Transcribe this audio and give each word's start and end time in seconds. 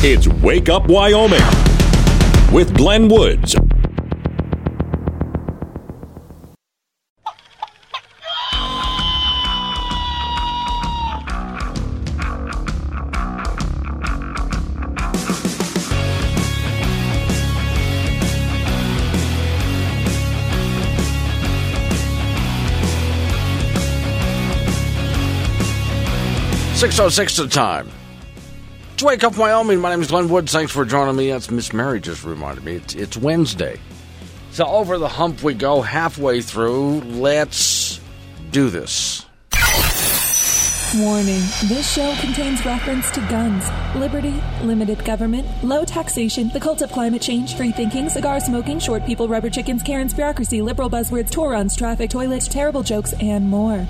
It's 0.00 0.28
Wake 0.28 0.68
Up 0.68 0.86
Wyoming 0.86 1.42
with 2.52 2.72
Glenn 2.76 3.08
Woods. 3.08 3.56
Six 26.78 27.00
oh 27.00 27.08
six 27.08 27.34
the 27.34 27.48
time. 27.50 27.90
It's 28.98 29.04
Wake 29.04 29.22
Up 29.22 29.36
Wyoming. 29.36 29.78
My 29.78 29.90
name 29.90 30.02
is 30.02 30.08
Glenn 30.08 30.28
Woods. 30.28 30.50
Thanks 30.50 30.72
for 30.72 30.84
joining 30.84 31.14
me. 31.14 31.30
That's 31.30 31.52
Miss 31.52 31.72
Mary 31.72 32.00
just 32.00 32.24
reminded 32.24 32.64
me. 32.64 32.74
It's, 32.74 32.96
it's 32.96 33.16
Wednesday. 33.16 33.78
So 34.50 34.66
over 34.66 34.98
the 34.98 35.06
hump 35.06 35.40
we 35.44 35.54
go, 35.54 35.80
halfway 35.82 36.42
through. 36.42 37.02
Let's 37.02 38.00
do 38.50 38.70
this. 38.70 39.24
Warning 40.96 41.44
this 41.68 41.94
show 41.94 42.12
contains 42.20 42.66
reference 42.66 43.08
to 43.12 43.20
guns, 43.28 43.64
liberty, 43.94 44.34
limited 44.64 45.04
government, 45.04 45.46
low 45.62 45.84
taxation, 45.84 46.50
the 46.52 46.58
cult 46.58 46.82
of 46.82 46.90
climate 46.90 47.22
change, 47.22 47.54
free 47.54 47.70
thinking, 47.70 48.08
cigar 48.08 48.40
smoking, 48.40 48.80
short 48.80 49.06
people, 49.06 49.28
rubber 49.28 49.48
chickens, 49.48 49.84
Karen's 49.84 50.12
bureaucracy, 50.12 50.60
liberal 50.60 50.90
buzzwords, 50.90 51.30
Torons, 51.30 51.78
traffic, 51.78 52.10
toilets, 52.10 52.48
terrible 52.48 52.82
jokes, 52.82 53.14
and 53.20 53.48
more. 53.48 53.86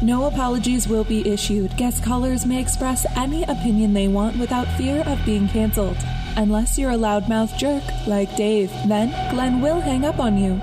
No 0.00 0.26
apologies 0.26 0.86
will 0.86 1.02
be 1.02 1.28
issued. 1.28 1.76
Guest 1.76 2.04
callers 2.04 2.46
may 2.46 2.60
express 2.60 3.04
any 3.16 3.42
opinion 3.42 3.94
they 3.94 4.06
want 4.06 4.38
without 4.38 4.68
fear 4.76 5.02
of 5.02 5.18
being 5.24 5.48
canceled. 5.48 5.96
Unless 6.36 6.78
you're 6.78 6.92
a 6.92 6.96
loudmouth 6.96 7.58
jerk 7.58 7.82
like 8.06 8.36
Dave, 8.36 8.70
then 8.86 9.10
Glenn 9.34 9.60
will 9.60 9.80
hang 9.80 10.04
up 10.04 10.20
on 10.20 10.38
you. 10.38 10.60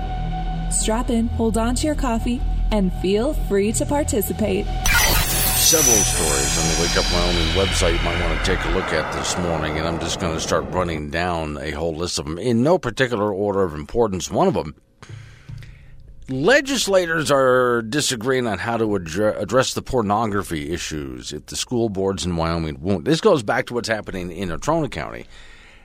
Strap 0.72 1.10
in, 1.10 1.28
hold 1.28 1.58
on 1.58 1.74
to 1.74 1.86
your 1.86 1.94
coffee, 1.94 2.40
and 2.70 2.90
feel 2.94 3.34
free 3.34 3.72
to 3.72 3.84
participate. 3.84 4.64
Several 5.56 5.96
stories 5.96 6.58
on 6.58 6.68
the 6.68 6.80
Wake 6.80 6.96
Up 6.96 7.12
Wyoming 7.12 7.48
website 7.56 7.92
you 7.92 8.04
might 8.04 8.18
want 8.18 8.38
to 8.38 8.56
take 8.56 8.64
a 8.64 8.70
look 8.70 8.90
at 8.94 9.12
this 9.12 9.36
morning, 9.36 9.76
and 9.76 9.86
I'm 9.86 10.00
just 10.00 10.18
going 10.18 10.32
to 10.32 10.40
start 10.40 10.64
running 10.70 11.10
down 11.10 11.58
a 11.58 11.72
whole 11.72 11.94
list 11.94 12.18
of 12.18 12.24
them 12.24 12.38
in 12.38 12.62
no 12.62 12.78
particular 12.78 13.34
order 13.34 13.64
of 13.64 13.74
importance. 13.74 14.30
One 14.30 14.48
of 14.48 14.54
them 14.54 14.76
Legislators 16.28 17.30
are 17.30 17.82
disagreeing 17.82 18.48
on 18.48 18.58
how 18.58 18.76
to 18.76 18.84
addre- 18.84 19.40
address 19.40 19.74
the 19.74 19.82
pornography 19.82 20.72
issues 20.72 21.32
if 21.32 21.46
the 21.46 21.54
school 21.54 21.88
boards 21.88 22.26
in 22.26 22.34
Wyoming 22.34 22.80
won't. 22.80 23.04
This 23.04 23.20
goes 23.20 23.44
back 23.44 23.66
to 23.66 23.74
what's 23.74 23.88
happening 23.88 24.32
in 24.32 24.48
Natrona 24.48 24.90
County. 24.90 25.26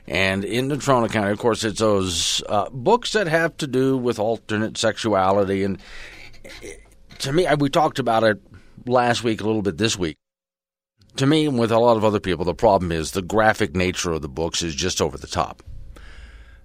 And 0.07 0.43
in 0.43 0.67
Natrona 0.67 1.11
County, 1.11 1.31
of 1.31 1.37
course, 1.37 1.63
it's 1.63 1.79
those 1.79 2.41
uh, 2.49 2.69
books 2.71 3.11
that 3.11 3.27
have 3.27 3.55
to 3.57 3.67
do 3.67 3.95
with 3.95 4.17
alternate 4.17 4.79
sexuality. 4.79 5.63
And 5.63 5.77
to 7.19 7.31
me, 7.31 7.45
we 7.59 7.69
talked 7.69 7.99
about 7.99 8.23
it 8.23 8.41
last 8.87 9.23
week, 9.23 9.41
a 9.41 9.45
little 9.45 9.61
bit 9.61 9.77
this 9.77 9.95
week. 9.95 10.17
To 11.17 11.27
me, 11.27 11.45
and 11.45 11.59
with 11.59 11.71
a 11.71 11.77
lot 11.77 11.97
of 11.97 12.03
other 12.03 12.19
people, 12.19 12.45
the 12.45 12.55
problem 12.55 12.91
is 12.91 13.11
the 13.11 13.21
graphic 13.21 13.75
nature 13.75 14.13
of 14.13 14.23
the 14.23 14.29
books 14.29 14.63
is 14.63 14.73
just 14.73 15.01
over 15.01 15.19
the 15.19 15.27
top. 15.27 15.61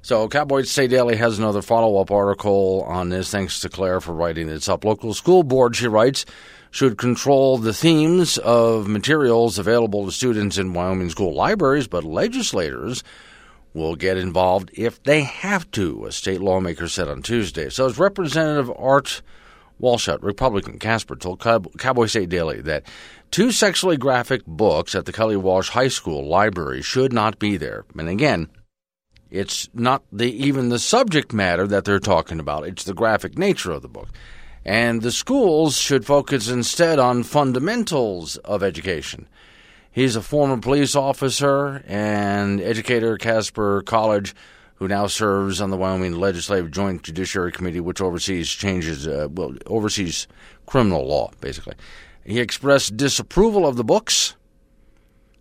So, 0.06 0.28
Cowboy 0.28 0.62
State 0.62 0.90
Daily 0.90 1.16
has 1.16 1.36
another 1.36 1.62
follow 1.62 2.00
up 2.00 2.12
article 2.12 2.84
on 2.86 3.08
this. 3.08 3.28
Thanks 3.28 3.58
to 3.58 3.68
Claire 3.68 4.00
for 4.00 4.14
writing 4.14 4.46
this 4.46 4.68
up. 4.68 4.84
Local 4.84 5.12
school 5.12 5.42
board, 5.42 5.74
she 5.74 5.88
writes, 5.88 6.24
should 6.70 6.96
control 6.96 7.58
the 7.58 7.72
themes 7.72 8.38
of 8.38 8.86
materials 8.86 9.58
available 9.58 10.04
to 10.04 10.12
students 10.12 10.58
in 10.58 10.74
Wyoming 10.74 11.10
school 11.10 11.34
libraries, 11.34 11.88
but 11.88 12.04
legislators 12.04 13.02
will 13.74 13.96
get 13.96 14.16
involved 14.16 14.70
if 14.74 15.02
they 15.02 15.22
have 15.22 15.68
to, 15.72 16.06
a 16.06 16.12
state 16.12 16.40
lawmaker 16.40 16.86
said 16.86 17.08
on 17.08 17.20
Tuesday. 17.20 17.68
So, 17.68 17.86
as 17.86 17.98
Representative 17.98 18.70
Art 18.78 19.22
Washut, 19.82 20.22
Republican 20.22 20.78
Casper, 20.78 21.16
told 21.16 21.40
Cowboy 21.40 22.06
State 22.06 22.28
Daily 22.28 22.60
that 22.60 22.84
two 23.32 23.50
sexually 23.50 23.96
graphic 23.96 24.46
books 24.46 24.94
at 24.94 25.04
the 25.04 25.12
Kelly 25.12 25.36
Walsh 25.36 25.70
High 25.70 25.88
School 25.88 26.28
library 26.28 26.80
should 26.80 27.12
not 27.12 27.40
be 27.40 27.56
there. 27.56 27.84
And 27.98 28.08
again, 28.08 28.46
it's 29.30 29.68
not 29.74 30.02
the 30.12 30.30
even 30.30 30.68
the 30.68 30.78
subject 30.78 31.32
matter 31.32 31.66
that 31.66 31.84
they're 31.84 31.98
talking 31.98 32.40
about. 32.40 32.66
It's 32.66 32.84
the 32.84 32.94
graphic 32.94 33.38
nature 33.38 33.72
of 33.72 33.82
the 33.82 33.88
book. 33.88 34.08
And 34.64 35.02
the 35.02 35.12
schools 35.12 35.76
should 35.76 36.04
focus 36.04 36.48
instead 36.48 36.98
on 36.98 37.22
fundamentals 37.22 38.36
of 38.38 38.62
education. 38.62 39.28
He's 39.90 40.16
a 40.16 40.22
former 40.22 40.58
police 40.58 40.94
officer 40.94 41.82
and 41.86 42.60
educator 42.60 43.14
at 43.14 43.20
Casper 43.20 43.82
College 43.82 44.34
who 44.76 44.88
now 44.88 45.06
serves 45.06 45.60
on 45.60 45.70
the 45.70 45.76
Wyoming 45.76 46.16
Legislative 46.16 46.70
Joint 46.70 47.02
Judiciary 47.02 47.50
Committee, 47.50 47.80
which 47.80 48.00
oversees 48.00 48.48
changes, 48.50 49.08
uh, 49.08 49.26
well, 49.30 49.54
oversees 49.66 50.28
criminal 50.66 51.06
law, 51.06 51.30
basically. 51.40 51.74
He 52.24 52.40
expressed 52.40 52.96
disapproval 52.96 53.66
of 53.66 53.76
the 53.76 53.84
books, 53.84 54.36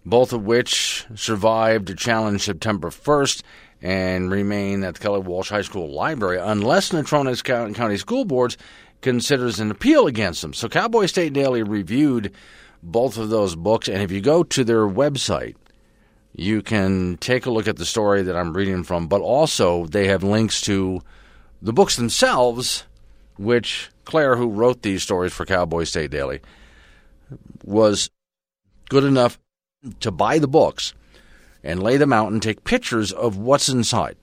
both 0.05 0.31
of 0.31 0.45
which 0.45 1.05
survived 1.15 1.89
a 1.89 1.95
challenge 1.95 2.43
September 2.43 2.89
1st 2.89 3.43
and 3.85 4.31
remain 4.31 4.83
at 4.83 4.95
the 4.95 4.99
Kelly 4.99 5.19
Walsh 5.19 5.49
High 5.49 5.61
School 5.61 5.93
library 5.93 6.39
unless 6.41 6.89
Natrona 6.89 7.41
County 7.75 7.97
School 7.97 8.25
Boards 8.25 8.57
considers 9.01 9.59
an 9.59 9.69
appeal 9.69 10.07
against 10.07 10.41
them. 10.41 10.53
So 10.53 10.67
Cowboy 10.67 11.05
State 11.05 11.33
Daily 11.33 11.61
reviewed 11.61 12.33
both 12.81 13.19
of 13.19 13.29
those 13.29 13.55
books, 13.55 13.87
and 13.87 14.01
if 14.01 14.11
you 14.11 14.21
go 14.21 14.41
to 14.41 14.63
their 14.63 14.87
website, 14.87 15.55
you 16.33 16.63
can 16.63 17.17
take 17.17 17.45
a 17.45 17.51
look 17.51 17.67
at 17.67 17.77
the 17.77 17.85
story 17.85 18.23
that 18.23 18.35
I'm 18.35 18.57
reading 18.57 18.83
from, 18.83 19.07
but 19.07 19.21
also 19.21 19.85
they 19.85 20.07
have 20.07 20.23
links 20.23 20.61
to 20.61 21.01
the 21.61 21.71
books 21.71 21.95
themselves, 21.95 22.85
which 23.37 23.91
Claire, 24.03 24.35
who 24.35 24.49
wrote 24.49 24.81
these 24.81 25.03
stories 25.03 25.31
for 25.31 25.45
Cowboy 25.45 25.83
State 25.83 26.09
Daily, 26.09 26.41
was 27.63 28.09
good 28.89 29.03
enough 29.03 29.37
to 29.99 30.09
buy 30.09 30.39
the 30.39 30.47
books 30.47 30.95
and 31.65 31.81
lay 31.81 31.97
them 31.97 32.13
out 32.13 32.31
and 32.31 32.41
take 32.41 32.63
pictures 32.63 33.11
of 33.11 33.37
what's 33.37 33.67
inside. 33.67 34.15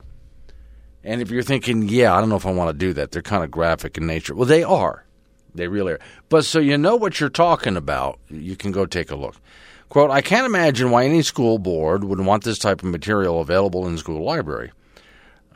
And 1.04 1.20
if 1.20 1.30
you're 1.30 1.42
thinking, 1.42 1.88
yeah, 1.88 2.14
I 2.14 2.20
don't 2.20 2.28
know 2.28 2.36
if 2.36 2.46
I 2.46 2.52
want 2.52 2.70
to 2.70 2.86
do 2.86 2.92
that, 2.94 3.10
they're 3.10 3.20
kind 3.20 3.42
of 3.42 3.50
graphic 3.50 3.98
in 3.98 4.06
nature. 4.06 4.34
Well, 4.34 4.46
they 4.46 4.62
are. 4.62 5.04
They 5.52 5.66
really 5.66 5.94
are. 5.94 6.00
But 6.28 6.44
so 6.44 6.60
you 6.60 6.78
know 6.78 6.94
what 6.94 7.18
you're 7.18 7.28
talking 7.28 7.76
about, 7.76 8.20
you 8.30 8.54
can 8.54 8.70
go 8.70 8.86
take 8.86 9.10
a 9.10 9.16
look. 9.16 9.34
Quote, 9.88 10.10
I 10.10 10.22
can't 10.22 10.46
imagine 10.46 10.90
why 10.90 11.04
any 11.04 11.20
school 11.22 11.58
board 11.58 12.04
would 12.04 12.20
want 12.20 12.44
this 12.44 12.58
type 12.58 12.82
of 12.82 12.88
material 12.88 13.40
available 13.40 13.86
in 13.86 13.92
the 13.92 13.98
school 13.98 14.24
library. 14.24 14.70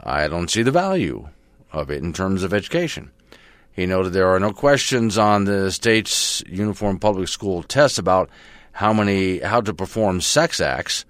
I 0.00 0.26
don't 0.26 0.50
see 0.50 0.62
the 0.62 0.72
value 0.72 1.28
of 1.72 1.90
it 1.90 2.02
in 2.02 2.12
terms 2.12 2.42
of 2.42 2.52
education. 2.52 3.12
He 3.70 3.86
noted 3.86 4.12
there 4.12 4.34
are 4.34 4.40
no 4.40 4.52
questions 4.52 5.16
on 5.16 5.44
the 5.44 5.70
state's 5.70 6.42
uniform 6.48 6.98
public 6.98 7.28
school 7.28 7.62
test 7.62 7.98
about 7.98 8.28
how 8.72 8.92
many 8.92 9.38
how 9.38 9.60
to 9.60 9.72
perform 9.72 10.20
sex 10.20 10.60
acts 10.60 11.04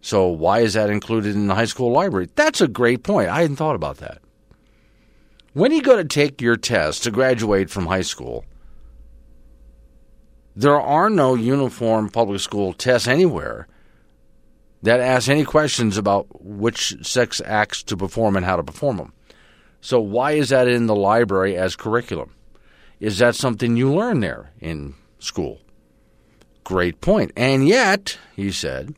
so 0.00 0.26
why 0.26 0.60
is 0.60 0.74
that 0.74 0.90
included 0.90 1.34
in 1.34 1.46
the 1.46 1.54
high 1.54 1.66
school 1.66 1.92
library? 1.92 2.28
That's 2.34 2.60
a 2.60 2.68
great 2.68 3.02
point. 3.02 3.28
I 3.28 3.42
hadn't 3.42 3.56
thought 3.56 3.76
about 3.76 3.98
that. 3.98 4.18
When 5.52 5.72
you 5.72 5.82
go 5.82 5.96
to 5.96 6.04
take 6.04 6.40
your 6.40 6.56
test 6.56 7.02
to 7.04 7.10
graduate 7.10 7.70
from 7.70 7.86
high 7.86 8.02
school, 8.02 8.44
there 10.54 10.80
are 10.80 11.10
no 11.10 11.34
uniform 11.34 12.08
public 12.08 12.40
school 12.40 12.72
tests 12.72 13.08
anywhere 13.08 13.66
that 14.82 15.00
ask 15.00 15.28
any 15.28 15.44
questions 15.44 15.98
about 15.98 16.26
which 16.42 16.94
sex 17.02 17.42
acts 17.44 17.82
to 17.82 17.96
perform 17.96 18.36
and 18.36 18.46
how 18.46 18.56
to 18.56 18.62
perform 18.62 18.96
them. 18.96 19.12
So 19.80 20.00
why 20.00 20.32
is 20.32 20.50
that 20.50 20.68
in 20.68 20.86
the 20.86 20.94
library 20.94 21.56
as 21.56 21.76
curriculum? 21.76 22.34
Is 23.00 23.18
that 23.18 23.34
something 23.34 23.76
you 23.76 23.92
learn 23.92 24.20
there 24.20 24.50
in 24.60 24.94
school? 25.18 25.60
Great 26.64 27.00
point. 27.00 27.32
And 27.36 27.66
yet, 27.66 28.18
he 28.36 28.52
said, 28.52 28.94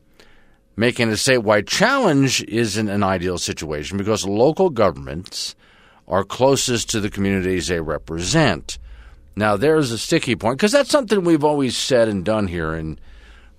making 0.75 1.09
a 1.09 1.13
statewide 1.13 1.67
challenge 1.67 2.43
isn't 2.43 2.89
an 2.89 3.03
ideal 3.03 3.37
situation 3.37 3.97
because 3.97 4.25
local 4.25 4.69
governments 4.69 5.55
are 6.07 6.23
closest 6.23 6.89
to 6.89 6.99
the 6.99 7.09
communities 7.09 7.67
they 7.67 7.79
represent. 7.79 8.77
Now, 9.35 9.57
there's 9.57 9.91
a 9.91 9.97
sticky 9.97 10.35
point 10.35 10.57
because 10.57 10.71
that's 10.71 10.89
something 10.89 11.23
we've 11.23 11.43
always 11.43 11.75
said 11.75 12.07
and 12.07 12.23
done 12.23 12.47
here 12.47 12.73
in 12.73 12.99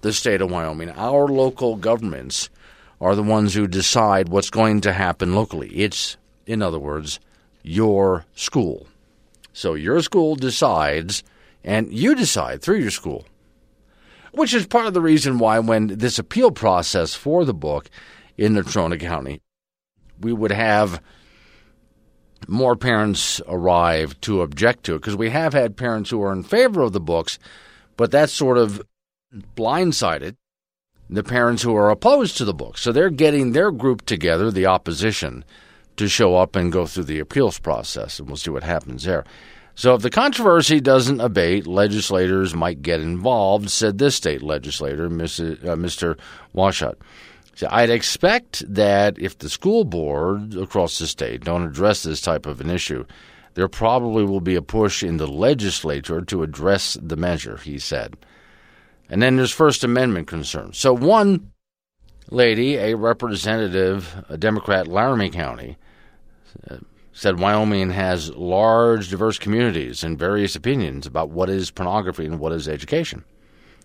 the 0.02 0.12
state 0.12 0.40
of 0.40 0.50
Wyoming. 0.50 0.90
Our 0.90 1.26
local 1.28 1.76
governments 1.76 2.50
are 3.00 3.14
the 3.14 3.22
ones 3.22 3.55
who 3.55 3.66
decide 3.66 4.28
what's 4.28 4.50
going 4.50 4.82
to 4.82 4.93
happen 4.93 5.34
locally. 5.34 5.69
It's, 5.70 6.16
in 6.46 6.62
other 6.62 6.78
words, 6.78 7.19
your 7.62 8.25
school. 8.34 8.87
So 9.52 9.75
your 9.75 10.00
school 10.02 10.37
decides, 10.37 11.22
and 11.64 11.93
you 11.93 12.14
decide 12.14 12.61
through 12.61 12.78
your 12.78 12.90
school 12.90 13.25
which 14.36 14.54
is 14.54 14.66
part 14.66 14.86
of 14.86 14.94
the 14.94 15.00
reason 15.00 15.38
why 15.38 15.58
when 15.58 15.86
this 15.86 16.19
appeal 16.19 16.50
process 16.50 17.14
for 17.14 17.44
the 17.44 17.54
book 17.54 17.88
in 18.36 18.54
Natrona 18.54 18.98
County, 18.98 19.40
we 20.20 20.32
would 20.32 20.52
have 20.52 21.00
more 22.48 22.76
parents 22.76 23.40
arrive 23.48 24.20
to 24.20 24.42
object 24.42 24.84
to 24.84 24.94
it 24.94 24.98
because 24.98 25.16
we 25.16 25.31
have 25.31 25.52
had 25.52 25.76
parents 25.76 26.10
who 26.10 26.22
are 26.22 26.32
in 26.32 26.42
favor 26.42 26.82
of 26.82 26.92
the 26.92 27.00
books, 27.00 27.38
but 27.96 28.10
that's 28.10 28.32
sort 28.32 28.58
of 28.58 28.82
blindsided 29.56 30.37
the 31.10 31.22
parents 31.22 31.62
who 31.62 31.76
are 31.76 31.90
opposed 31.90 32.37
to 32.37 32.44
the 32.44 32.54
book. 32.54 32.78
So 32.78 32.92
they're 32.92 33.10
getting 33.10 33.52
their 33.52 33.70
group 33.70 34.04
together, 34.06 34.50
the 34.50 34.66
opposition, 34.66 35.44
to 35.96 36.08
show 36.08 36.37
up 36.37 36.56
and 36.56 36.72
go 36.72 36.87
through 36.87 37.04
the 37.04 37.20
appeals 37.20 37.58
process, 37.58 38.19
and 38.19 38.28
we'll 38.28 38.37
see 38.37 38.50
what 38.50 38.62
happens 38.62 39.04
there. 39.04 39.25
So 39.76 39.94
if 39.94 40.03
the 40.03 40.11
controversy 40.11 40.81
doesn't 40.81 41.21
abate, 41.21 41.67
legislators 41.67 42.55
might 42.55 42.82
get 42.82 43.00
involved, 43.00 43.71
said 43.71 43.99
this 43.99 44.15
state 44.15 44.43
legislator, 44.43 45.09
Mr. 45.09 46.12
Uh, 46.12 46.15
Washut. 46.55 46.94
So 47.56 47.69
I'd 47.71 47.91
expect 47.91 48.62
that 48.73 49.19
if 49.19 49.38
the 49.38 49.49
school 49.49 49.85
board 49.85 50.55
across 50.56 50.99
the 50.99 51.06
state 51.06 51.44
don't 51.44 51.67
address 51.67 52.03
this 52.03 52.21
type 52.21 52.47
of 52.47 52.61
an 52.61 52.71
issue, 52.71 53.05
there 53.55 53.69
probably 53.69 54.25
will 54.25 54.41
be 54.41 54.56
a 54.56 54.62
push 54.62 55.03
in 55.03 55.17
the 55.17 55.29
legislature 55.29 56.21
to 56.23 56.43
address 56.43 56.97
the 57.00 57.17
measure, 57.17 57.56
he 57.59 57.79
said. 57.79 58.17
And 59.09 59.23
then 59.23 59.37
there's 59.37 59.53
First 59.53 59.85
Amendment 59.85 60.26
concerns. 60.26 60.79
So 60.79 60.93
one 60.93 61.53
lady, 62.31 62.76
a 62.76 62.94
representative, 62.94 64.25
a 64.29 64.37
Democrat, 64.37 64.88
Laramie 64.88 65.31
County, 65.31 65.76
said 67.14 67.38
Wyoming 67.38 67.90
has 67.90 68.34
large, 68.34 69.08
diverse 69.08 69.38
communities 69.38 70.02
and 70.02 70.19
various 70.19 70.56
opinions 70.56 71.06
about 71.06 71.31
what 71.31 71.49
is 71.49 71.70
pornography 71.70 72.26
and 72.26 72.40
what 72.40 72.52
is 72.52 72.69
education. 72.69 73.25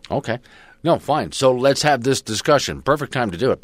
Okay. 0.10 0.40
No, 0.84 0.98
fine. 0.98 1.32
So 1.32 1.54
let's 1.54 1.84
have 1.84 2.04
this 2.04 2.22
discussion. 2.22 2.82
Perfect 2.82 3.14
time 3.14 3.30
to 3.30 3.38
do 3.38 3.52
it. 3.52 3.64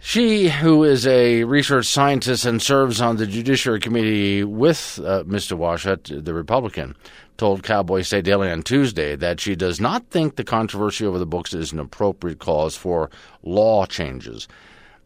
She, 0.00 0.48
who 0.48 0.84
is 0.84 1.06
a 1.06 1.44
research 1.44 1.86
scientist 1.86 2.44
and 2.44 2.60
serves 2.60 3.00
on 3.00 3.16
the 3.16 3.26
Judiciary 3.26 3.80
Committee 3.80 4.44
with 4.44 5.00
uh, 5.04 5.24
Mr. 5.24 5.56
Washut, 5.56 6.24
the 6.24 6.34
Republican, 6.34 6.96
told 7.36 7.62
Cowboy 7.62 8.02
State 8.02 8.24
Daily 8.24 8.50
on 8.50 8.62
Tuesday 8.62 9.16
that 9.16 9.40
she 9.40 9.54
does 9.54 9.80
not 9.80 10.08
think 10.10 10.36
the 10.36 10.44
controversy 10.44 11.04
over 11.06 11.18
the 11.18 11.26
books 11.26 11.52
is 11.52 11.72
an 11.72 11.78
appropriate 11.78 12.38
cause 12.38 12.76
for 12.76 13.10
law 13.42 13.86
changes. 13.86 14.48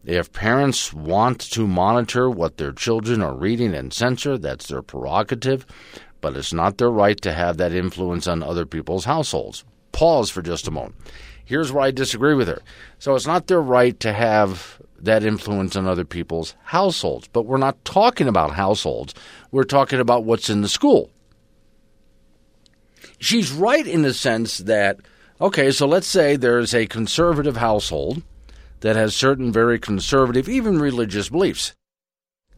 If 0.05 0.33
parents 0.33 0.91
want 0.91 1.39
to 1.51 1.65
monitor 1.65 2.29
what 2.29 2.57
their 2.57 2.73
children 2.73 3.21
are 3.21 3.33
reading 3.33 3.73
and 3.73 3.93
censor, 3.93 4.37
that's 4.37 4.67
their 4.67 4.81
prerogative, 4.81 5.65
but 6.19 6.35
it's 6.35 6.51
not 6.51 6.77
their 6.77 6.91
right 6.91 7.19
to 7.21 7.31
have 7.31 7.55
that 7.57 7.71
influence 7.71 8.27
on 8.27 8.43
other 8.43 8.65
people's 8.65 9.05
households. 9.05 9.63
Pause 9.93 10.29
for 10.29 10.41
just 10.41 10.67
a 10.67 10.71
moment. 10.71 10.95
Here's 11.45 11.71
where 11.71 11.85
I 11.85 11.91
disagree 11.91 12.33
with 12.33 12.49
her. 12.49 12.61
So 12.99 13.15
it's 13.15 13.27
not 13.27 13.47
their 13.47 13.61
right 13.61 13.97
to 14.01 14.11
have 14.11 14.81
that 14.99 15.23
influence 15.23 15.75
on 15.75 15.87
other 15.87 16.05
people's 16.05 16.55
households, 16.63 17.29
but 17.29 17.45
we're 17.45 17.57
not 17.57 17.83
talking 17.85 18.27
about 18.27 18.51
households. 18.51 19.13
We're 19.51 19.63
talking 19.63 19.99
about 19.99 20.25
what's 20.25 20.49
in 20.49 20.61
the 20.61 20.69
school. 20.69 21.11
She's 23.19 23.51
right 23.51 23.85
in 23.85 24.01
the 24.01 24.13
sense 24.13 24.57
that, 24.59 24.99
okay, 25.39 25.71
so 25.71 25.87
let's 25.87 26.07
say 26.07 26.35
there's 26.35 26.73
a 26.73 26.87
conservative 26.87 27.57
household 27.57 28.21
that 28.83 28.97
has 28.97 29.15
certain 29.15 29.49
very 29.49 29.79
conservative, 29.79 30.49
even 30.49 30.77
religious 30.77 31.29
beliefs. 31.29 31.73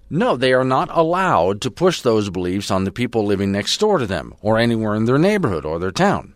No, 0.09 0.35
they 0.35 0.53
are 0.53 0.63
not 0.63 0.89
allowed 0.91 1.61
to 1.61 1.69
push 1.69 2.01
those 2.01 2.31
beliefs 2.31 2.71
on 2.71 2.83
the 2.83 2.91
people 2.91 3.23
living 3.23 3.51
next 3.51 3.77
door 3.79 3.99
to 3.99 4.07
them 4.07 4.33
or 4.41 4.57
anywhere 4.57 4.95
in 4.95 5.05
their 5.05 5.19
neighborhood 5.19 5.65
or 5.65 5.77
their 5.77 5.91
town. 5.91 6.33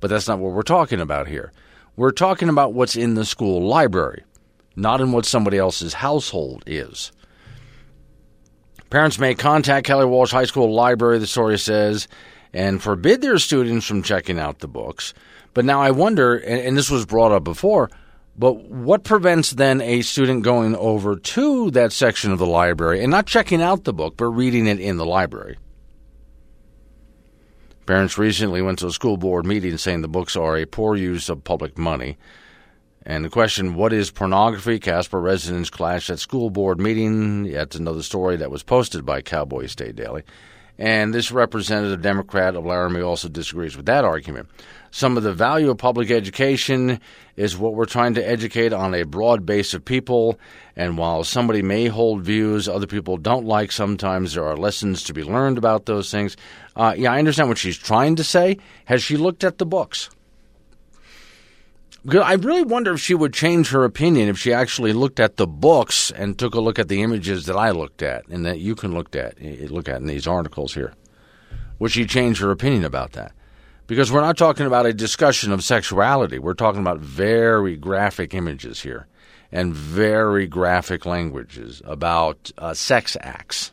But 0.00 0.10
that's 0.10 0.28
not 0.28 0.40
what 0.40 0.52
we're 0.52 0.60
talking 0.60 1.00
about 1.00 1.26
here. 1.26 1.52
We're 1.96 2.10
talking 2.10 2.50
about 2.50 2.74
what's 2.74 2.96
in 2.96 3.14
the 3.14 3.24
school 3.24 3.66
library, 3.66 4.24
not 4.76 5.00
in 5.00 5.10
what 5.12 5.24
somebody 5.24 5.56
else's 5.56 5.94
household 5.94 6.62
is. 6.66 7.10
Parents 8.90 9.18
may 9.18 9.34
contact 9.34 9.86
Kelly 9.86 10.04
Walsh 10.04 10.32
High 10.32 10.44
School 10.44 10.74
Library, 10.74 11.18
the 11.18 11.26
story 11.26 11.58
says, 11.58 12.08
and 12.52 12.82
forbid 12.82 13.22
their 13.22 13.38
students 13.38 13.86
from 13.86 14.02
checking 14.02 14.38
out 14.38 14.58
the 14.58 14.68
books. 14.68 15.14
But 15.54 15.64
now 15.64 15.80
I 15.80 15.92
wonder, 15.92 16.36
and, 16.36 16.76
this 16.76 16.90
was 16.90 17.06
brought 17.06 17.32
up 17.32 17.42
before, 17.42 17.90
but 18.38 18.70
what 18.70 19.02
prevents 19.02 19.50
then 19.50 19.80
a 19.80 20.02
student 20.02 20.44
going 20.44 20.76
over 20.76 21.16
to 21.16 21.72
that 21.72 21.92
section 21.92 22.30
of 22.30 22.38
the 22.38 22.46
library 22.46 23.02
and 23.02 23.10
not 23.10 23.26
checking 23.26 23.60
out 23.60 23.82
the 23.82 23.92
book, 23.92 24.16
but 24.16 24.26
reading 24.26 24.68
it 24.68 24.78
in 24.78 24.96
the 24.96 25.04
library? 25.04 25.58
Parents 27.84 28.16
recently 28.16 28.62
went 28.62 28.78
to 28.78 28.86
a 28.86 28.92
school 28.92 29.16
board 29.16 29.44
meeting 29.44 29.76
saying 29.76 30.02
the 30.02 30.08
books 30.08 30.36
are 30.36 30.56
a 30.56 30.66
poor 30.66 30.94
use 30.94 31.28
of 31.28 31.42
public 31.42 31.76
money. 31.76 32.16
And 33.04 33.24
the 33.24 33.30
question, 33.30 33.74
what 33.74 33.92
is 33.92 34.10
pornography? 34.10 34.78
Casper 34.78 35.20
residents 35.20 35.70
clashed 35.70 36.10
at 36.10 36.18
school 36.20 36.50
board 36.50 36.78
meeting. 36.78 37.44
That's 37.50 37.76
another 37.76 38.02
story 38.02 38.36
that 38.36 38.50
was 38.50 38.62
posted 38.62 39.04
by 39.04 39.22
Cowboy 39.22 39.66
State 39.66 39.96
Daily. 39.96 40.22
And 40.78 41.12
this 41.12 41.32
representative 41.32 42.02
Democrat 42.02 42.54
of 42.54 42.64
Laramie 42.64 43.00
also 43.00 43.28
disagrees 43.28 43.76
with 43.76 43.86
that 43.86 44.04
argument. 44.04 44.48
Some 44.90 45.16
of 45.16 45.22
the 45.22 45.32
value 45.32 45.70
of 45.70 45.78
public 45.78 46.10
education 46.10 47.00
is 47.36 47.58
what 47.58 47.74
we're 47.74 47.84
trying 47.84 48.14
to 48.14 48.26
educate 48.26 48.72
on 48.72 48.94
a 48.94 49.02
broad 49.02 49.44
base 49.44 49.74
of 49.74 49.84
people. 49.84 50.38
And 50.76 50.96
while 50.96 51.24
somebody 51.24 51.62
may 51.62 51.86
hold 51.86 52.22
views 52.22 52.68
other 52.68 52.86
people 52.86 53.16
don't 53.16 53.44
like, 53.44 53.72
sometimes 53.72 54.34
there 54.34 54.46
are 54.46 54.56
lessons 54.56 55.02
to 55.04 55.12
be 55.12 55.24
learned 55.24 55.58
about 55.58 55.86
those 55.86 56.10
things. 56.10 56.36
Uh, 56.76 56.94
yeah, 56.96 57.12
I 57.12 57.18
understand 57.18 57.48
what 57.48 57.58
she's 57.58 57.76
trying 57.76 58.16
to 58.16 58.24
say. 58.24 58.58
Has 58.86 59.02
she 59.02 59.16
looked 59.16 59.44
at 59.44 59.58
the 59.58 59.66
books? 59.66 60.10
I 62.10 62.34
really 62.34 62.62
wonder 62.62 62.94
if 62.94 63.00
she 63.00 63.14
would 63.14 63.34
change 63.34 63.70
her 63.70 63.84
opinion 63.84 64.28
if 64.28 64.38
she 64.38 64.52
actually 64.52 64.94
looked 64.94 65.20
at 65.20 65.36
the 65.36 65.46
books 65.46 66.10
and 66.10 66.38
took 66.38 66.54
a 66.54 66.60
look 66.60 66.78
at 66.78 66.88
the 66.88 67.02
images 67.02 67.44
that 67.46 67.56
I 67.56 67.70
looked 67.70 68.02
at 68.02 68.26
and 68.28 68.46
that 68.46 68.60
you 68.60 68.74
can 68.74 68.94
look 68.94 69.14
at 69.14 69.40
look 69.42 69.88
at 69.88 70.00
in 70.00 70.06
these 70.06 70.26
articles 70.26 70.74
here. 70.74 70.94
Would 71.78 71.92
she 71.92 72.06
change 72.06 72.40
her 72.40 72.50
opinion 72.50 72.84
about 72.84 73.12
that? 73.12 73.32
Because 73.86 74.10
we're 74.10 74.22
not 74.22 74.38
talking 74.38 74.66
about 74.66 74.86
a 74.86 74.92
discussion 74.92 75.52
of 75.52 75.62
sexuality. 75.62 76.38
We're 76.38 76.54
talking 76.54 76.80
about 76.80 76.98
very 76.98 77.76
graphic 77.76 78.32
images 78.32 78.80
here 78.80 79.06
and 79.52 79.74
very 79.74 80.46
graphic 80.46 81.04
languages 81.04 81.82
about 81.84 82.50
uh, 82.58 82.74
sex 82.74 83.16
acts. 83.20 83.72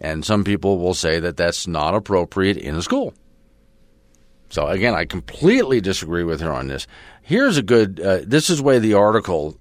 And 0.00 0.24
some 0.24 0.44
people 0.44 0.78
will 0.78 0.94
say 0.94 1.18
that 1.20 1.36
that's 1.36 1.66
not 1.66 1.94
appropriate 1.94 2.56
in 2.56 2.76
a 2.76 2.82
school. 2.82 3.14
So 4.50 4.66
again, 4.66 4.94
I 4.94 5.04
completely 5.04 5.80
disagree 5.80 6.24
with 6.24 6.40
her 6.40 6.52
on 6.52 6.68
this. 6.68 6.86
Here's 7.22 7.56
a 7.56 7.62
good. 7.62 8.00
Uh, 8.00 8.20
this 8.24 8.48
is 8.50 8.62
where 8.62 8.80
the 8.80 8.94
article 8.94 9.60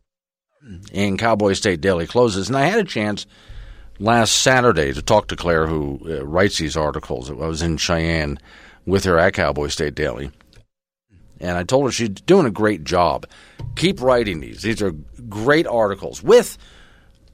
in 0.92 1.18
Cowboy 1.18 1.54
State 1.54 1.82
Daily 1.82 2.08
closes, 2.08 2.48
and 2.48 2.58
I 2.58 2.66
had 2.66 2.80
a 2.80 2.84
chance 2.86 3.26
last 4.00 4.42
Saturday 4.42 4.94
to 4.94 5.02
talk 5.02 5.28
to 5.28 5.36
Claire, 5.36 5.68
who 5.68 6.00
uh, 6.06 6.26
writes 6.26 6.58
these 6.58 6.78
articles. 6.78 7.30
I 7.30 7.34
was 7.34 7.62
in 7.62 7.78
Cheyenne 7.78 8.40
with 8.86 9.04
her 9.04 9.18
at 9.20 9.34
Cowboy 9.34 9.68
State 9.68 9.96
Daily, 9.96 10.32
and 11.40 11.58
I 11.58 11.64
told 11.64 11.86
her 11.86 11.92
she's 11.92 12.10
doing 12.10 12.46
a 12.46 12.52
great 12.52 12.84
job. 12.84 13.26
Keep 13.76 14.02
writing 14.02 14.40
these; 14.40 14.62
these 14.62 14.82
are 14.82 14.92
great 15.28 15.68
articles 15.68 16.24
with 16.24 16.58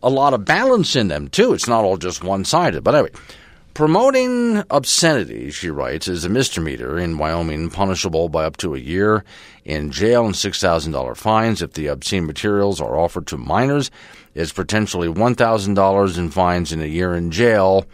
a 0.02 0.10
lot 0.10 0.34
of 0.34 0.46
balance 0.46 0.96
in 0.96 1.08
them 1.08 1.28
too. 1.28 1.54
It's 1.54 1.68
not 1.68 1.84
all 1.84 1.98
just 1.98 2.24
one 2.24 2.46
sided. 2.46 2.84
But 2.84 2.96
anyway. 2.96 3.12
Promoting 3.74 4.64
obscenity, 4.70 5.50
she 5.50 5.72
writes, 5.72 6.08
is 6.08 6.26
a 6.26 6.30
misdemeanor 6.30 7.00
in 7.00 7.18
Wyoming, 7.18 7.72
punishable 7.72 8.30
by 8.30 8.46
up 8.46 8.58
to 8.58 8.76
a 8.76 8.80
year 8.80 9.24
in 9.66 9.92
jail 9.92 10.26
and 10.26 10.36
$6,000 10.36 11.18
fines 11.18 11.62
if 11.62 11.74
the 11.74 11.88
obscene 11.88 12.28
materials 12.28 12.80
are 12.80 12.96
offered 12.96 13.26
to 13.28 13.38
minors. 13.38 13.90
It's 14.36 14.54
potentially 14.54 15.08
$1,000 15.08 16.18
in 16.18 16.30
fines 16.30 16.72
and 16.72 16.84
a 16.84 16.88
year 16.88 17.16
in 17.16 17.32
jail 17.32 17.86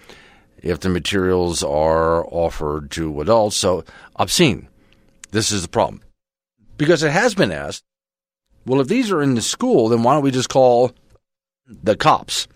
if 0.61 0.81
the 0.81 0.89
materials 0.89 1.63
are 1.63 2.25
offered 2.27 2.91
to 2.91 3.21
adults. 3.21 3.55
So, 3.55 3.85
obscene. 4.17 4.67
This 5.31 5.51
is 5.51 5.61
the 5.61 5.69
problem. 5.69 6.01
Because 6.77 7.03
it 7.03 7.11
has 7.11 7.35
been 7.35 7.51
asked 7.51 7.83
well, 8.65 8.81
if 8.81 8.87
these 8.87 9.11
are 9.11 9.21
in 9.21 9.35
the 9.35 9.41
school, 9.41 9.89
then 9.89 10.03
why 10.03 10.13
don't 10.13 10.23
we 10.23 10.31
just 10.31 10.49
call 10.49 10.91
the 11.65 11.95
cops? 11.95 12.47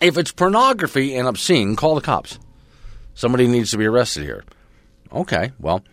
If 0.00 0.16
it's 0.16 0.32
pornography 0.32 1.14
and 1.14 1.28
obscene, 1.28 1.76
call 1.76 1.94
the 1.94 2.00
cops. 2.00 2.38
Somebody 3.14 3.46
needs 3.46 3.70
to 3.72 3.78
be 3.78 3.86
arrested 3.86 4.24
here. 4.24 4.44
Okay, 5.12 5.52
well, 5.58 5.84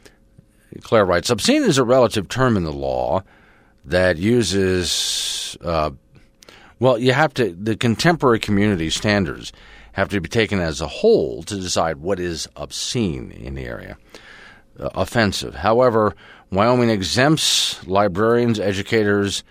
Claire 0.82 1.06
writes 1.06 1.30
obscene 1.30 1.64
is 1.64 1.78
a 1.78 1.84
relative 1.84 2.30
term 2.30 2.56
in 2.56 2.64
the 2.64 2.72
law 2.72 3.24
that 3.84 4.18
uses, 4.18 5.58
uh, 5.62 5.92
well, 6.80 6.98
you 6.98 7.14
have 7.14 7.34
to, 7.34 7.52
the 7.52 7.76
contemporary 7.76 8.40
community 8.40 8.90
standards 8.90 9.52
have 9.94 10.10
to 10.10 10.22
be 10.22 10.30
taken 10.30 10.60
as 10.60 10.80
a 10.80 10.88
whole 10.88 11.42
to 11.44 11.56
decide 11.56 11.98
what 11.98 12.20
is 12.20 12.48
obscene 12.56 13.32
in 13.32 13.56
the 13.56 13.66
area, 13.66 13.98
uh, 14.80 14.90
offensive. 14.94 15.56
However, 15.56 16.16
Wyoming 16.52 16.90
exempts 16.90 17.86
librarians, 17.88 18.60
educators, 18.60 19.44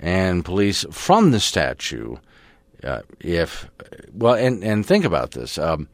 and 0.00 0.44
police 0.44 0.84
from 0.90 1.30
the 1.30 1.38
statute 1.38 2.18
uh, 2.84 3.02
if 3.20 3.68
well, 4.12 4.34
and 4.34 4.62
and 4.62 4.84
think 4.84 5.04
about 5.04 5.32
this. 5.32 5.58
Um, 5.58 5.88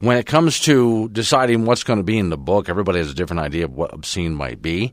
when 0.00 0.16
it 0.16 0.26
comes 0.26 0.60
to 0.60 1.08
deciding 1.10 1.64
what's 1.64 1.84
going 1.84 1.98
to 1.98 2.04
be 2.04 2.18
in 2.18 2.30
the 2.30 2.36
book, 2.36 2.68
everybody 2.68 2.98
has 2.98 3.10
a 3.10 3.14
different 3.14 3.40
idea 3.40 3.64
of 3.64 3.74
what 3.74 3.94
obscene 3.94 4.34
might 4.34 4.60
be. 4.60 4.92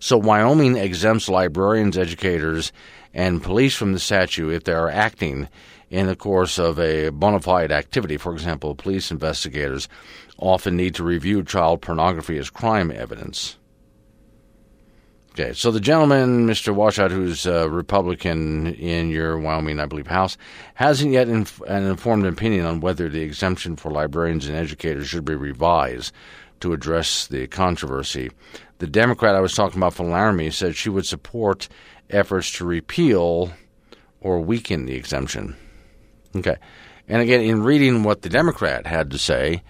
So 0.00 0.16
Wyoming 0.16 0.76
exempts 0.76 1.28
librarians, 1.28 1.98
educators, 1.98 2.72
and 3.12 3.42
police 3.42 3.74
from 3.74 3.92
the 3.92 3.98
statute 3.98 4.50
if 4.50 4.64
they 4.64 4.72
are 4.72 4.90
acting 4.90 5.48
in 5.90 6.06
the 6.06 6.16
course 6.16 6.58
of 6.58 6.78
a 6.78 7.10
bona 7.10 7.40
fide 7.40 7.72
activity. 7.72 8.16
For 8.16 8.32
example, 8.32 8.74
police 8.74 9.10
investigators 9.10 9.88
often 10.38 10.76
need 10.76 10.94
to 10.94 11.04
review 11.04 11.42
child 11.42 11.82
pornography 11.82 12.38
as 12.38 12.50
crime 12.50 12.90
evidence. 12.90 13.57
Okay, 15.38 15.52
so 15.52 15.70
the 15.70 15.78
gentleman, 15.78 16.48
Mr. 16.48 16.74
Washut, 16.74 17.12
who's 17.12 17.46
a 17.46 17.70
Republican 17.70 18.74
in 18.74 19.08
your 19.08 19.38
Wyoming, 19.38 19.78
I 19.78 19.86
believe, 19.86 20.08
House, 20.08 20.36
hasn't 20.74 21.12
yet 21.12 21.28
inf- 21.28 21.60
an 21.68 21.84
informed 21.84 22.26
opinion 22.26 22.64
on 22.64 22.80
whether 22.80 23.08
the 23.08 23.20
exemption 23.20 23.76
for 23.76 23.92
librarians 23.92 24.48
and 24.48 24.56
educators 24.56 25.06
should 25.06 25.24
be 25.24 25.36
revised 25.36 26.12
to 26.58 26.72
address 26.72 27.28
the 27.28 27.46
controversy. 27.46 28.32
The 28.78 28.88
Democrat 28.88 29.36
I 29.36 29.40
was 29.40 29.54
talking 29.54 29.78
about 29.78 29.94
from 29.94 30.10
Laramie 30.10 30.50
said 30.50 30.74
she 30.74 30.90
would 30.90 31.06
support 31.06 31.68
efforts 32.10 32.50
to 32.54 32.64
repeal 32.64 33.52
or 34.20 34.40
weaken 34.40 34.86
the 34.86 34.96
exemption. 34.96 35.54
Okay. 36.34 36.56
And 37.06 37.22
again, 37.22 37.42
in 37.42 37.62
reading 37.62 38.02
what 38.02 38.22
the 38.22 38.28
Democrat 38.28 38.88
had 38.88 39.12
to 39.12 39.18
say 39.18 39.62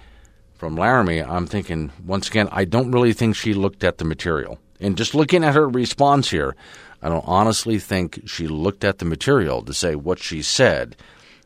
from 0.55 0.77
Laramie, 0.77 1.23
I'm 1.23 1.47
thinking, 1.47 1.93
once 2.07 2.27
again, 2.27 2.49
I 2.53 2.65
don't 2.65 2.91
really 2.91 3.13
think 3.13 3.37
she 3.37 3.53
looked 3.53 3.85
at 3.85 3.99
the 3.99 4.07
material. 4.07 4.59
And 4.81 4.97
just 4.97 5.15
looking 5.15 5.45
at 5.45 5.55
her 5.55 5.69
response 5.69 6.31
here, 6.31 6.55
I 7.03 7.09
don't 7.09 7.27
honestly 7.27 7.79
think 7.79 8.23
she 8.27 8.47
looked 8.47 8.85
at 8.85 8.99
the 8.99 9.05
material 9.05 9.63
to 9.63 9.75
say 9.75 9.95
what 9.95 10.19
she 10.19 10.43
said 10.43 10.97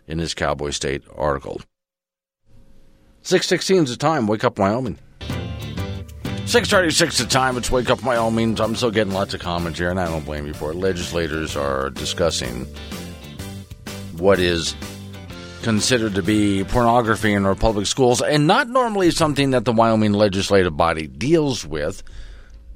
in 0.07 0.19
this 0.19 0.35
Cowboy 0.35 0.71
State 0.71 1.03
article. 1.17 1.61
616 3.23 3.85
is 3.85 3.91
the 3.91 3.97
time. 3.97 4.27
Wake 4.27 4.45
up, 4.45 4.59
Wyoming. 4.59 4.99
636 6.45 7.21
is 7.21 7.27
the 7.27 7.31
time. 7.31 7.57
It's 7.57 7.71
Wake 7.71 7.89
Up 7.89 8.03
Wyoming. 8.03 8.61
I'm 8.61 8.75
still 8.75 8.91
getting 8.91 9.13
lots 9.13 9.33
of 9.33 9.41
comments 9.41 9.79
here, 9.79 9.91
and 9.91 10.01
I 10.01 10.07
don't 10.07 10.25
blame 10.25 10.45
you 10.45 10.53
for 10.53 10.73
it. 10.73 10.75
Legislators 10.75 11.57
are 11.57 11.89
discussing 11.91 12.67
what 14.19 14.41
is 14.41 14.75
considered 15.63 16.17
to 16.17 16.23
be 16.23 16.65
pornography 16.65 17.33
in 17.33 17.47
our 17.47 17.55
public 17.55 17.87
schools, 17.87 18.21
and 18.21 18.49
not 18.49 18.69
normally 18.69 19.13
something 19.13 19.53
that 19.53 19.65
the 19.65 19.73
Wyoming 19.73 20.13
legislative 20.13 20.77
body 20.77 21.07
deals 21.07 21.65
with 21.65 22.03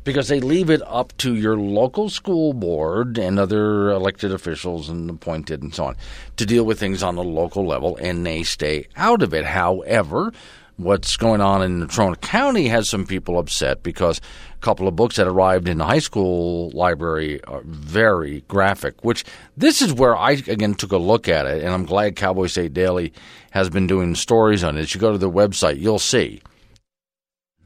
because 0.06 0.28
they 0.28 0.38
leave 0.38 0.70
it 0.70 0.80
up 0.86 1.14
to 1.18 1.34
your 1.34 1.58
local 1.58 2.08
school 2.08 2.52
board 2.52 3.18
and 3.18 3.40
other 3.40 3.90
elected 3.90 4.32
officials 4.32 4.88
and 4.88 5.10
appointed 5.10 5.62
and 5.62 5.74
so 5.74 5.86
on 5.86 5.96
to 6.36 6.46
deal 6.46 6.64
with 6.64 6.78
things 6.78 7.02
on 7.02 7.16
the 7.16 7.24
local 7.24 7.66
level, 7.66 7.98
and 8.00 8.24
they 8.24 8.44
stay 8.44 8.86
out 8.96 9.20
of 9.20 9.34
it. 9.34 9.44
However, 9.44 10.32
what's 10.76 11.16
going 11.16 11.40
on 11.40 11.60
in 11.60 11.80
Natrona 11.80 12.20
County 12.20 12.68
has 12.68 12.88
some 12.88 13.04
people 13.04 13.36
upset 13.36 13.82
because 13.82 14.20
a 14.54 14.58
couple 14.60 14.86
of 14.86 14.94
books 14.94 15.16
that 15.16 15.26
arrived 15.26 15.68
in 15.68 15.78
the 15.78 15.84
high 15.84 15.98
school 15.98 16.70
library 16.70 17.42
are 17.44 17.62
very 17.64 18.42
graphic, 18.42 19.04
which 19.04 19.24
this 19.56 19.82
is 19.82 19.92
where 19.92 20.16
I 20.16 20.32
again 20.32 20.76
took 20.76 20.92
a 20.92 20.98
look 20.98 21.28
at 21.28 21.46
it, 21.46 21.64
and 21.64 21.74
I'm 21.74 21.84
glad 21.84 22.14
Cowboy 22.14 22.46
State 22.46 22.74
Daily 22.74 23.12
has 23.50 23.68
been 23.70 23.88
doing 23.88 24.14
stories 24.14 24.62
on 24.62 24.78
it. 24.78 24.82
If 24.82 24.94
You 24.94 25.00
go 25.00 25.10
to 25.10 25.18
their 25.18 25.28
website, 25.28 25.80
you'll 25.80 25.98
see 25.98 26.42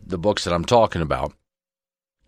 the 0.06 0.16
books 0.16 0.44
that 0.44 0.54
I'm 0.54 0.64
talking 0.64 1.02
about. 1.02 1.34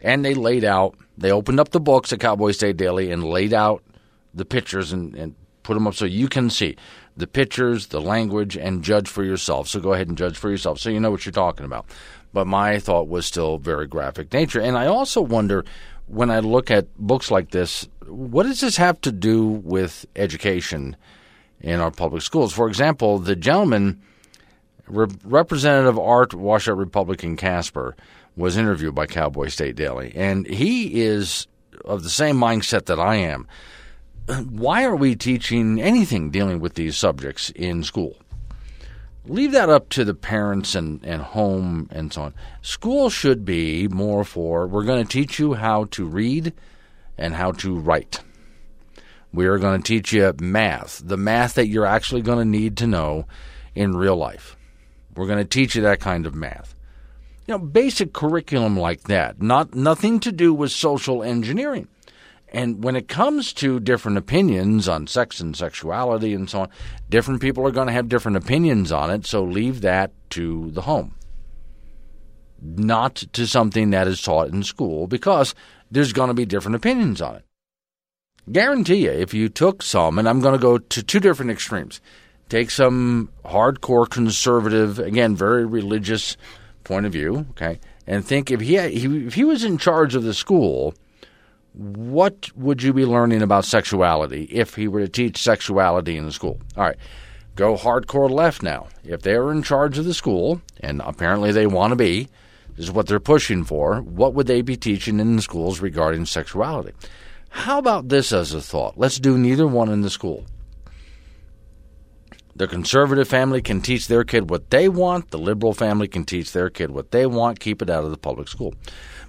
And 0.02 0.25
they 0.25 0.35
laid 0.35 0.64
out, 0.64 0.97
they 1.16 1.32
opened 1.32 1.61
up 1.61 1.71
the 1.71 1.80
books 1.80 2.12
at 2.12 2.21
Cowboy 2.21 2.50
State 2.50 2.76
Daily 2.76 3.11
and 3.11 3.25
laid 3.25 3.54
out 3.54 3.82
the 4.35 4.44
pictures 4.44 4.92
and, 4.92 5.14
and 5.14 5.35
put 5.62 5.75
them 5.75 5.87
up 5.87 5.94
so 5.94 6.04
you 6.04 6.28
can 6.28 6.50
see 6.50 6.76
the 7.16 7.26
pictures, 7.26 7.88
the 7.88 8.00
language, 8.00 8.56
and 8.56 8.82
judge 8.82 9.09
for 9.09 9.23
yourself. 9.23 9.68
So 9.68 9.80
go 9.80 9.92
ahead 9.92 10.09
and 10.09 10.18
judge 10.18 10.37
for 10.37 10.50
yourself 10.50 10.78
so 10.78 10.90
you 10.90 11.00
know 11.00 11.11
what 11.11 11.25
you're 11.25 11.32
talking 11.32 11.66
about. 11.66 11.87
But 12.32 12.47
my 12.47 12.78
thought 12.78 13.09
was 13.09 13.26
still 13.26 13.59
very 13.59 13.87
graphic 13.87 14.32
nature. 14.32 14.61
And 14.61 14.76
I 14.76 14.87
also 14.87 15.21
wonder 15.21 15.64
when 16.06 16.30
I 16.30 16.40
look 16.40 16.71
at 16.71 16.94
books 16.97 17.30
like 17.30 17.50
this, 17.50 17.88
what 18.06 18.44
does 18.44 18.61
this 18.61 18.76
have 18.76 19.00
to 19.02 19.12
do 19.12 19.47
with 19.47 20.06
education 20.16 20.97
in 21.61 21.80
our 21.80 21.90
public 21.90 22.23
schools? 22.23 22.52
For 22.52 22.68
example, 22.68 23.18
the 23.18 23.37
gentleman, 23.37 24.02
Re- 24.87 25.06
Representative 25.25 25.99
Art 25.99 26.30
Washut 26.30 26.76
Republican 26.76 27.37
Casper, 27.37 27.94
was 28.36 28.56
interviewed 28.56 28.94
by 28.94 29.06
Cowboy 29.06 29.48
State 29.48 29.76
Daily, 29.76 30.12
and 30.14 30.46
he 30.46 31.02
is 31.02 31.46
of 31.84 32.02
the 32.02 32.10
same 32.10 32.36
mindset 32.36 32.86
that 32.86 33.00
I 33.00 33.16
am 33.16 33.46
why 34.26 34.84
are 34.84 34.96
we 34.96 35.16
teaching 35.16 35.80
anything 35.80 36.30
dealing 36.30 36.60
with 36.60 36.74
these 36.74 36.96
subjects 36.96 37.50
in 37.50 37.82
school? 37.82 38.16
Leave 39.24 39.52
that 39.52 39.68
up 39.68 39.88
to 39.90 40.04
the 40.04 40.14
parents 40.14 40.74
and, 40.74 41.04
and 41.04 41.22
home 41.22 41.88
and 41.92 42.12
so 42.12 42.22
on. 42.22 42.34
School 42.60 43.08
should 43.08 43.44
be 43.44 43.86
more 43.88 44.24
for 44.24 44.66
we're 44.66 44.84
going 44.84 45.04
to 45.04 45.12
teach 45.12 45.38
you 45.38 45.54
how 45.54 45.84
to 45.86 46.04
read 46.04 46.52
and 47.16 47.34
how 47.34 47.52
to 47.52 47.76
write. 47.76 48.20
We 49.32 49.46
are 49.46 49.58
going 49.58 49.80
to 49.80 49.86
teach 49.86 50.12
you 50.12 50.32
math, 50.40 51.02
the 51.04 51.16
math 51.16 51.54
that 51.54 51.68
you're 51.68 51.86
actually 51.86 52.22
going 52.22 52.38
to 52.38 52.44
need 52.44 52.76
to 52.78 52.86
know 52.86 53.26
in 53.74 53.96
real 53.96 54.16
life. 54.16 54.56
We're 55.14 55.26
going 55.26 55.38
to 55.38 55.44
teach 55.44 55.74
you 55.74 55.82
that 55.82 56.00
kind 56.00 56.26
of 56.26 56.34
math. 56.34 56.74
You 57.52 57.59
know, 57.59 57.64
basic 57.66 58.14
curriculum 58.14 58.78
like 58.78 59.02
that, 59.09 59.42
not 59.42 59.75
nothing 59.75 60.21
to 60.21 60.32
do 60.32 60.54
with 60.54 60.73
social 60.73 61.23
engineering. 61.23 61.87
And 62.49 62.82
when 62.82 62.97
it 62.97 63.09
comes 63.09 63.52
to 63.52 63.78
different 63.78 64.16
opinions 64.16 64.88
on 64.88 65.06
sex 65.06 65.38
and 65.38 65.54
sexuality 65.54 66.32
and 66.32 66.49
so 66.49 66.62
on, 66.62 66.71
different 67.11 67.42
people 67.42 67.66
are 67.66 67.71
going 67.71 67.88
to 67.88 67.92
have 67.92 68.09
different 68.09 68.38
opinions 68.38 68.90
on 68.90 69.11
it, 69.11 69.26
so 69.26 69.44
leave 69.44 69.82
that 69.82 70.12
to 70.30 70.71
the 70.71 70.80
home. 70.80 71.14
Not 72.62 73.16
to 73.35 73.47
something 73.47 73.90
that 73.90 74.09
is 74.09 74.23
taught 74.23 74.49
in 74.49 74.62
school 74.62 75.06
because 75.06 75.54
there's 75.90 76.14
going 76.14 76.28
to 76.28 76.35
be 76.35 76.47
different 76.47 76.76
opinions 76.76 77.21
on 77.21 77.37
it. 77.37 77.44
Guarantee 78.50 79.04
you, 79.04 79.11
if 79.11 79.35
you 79.35 79.50
took 79.50 79.82
some, 79.82 80.18
and 80.18 80.26
I'm 80.26 80.40
going 80.40 80.54
to 80.54 80.59
go 80.59 80.78
to 80.78 81.02
two 81.02 81.21
different 81.21 81.50
extremes, 81.50 82.00
take 82.49 82.71
some 82.71 83.28
hardcore 83.44 84.09
conservative, 84.09 84.99
again, 84.99 85.37
very 85.37 85.66
religious 85.66 86.38
point 86.84 87.06
of 87.06 87.12
view, 87.12 87.46
okay, 87.50 87.80
and 88.06 88.24
think 88.24 88.50
if 88.50 88.60
he, 88.60 88.78
he 88.88 89.26
if 89.26 89.34
he 89.34 89.44
was 89.44 89.64
in 89.64 89.78
charge 89.78 90.14
of 90.14 90.22
the 90.22 90.34
school 90.34 90.94
what 91.74 92.54
would 92.56 92.82
you 92.82 92.92
be 92.92 93.06
learning 93.06 93.42
about 93.42 93.64
sexuality 93.64 94.44
if 94.50 94.74
he 94.74 94.88
were 94.88 95.00
to 95.00 95.08
teach 95.08 95.38
sexuality 95.38 96.16
in 96.16 96.26
the 96.26 96.32
school? 96.32 96.60
All 96.76 96.84
right, 96.84 96.96
go 97.56 97.76
hardcore 97.76 98.30
left 98.30 98.62
now. 98.62 98.88
If 99.04 99.22
they're 99.22 99.50
in 99.50 99.62
charge 99.62 99.98
of 99.98 100.04
the 100.04 100.14
school, 100.14 100.60
and 100.80 101.00
apparently 101.04 101.52
they 101.52 101.66
want 101.66 101.92
to 101.92 101.96
be, 101.96 102.28
this 102.76 102.86
is 102.86 102.92
what 102.92 103.06
they're 103.06 103.20
pushing 103.20 103.64
for, 103.64 104.02
what 104.02 104.34
would 104.34 104.46
they 104.46 104.62
be 104.62 104.76
teaching 104.76 105.18
in 105.18 105.36
the 105.36 105.42
schools 105.42 105.80
regarding 105.80 106.26
sexuality? 106.26 106.92
How 107.48 107.78
about 107.78 108.08
this 108.08 108.32
as 108.32 108.54
a 108.54 108.60
thought? 108.60 108.96
Let's 108.96 109.18
do 109.18 109.36
neither 109.36 109.66
one 109.66 109.90
in 109.90 110.00
the 110.00 110.10
school. 110.10 110.44
The 112.54 112.68
conservative 112.68 113.28
family 113.28 113.62
can 113.62 113.80
teach 113.80 114.09
their 114.09 114.25
kid 114.25 114.50
what 114.50 114.71
they 114.71 114.88
want. 114.88 115.30
The 115.30 115.38
liberal 115.38 115.73
family 115.73 116.06
can 116.06 116.25
teach 116.25 116.52
their 116.52 116.68
kid 116.68 116.90
what 116.90 117.11
they 117.11 117.25
want. 117.26 117.61
Keep 117.61 117.80
it 117.80 117.90
out 117.90 118.04
of 118.04 118.11
the 118.11 118.18
public 118.18 118.49
school. 118.49 118.75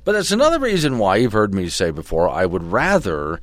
But 0.03 0.12
that's 0.13 0.32
another 0.32 0.60
reason 0.60 0.98
why 0.98 1.18
you've 1.18 1.32
heard 1.32 1.53
me 1.53 1.70
say 1.70 1.92
before 1.92 2.30
I 2.30 2.46
would 2.46 2.63
rather 2.63 3.39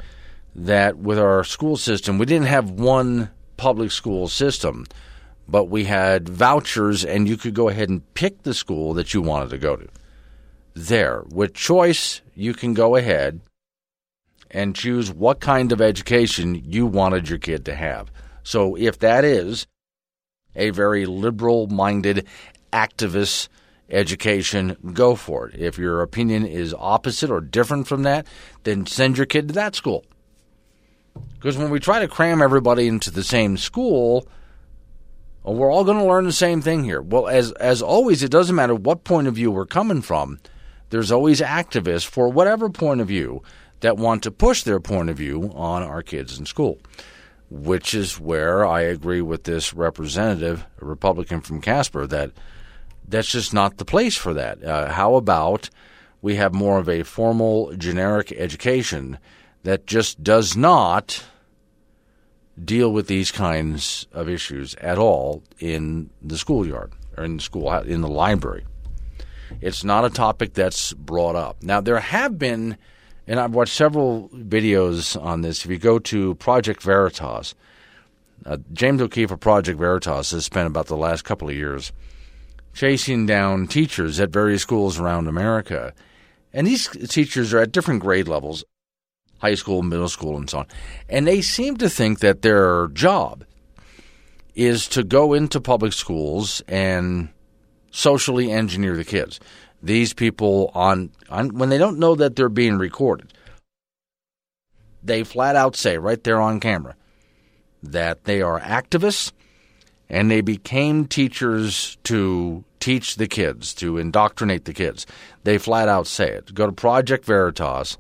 that 0.55 0.99
with 0.99 1.19
our 1.19 1.45
school 1.45 1.77
system, 1.77 2.19
we 2.19 2.27
didn't 2.27 2.49
have 2.49 2.71
one 2.71 3.31
public 3.57 3.91
school 3.91 4.29
system, 4.29 4.87
but 5.49 5.65
we 5.65 5.85
had 5.85 6.29
vouchers 6.29 7.05
and 7.05 7.27
you 7.27 7.37
could 7.39 7.55
go 7.55 7.69
ahead 7.69 7.89
and 7.89 8.15
pick 8.15 8.43
the 8.43 8.55
school 8.55 8.93
that 8.95 9.15
you 9.15 9.23
wanted 9.23 9.51
to 9.51 9.59
go 9.59 9.77
to. 9.77 9.89
There, 10.75 11.25
with 11.31 11.55
choice, 11.55 12.21
you 12.35 12.53
can 12.53 12.75
go 12.75 12.97
ahead 12.97 13.41
and 14.51 14.75
choose 14.75 15.11
what 15.11 15.41
kind 15.41 15.73
of 15.73 15.81
education 15.81 16.63
you 16.67 16.87
wanted 16.87 17.29
your 17.29 17.39
kid 17.39 17.65
to 17.65 17.75
have. 17.75 18.11
So 18.43 18.77
if 18.77 18.99
that 18.99 19.25
is 19.25 19.67
a 20.55 20.71
very 20.71 21.07
liberal 21.07 21.67
minded 21.67 22.27
activist 22.73 23.49
education, 23.91 24.77
go 24.93 25.15
for 25.15 25.49
it. 25.49 25.61
If 25.61 25.79
your 25.79 26.03
opinion 26.03 26.47
is 26.47 26.75
opposite 26.79 27.31
or 27.31 27.41
different 27.41 27.89
from 27.89 28.03
that, 28.05 28.27
then 28.63 28.87
send 28.87 29.17
your 29.17 29.27
kid 29.27 29.49
to 29.49 29.55
that 29.55 29.75
school. 29.75 30.05
Because 31.35 31.59
when 31.59 31.71
we 31.71 31.81
try 31.81 31.99
to 32.01 32.09
cram 32.09 32.43
everybody 32.43 32.87
into 32.87 33.11
the 33.11 33.25
same 33.25 33.57
school, 33.57 34.27
well, 35.43 35.55
we're 35.55 35.73
all 35.73 35.85
going 35.85 35.99
to 35.99 36.05
learn 36.05 36.25
the 36.25 36.33
same 36.33 36.61
thing 36.61 36.85
here. 36.85 37.01
Well, 37.01 37.27
as 37.27 37.53
as 37.53 37.83
always, 37.83 38.23
it 38.23 38.31
doesn't 38.31 38.55
matter 38.55 38.75
what 38.75 39.05
point 39.05 39.27
of 39.27 39.35
view 39.35 39.51
we're 39.51 39.67
coming 39.67 40.03
from. 40.03 40.39
There's 40.91 41.11
always 41.11 41.41
activists 41.41 42.07
for 42.07 42.29
whatever 42.29 42.69
point 42.69 43.01
of 43.01 43.09
view 43.09 43.43
that 43.81 43.97
want 43.97 44.23
to 44.25 44.31
push 44.31 44.63
their 44.63 44.81
point 44.81 45.09
of 45.09 45.17
view 45.17 45.51
on 45.55 45.83
our 45.83 46.03
kids 46.03 46.39
in 46.39 46.45
school, 46.45 46.79
which 47.51 47.95
is 47.95 48.19
where 48.19 48.65
I 48.65 48.83
agree 48.83 49.21
with 49.21 49.45
this 49.45 49.75
representative, 49.75 50.67
a 50.81 50.85
Republican 50.85 51.41
from 51.41 51.61
Casper, 51.61 52.07
that 52.07 52.31
that's 53.07 53.31
just 53.31 53.53
not 53.53 53.77
the 53.77 53.85
place 53.85 54.17
for 54.17 54.33
that. 54.35 54.63
Uh, 54.63 54.93
how 54.93 55.17
about 55.17 55.69
we 56.23 56.37
have 56.37 56.55
more 56.55 56.79
of 56.79 56.89
a 56.89 57.03
formal, 57.03 57.75
generic 57.77 58.33
education 58.33 59.19
that 59.65 59.87
just 59.87 60.23
does 60.23 60.57
not 60.57 61.25
deal 62.63 62.93
with 62.93 63.07
these 63.07 63.31
kinds 63.31 64.07
of 64.13 64.29
issues 64.29 64.75
at 64.77 64.99
all 64.99 65.43
in 65.59 66.11
the 66.23 66.39
schoolyard 66.39 66.93
or 67.17 67.25
in 67.25 67.37
the 67.37 67.43
school 67.43 67.73
in 67.73 68.01
the 68.01 68.09
library. 68.09 68.65
It's 69.61 69.83
not 69.83 70.05
a 70.05 70.11
topic 70.11 70.55
that's 70.55 70.93
brought 70.93 71.37
up. 71.37 71.63
Now 71.63 71.81
there 71.81 71.99
have 71.99 72.39
been, 72.39 72.77
and 73.31 73.39
I've 73.39 73.55
watched 73.55 73.75
several 73.75 74.29
videos 74.31 75.21
on 75.23 75.43
this. 75.43 75.65
If 75.65 75.71
you 75.71 75.79
go 75.79 76.01
to 76.01 76.35
Project 76.35 76.83
Veritas, 76.83 77.55
uh, 78.45 78.57
James 78.73 79.01
O'Keefe 79.01 79.31
of 79.31 79.39
Project 79.39 79.79
Veritas 79.79 80.33
has 80.33 80.45
spent 80.45 80.67
about 80.67 80.87
the 80.87 80.97
last 80.97 81.23
couple 81.23 81.49
of 81.49 81.55
years 81.55 81.93
chasing 82.75 83.27
down 83.27 83.69
teachers 83.69 84.19
at 84.19 84.31
various 84.31 84.63
schools 84.63 84.99
around 84.99 85.29
America 85.29 85.93
and 86.53 86.67
these 86.67 86.89
teachers 87.09 87.55
are 87.55 87.61
at 87.61 87.71
different 87.71 88.01
grade 88.01 88.27
levels 88.27 88.65
high 89.39 89.55
school, 89.55 89.83
middle 89.83 90.09
school, 90.09 90.37
and 90.37 90.51
so 90.51 90.59
on. 90.59 90.67
And 91.09 91.27
they 91.27 91.41
seem 91.41 91.77
to 91.79 91.89
think 91.89 92.19
that 92.19 92.43
their 92.43 92.89
job 92.89 93.45
is 94.55 94.87
to 94.89 95.03
go 95.03 95.33
into 95.33 95.61
public 95.61 95.95
schools 95.95 96.61
and 96.69 97.31
socially 97.91 98.51
engineer 98.51 98.97
the 98.97 99.05
kids. 99.05 99.41
These 99.83 100.13
people 100.13 100.71
on, 100.75 101.11
on 101.29 101.57
when 101.57 101.69
they 101.69 101.79
don't 101.79 101.99
know 101.99 102.15
that 102.15 102.37
they're 102.37 102.49
being 102.49 102.77
recorded, 102.77 103.33
they 105.03 105.25
flat 105.25 105.57
out 105.57 105.77
say 105.77 105.97
right 105.97 106.23
there 106.23 106.41
on 106.41 106.61
camera 106.61 106.95
that 107.83 108.25
they 108.25 108.43
are 108.43 108.61
activists 108.61 109.33
and 110.11 110.31
they 110.31 110.41
became 110.41 111.07
teachers 111.07 111.97
to 112.05 112.65
teach 112.81 113.17
the 113.17 113.29
kids, 113.29 113.73
to 113.75 113.97
indoctrinate 113.97 114.65
the 114.65 114.75
kids. 114.75 115.07
They 115.45 115.57
flat 115.57 115.89
out 115.89 116.07
say 116.07 116.31
it. 116.31 116.53
Go 116.53 116.67
to 116.67 116.73
Project 116.73 117.25
Veritas 117.25 117.97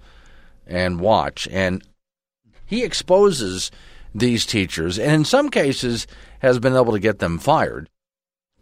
and 0.67 1.01
watch. 1.01 1.47
And 1.51 1.83
he 2.67 2.83
exposes 2.83 3.71
these 4.15 4.45
teachers, 4.45 4.99
and 4.99 5.13
in 5.13 5.25
some 5.25 5.51
cases 5.51 6.07
has 6.41 6.59
been 6.59 6.75
able 6.75 6.93
to 6.93 6.99
get 6.99 7.21
them 7.21 7.39
fired 7.39 7.89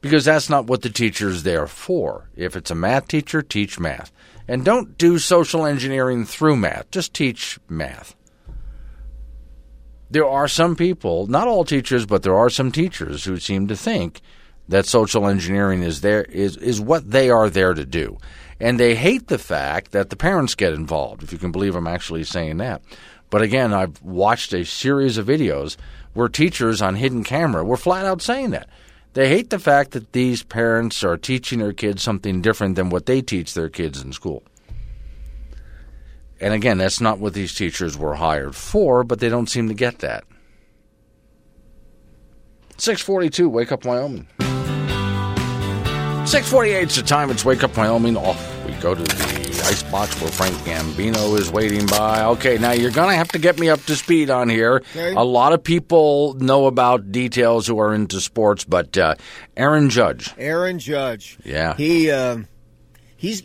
because 0.01 0.25
that's 0.25 0.49
not 0.49 0.67
what 0.67 0.83
the 0.83 0.91
teacher's 0.91 1.43
there 1.43 1.67
for. 1.67 2.31
If 2.37 2.57
it's 2.57 2.71
a 2.71 2.75
math 2.75 3.09
teacher, 3.09 3.43
teach 3.43 3.79
math. 3.81 4.13
And 4.47 4.65
don't 4.65 4.97
do 4.97 5.19
social 5.19 5.67
engineering 5.67 6.25
through 6.25 6.57
math, 6.57 6.91
just 6.91 7.13
teach 7.13 7.59
math. 7.69 8.15
There 10.11 10.27
are 10.27 10.49
some 10.49 10.75
people, 10.75 11.27
not 11.27 11.49
all 11.49 11.65
teachers, 11.65 12.07
but 12.07 12.23
there 12.23 12.37
are 12.37 12.49
some 12.49 12.73
teachers 12.73 13.25
who 13.25 13.39
seem 13.39 13.69
to 13.69 13.77
think 13.77 14.23
that 14.69 14.87
social 14.87 15.27
engineering 15.27 15.83
is 15.83 16.01
there 16.01 16.23
is, 16.23 16.57
is 16.57 16.81
what 16.81 17.11
they 17.11 17.29
are 17.29 17.51
there 17.51 17.75
to 17.75 17.85
do. 17.85 18.19
And 18.61 18.81
they 18.81 18.95
hate 18.95 19.29
the 19.29 19.39
fact 19.39 19.93
that 19.93 20.11
the 20.11 20.17
parents 20.17 20.55
get 20.55 20.73
involved, 20.73 21.23
if 21.23 21.33
you 21.33 21.39
can 21.39 21.53
believe 21.53 21.75
I'm 21.75 21.87
actually 21.87 22.25
saying 22.25 22.57
that. 22.59 22.83
But 23.31 23.43
again, 23.43 23.75
I've 23.75 24.01
watched 24.03 24.53
a 24.55 24.65
series 24.65 25.19
of 25.19 25.27
videos 25.27 25.77
where 26.15 26.29
teachers 26.29 26.81
on 26.81 26.97
hidden 26.97 27.23
camera 27.23 27.65
were 27.65 27.77
flat 27.77 28.07
out 28.07 28.23
saying 28.23 28.51
that. 28.51 28.69
They 29.19 29.29
hate 29.29 29.51
the 29.51 29.59
fact 29.59 29.91
that 29.91 30.13
these 30.13 30.45
parents 30.45 31.03
are 31.03 31.17
teaching 31.17 31.59
their 31.59 31.73
kids 31.73 32.05
something 32.05 32.41
different 32.41 32.77
than 32.77 32.89
what 32.89 33.07
they 33.07 33.21
teach 33.21 33.53
their 33.53 33.69
kids 33.69 34.01
in 34.01 34.13
school. 34.13 34.45
And 36.41 36.55
again, 36.55 36.79
that's 36.79 37.01
not 37.01 37.19
what 37.19 37.35
these 37.35 37.53
teachers 37.53 37.99
were 37.99 38.15
hired 38.15 38.55
for, 38.55 39.03
but 39.03 39.19
they 39.19 39.29
don't 39.29 39.49
seem 39.49 39.67
to 39.67 39.75
get 39.75 39.99
that. 39.99 40.23
642, 42.77 43.49
Wake 43.49 43.73
Up 43.73 43.85
Wyoming. 43.85 44.29
648 44.39 46.89
is 46.89 46.95
the 46.95 47.03
time. 47.03 47.33
It's 47.33 47.45
Wake 47.45 47.65
Up 47.65 47.77
Wyoming. 47.77 48.17
Off 48.17 48.67
we 48.67 48.73
go 48.75 48.95
to 48.95 49.03
the 49.03 49.38
box 49.85 50.21
where 50.21 50.31
Frank 50.31 50.55
Gambino 50.59 51.39
is 51.39 51.51
waiting 51.51 51.87
by. 51.87 52.25
Okay, 52.25 52.59
now 52.59 52.73
you're 52.73 52.91
going 52.91 53.11
to 53.11 53.17
have 53.17 53.29
to 53.29 53.39
get 53.39 53.59
me 53.59 53.69
up 53.69 53.81
to 53.85 53.97
speed 53.97 54.31
on 54.31 54.49
here. 54.49 54.77
Okay. 54.97 55.15
A 55.15 55.23
lot 55.25 55.53
of 55.53 55.63
people 55.63 56.35
know 56.35 56.67
about 56.67 57.11
details 57.13 57.67
who 57.67 57.79
are 57.81 57.95
into 57.95 58.21
sports, 58.21 58.65
but 58.65 58.97
uh, 58.99 59.15
Aaron 59.57 59.91
Judge. 59.91 60.33
Aaron 60.39 60.79
Judge. 60.79 61.39
Yeah. 61.45 61.75
He 61.77 62.11
uh, 62.11 62.39
he's 63.17 63.43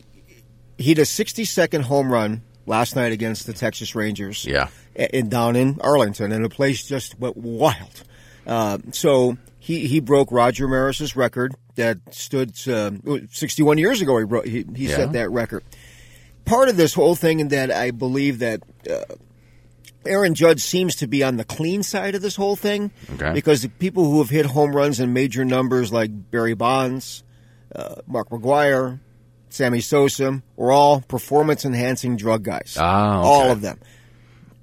he 0.77 0.89
had 0.89 0.99
a 0.99 1.05
60 1.05 1.45
second 1.45 1.81
home 1.83 2.11
run 2.11 2.41
last 2.65 2.95
night 2.95 3.11
against 3.11 3.45
the 3.47 3.53
Texas 3.53 3.95
Rangers. 3.95 4.45
Yeah. 4.45 4.67
In 4.95 5.29
down 5.29 5.55
in 5.55 5.79
Arlington, 5.81 6.31
and 6.31 6.45
the 6.45 6.49
place 6.49 6.85
just 6.85 7.19
went 7.19 7.35
wild. 7.37 8.03
Uh, 8.45 8.77
so 8.91 9.37
he 9.59 9.87
he 9.87 9.99
broke 9.99 10.31
Roger 10.31 10.67
Maris's 10.67 11.15
record 11.15 11.55
that 11.75 11.97
stood 12.11 12.51
uh, 12.67 12.91
61 13.31 13.79
years 13.79 13.99
ago. 14.01 14.19
He 14.19 14.25
broke, 14.25 14.45
he, 14.45 14.63
he 14.75 14.85
Yeah. 14.87 14.97
set 14.97 15.13
that 15.13 15.31
record. 15.31 15.63
Part 16.45 16.69
of 16.69 16.77
this 16.77 16.93
whole 16.93 17.15
thing, 17.15 17.41
and 17.41 17.49
that 17.51 17.71
I 17.71 17.91
believe 17.91 18.39
that. 18.39 18.61
Uh, 18.89 19.01
Aaron 20.05 20.35
Judge 20.35 20.59
seems 20.61 20.95
to 20.97 21.07
be 21.07 21.23
on 21.23 21.37
the 21.37 21.45
clean 21.45 21.81
side 21.81 22.13
of 22.13 22.21
this 22.21 22.35
whole 22.35 22.57
thing 22.57 22.91
Okay. 23.13 23.31
because 23.31 23.61
the 23.61 23.69
people 23.69 24.03
who 24.03 24.17
have 24.19 24.29
hit 24.29 24.45
home 24.47 24.75
runs 24.75 24.99
in 24.99 25.13
major 25.13 25.45
numbers 25.45 25.93
like 25.93 26.11
Barry 26.29 26.55
Bonds, 26.55 27.23
uh, 27.73 27.95
Mark 28.05 28.29
McGwire, 28.29 28.99
Sammy 29.47 29.79
Sosa 29.79 30.43
were 30.57 30.73
all 30.73 30.99
performance 30.99 31.63
enhancing 31.63 32.17
drug 32.17 32.43
guys. 32.43 32.75
Ah, 32.77 33.19
okay. 33.21 33.27
All 33.29 33.49
of 33.51 33.61
them. 33.61 33.79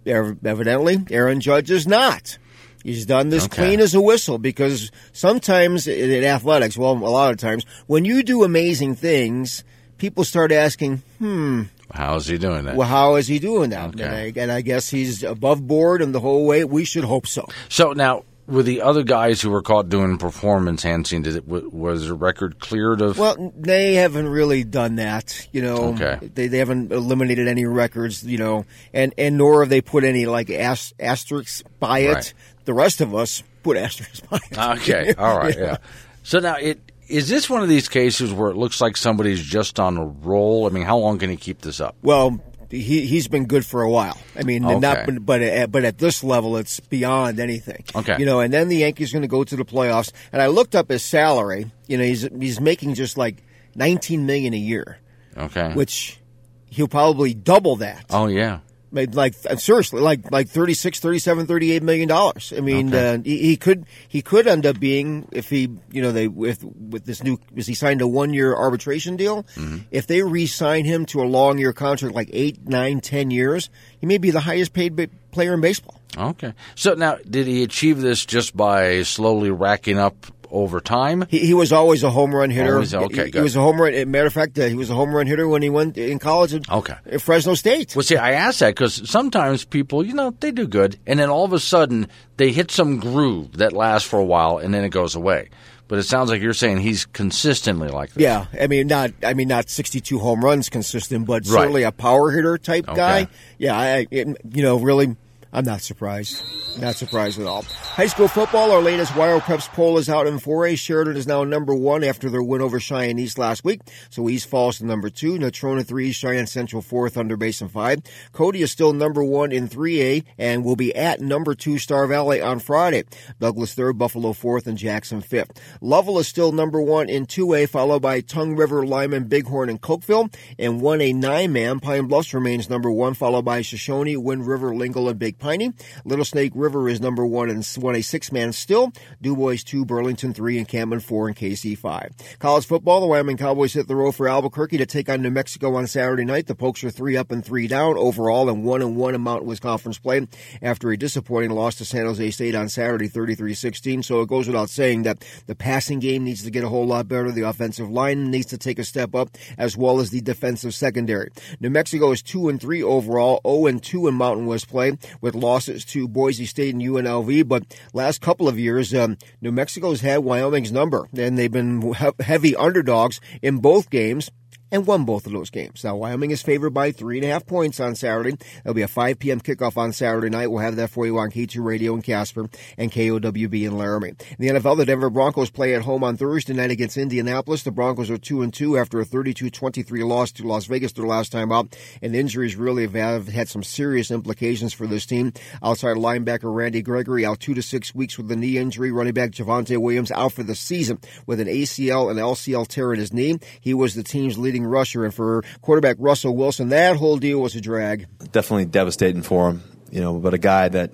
Evidently, 0.04 0.98
Aaron 1.10 1.40
Judge 1.40 1.70
is 1.70 1.86
not. 1.86 2.36
He's 2.84 3.06
done 3.06 3.30
this 3.30 3.44
Okay. 3.44 3.64
clean 3.64 3.80
as 3.80 3.94
a 3.94 4.00
whistle 4.02 4.36
because 4.38 4.90
sometimes 5.12 5.86
in 5.86 6.10
in 6.10 6.24
athletics, 6.24 6.76
well, 6.76 6.92
a 6.92 7.08
lot 7.08 7.30
of 7.30 7.38
times, 7.38 7.64
when 7.86 8.04
you 8.04 8.22
do 8.22 8.44
amazing 8.44 8.94
things, 8.94 9.64
people 10.00 10.24
start 10.24 10.50
asking, 10.50 11.02
hmm, 11.18 11.62
How's 11.92 12.26
he 12.26 12.38
doing 12.38 12.64
that? 12.64 12.74
well, 12.76 12.88
how 12.88 13.14
is 13.16 13.28
he 13.28 13.38
doing 13.38 13.70
that? 13.70 13.90
Okay. 13.90 14.02
And, 14.04 14.14
I, 14.14 14.32
and 14.42 14.52
I 14.52 14.60
guess 14.62 14.88
he's 14.88 15.22
above 15.22 15.64
board 15.66 16.02
and 16.02 16.14
the 16.14 16.20
whole 16.20 16.46
way. 16.46 16.64
We 16.64 16.84
should 16.84 17.04
hope 17.04 17.26
so. 17.26 17.46
So 17.68 17.92
now, 17.92 18.24
with 18.46 18.66
the 18.66 18.82
other 18.82 19.02
guys 19.04 19.40
who 19.40 19.50
were 19.50 19.62
caught 19.62 19.88
doing 19.88 20.16
performance 20.18 20.84
enhancing, 20.84 21.22
did 21.22 21.36
it, 21.36 21.46
was 21.46 22.08
the 22.08 22.14
record 22.14 22.58
cleared 22.58 23.00
of? 23.00 23.18
Well, 23.18 23.52
they 23.56 23.94
haven't 23.94 24.28
really 24.28 24.64
done 24.64 24.96
that, 24.96 25.48
you 25.52 25.62
know. 25.62 25.94
Okay. 25.94 26.18
They 26.34 26.48
they 26.48 26.58
haven't 26.58 26.90
eliminated 26.90 27.46
any 27.46 27.66
records, 27.66 28.24
you 28.24 28.38
know, 28.38 28.66
and 28.92 29.14
and 29.18 29.36
nor 29.36 29.62
have 29.62 29.68
they 29.68 29.80
put 29.80 30.02
any 30.04 30.26
like 30.26 30.50
ast- 30.50 30.94
asterisks 30.98 31.62
by 31.78 32.00
it. 32.00 32.14
Right. 32.14 32.34
The 32.64 32.74
rest 32.74 33.00
of 33.00 33.14
us 33.14 33.42
put 33.62 33.76
asterisks 33.76 34.20
by 34.20 34.38
it. 34.50 34.58
Okay, 34.80 35.14
all 35.18 35.38
right, 35.38 35.56
yeah. 35.56 35.76
So 36.22 36.38
now, 36.38 36.56
it 36.56 36.89
is 37.10 37.28
this 37.28 37.50
one 37.50 37.62
of 37.62 37.68
these 37.68 37.88
cases 37.88 38.32
where 38.32 38.50
it 38.50 38.56
looks 38.56 38.80
like 38.80 38.96
somebody's 38.96 39.42
just 39.42 39.78
on 39.80 39.96
a 39.96 40.04
roll? 40.04 40.66
I 40.66 40.70
mean, 40.70 40.84
how 40.84 40.98
long 40.98 41.18
can 41.18 41.30
he 41.30 41.36
keep 41.36 41.60
this 41.62 41.80
up? 41.80 41.96
Well, 42.02 42.40
he 42.70 43.04
he's 43.06 43.26
been 43.26 43.46
good 43.46 43.66
for 43.66 43.82
a 43.82 43.90
while. 43.90 44.16
I 44.36 44.44
mean, 44.44 44.64
Okay. 44.64 44.78
not 44.78 45.26
but 45.26 45.42
at, 45.42 45.72
but 45.72 45.84
at 45.84 45.98
this 45.98 46.22
level, 46.22 46.56
it's 46.56 46.78
beyond 46.80 47.40
anything. 47.40 47.82
Okay. 47.96 48.16
you 48.18 48.24
know. 48.26 48.40
And 48.40 48.52
then 48.52 48.68
the 48.68 48.76
Yankees 48.76 49.10
going 49.12 49.22
to 49.22 49.28
go 49.28 49.42
to 49.42 49.56
the 49.56 49.64
playoffs. 49.64 50.12
And 50.32 50.40
I 50.40 50.46
looked 50.46 50.74
up 50.76 50.88
his 50.88 51.02
salary. 51.02 51.70
You 51.88 51.98
know, 51.98 52.04
he's 52.04 52.22
he's 52.38 52.60
making 52.60 52.94
just 52.94 53.18
like 53.18 53.42
nineteen 53.74 54.24
million 54.26 54.54
a 54.54 54.58
year, 54.58 54.98
Okay. 55.36 55.72
which 55.74 56.20
he'll 56.66 56.86
probably 56.88 57.34
double 57.34 57.76
that. 57.76 58.04
oh 58.10 58.26
yeah. 58.28 58.60
Made 58.92 59.14
like 59.14 59.34
uh, 59.48 59.54
seriously 59.54 60.00
like 60.00 60.32
like 60.32 60.48
36 60.48 60.98
37 60.98 61.46
38 61.46 61.82
million 61.84 62.08
dollars 62.08 62.52
i 62.56 62.60
mean 62.60 62.88
Okay. 62.88 63.14
uh, 63.14 63.18
he, 63.22 63.38
he 63.38 63.56
could 63.56 63.86
he 64.08 64.20
could 64.20 64.48
end 64.48 64.66
up 64.66 64.80
being 64.80 65.28
if 65.30 65.48
he 65.48 65.68
you 65.92 66.02
know 66.02 66.10
they 66.10 66.26
with 66.26 66.64
with 66.64 67.04
this 67.04 67.22
new 67.22 67.38
because 67.50 67.68
he 67.68 67.74
signed 67.74 68.00
a 68.02 68.08
one 68.08 68.34
year 68.34 68.52
arbitration 68.54 69.16
deal 69.16 69.44
Mm-hmm. 69.54 69.78
if 69.92 70.08
they 70.08 70.22
re-sign 70.24 70.84
him 70.84 71.06
to 71.06 71.22
a 71.22 71.28
long 71.28 71.58
year 71.58 71.72
contract 71.72 72.16
like 72.16 72.30
eight 72.32 72.66
nine 72.66 73.00
ten 73.00 73.30
years 73.30 73.70
he 74.00 74.06
may 74.06 74.18
be 74.18 74.32
the 74.32 74.40
highest 74.40 74.72
paid 74.72 74.96
ba- 74.96 75.08
player 75.30 75.54
in 75.54 75.60
baseball 75.60 75.94
Okay. 76.18 76.54
So 76.74 76.94
now, 76.94 77.18
did 77.28 77.46
he 77.46 77.62
achieve 77.62 78.00
this 78.00 78.26
just 78.26 78.56
by 78.56 79.04
slowly 79.04 79.52
racking 79.52 79.96
up 79.96 80.26
over 80.50 80.80
time? 80.80 81.24
he, 81.28 81.38
he 81.38 81.54
was 81.54 81.72
always 81.72 82.02
a 82.02 82.10
home 82.10 82.34
run 82.34 82.50
hitter 82.50 82.74
Always- 82.74 82.94
okay, 82.94 83.26
he, 83.26 83.30
he 83.32 83.40
was 83.40 83.56
a 83.56 83.60
home 83.60 83.80
run 83.80 83.92
matter 84.10 84.26
of 84.26 84.32
fact 84.32 84.58
uh, 84.58 84.66
he 84.66 84.74
was 84.74 84.90
a 84.90 84.94
home 84.94 85.14
run 85.14 85.26
hitter 85.26 85.46
when 85.48 85.62
he 85.62 85.70
went 85.70 85.96
in 85.98 86.18
college 86.18 86.54
at, 86.54 86.68
Okay. 86.70 86.94
at 87.06 87.22
fresno 87.22 87.54
state 87.54 87.94
Well, 87.96 88.02
see, 88.02 88.16
I 88.16 88.32
ask 88.32 88.58
that 88.60 88.74
because 88.74 89.08
sometimes 89.08 89.64
people, 89.64 90.04
you 90.04 90.14
know, 90.14 90.34
they 90.40 90.50
do 90.50 90.66
good, 90.66 90.98
and 91.06 91.18
then 91.18 91.30
all 91.30 91.44
of 91.44 91.52
a 91.52 91.60
sudden 91.60 92.08
they 92.36 92.52
hit 92.52 92.70
some 92.70 92.98
groove 92.98 93.58
that 93.58 93.72
lasts 93.72 94.08
for 94.08 94.18
a 94.18 94.24
while, 94.24 94.58
and 94.58 94.72
then 94.74 94.84
it 94.84 94.90
goes 94.90 95.14
away. 95.14 95.50
But 95.88 95.98
it 95.98 96.04
sounds 96.04 96.30
like 96.30 96.40
you're 96.40 96.54
saying 96.54 96.78
he's 96.78 97.04
consistently 97.04 97.88
like 97.88 98.12
this. 98.12 98.22
Yeah, 98.22 98.46
I 98.60 98.68
mean 98.68 98.86
not 98.86 99.10
I 99.24 99.34
mean 99.34 99.48
not 99.48 99.68
62 99.68 100.18
home 100.20 100.44
runs 100.44 100.68
consistent, 100.68 101.26
but 101.26 101.42
Right. 101.46 101.60
certainly 101.62 101.82
a 101.82 101.90
power 101.90 102.30
hitter 102.30 102.58
type 102.58 102.88
Okay. 102.88 102.96
guy. 102.96 103.28
Yeah, 103.58 103.76
I 103.76 104.06
it, 104.10 104.28
you 104.52 104.62
know 104.62 104.78
really 104.78 105.16
I'm 105.52 105.64
not 105.64 105.80
surprised. 105.80 106.42
Not 106.78 106.94
surprised 106.94 107.40
at 107.40 107.46
all. 107.46 107.62
High 107.62 108.06
school 108.06 108.28
football, 108.28 108.70
our 108.70 108.80
latest 108.80 109.12
WyoPreps 109.12 109.68
poll 109.72 109.98
is 109.98 110.08
out 110.08 110.28
in 110.28 110.38
4A. 110.38 110.78
Sheridan 110.78 111.16
is 111.16 111.26
now 111.26 111.42
number 111.42 111.74
one 111.74 112.04
after 112.04 112.30
their 112.30 112.42
win 112.42 112.62
over 112.62 112.78
Cheyenne 112.78 113.18
East 113.18 113.38
last 113.38 113.64
week. 113.64 113.80
So 114.10 114.28
East 114.28 114.48
falls 114.48 114.78
to 114.78 114.86
number 114.86 115.10
two. 115.10 115.32
Natrona 115.32 115.84
three, 115.84 116.12
Cheyenne 116.12 116.46
Central 116.46 116.80
four, 116.80 117.10
Thunder 117.10 117.36
Basin 117.36 117.68
five. 117.68 118.00
Cody 118.32 118.62
is 118.62 118.70
still 118.70 118.92
number 118.92 119.24
one 119.24 119.50
in 119.50 119.68
3A 119.68 120.24
and 120.38 120.64
will 120.64 120.76
be 120.76 120.94
at 120.94 121.20
number 121.20 121.54
two 121.54 121.78
Star 121.78 122.06
Valley 122.06 122.40
on 122.40 122.60
Friday. 122.60 123.02
Douglas 123.40 123.74
third, 123.74 123.98
Buffalo 123.98 124.32
fourth, 124.32 124.68
and 124.68 124.78
Jackson 124.78 125.20
fifth. 125.20 125.50
Lovell 125.80 126.20
is 126.20 126.28
still 126.28 126.52
number 126.52 126.80
one 126.80 127.08
in 127.08 127.26
2A, 127.26 127.68
followed 127.68 128.02
by 128.02 128.20
Tongue 128.20 128.54
River, 128.54 128.86
Lyman, 128.86 129.24
Bighorn, 129.24 129.68
and 129.68 129.80
Cokeville. 129.80 130.32
And 130.56 130.80
1A 130.80 131.14
nine 131.16 131.52
man, 131.52 131.80
Pine 131.80 132.06
Bluffs 132.06 132.32
remains 132.32 132.70
number 132.70 132.90
one, 132.90 133.14
followed 133.14 133.44
by 133.44 133.62
Shoshone, 133.62 134.16
Wind 134.16 134.46
River, 134.46 134.74
Lingle, 134.74 135.08
and 135.08 135.18
Big 135.18 135.39
Piney. 135.40 135.72
Little 136.04 136.24
Snake 136.24 136.52
River 136.54 136.88
is 136.88 137.00
number 137.00 137.26
one 137.26 137.50
and 137.50 137.66
won 137.78 137.96
a 137.96 138.02
six-man 138.02 138.52
still. 138.52 138.92
Dubois 139.20 139.64
two, 139.64 139.84
Burlington 139.84 140.34
three, 140.34 140.58
and 140.58 140.68
Campbell 140.68 141.00
four, 141.00 141.26
and 141.28 141.36
Kaycee 141.36 141.76
five. 141.76 142.12
College 142.38 142.66
football, 142.66 143.00
the 143.00 143.06
Wyoming 143.06 143.36
Cowboys 143.36 143.72
hit 143.72 143.88
the 143.88 143.96
road 143.96 144.12
for 144.12 144.28
Albuquerque 144.28 144.78
to 144.78 144.86
take 144.86 145.08
on 145.08 145.22
New 145.22 145.30
Mexico 145.30 145.74
on 145.74 145.86
Saturday 145.86 146.24
night. 146.24 146.46
The 146.46 146.54
Pokes 146.54 146.84
are 146.84 146.90
three 146.90 147.16
up 147.16 147.30
and 147.30 147.44
three 147.44 147.66
down 147.66 147.96
overall, 147.96 148.48
and 148.48 148.64
one 148.64 148.82
and 148.82 148.96
one 148.96 149.14
in 149.14 149.20
Mountain 149.20 149.48
West 149.48 149.62
Conference 149.62 149.98
play 149.98 150.26
after 150.62 150.90
a 150.90 150.96
disappointing 150.96 151.50
loss 151.50 151.76
to 151.76 151.84
San 151.84 152.06
Jose 152.06 152.30
State 152.30 152.54
on 152.54 152.68
Saturday, 152.68 153.08
33-16. 153.08 154.04
So 154.04 154.20
it 154.20 154.28
goes 154.28 154.46
without 154.46 154.70
saying 154.70 155.04
that 155.04 155.24
the 155.46 155.54
passing 155.54 155.98
game 155.98 156.24
needs 156.24 156.42
to 156.44 156.50
get 156.50 156.64
a 156.64 156.68
whole 156.68 156.86
lot 156.86 157.08
better. 157.08 157.30
The 157.30 157.48
offensive 157.48 157.90
line 157.90 158.30
needs 158.30 158.46
to 158.46 158.58
take 158.58 158.78
a 158.78 158.84
step 158.84 159.14
up, 159.14 159.30
as 159.58 159.76
well 159.76 160.00
as 160.00 160.10
the 160.10 160.20
defensive 160.20 160.74
secondary. 160.74 161.30
New 161.60 161.70
Mexico 161.70 162.12
is 162.12 162.22
two 162.22 162.48
and 162.48 162.60
three 162.60 162.82
overall, 162.82 163.40
0 163.46 163.66
and 163.66 163.82
two 163.82 164.06
in 164.06 164.14
Mountain 164.14 164.46
West 164.46 164.68
play, 164.68 164.96
with 165.20 165.29
losses 165.34 165.84
to 165.86 166.08
Boise 166.08 166.46
State 166.46 166.74
and 166.74 166.82
UNLV. 166.82 167.48
But 167.48 167.64
last 167.92 168.20
couple 168.20 168.48
of 168.48 168.58
years, 168.58 168.94
um, 168.94 169.16
New 169.40 169.52
Mexico's 169.52 170.00
had 170.00 170.18
Wyoming's 170.18 170.72
number, 170.72 171.08
and 171.16 171.38
they've 171.38 171.50
been 171.50 171.92
heavy 172.20 172.56
underdogs 172.56 173.20
in 173.42 173.58
both 173.58 173.90
games 173.90 174.30
and 174.70 174.86
won 174.86 175.04
both 175.04 175.26
of 175.26 175.32
those 175.32 175.50
games. 175.50 175.84
Now, 175.84 175.96
Wyoming 175.96 176.30
is 176.30 176.42
favored 176.42 176.70
by 176.70 176.92
three 176.92 177.18
and 177.18 177.24
a 177.24 177.28
half 177.28 177.46
points 177.46 177.80
on 177.80 177.94
Saturday. 177.94 178.36
There'll 178.62 178.74
be 178.74 178.82
a 178.82 178.88
5 178.88 179.18
p.m. 179.18 179.40
kickoff 179.40 179.76
on 179.76 179.92
Saturday 179.92 180.30
night. 180.30 180.48
We'll 180.48 180.62
have 180.62 180.76
that 180.76 180.90
for 180.90 181.06
you 181.06 181.18
on 181.18 181.30
K2 181.30 181.64
Radio 181.64 181.94
in 181.94 182.02
Casper 182.02 182.48
and 182.78 182.90
KOWB 182.90 183.66
in 183.66 183.76
Laramie. 183.76 184.10
In 184.10 184.16
the 184.38 184.48
NFL, 184.48 184.76
the 184.76 184.86
Denver 184.86 185.10
Broncos 185.10 185.50
play 185.50 185.74
at 185.74 185.82
home 185.82 186.04
on 186.04 186.16
Thursday 186.16 186.52
night 186.52 186.70
against 186.70 186.96
Indianapolis. 186.96 187.62
The 187.62 187.70
Broncos 187.70 188.10
are 188.10 188.18
2 188.18 188.42
and 188.42 188.52
2 188.52 188.78
after 188.78 189.00
a 189.00 189.04
32-23 189.04 190.06
loss 190.06 190.32
to 190.32 190.46
Las 190.46 190.66
Vegas 190.66 190.92
their 190.92 191.06
last 191.06 191.32
time 191.32 191.52
out, 191.52 191.76
and 192.02 192.14
injuries 192.14 192.56
really 192.56 192.86
have 192.86 193.28
had 193.28 193.48
some 193.48 193.62
serious 193.62 194.10
implications 194.10 194.72
for 194.72 194.86
this 194.86 195.06
team. 195.06 195.32
Outside 195.62 195.96
linebacker 195.96 196.54
Randy 196.54 196.82
Gregory 196.82 197.24
out 197.24 197.40
two 197.40 197.54
to 197.54 197.62
six 197.62 197.94
weeks 197.94 198.18
with 198.18 198.30
a 198.30 198.36
knee 198.36 198.58
injury. 198.58 198.90
Running 198.90 199.14
back 199.14 199.30
Javonte 199.30 199.78
Williams 199.78 200.10
out 200.10 200.32
for 200.32 200.42
the 200.42 200.54
season 200.54 200.98
with 201.26 201.40
an 201.40 201.48
ACL 201.48 202.10
and 202.10 202.18
LCL 202.18 202.68
tear 202.68 202.92
in 202.92 202.98
his 202.98 203.12
knee. 203.12 203.38
He 203.60 203.74
was 203.74 203.94
the 203.94 204.02
team's 204.02 204.38
leading 204.38 204.59
leading 204.60 204.70
rusher. 204.70 205.04
And 205.04 205.14
for 205.14 205.42
quarterback 205.62 205.96
Russell 205.98 206.36
Wilson, 206.36 206.68
that 206.70 206.96
whole 206.96 207.16
deal 207.16 207.40
was 207.40 207.54
a 207.54 207.60
drag. 207.60 208.06
Definitely 208.32 208.66
devastating 208.66 209.22
for 209.22 209.50
him, 209.50 209.62
you 209.90 210.00
know, 210.00 210.18
but 210.18 210.34
a 210.34 210.38
guy 210.38 210.68
that 210.68 210.92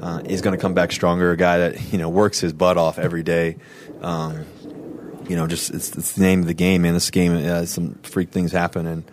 uh, 0.00 0.22
is 0.24 0.40
going 0.40 0.56
to 0.56 0.60
come 0.60 0.74
back 0.74 0.92
stronger, 0.92 1.32
a 1.32 1.36
guy 1.36 1.58
that, 1.58 1.92
you 1.92 1.98
know, 1.98 2.08
works 2.08 2.40
his 2.40 2.52
butt 2.52 2.76
off 2.76 2.98
every 2.98 3.22
day. 3.22 3.56
Um, 4.00 4.44
you 5.28 5.36
know, 5.36 5.46
just 5.46 5.70
it's, 5.70 5.94
it's, 5.96 6.12
the 6.12 6.22
name 6.22 6.40
of 6.40 6.46
the 6.46 6.54
game, 6.54 6.82
man. 6.82 6.94
This 6.94 7.10
game, 7.10 7.34
uh, 7.34 7.66
some 7.66 7.94
freak 8.02 8.30
things 8.30 8.52
happen. 8.52 8.86
And 8.86 9.04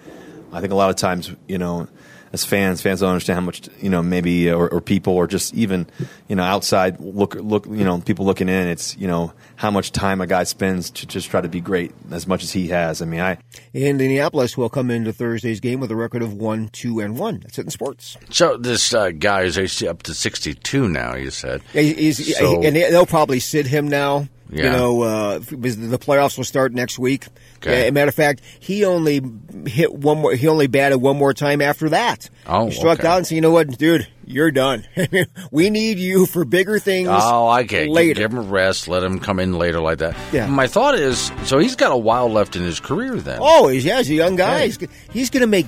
I 0.54 0.62
think 0.62 0.72
a 0.72 0.76
lot 0.76 0.90
of 0.90 0.96
times, 0.96 1.32
you 1.48 1.58
know, 1.58 1.88
as 2.36 2.46
fans, 2.46 2.82
fans 2.82 3.00
don't 3.00 3.10
understand 3.10 3.40
how 3.40 3.46
much 3.46 3.68
you 3.82 3.90
know 3.90 4.04
maybe 4.04 4.52
or, 4.52 4.70
or, 4.72 4.82
people 4.82 5.14
or 5.14 5.26
just 5.26 5.54
even 5.54 5.88
you 6.28 6.36
know 6.36 6.44
outside 6.44 7.00
look 7.00 7.34
look 7.36 7.66
you 7.66 7.84
know 7.84 8.00
people 8.00 8.26
looking 8.26 8.50
in. 8.50 8.68
It's 8.68 8.96
you 8.98 9.08
know 9.08 9.34
how 9.56 9.72
much 9.72 9.92
time 9.92 10.22
a 10.22 10.28
guy 10.28 10.44
spends 10.44 10.92
to 10.92 11.08
just 11.08 11.30
try 11.30 11.42
to 11.42 11.48
be 11.48 11.62
great 11.62 11.94
as 12.12 12.28
much 12.28 12.44
as 12.44 12.52
he 12.52 12.68
has. 12.68 13.02
I 13.02 13.06
mean, 13.06 13.22
I 13.22 13.38
in 13.74 13.84
Indianapolis 13.84 14.58
will 14.58 14.70
come 14.70 14.92
into 14.92 15.12
Thursday's 15.12 15.60
game 15.60 15.80
with 15.80 15.90
a 15.90 15.96
record 15.96 16.22
of 16.22 16.34
one, 16.34 16.68
two, 16.70 17.00
and 17.00 17.18
one. 17.18 17.40
That's 17.40 17.58
it 17.58 17.64
in 17.64 17.72
sports. 17.72 18.18
So 18.30 18.58
this 18.58 18.94
uh, 18.94 19.12
guy 19.12 19.44
is 19.44 19.82
up 19.84 20.04
to 20.04 20.14
sixty-two 20.14 20.90
now. 20.90 21.16
You 21.16 21.32
said, 21.32 21.62
yeah, 21.74 21.82
he's, 21.82 22.38
so, 22.38 22.62
and 22.62 22.76
they'll 22.76 23.06
probably 23.06 23.40
sit 23.40 23.66
him 23.66 23.88
now. 23.88 24.28
Yeah. 24.50 24.66
You 24.66 24.70
know, 24.72 25.02
uh, 25.02 25.40
the 25.40 26.00
playoffs 26.00 26.38
will 26.38 26.44
start 26.44 26.74
next 26.74 27.00
week. 27.00 27.26
Okay. 27.58 27.90
matter 27.90 28.10
of 28.10 28.16
fact, 28.16 28.42
he 28.60 28.86
only 28.86 29.22
hit 29.66 29.94
one 29.94 30.20
more. 30.20 30.36
He 30.36 30.48
only 30.48 30.68
batted 30.68 31.02
one 31.02 31.18
more 31.18 31.34
time 31.34 31.62
after 31.62 31.90
that. 31.90 32.30
Oh, 32.46 32.68
he 32.68 32.72
struck 32.72 33.00
okay. 33.00 33.08
out 33.08 33.18
and 33.18 33.28
said, 33.28 33.36
"You 33.36 33.42
know 33.42 33.52
what, 33.52 33.76
dude, 33.78 34.08
you're 34.24 34.52
done. 34.52 34.86
we 35.52 35.72
need 35.72 35.98
you 35.98 36.28
for 36.28 36.46
bigger 36.46 36.78
things." 36.78 37.10
Oh, 37.12 37.48
I 37.48 37.64
get. 37.64 37.90
Later. 37.90 38.22
Give 38.22 38.32
him 38.34 38.38
a 38.38 38.42
rest. 38.42 38.88
Let 38.88 39.04
him 39.04 39.20
come 39.20 39.40
in 39.40 39.54
later 39.54 39.80
like 39.80 39.98
that. 40.00 40.16
Yeah. 40.32 40.46
My 40.46 40.68
thought 40.68 40.96
is, 40.96 41.32
so 41.46 41.58
he's 41.58 41.76
got 41.76 41.92
a 41.92 41.98
while 41.98 42.30
left 42.30 42.56
in 42.56 42.62
his 42.62 42.80
career. 42.80 43.16
Then. 43.16 43.40
Oh, 43.42 43.68
he's 43.68 43.84
yeah, 43.84 43.98
he's 43.98 44.12
a 44.12 44.16
young 44.16 44.36
guy. 44.36 44.60
Hey. 44.60 44.66
He's, 44.66 44.78
he's 45.12 45.30
going 45.32 45.42
to 45.42 45.48
make 45.48 45.66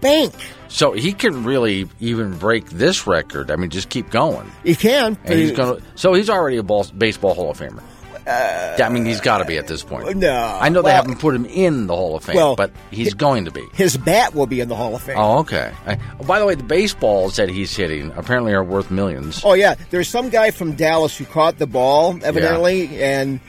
bank. 0.00 0.34
So 0.68 0.92
he 0.92 1.12
can 1.12 1.44
really 1.44 1.88
even 2.00 2.36
break 2.38 2.66
this 2.70 3.06
record. 3.06 3.50
I 3.50 3.56
mean, 3.56 3.70
just 3.70 3.88
keep 3.88 4.10
going. 4.10 4.50
He 4.64 4.74
can. 4.74 5.16
And 5.24 5.38
he's 5.38 5.52
gonna. 5.52 5.80
So 5.94 6.14
he's 6.14 6.28
already 6.28 6.56
a 6.56 6.62
ball, 6.62 6.84
baseball 6.96 7.34
Hall 7.34 7.50
of 7.50 7.58
Famer. 7.58 7.82
Uh, 8.26 8.76
I 8.82 8.88
mean, 8.88 9.06
he's 9.06 9.20
got 9.20 9.38
to 9.38 9.44
be 9.44 9.56
at 9.56 9.68
this 9.68 9.84
point. 9.84 10.16
No, 10.16 10.58
I 10.60 10.68
know 10.68 10.82
well, 10.82 10.90
they 10.90 10.92
haven't 10.92 11.20
put 11.20 11.34
him 11.34 11.44
in 11.44 11.86
the 11.86 11.94
Hall 11.94 12.16
of 12.16 12.24
Fame, 12.24 12.34
well, 12.34 12.56
but 12.56 12.72
he's 12.90 13.14
going 13.14 13.44
to 13.44 13.52
be. 13.52 13.64
His 13.72 13.96
bat 13.96 14.34
will 14.34 14.46
be 14.46 14.60
in 14.60 14.68
the 14.68 14.74
Hall 14.74 14.96
of 14.96 15.02
Fame. 15.02 15.16
Oh, 15.16 15.38
okay. 15.38 15.72
I, 15.86 15.96
oh, 16.18 16.24
by 16.24 16.40
the 16.40 16.46
way, 16.46 16.56
the 16.56 16.64
baseballs 16.64 17.36
that 17.36 17.48
he's 17.48 17.76
hitting 17.76 18.10
apparently 18.16 18.52
are 18.52 18.64
worth 18.64 18.90
millions. 18.90 19.42
Oh 19.44 19.54
yeah, 19.54 19.76
there's 19.90 20.08
some 20.08 20.28
guy 20.28 20.50
from 20.50 20.72
Dallas 20.72 21.16
who 21.16 21.24
caught 21.24 21.58
the 21.58 21.68
ball 21.68 22.18
evidently, 22.24 22.86
yeah. 22.86 23.20
and 23.20 23.40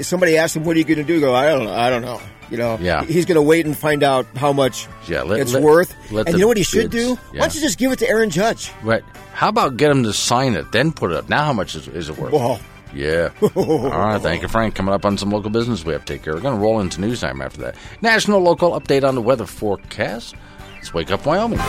somebody 0.00 0.38
asked 0.38 0.56
him, 0.56 0.64
"What 0.64 0.76
are 0.76 0.78
you 0.78 0.86
going 0.86 0.98
to 0.98 1.04
do?" 1.04 1.20
Go, 1.20 1.34
I 1.34 1.48
don't 1.48 1.64
know. 1.64 1.74
I 1.74 1.90
don't 1.90 2.02
know. 2.02 2.20
You 2.50 2.58
know, 2.58 2.78
yeah. 2.80 3.04
he's 3.04 3.24
going 3.24 3.36
to 3.36 3.42
wait 3.42 3.66
and 3.66 3.76
find 3.76 4.02
out 4.02 4.26
how 4.36 4.52
much 4.52 4.86
yeah, 5.08 5.22
let, 5.22 5.40
it's 5.40 5.54
let, 5.54 5.62
worth. 5.62 5.94
Let 6.12 6.28
and 6.28 6.36
you 6.36 6.42
know 6.42 6.48
what 6.48 6.56
he 6.56 6.62
should 6.62 6.90
bids, 6.90 7.04
do? 7.04 7.08
Yeah. 7.32 7.40
Why 7.40 7.46
don't 7.46 7.54
you 7.54 7.60
just 7.60 7.78
give 7.78 7.90
it 7.90 7.98
to 8.00 8.08
Aaron 8.08 8.30
Judge? 8.30 8.70
Right. 8.82 9.02
How 9.32 9.48
about 9.48 9.76
get 9.76 9.90
him 9.90 10.04
to 10.04 10.12
sign 10.12 10.54
it, 10.54 10.70
then 10.70 10.92
put 10.92 11.10
it 11.10 11.16
up? 11.16 11.28
Now, 11.28 11.46
how 11.46 11.52
much 11.52 11.74
is, 11.74 11.88
is 11.88 12.08
it 12.08 12.18
worth? 12.18 12.32
Well, 12.32 12.60
yeah. 12.94 13.30
All 13.56 13.90
right. 13.90 14.20
Thank 14.20 14.42
you, 14.42 14.48
Frank. 14.48 14.74
Coming 14.74 14.94
up 14.94 15.04
on 15.04 15.18
some 15.18 15.30
local 15.30 15.50
business 15.50 15.84
we 15.84 15.92
have 15.92 16.04
to 16.04 16.12
take 16.12 16.22
care. 16.22 16.34
We're 16.34 16.40
going 16.40 16.56
to 16.56 16.62
roll 16.62 16.80
into 16.80 17.00
news 17.00 17.20
time 17.20 17.40
after 17.40 17.60
that. 17.62 17.76
National 18.00 18.40
local 18.40 18.78
update 18.78 19.06
on 19.06 19.14
the 19.14 19.22
weather 19.22 19.46
forecast. 19.46 20.34
Let's 20.74 20.94
wake 20.94 21.10
up, 21.10 21.24
Wyoming. 21.26 21.60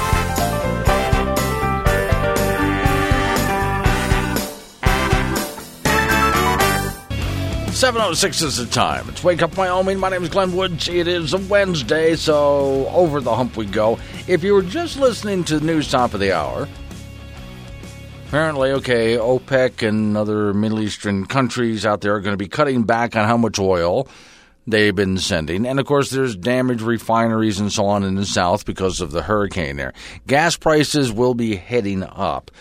706 7.76 8.42
is 8.42 8.56
the 8.56 8.66
time. 8.68 9.08
It's 9.10 9.22
Wake 9.22 9.42
Up 9.42 9.58
Wyoming. 9.58 10.00
My 10.00 10.08
name 10.08 10.24
is 10.24 10.30
Glenn 10.30 10.56
Woods. 10.56 10.88
It 10.88 11.10
is 11.10 11.34
a 11.34 11.38
Wednesday, 11.38 12.16
so 12.16 12.88
over 12.88 13.20
the 13.20 13.36
hump 13.36 13.58
we 13.58 13.66
go. 13.66 14.00
If 14.28 14.46
you 14.46 14.54
were 14.54 14.62
just 14.62 14.98
listening 14.98 15.44
to 15.44 15.60
the 15.60 15.66
news 15.66 15.92
top 15.92 16.14
of 16.14 16.22
the 16.22 16.32
hour, 16.32 16.70
apparently, 18.36 18.72
okay, 18.72 19.16
OPEC 19.16 19.88
and 19.88 20.18
other 20.18 20.54
Middle 20.54 20.82
Eastern 20.82 21.26
countries 21.26 21.86
out 21.86 22.02
there 22.02 22.16
are 22.16 22.20
going 22.20 22.34
to 22.34 22.38
be 22.38 22.50
cutting 22.50 22.84
back 22.84 23.16
on 23.16 23.26
how 23.26 23.38
much 23.38 23.58
oil 23.60 24.10
they've 24.68 24.94
been 24.94 25.18
sending. 25.18 25.66
And 25.66 25.80
of 25.80 25.86
course, 25.86 26.10
there's 26.10 26.36
damaged 26.36 26.82
refineries 26.82 27.62
and 27.62 27.72
so 27.72 27.86
on 27.86 28.04
in 28.04 28.16
the 28.16 28.26
south 28.26 28.66
because 28.66 29.00
of 29.00 29.12
the 29.12 29.22
hurricane 29.22 29.78
there. 29.78 29.94
Gas 30.28 30.58
prices 30.58 31.14
will 31.14 31.34
be 31.34 31.56
heading 31.56 32.04
up. 32.04 32.52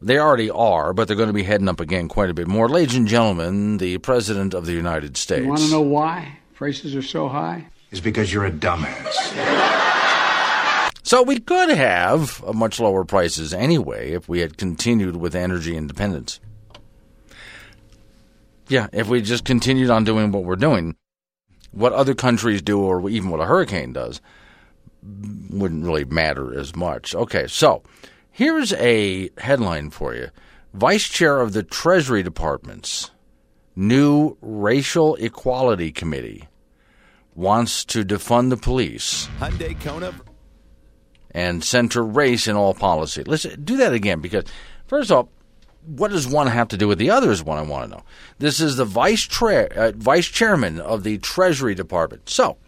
They 0.00 0.18
already 0.18 0.48
are, 0.48 0.94
but 0.94 1.06
they're 1.06 1.18
going 1.18 1.26
to 1.26 1.34
be 1.34 1.42
heading 1.42 1.68
up 1.68 1.80
again 1.80 2.08
quite 2.08 2.30
a 2.30 2.34
bit 2.34 2.48
more. 2.48 2.70
Ladies 2.70 2.96
and 2.96 3.06
gentlemen, 3.06 3.76
the 3.76 3.98
President 3.98 4.54
of 4.54 4.64
the 4.64 4.72
United 4.72 5.18
States. 5.18 5.42
You 5.42 5.50
want 5.50 5.60
to 5.60 5.70
know 5.70 5.82
why 5.82 6.38
prices 6.54 6.96
are 6.96 7.02
so 7.02 7.28
high? 7.28 7.66
It's 7.90 8.00
because 8.00 8.32
you're 8.32 8.46
a 8.46 8.50
dumbass. 8.50 9.86
So 11.02 11.22
we 11.22 11.40
could 11.40 11.70
have 11.70 12.42
uh, 12.44 12.52
much 12.52 12.78
lower 12.78 13.04
prices 13.04 13.54
anyway 13.54 14.12
if 14.12 14.28
we 14.28 14.40
had 14.40 14.58
continued 14.58 15.16
with 15.16 15.34
energy 15.34 15.76
independence. 15.76 16.40
Yeah, 18.68 18.88
if 18.92 19.08
we 19.08 19.20
just 19.22 19.44
continued 19.44 19.90
on 19.90 20.04
doing 20.04 20.30
what 20.30 20.44
we're 20.44 20.56
doing, 20.56 20.96
what 21.72 21.92
other 21.92 22.14
countries 22.14 22.62
do, 22.62 22.80
or 22.80 23.08
even 23.08 23.30
what 23.30 23.40
a 23.40 23.46
hurricane 23.46 23.92
does, 23.92 24.20
wouldn't 25.02 25.84
really 25.84 26.04
matter 26.04 26.56
as 26.58 26.76
much. 26.76 27.14
Okay, 27.14 27.46
so 27.48 27.82
Here's 28.32 28.72
a 28.72 29.28
headline 29.38 29.90
for 29.90 30.14
you 30.14 30.30
Vice 30.72 31.08
Chair 31.08 31.40
of 31.40 31.52
the 31.52 31.62
Treasury 31.62 32.22
Department's 32.22 33.10
new 33.76 34.36
Racial 34.40 35.16
Equality 35.16 35.92
Committee 35.92 36.48
wants 37.34 37.84
to 37.86 38.04
defund 38.04 38.50
the 38.50 38.56
police 38.56 39.28
Hyundai 39.40 39.78
Kona. 39.80 40.14
And 41.32 41.62
center 41.64 42.02
race 42.02 42.46
in 42.46 42.56
all 42.56 42.74
policy. 42.74 43.22
Let's 43.24 43.44
do 43.44 43.76
that 43.78 43.92
again 43.92 44.20
because, 44.20 44.44
first 44.86 45.10
off, 45.10 45.28
what 45.86 46.10
does 46.10 46.26
one 46.26 46.46
have 46.46 46.68
to 46.68 46.76
do 46.76 46.88
with 46.88 46.98
the 46.98 47.10
other 47.10 47.30
is 47.30 47.42
what 47.42 47.58
I 47.58 47.62
want 47.62 47.90
to 47.90 47.96
know. 47.96 48.04
This 48.38 48.60
is 48.60 48.76
the 48.76 48.84
vice, 48.84 49.22
tra- 49.22 49.70
uh, 49.74 49.92
vice 49.96 50.26
chairman 50.26 50.80
of 50.80 51.04
the 51.04 51.18
Treasury 51.18 51.74
Department. 51.74 52.28
So, 52.28 52.58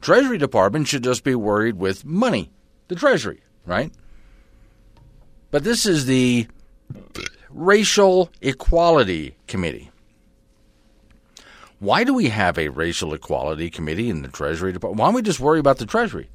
Treasury 0.00 0.38
Department 0.38 0.88
should 0.88 1.04
just 1.04 1.24
be 1.24 1.34
worried 1.34 1.76
with 1.76 2.04
money, 2.04 2.50
the 2.88 2.94
Treasury, 2.94 3.42
right? 3.66 3.92
But 5.50 5.64
this 5.64 5.86
is 5.86 6.06
the 6.06 6.46
Racial 7.50 8.30
Equality 8.40 9.36
Committee. 9.46 9.90
Why 11.78 12.04
do 12.04 12.14
we 12.14 12.28
have 12.28 12.58
a 12.58 12.68
Racial 12.68 13.12
Equality 13.12 13.68
Committee 13.70 14.08
in 14.08 14.22
the 14.22 14.28
Treasury 14.28 14.72
Department? 14.72 15.00
Why 15.00 15.06
don't 15.06 15.14
we 15.14 15.22
just 15.22 15.40
worry 15.40 15.58
about 15.58 15.78
the 15.78 15.86
Treasury? 15.86 16.30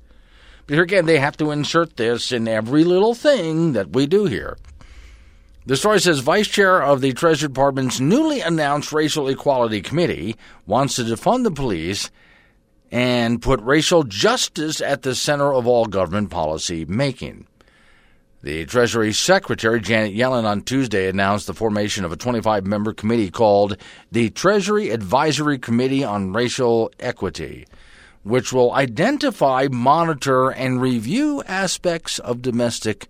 Here 0.71 0.83
again, 0.83 1.05
they 1.05 1.19
have 1.19 1.35
to 1.35 1.51
insert 1.51 1.97
this 1.97 2.31
in 2.31 2.47
every 2.47 2.85
little 2.85 3.13
thing 3.13 3.73
that 3.73 3.89
we 3.89 4.05
do 4.05 4.23
here. 4.23 4.57
The 5.65 5.75
story 5.75 5.99
says 5.99 6.19
Vice 6.19 6.47
Chair 6.47 6.81
of 6.81 7.01
the 7.01 7.11
Treasury 7.11 7.49
Department's 7.49 7.99
newly 7.99 8.39
announced 8.39 8.93
Racial 8.93 9.27
Equality 9.27 9.81
Committee 9.81 10.37
wants 10.65 10.95
to 10.95 11.03
defund 11.03 11.43
the 11.43 11.51
police 11.51 12.09
and 12.89 13.41
put 13.41 13.59
racial 13.59 14.03
justice 14.03 14.79
at 14.79 15.01
the 15.01 15.13
center 15.13 15.53
of 15.53 15.67
all 15.67 15.87
government 15.87 16.29
policy 16.29 16.85
making. 16.85 17.47
The 18.41 18.65
Treasury 18.65 19.11
Secretary, 19.11 19.81
Janet 19.81 20.15
Yellen, 20.15 20.45
on 20.45 20.61
Tuesday 20.61 21.09
announced 21.09 21.47
the 21.47 21.53
formation 21.53 22.05
of 22.05 22.13
a 22.13 22.17
25 22.17 22.65
member 22.65 22.93
committee 22.93 23.29
called 23.29 23.75
the 24.09 24.29
Treasury 24.29 24.89
Advisory 24.91 25.59
Committee 25.59 26.05
on 26.05 26.31
Racial 26.31 26.93
Equity, 26.97 27.65
which 28.23 28.53
will 28.53 28.71
identify, 28.73 29.67
monitor, 29.71 30.49
and 30.49 30.81
review 30.81 31.43
aspects 31.47 32.19
of 32.19 32.41
domestic 32.41 33.07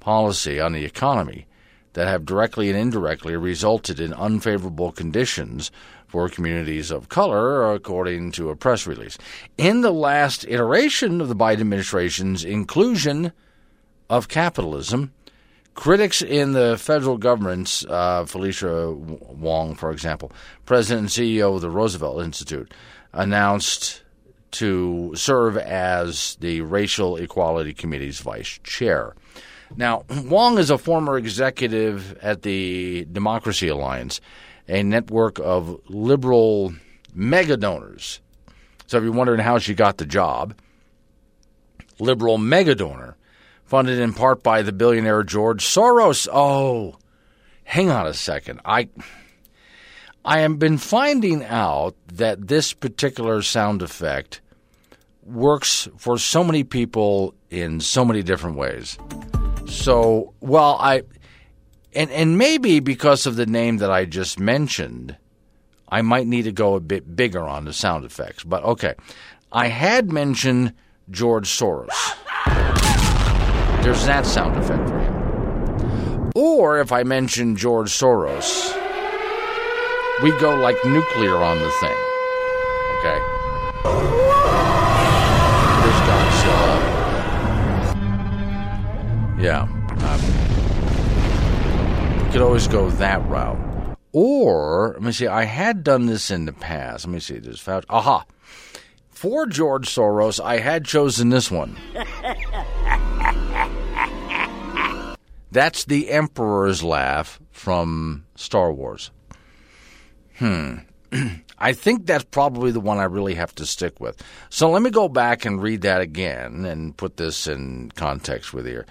policy 0.00 0.58
on 0.58 0.72
the 0.72 0.84
economy 0.84 1.46
that 1.92 2.08
have 2.08 2.24
directly 2.24 2.68
and 2.70 2.78
indirectly 2.78 3.36
resulted 3.36 3.98
in 4.00 4.12
unfavorable 4.12 4.92
conditions 4.92 5.70
for 6.06 6.28
communities 6.28 6.90
of 6.90 7.08
color, 7.08 7.72
according 7.72 8.32
to 8.32 8.50
a 8.50 8.56
press 8.56 8.86
release. 8.86 9.18
In 9.56 9.82
the 9.82 9.92
last 9.92 10.44
iteration 10.48 11.20
of 11.20 11.28
the 11.28 11.36
Biden 11.36 11.60
administration's 11.60 12.44
inclusion 12.44 13.32
of 14.08 14.28
capitalism. 14.28 15.12
Critics 15.74 16.22
in 16.22 16.52
the 16.52 16.76
federal 16.76 17.18
government's, 17.18 17.84
uh, 17.86 18.24
Felicia 18.24 18.92
Wong, 18.92 19.74
for 19.74 19.92
example, 19.92 20.32
president 20.66 21.00
and 21.00 21.08
CEO 21.08 21.54
of 21.54 21.60
the 21.60 21.70
Roosevelt 21.70 22.22
Institute, 22.22 22.74
announced 23.12 24.02
to 24.52 25.12
serve 25.14 25.56
as 25.56 26.36
the 26.40 26.60
Racial 26.62 27.16
Equality 27.16 27.74
Committee's 27.74 28.20
vice 28.20 28.58
chair. 28.62 29.14
Now, 29.76 30.04
Wong 30.24 30.58
is 30.58 30.70
a 30.70 30.78
former 30.78 31.18
executive 31.18 32.16
at 32.18 32.42
the 32.42 33.06
Democracy 33.10 33.68
Alliance, 33.68 34.20
a 34.68 34.82
network 34.82 35.38
of 35.38 35.80
liberal 35.88 36.74
mega 37.14 37.56
donors. 37.56 38.20
So 38.86 38.98
if 38.98 39.04
you're 39.04 39.12
wondering 39.12 39.40
how 39.40 39.58
she 39.58 39.74
got 39.74 39.98
the 39.98 40.06
job, 40.06 40.54
liberal 41.98 42.38
mega 42.38 42.74
donor 42.74 43.16
funded 43.64 43.98
in 43.98 44.14
part 44.14 44.42
by 44.42 44.62
the 44.62 44.72
billionaire 44.72 45.22
George 45.22 45.64
Soros. 45.64 46.26
Oh, 46.32 46.96
hang 47.64 47.90
on 47.90 48.06
a 48.06 48.14
second. 48.14 48.60
I 48.64 48.88
I 50.24 50.40
have 50.40 50.58
been 50.58 50.78
finding 50.78 51.44
out 51.44 51.94
that 52.12 52.48
this 52.48 52.72
particular 52.72 53.42
sound 53.42 53.82
effect 53.82 54.40
works 55.22 55.88
for 55.96 56.18
so 56.18 56.44
many 56.44 56.64
people 56.64 57.34
in 57.50 57.80
so 57.80 58.04
many 58.04 58.22
different 58.22 58.56
ways. 58.56 58.98
So, 59.66 60.34
well, 60.40 60.76
I 60.80 61.02
and 61.94 62.10
and 62.10 62.36
maybe 62.38 62.80
because 62.80 63.26
of 63.26 63.36
the 63.36 63.46
name 63.46 63.78
that 63.78 63.90
I 63.90 64.04
just 64.04 64.38
mentioned, 64.38 65.16
I 65.88 66.02
might 66.02 66.26
need 66.26 66.42
to 66.42 66.52
go 66.52 66.74
a 66.74 66.80
bit 66.80 67.16
bigger 67.16 67.42
on 67.42 67.64
the 67.64 67.72
sound 67.72 68.04
effects. 68.04 68.44
But 68.44 68.64
okay. 68.64 68.94
I 69.50 69.68
had 69.68 70.12
mentioned 70.12 70.74
George 71.10 71.48
Soros 71.48 71.88
there's 73.88 74.04
that 74.04 74.26
sound 74.26 74.54
effect 74.56 74.86
for 74.86 74.98
him. 74.98 76.32
Or 76.34 76.78
if 76.78 76.92
I 76.92 77.04
mention 77.04 77.56
George 77.56 77.90
Soros, 77.90 78.76
we 80.22 80.30
go 80.38 80.54
like 80.54 80.76
nuclear 80.84 81.36
on 81.36 81.58
the 81.58 81.70
thing. 81.80 81.96
Okay? 82.98 83.18
There's 85.80 86.00
Godzilla. 86.08 86.74
Yeah. 89.40 89.68
Um, 90.02 90.20
could 92.32 92.42
always 92.42 92.66
go 92.66 92.90
that 92.90 93.24
route. 93.28 93.58
Or, 94.12 94.94
let 94.94 95.02
me 95.02 95.12
see, 95.12 95.28
I 95.28 95.44
had 95.44 95.84
done 95.84 96.06
this 96.06 96.30
in 96.30 96.46
the 96.46 96.52
past. 96.52 97.06
Let 97.06 97.12
me 97.12 97.20
see, 97.20 97.38
this 97.38 97.62
Fauci. 97.62 97.84
Aha. 97.88 98.24
For 99.10 99.46
George 99.46 99.88
Soros, 99.88 100.40
I 100.42 100.58
had 100.58 100.84
chosen 100.84 101.28
this 101.28 101.50
one. 101.50 101.76
That's 105.52 105.84
the 105.84 106.10
Emperor's 106.10 106.82
laugh 106.82 107.40
from 107.50 108.24
Star 108.34 108.72
Wars. 108.72 109.10
Hmm. 110.38 110.78
I 111.58 111.72
think 111.72 112.06
that's 112.06 112.24
probably 112.24 112.70
the 112.70 112.80
one 112.80 112.98
I 112.98 113.04
really 113.04 113.34
have 113.34 113.54
to 113.56 113.66
stick 113.66 113.98
with. 113.98 114.22
So 114.48 114.70
let 114.70 114.82
me 114.82 114.90
go 114.90 115.08
back 115.08 115.44
and 115.44 115.60
read 115.60 115.82
that 115.82 116.00
again 116.00 116.64
and 116.64 116.96
put 116.96 117.16
this 117.16 117.48
in 117.48 117.90
context 117.96 118.54
with 118.54 118.66
you. 118.66 118.84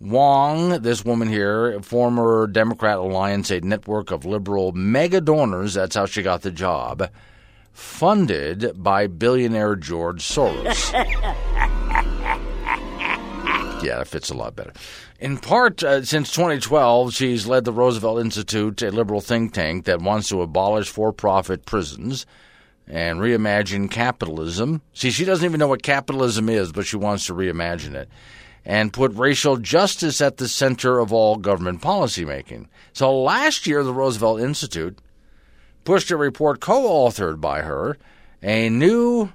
Wong, 0.00 0.80
this 0.82 1.04
woman 1.04 1.28
here, 1.28 1.80
former 1.82 2.46
Democrat 2.46 2.98
Alliance, 2.98 3.50
a 3.50 3.60
network 3.60 4.10
of 4.10 4.24
liberal 4.24 4.72
mega 4.72 5.20
donors, 5.20 5.74
that's 5.74 5.94
how 5.94 6.06
she 6.06 6.22
got 6.22 6.42
the 6.42 6.50
job, 6.50 7.10
funded 7.72 8.82
by 8.82 9.06
billionaire 9.06 9.76
George 9.76 10.22
Soros. 10.22 10.92
yeah, 13.82 13.98
that 13.98 14.08
fits 14.08 14.30
a 14.30 14.34
lot 14.34 14.56
better. 14.56 14.72
In 15.20 15.36
part, 15.36 15.84
uh, 15.84 16.02
since 16.02 16.32
2012, 16.32 17.12
she's 17.12 17.46
led 17.46 17.66
the 17.66 17.74
Roosevelt 17.74 18.20
Institute, 18.20 18.80
a 18.80 18.90
liberal 18.90 19.20
think 19.20 19.52
tank 19.52 19.84
that 19.84 20.00
wants 20.00 20.30
to 20.30 20.40
abolish 20.40 20.88
for 20.88 21.12
profit 21.12 21.66
prisons 21.66 22.24
and 22.88 23.20
reimagine 23.20 23.90
capitalism. 23.90 24.80
See, 24.94 25.10
she 25.10 25.26
doesn't 25.26 25.44
even 25.44 25.58
know 25.58 25.68
what 25.68 25.82
capitalism 25.82 26.48
is, 26.48 26.72
but 26.72 26.86
she 26.86 26.96
wants 26.96 27.26
to 27.26 27.34
reimagine 27.34 27.94
it 27.94 28.08
and 28.64 28.94
put 28.94 29.12
racial 29.12 29.58
justice 29.58 30.22
at 30.22 30.38
the 30.38 30.48
center 30.48 30.98
of 30.98 31.12
all 31.12 31.36
government 31.36 31.82
policymaking. 31.82 32.68
So 32.94 33.14
last 33.14 33.66
year, 33.66 33.84
the 33.84 33.92
Roosevelt 33.92 34.40
Institute 34.40 34.98
pushed 35.84 36.10
a 36.10 36.16
report 36.16 36.60
co 36.60 36.80
authored 36.88 37.42
by 37.42 37.60
her, 37.60 37.98
a 38.42 38.70
new 38.70 39.30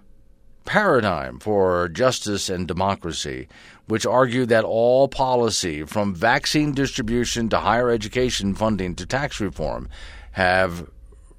paradigm 0.66 1.40
for 1.40 1.88
justice 1.90 2.50
and 2.50 2.68
democracy, 2.68 3.48
which 3.88 4.06
argued 4.06 4.50
that 4.50 4.64
all 4.64 5.08
policy, 5.08 5.84
from 5.84 6.16
vaccine 6.16 6.74
distribution 6.74 7.50
to 7.50 7.60
higher 7.60 7.90
education 7.90 8.56
funding 8.56 8.96
to 8.96 9.06
tax 9.06 9.40
reform, 9.40 9.90
have 10.32 10.90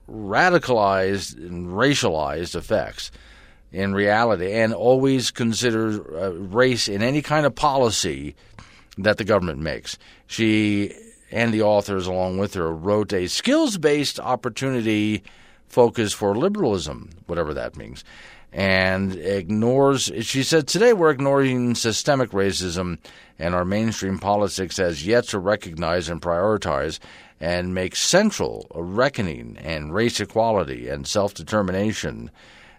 radicalized 0.08 1.36
and 1.36 1.68
racialized 1.68 2.54
effects 2.54 3.10
in 3.72 3.92
reality 3.92 4.52
and 4.52 4.72
always 4.72 5.30
consider 5.30 6.16
uh, 6.16 6.30
race 6.30 6.88
in 6.88 7.02
any 7.02 7.20
kind 7.20 7.44
of 7.44 7.54
policy 7.54 8.36
that 8.96 9.18
the 9.18 9.24
government 9.24 9.58
makes. 9.58 9.98
She 10.26 10.94
and 11.32 11.52
the 11.52 11.62
authors, 11.62 12.06
along 12.06 12.38
with 12.38 12.54
her, 12.54 12.72
wrote 12.72 13.12
a 13.12 13.26
skills 13.26 13.76
based 13.76 14.20
opportunity 14.20 15.24
focus 15.66 16.12
for 16.12 16.36
liberalism, 16.36 17.10
whatever 17.26 17.52
that 17.54 17.76
means 17.76 18.04
and 18.56 19.14
ignores. 19.16 20.10
She 20.22 20.42
said, 20.42 20.66
Today 20.66 20.94
we're 20.94 21.10
ignoring 21.10 21.74
systemic 21.74 22.30
racism, 22.30 22.98
and 23.38 23.54
our 23.54 23.66
mainstream 23.66 24.18
politics 24.18 24.78
has 24.78 25.06
yet 25.06 25.24
to 25.28 25.38
recognize 25.38 26.08
and 26.08 26.22
prioritize 26.22 26.98
and 27.38 27.74
make 27.74 27.94
central 27.94 28.66
a 28.74 28.82
reckoning 28.82 29.58
and 29.58 29.92
race 29.92 30.20
equality 30.20 30.88
and 30.88 31.06
self 31.06 31.34
determination 31.34 32.30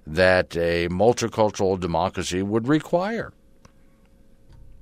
that 0.08 0.58
a 0.58 0.88
multicultural 0.90 1.80
democracy 1.80 2.42
would 2.42 2.68
require. 2.68 3.32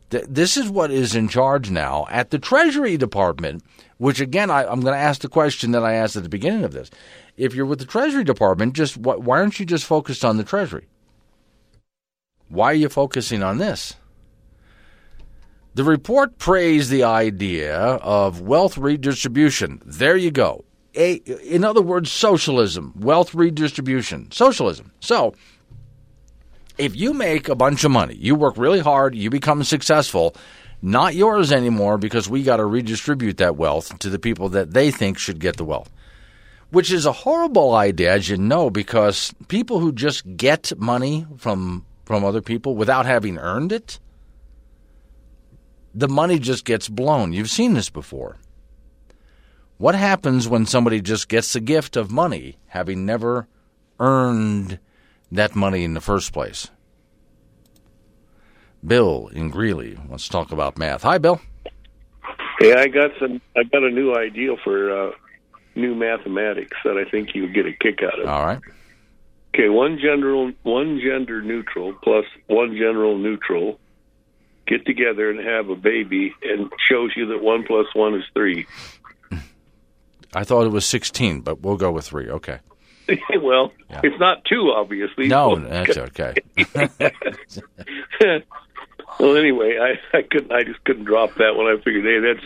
This 0.09 0.55
is 0.55 0.69
what 0.69 0.91
is 0.91 1.15
in 1.15 1.27
charge 1.27 1.71
now 1.71 2.05
at 2.09 2.29
the 2.29 2.39
Treasury 2.39 2.95
Department, 2.95 3.63
which 3.97 4.19
again, 4.19 4.51
I, 4.51 4.63
am 4.63 4.81
going 4.81 4.93
to 4.93 4.99
ask 4.99 5.21
the 5.21 5.27
question 5.27 5.71
that 5.71 5.83
I 5.83 5.93
asked 5.93 6.15
at 6.15 6.23
the 6.23 6.29
beginning 6.29 6.63
of 6.63 6.73
this 6.73 6.91
if 7.37 7.53
you're 7.53 7.65
with 7.65 7.79
the 7.79 7.85
Treasury 7.85 8.23
Department, 8.23 8.73
just 8.73 8.97
why 8.97 9.39
aren't 9.39 9.59
you 9.59 9.65
just 9.65 9.85
focused 9.85 10.23
on 10.23 10.37
the 10.37 10.43
Treasury? 10.43 10.87
Why 12.47 12.71
are 12.71 12.75
you 12.75 12.89
focusing 12.89 13.43
on 13.43 13.57
this? 13.57 13.95
The 15.73 15.83
report 15.83 16.37
praised 16.37 16.89
the 16.89 17.03
idea 17.03 17.75
of 17.75 18.39
wealth 18.39 18.77
redistribution. 18.77 19.81
There 19.85 20.15
you 20.15 20.31
go. 20.31 20.63
A, 20.95 21.15
in 21.15 21.65
other 21.65 21.81
words, 21.81 22.09
socialism, 22.09 22.93
wealth 22.95 23.35
redistribution, 23.35 24.31
socialism. 24.31 24.93
So, 25.01 25.33
if 26.77 26.95
you 26.95 27.13
make 27.13 27.49
a 27.49 27.55
bunch 27.55 27.83
of 27.83 27.91
money, 27.91 28.15
you 28.15 28.35
work 28.35 28.57
really 28.57 28.79
hard, 28.79 29.15
you 29.15 29.29
become 29.29 29.63
successful, 29.63 30.35
not 30.81 31.15
yours 31.15 31.51
anymore 31.51 31.97
because 31.97 32.29
we 32.29 32.43
got 32.43 32.57
to 32.57 32.65
redistribute 32.65 33.37
that 33.37 33.55
wealth 33.55 33.97
to 33.99 34.09
the 34.09 34.19
people 34.19 34.49
that 34.49 34.73
they 34.73 34.91
think 34.91 35.17
should 35.17 35.39
get 35.39 35.57
the 35.57 35.65
wealth 35.65 35.89
which 36.75 36.91
is 36.91 37.05
a 37.05 37.11
horrible 37.11 37.73
idea, 37.73 38.11
as 38.11 38.27
you 38.27 38.35
know, 38.35 38.69
because 38.69 39.33
people 39.47 39.79
who 39.79 39.93
just 39.93 40.35
get 40.35 40.77
money 40.77 41.25
from 41.37 41.85
from 42.03 42.23
other 42.23 42.41
people 42.41 42.75
without 42.75 43.05
having 43.05 43.37
earned 43.37 43.71
it, 43.71 43.97
the 45.93 46.09
money 46.09 46.37
just 46.37 46.65
gets 46.65 46.89
blown. 46.89 47.31
You've 47.31 47.49
seen 47.49 47.73
this 47.73 47.89
before. 47.89 48.37
What 49.77 49.95
happens 49.95 50.49
when 50.49 50.65
somebody 50.65 50.99
just 50.99 51.29
gets 51.29 51.53
the 51.53 51.61
gift 51.61 51.95
of 51.95 52.11
money, 52.11 52.57
having 52.67 53.05
never 53.05 53.47
earned 53.99 54.79
that 55.31 55.55
money 55.55 55.83
in 55.83 55.93
the 55.93 56.01
first 56.01 56.33
place? 56.33 56.69
Bill 58.85 59.29
in 59.29 59.49
Greeley 59.49 59.97
wants 60.07 60.25
to 60.25 60.31
talk 60.31 60.51
about 60.51 60.77
math. 60.77 61.03
Hi, 61.03 61.17
Bill. 61.17 61.41
Yeah, 62.61 62.79
I 62.79 62.87
got 62.87 63.11
some. 63.19 63.41
I 63.55 63.63
got 63.63 63.83
a 63.83 63.89
new 63.89 64.15
idea 64.15 64.55
for 64.63 65.09
uh, 65.09 65.11
new 65.75 65.95
mathematics 65.95 66.77
that 66.85 66.97
I 66.97 67.09
think 67.09 67.35
you'll 67.35 67.53
get 67.53 67.65
a 67.65 67.73
kick 67.73 68.01
out 68.01 68.19
of. 68.19 68.27
All 68.27 68.45
right. 68.45 68.59
Okay, 69.53 69.69
one 69.69 69.99
general, 70.01 70.51
one 70.63 70.99
gender 70.99 71.41
neutral 71.41 71.93
plus 72.03 72.25
one 72.47 72.75
general 72.75 73.17
neutral 73.17 73.79
get 74.67 74.85
together 74.85 75.29
and 75.29 75.45
have 75.45 75.69
a 75.69 75.75
baby, 75.75 76.33
and 76.43 76.71
shows 76.89 77.11
you 77.15 77.27
that 77.27 77.41
one 77.41 77.63
plus 77.63 77.85
one 77.93 78.15
is 78.15 78.23
three. 78.33 78.65
I 80.33 80.43
thought 80.43 80.65
it 80.65 80.71
was 80.71 80.85
16, 80.85 81.41
but 81.41 81.61
we'll 81.61 81.77
go 81.77 81.91
with 81.91 82.05
three. 82.05 82.29
Okay. 82.29 82.59
well, 83.41 83.71
yeah. 83.89 84.01
it's 84.03 84.19
not 84.19 84.43
too 84.45 84.71
obviously. 84.75 85.27
No, 85.27 85.55
that's 85.59 85.97
okay. 85.97 86.35
well, 89.19 89.37
anyway, 89.37 89.77
I, 89.81 90.17
I 90.17 90.21
couldn't. 90.23 90.51
I 90.51 90.63
just 90.63 90.83
couldn't 90.83 91.05
drop 91.05 91.35
that 91.35 91.55
one. 91.55 91.67
I 91.67 91.77
figured, 91.83 92.03
hey, 92.03 92.19
that's 92.19 92.45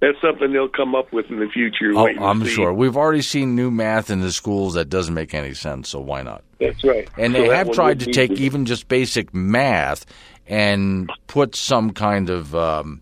that's 0.00 0.20
something 0.20 0.52
they'll 0.52 0.68
come 0.68 0.94
up 0.94 1.12
with 1.12 1.30
in 1.30 1.40
the 1.40 1.48
future. 1.48 1.92
Oh, 1.94 2.06
I'm 2.06 2.44
sure. 2.44 2.72
We've 2.72 2.96
already 2.96 3.22
seen 3.22 3.54
new 3.54 3.70
math 3.70 4.10
in 4.10 4.20
the 4.20 4.32
schools 4.32 4.74
that 4.74 4.90
doesn't 4.90 5.14
make 5.14 5.34
any 5.34 5.54
sense, 5.54 5.88
so 5.88 6.00
why 6.00 6.22
not? 6.22 6.44
That's 6.60 6.82
right. 6.84 7.08
And 7.16 7.34
so 7.34 7.40
they 7.42 7.48
have 7.48 7.72
tried 7.72 8.00
to 8.00 8.12
take 8.12 8.32
even 8.32 8.66
just 8.66 8.88
basic 8.88 9.32
math 9.34 10.04
and 10.46 11.10
put 11.26 11.54
some 11.54 11.92
kind 11.92 12.28
of 12.28 12.54
um, 12.54 13.00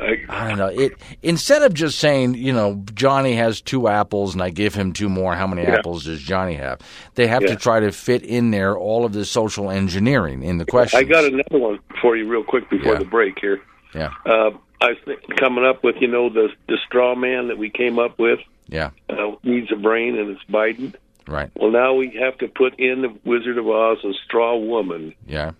I, 0.00 0.48
don't 0.48 0.58
know. 0.58 0.66
It 0.66 0.94
instead 1.22 1.62
of 1.62 1.74
just 1.74 1.98
saying, 1.98 2.34
you 2.34 2.52
know, 2.52 2.82
Johnny 2.94 3.34
has 3.34 3.60
two 3.60 3.88
apples 3.88 4.34
and 4.34 4.42
I 4.42 4.50
give 4.50 4.74
him 4.74 4.92
two 4.92 5.08
more. 5.08 5.34
How 5.34 5.46
many 5.46 5.62
yeah. 5.62 5.76
apples 5.76 6.04
does 6.04 6.20
Johnny 6.20 6.54
have? 6.54 6.80
They 7.14 7.26
have 7.26 7.42
yeah. 7.42 7.50
to 7.50 7.56
try 7.56 7.80
to 7.80 7.92
fit 7.92 8.22
in 8.22 8.50
there 8.50 8.76
all 8.76 9.04
of 9.04 9.12
this 9.12 9.30
social 9.30 9.70
engineering 9.70 10.42
in 10.42 10.58
the 10.58 10.66
question. 10.66 10.98
I 10.98 11.04
got 11.04 11.24
another 11.24 11.58
one 11.58 11.78
for 12.00 12.16
you, 12.16 12.28
real 12.28 12.44
quick, 12.44 12.68
before 12.68 12.94
yeah. 12.94 12.98
the 12.98 13.04
break 13.04 13.38
here. 13.38 13.60
Yeah. 13.94 14.12
Uh, 14.24 14.50
I 14.80 14.90
was 15.06 15.18
coming 15.38 15.64
up 15.64 15.82
with, 15.82 15.96
you 16.00 16.08
know, 16.08 16.28
the 16.28 16.48
the 16.68 16.78
straw 16.86 17.14
man 17.14 17.48
that 17.48 17.58
we 17.58 17.70
came 17.70 17.98
up 17.98 18.18
with. 18.18 18.40
Yeah. 18.68 18.90
Uh, 19.08 19.32
needs 19.42 19.70
a 19.72 19.76
brain, 19.76 20.18
and 20.18 20.30
it's 20.30 20.44
Biden. 20.50 20.94
Right. 21.28 21.50
Well, 21.56 21.70
now 21.70 21.94
we 21.94 22.16
have 22.20 22.38
to 22.38 22.48
put 22.48 22.78
in 22.78 23.02
the 23.02 23.16
Wizard 23.24 23.58
of 23.58 23.68
Oz 23.68 23.98
a 24.04 24.12
straw 24.24 24.56
woman. 24.56 25.14
Yeah. 25.26 25.52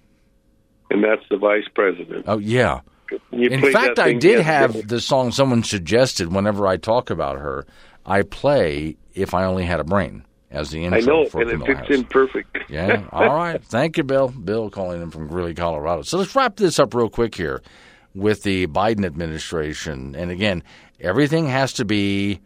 And 0.90 1.02
that's 1.02 1.22
the 1.30 1.36
vice 1.36 1.66
president. 1.74 2.26
Oh 2.28 2.38
yeah. 2.38 2.80
In 3.32 3.72
fact, 3.72 3.98
I 3.98 4.12
did 4.12 4.40
have 4.40 4.88
the 4.88 5.00
song 5.00 5.32
someone 5.32 5.62
suggested 5.62 6.32
whenever 6.32 6.66
I 6.66 6.76
talk 6.76 7.10
about 7.10 7.38
her. 7.38 7.66
I 8.04 8.22
play 8.22 8.96
"If 9.14 9.34
I 9.34 9.44
Only 9.44 9.64
Had 9.64 9.80
a 9.80 9.84
Brain" 9.84 10.24
as 10.50 10.70
the 10.70 10.84
intro. 10.84 10.98
I 10.98 11.04
know, 11.04 11.26
for 11.26 11.42
and 11.42 11.50
it 11.62 11.66
fits 11.66 11.90
in 11.90 12.04
perfect. 12.04 12.56
yeah. 12.68 13.04
All 13.12 13.34
right. 13.34 13.62
Thank 13.62 13.96
you, 13.96 14.04
Bill. 14.04 14.28
Bill 14.28 14.70
calling 14.70 15.02
in 15.02 15.10
from 15.10 15.28
Greeley, 15.28 15.54
Colorado. 15.54 16.02
So 16.02 16.18
let's 16.18 16.34
wrap 16.34 16.56
this 16.56 16.78
up 16.78 16.94
real 16.94 17.08
quick 17.08 17.34
here 17.34 17.62
with 18.14 18.42
the 18.42 18.66
Biden 18.68 19.04
administration. 19.04 20.14
And 20.16 20.30
again, 20.30 20.62
everything 21.00 21.46
has 21.48 21.72
to 21.74 21.84
be 21.84 22.40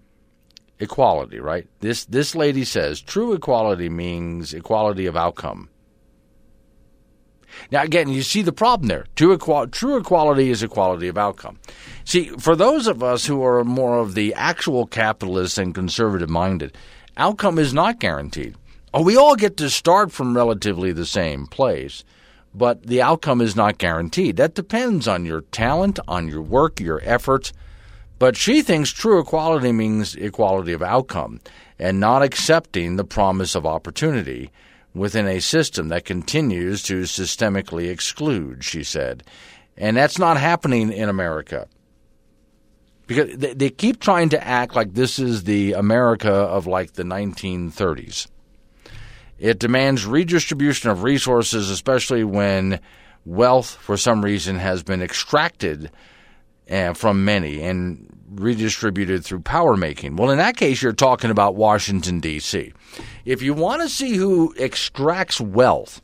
equality, 0.79 1.39
right? 1.41 1.67
This 1.81 2.05
this 2.07 2.35
lady 2.35 2.65
says 2.65 3.01
true 3.01 3.33
equality 3.33 3.89
means 3.89 4.55
equality 4.55 5.07
of 5.07 5.17
outcome. 5.17 5.69
Now, 7.71 7.83
again, 7.83 8.09
you 8.09 8.23
see 8.23 8.43
the 8.43 8.53
problem 8.53 8.89
there. 8.89 9.07
True, 9.17 9.37
true 9.69 9.97
equality 9.97 10.51
is 10.51 10.63
equality 10.63 11.09
of 11.09 11.19
outcome. 11.19 11.59
See, 12.05 12.29
for 12.39 12.57
those 12.57 12.87
of 12.87 13.03
us 13.03 13.27
who 13.27 13.45
are 13.45 13.65
more 13.65 13.99
of 13.99 14.15
the 14.15 14.35
actual 14.35 14.87
capitalists 14.87 15.59
and 15.59 15.75
conservative 15.75 16.31
minded, 16.31 16.77
outcome 17.17 17.59
is 17.59 17.75
not 17.75 18.01
guaranteed. 18.01 18.57
Oh, 18.93 19.03
we 19.03 19.17
all 19.17 19.37
get 19.37 19.57
to 19.59 19.71
start 19.71 20.11
from 20.11 20.37
relatively 20.37 20.93
the 20.93 21.07
same 21.07 21.47
place, 21.47 22.03
but 22.53 22.83
the 22.83 23.01
outcome 23.01 23.41
is 23.41 23.55
not 23.55 23.79
guaranteed. 23.79 24.37
That 24.37 24.55
depends 24.55 25.07
on 25.07 25.25
your 25.25 25.43
talent, 25.43 26.01
on 26.09 26.29
your 26.29 26.43
work, 26.43 26.81
your 26.81 27.01
efforts. 27.05 27.53
But 28.19 28.37
she 28.37 28.63
thinks 28.63 28.91
true 28.91 29.21
equality 29.21 29.73
means 29.73 30.15
equality 30.17 30.73
of 30.73 30.83
outcome 30.83 31.41
and 31.79 32.01
not 32.01 32.23
accepting 32.23 32.97
the 32.97 33.05
promise 33.05 33.55
of 33.55 33.65
opportunity 33.65 34.51
within 34.95 35.27
a 35.27 35.41
system 35.41 35.89
that 35.89 36.05
continues 36.05 36.83
to 36.85 37.03
systemically 37.03 37.91
exclude, 37.91 38.65
she 38.65 38.83
said. 38.83 39.23
And 39.77 39.97
that's 39.97 40.19
not 40.19 40.37
happening 40.37 40.93
in 40.93 41.09
America. 41.09 41.69
Because 43.07 43.37
they, 43.37 43.55
they 43.55 43.71
keep 43.71 44.01
trying 44.01 44.29
to 44.31 44.47
act 44.47 44.75
like 44.75 44.95
this 44.95 45.19
is 45.19 45.45
the 45.45 45.73
America 45.73 46.33
of 46.33 46.67
like 46.67 46.93
the 46.93 47.03
1930s. 47.03 48.29
It 49.39 49.59
demands 49.59 50.07
redistribution 50.07 50.91
of 50.91 51.03
resources, 51.03 51.71
especially 51.71 52.25
when 52.25 52.79
wealth, 53.25 53.71
for 53.71 53.97
some 53.97 54.23
reason, 54.23 54.57
has 54.57 54.83
been 54.83 55.03
extracted 55.03 55.91
uh, 56.71 56.93
from 56.93 57.25
many 57.25 57.63
and 57.63 58.10
redistributed 58.31 59.25
through 59.25 59.41
power 59.41 59.77
making. 59.77 60.17
Well, 60.17 60.31
in 60.31 60.39
that 60.39 60.57
case, 60.57 60.83
you're 60.83 60.93
talking 60.93 61.31
about 61.31 61.57
Washington, 61.57 62.21
D.C. 62.21 62.73
If 63.25 63.43
you 63.43 63.55
want 63.55 63.83
to 63.83 63.89
see 63.89 64.17
who 64.17 64.55
extracts 64.57 65.41
wealth 65.41 66.01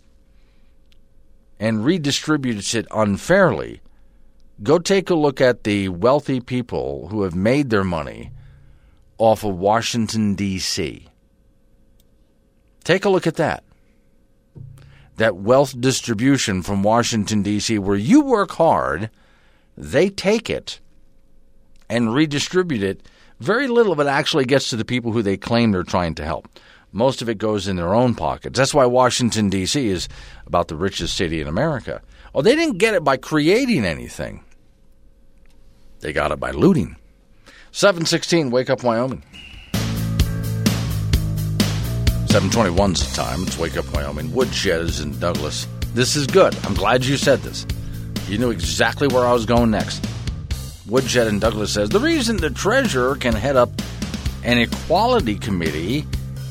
and 1.58 1.78
redistributes 1.78 2.74
it 2.74 2.86
unfairly, 2.90 3.80
go 4.62 4.78
take 4.78 5.08
a 5.10 5.14
look 5.14 5.40
at 5.40 5.64
the 5.64 5.88
wealthy 5.88 6.40
people 6.40 7.08
who 7.08 7.22
have 7.22 7.34
made 7.34 7.70
their 7.70 7.84
money 7.84 8.32
off 9.18 9.44
of 9.44 9.56
Washington, 9.56 10.34
D.C. 10.34 11.08
Take 12.84 13.04
a 13.04 13.08
look 13.08 13.26
at 13.26 13.36
that. 13.36 13.64
That 15.16 15.36
wealth 15.36 15.80
distribution 15.80 16.62
from 16.62 16.82
Washington, 16.82 17.42
D.C., 17.42 17.78
where 17.78 17.96
you 17.96 18.20
work 18.20 18.52
hard, 18.52 19.10
they 19.76 20.10
take 20.10 20.50
it 20.50 20.80
and 21.88 22.14
redistribute 22.14 22.82
it. 22.82 23.08
Very 23.40 23.68
little 23.68 23.92
of 23.92 24.00
it 24.00 24.06
actually 24.06 24.44
gets 24.44 24.70
to 24.70 24.76
the 24.76 24.84
people 24.84 25.12
who 25.12 25.22
they 25.22 25.36
claim 25.36 25.72
they're 25.72 25.82
trying 25.82 26.14
to 26.16 26.24
help. 26.24 26.48
Most 26.92 27.20
of 27.20 27.28
it 27.28 27.38
goes 27.38 27.68
in 27.68 27.76
their 27.76 27.94
own 27.94 28.14
pockets. 28.14 28.56
That's 28.56 28.72
why 28.72 28.86
Washington, 28.86 29.50
D.C. 29.50 29.86
is 29.86 30.08
about 30.46 30.68
the 30.68 30.76
richest 30.76 31.16
city 31.16 31.40
in 31.40 31.48
America. 31.48 32.00
Oh, 32.34 32.42
they 32.42 32.56
didn't 32.56 32.78
get 32.78 32.94
it 32.94 33.04
by 33.04 33.16
creating 33.16 33.84
anything, 33.84 34.42
they 36.00 36.12
got 36.12 36.32
it 36.32 36.40
by 36.40 36.52
looting. 36.52 36.96
716, 37.72 38.50
Wake 38.50 38.70
Up 38.70 38.82
Wyoming. 38.82 39.22
721's 42.26 43.08
the 43.08 43.16
time. 43.16 43.42
It's 43.42 43.58
Wake 43.58 43.76
Up 43.76 43.90
Wyoming. 43.92 44.32
Woodshed 44.32 44.80
is 44.80 45.00
in 45.00 45.18
Douglas. 45.18 45.66
This 45.94 46.16
is 46.16 46.26
good. 46.26 46.56
I'm 46.64 46.74
glad 46.74 47.04
you 47.04 47.16
said 47.16 47.40
this. 47.40 47.66
You 48.28 48.38
knew 48.38 48.50
exactly 48.50 49.08
where 49.08 49.24
I 49.24 49.32
was 49.32 49.46
going 49.46 49.70
next. 49.70 50.06
Woodshed 50.88 51.26
and 51.26 51.40
Douglas 51.40 51.72
says 51.72 51.88
the 51.88 52.00
reason 52.00 52.36
the 52.36 52.50
treasurer 52.50 53.16
can 53.16 53.34
head 53.34 53.56
up 53.56 53.70
an 54.44 54.58
equality 54.58 55.34
committee 55.36 56.06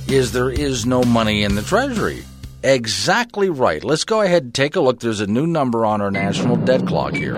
is 0.08 0.34
there 0.34 0.50
is 0.50 0.86
no 0.86 1.02
money 1.04 1.44
in 1.44 1.56
the 1.56 1.62
Treasury. 1.62 2.24
Exactly 2.62 3.50
right. 3.50 3.84
Let's 3.84 4.04
go 4.04 4.22
ahead 4.22 4.44
and 4.44 4.54
take 4.54 4.76
a 4.76 4.82
look. 4.82 5.00
There's 5.00 5.22
a 5.22 5.28
new 5.28 5.48
number 5.48 5.86
on 5.86 6.02
our 6.02 6.12
national 6.12 6.58
debt 6.58 6.86
clock 6.86 7.14
here. 7.14 7.38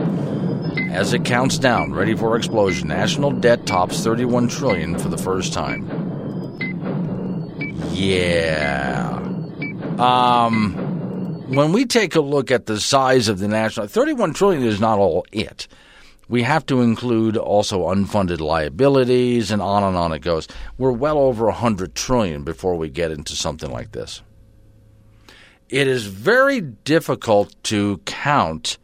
As 0.90 1.14
it 1.14 1.26
counts 1.26 1.60
down, 1.60 1.94
ready 1.94 2.16
for 2.16 2.36
explosion, 2.36 2.88
national 2.88 3.32
debt 3.32 3.66
tops 3.66 4.04
31 4.04 4.48
trillion 4.48 4.98
for 4.98 5.10
the 5.10 5.18
first 5.18 5.54
time. 5.54 5.88
Yeah. 7.92 9.20
Um 10.00 10.84
when 11.50 11.72
we 11.72 11.86
take 11.86 12.16
a 12.16 12.22
look 12.22 12.52
at 12.52 12.66
the 12.66 12.80
size 12.80 13.30
of 13.30 13.40
the 13.40 13.48
national 13.48 13.88
31 13.88 14.34
trillion 14.34 14.64
is 14.64 14.82
not 14.82 15.00
all 15.00 15.26
it 15.32 15.68
we 16.28 16.44
have 16.44 16.66
to 16.68 16.82
include 16.82 17.38
also 17.38 17.88
unfunded 17.88 18.40
liabilities 18.40 19.52
and 19.52 19.62
on 19.62 19.84
and 19.84 19.96
on 19.96 20.12
it 20.12 20.20
goes. 20.20 20.48
We're 20.78 20.92
well 20.92 21.18
over 21.18 21.46
100 21.46 21.96
trillion 21.96 22.44
before 22.44 22.76
we 22.76 22.90
get 22.90 23.12
into 23.12 23.36
something 23.36 23.72
like 23.72 23.92
this. 23.92 24.22
It 25.70 25.88
is 25.88 26.06
very 26.06 26.62
difficult 26.62 27.56
to 27.64 27.98
count 28.06 28.78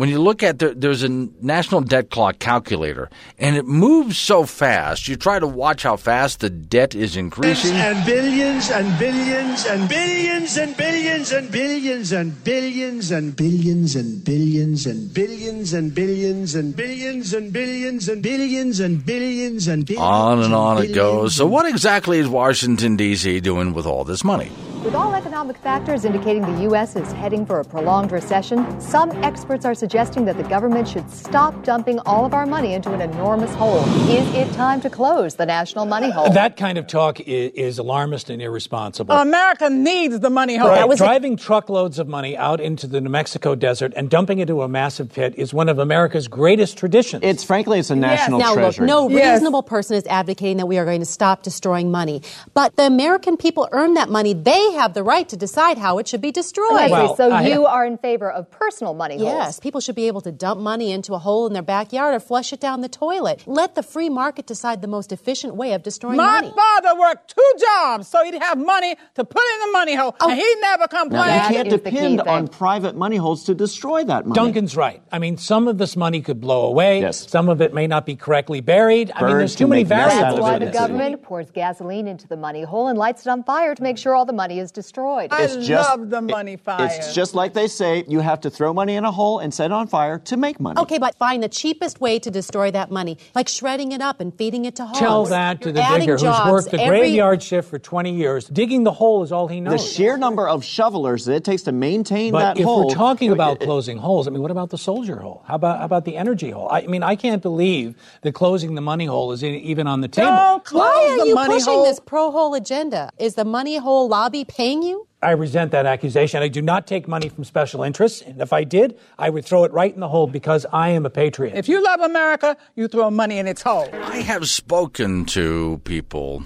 when 0.00 0.08
you 0.08 0.18
look 0.18 0.42
at 0.42 0.58
the, 0.58 0.72
there's 0.72 1.02
a 1.02 1.10
national 1.10 1.82
debt 1.82 2.08
clock 2.08 2.38
calculator 2.38 3.10
and 3.38 3.54
it 3.54 3.66
moves 3.66 4.16
so 4.16 4.46
fast 4.46 5.08
you 5.08 5.14
try 5.14 5.38
to 5.38 5.46
watch 5.46 5.82
how 5.82 5.94
fast 5.94 6.40
the 6.40 6.48
debt 6.48 6.94
is 6.94 7.18
increasing 7.18 7.72
and 7.72 8.02
billions 8.06 8.70
and 8.70 8.98
billions 8.98 9.66
and 9.66 9.86
billions 9.90 10.56
and 10.56 10.74
billions 10.74 11.32
and 11.32 11.52
billions 11.52 12.12
and 12.12 12.42
billions 12.42 13.10
and 13.12 13.36
billions 13.36 13.94
and 13.94 14.24
billions 14.24 14.86
and 14.86 15.12
billions 15.12 15.74
and 15.74 15.94
billions 15.94 16.54
and 16.54 16.74
billions 16.74 17.34
and 17.34 17.52
billions 17.52 18.08
and 18.08 18.22
billions 18.22 18.80
and 18.80 19.04
billions 19.04 19.68
and 19.68 19.84
billions 19.84 19.98
on 19.98 20.42
and 20.42 20.54
on 20.54 20.82
it 20.82 20.94
goes 20.94 21.34
so 21.34 21.46
what 21.46 21.66
exactly 21.66 22.18
is 22.18 22.26
Washington 22.26 22.96
DC 22.96 23.42
doing 23.42 23.74
with 23.74 23.84
all 23.84 24.04
this 24.04 24.24
money 24.24 24.50
with 24.84 24.94
all 24.94 25.14
economic 25.14 25.58
factors 25.58 26.04
indicating 26.04 26.42
the 26.42 26.62
U.S. 26.62 26.96
is 26.96 27.12
heading 27.12 27.44
for 27.44 27.60
a 27.60 27.64
prolonged 27.64 28.12
recession, 28.12 28.80
some 28.80 29.10
experts 29.22 29.64
are 29.64 29.74
suggesting 29.74 30.24
that 30.24 30.36
the 30.36 30.42
government 30.44 30.88
should 30.88 31.10
stop 31.10 31.64
dumping 31.64 31.98
all 32.00 32.24
of 32.24 32.32
our 32.32 32.46
money 32.46 32.72
into 32.72 32.92
an 32.92 33.00
enormous 33.00 33.52
hole. 33.54 33.84
Is 34.08 34.26
it 34.34 34.50
time 34.54 34.80
to 34.80 34.90
close 34.90 35.34
the 35.34 35.44
national 35.44 35.84
money 35.84 36.10
hole? 36.10 36.30
That 36.30 36.56
kind 36.56 36.78
of 36.78 36.86
talk 36.86 37.20
is, 37.20 37.52
is 37.52 37.78
alarmist 37.78 38.30
and 38.30 38.40
irresponsible. 38.40 39.14
America 39.14 39.68
needs 39.68 40.18
the 40.20 40.30
money 40.30 40.56
hole. 40.56 40.68
Right. 40.68 40.96
Driving 40.96 41.36
truckloads 41.36 41.98
of 41.98 42.08
money 42.08 42.36
out 42.36 42.60
into 42.60 42.86
the 42.86 43.00
New 43.00 43.10
Mexico 43.10 43.54
desert 43.54 43.92
and 43.96 44.08
dumping 44.08 44.38
it 44.38 44.48
into 44.48 44.62
a 44.62 44.68
massive 44.68 45.12
pit 45.12 45.34
is 45.36 45.52
one 45.52 45.68
of 45.68 45.78
America's 45.78 46.26
greatest 46.26 46.78
traditions. 46.78 47.22
It's 47.22 47.44
frankly, 47.44 47.78
it's 47.78 47.90
a 47.90 47.96
national 47.96 48.38
yes. 48.38 48.48
now, 48.48 48.54
treasure. 48.54 48.82
Look, 48.82 48.88
no 48.88 49.08
yes. 49.08 49.34
reasonable 49.34 49.62
person 49.62 49.96
is 49.96 50.06
advocating 50.06 50.56
that 50.56 50.66
we 50.66 50.78
are 50.78 50.84
going 50.84 51.00
to 51.00 51.06
stop 51.06 51.42
destroying 51.42 51.90
money. 51.90 52.22
But 52.54 52.76
the 52.76 52.86
American 52.86 53.36
people 53.36 53.68
earn 53.72 53.94
that 53.94 54.08
money. 54.08 54.32
They 54.32 54.69
they 54.70 54.76
have 54.78 54.94
the 54.94 55.02
right 55.02 55.28
to 55.28 55.36
decide 55.36 55.78
how 55.78 55.98
it 55.98 56.08
should 56.08 56.20
be 56.20 56.30
destroyed. 56.32 56.72
Leslie, 56.72 56.90
Well, 56.92 57.16
so 57.16 57.30
I- 57.30 57.42
you 57.42 57.66
are 57.66 57.84
in 57.84 57.98
favor 57.98 58.30
of 58.30 58.50
personal 58.50 58.94
money 58.94 59.16
holes. 59.18 59.32
Yes, 59.32 59.60
people 59.60 59.80
should 59.80 59.94
be 59.94 60.06
able 60.06 60.20
to 60.22 60.32
dump 60.32 60.60
money 60.60 60.92
into 60.92 61.14
a 61.14 61.18
hole 61.18 61.46
in 61.46 61.52
their 61.52 61.62
backyard 61.62 62.14
or 62.14 62.20
flush 62.20 62.52
it 62.52 62.60
down 62.60 62.80
the 62.80 62.88
toilet. 62.88 63.42
Let 63.46 63.74
the 63.74 63.82
free 63.82 64.08
market 64.08 64.46
decide 64.46 64.82
the 64.82 64.88
most 64.88 65.12
efficient 65.12 65.54
way 65.54 65.72
of 65.72 65.82
destroying 65.82 66.16
My 66.16 66.40
money. 66.40 66.52
My 66.56 66.80
father 66.82 67.00
worked 67.00 67.34
two 67.34 67.52
jobs 67.58 68.08
so 68.08 68.24
he'd 68.24 68.34
have 68.40 68.58
money 68.58 68.96
to 69.14 69.24
put 69.24 69.42
in 69.54 69.60
the 69.66 69.72
money 69.72 69.94
hole, 69.94 70.14
and 70.20 70.32
oh. 70.32 70.34
he 70.34 70.54
never 70.60 70.86
Now, 70.92 71.00
complained. 71.00 71.26
you 71.26 71.32
That 71.40 71.48
can't 71.52 71.68
is 71.68 71.72
the 71.74 71.90
depend 71.90 72.20
on 72.22 72.48
private 72.48 72.96
money 72.96 73.16
holes 73.16 73.44
to 73.44 73.54
destroy 73.54 74.04
that 74.04 74.26
money. 74.26 74.34
Duncan's 74.36 74.76
right. 74.76 75.02
I 75.12 75.18
mean, 75.18 75.36
some 75.36 75.68
of 75.68 75.78
this 75.78 75.96
money 75.96 76.20
could 76.20 76.40
blow 76.40 76.66
away. 76.66 77.00
Yes. 77.00 77.28
Some 77.28 77.48
of 77.48 77.60
it 77.60 77.74
may 77.74 77.86
not 77.86 78.06
be 78.06 78.16
correctly 78.16 78.60
buried. 78.60 79.10
I 79.14 79.26
mean, 79.26 79.38
there's 79.38 79.56
too 79.56 79.66
many 79.66 79.82
make 79.82 79.90
nests 79.90 80.14
out 80.18 80.20
variables. 80.36 80.40
That's 80.50 80.60
Why 80.60 80.66
the 80.66 80.72
government 80.72 81.22
pours 81.22 81.50
gasoline 81.50 82.06
into 82.06 82.28
the 82.28 82.36
money 82.36 82.62
hole 82.62 82.88
and 82.88 82.98
lights 82.98 83.26
it 83.26 83.30
on 83.30 83.42
fire 83.42 83.74
to 83.74 83.82
make 83.82 83.98
sure 83.98 84.14
all 84.14 84.24
the 84.24 84.32
money 84.32 84.59
is 84.60 84.70
destroyed. 84.70 85.28
I 85.32 85.42
It's 85.42 85.56
just- 85.66 85.88
love 85.90 86.10
the 86.10 86.20
money 86.22 86.56
fire. 86.56 86.84
It's 86.86 87.14
just 87.14 87.34
like 87.34 87.52
they 87.54 87.66
say 87.66 88.04
you 88.06 88.20
have 88.20 88.40
to 88.42 88.50
throw 88.50 88.72
money 88.72 88.94
in 88.94 89.04
a 89.04 89.10
hole 89.10 89.38
and 89.40 89.52
set 89.52 89.66
it 89.66 89.72
on 89.72 89.86
fire 89.88 90.18
to 90.20 90.36
make 90.36 90.60
money. 90.60 90.78
Okay, 90.80 90.98
but 90.98 91.16
find 91.16 91.42
the 91.42 91.48
cheapest 91.48 92.00
way 92.00 92.18
to 92.18 92.30
destroy 92.30 92.70
that 92.70 92.90
money, 92.90 93.18
like 93.34 93.48
shredding 93.48 93.92
it 93.92 94.00
up 94.00 94.20
and 94.20 94.32
feeding 94.36 94.64
it 94.66 94.76
to 94.76 94.84
hogs. 94.84 94.98
Tell 94.98 95.24
that 95.26 95.60
to 95.62 95.66
You're 95.68 95.72
the 95.74 95.82
adding 95.82 96.00
digger 96.00 96.12
who's 96.18 96.50
worked 96.52 96.70
the 96.70 96.80
every- 96.80 96.98
graveyard 97.00 97.42
shift 97.42 97.68
for 97.68 97.78
20 97.78 98.12
years. 98.12 98.46
Digging 98.46 98.84
the 98.84 98.92
hole 98.92 99.22
is 99.22 99.32
all 99.32 99.48
he 99.48 99.60
knows. 99.60 99.72
The 99.72 99.78
sheer 99.78 100.16
number 100.16 100.48
of 100.48 100.64
shovelers 100.64 101.24
that 101.24 101.34
it 101.34 101.44
takes 101.44 101.62
to 101.62 101.72
maintain 101.72 102.32
but 102.32 102.40
that 102.40 102.58
if 102.58 102.64
hole. 102.64 102.86
we're 102.88 102.94
talking 102.94 103.32
about 103.32 103.60
closing 103.60 103.98
holes, 103.98 104.28
I 104.28 104.30
mean, 104.30 104.42
what 104.42 104.50
about 104.50 104.70
the 104.70 104.78
soldier 104.78 105.16
hole? 105.16 105.42
How 105.46 105.54
about 105.56 105.78
how 105.78 105.84
about 105.86 106.04
the 106.04 106.16
energy 106.16 106.50
hole? 106.50 106.68
I, 106.70 106.82
I 106.82 106.86
mean, 106.86 107.02
I 107.02 107.16
can't 107.16 107.42
believe 107.42 107.94
that 108.22 108.32
closing 108.32 108.74
the 108.74 108.80
money 108.80 109.06
hole 109.06 109.32
is 109.32 109.42
in, 109.42 109.54
even 109.54 109.86
on 109.86 110.00
the 110.00 110.08
table. 110.08 110.30
Don't 110.30 110.64
close 110.64 110.80
Why 110.80 111.14
the 111.16 111.22
are 111.22 111.26
you 111.26 111.34
money 111.34 111.54
pushing 111.54 111.72
hole. 111.72 111.84
this 111.84 112.00
pro 112.00 112.30
hole 112.30 112.54
agenda? 112.54 113.10
Is 113.18 113.34
the 113.34 113.44
money 113.44 113.76
hole 113.78 114.08
lobby 114.08 114.44
paying 114.50 114.82
you? 114.82 115.06
I 115.22 115.32
resent 115.32 115.70
that 115.72 115.86
accusation. 115.86 116.42
I 116.42 116.48
do 116.48 116.62
not 116.62 116.86
take 116.86 117.06
money 117.06 117.28
from 117.28 117.44
special 117.44 117.82
interests, 117.82 118.22
and 118.22 118.40
if 118.40 118.52
I 118.52 118.64
did, 118.64 118.98
I 119.18 119.30
would 119.30 119.44
throw 119.44 119.64
it 119.64 119.72
right 119.72 119.92
in 119.92 120.00
the 120.00 120.08
hole 120.08 120.26
because 120.26 120.66
I 120.72 120.90
am 120.90 121.06
a 121.06 121.10
patriot. 121.10 121.54
If 121.54 121.68
you 121.68 121.82
love 121.82 122.00
America, 122.00 122.56
you 122.74 122.88
throw 122.88 123.10
money 123.10 123.38
in 123.38 123.46
its 123.46 123.62
hole. 123.62 123.88
I 123.92 124.18
have 124.18 124.48
spoken 124.48 125.24
to 125.26 125.80
people 125.84 126.44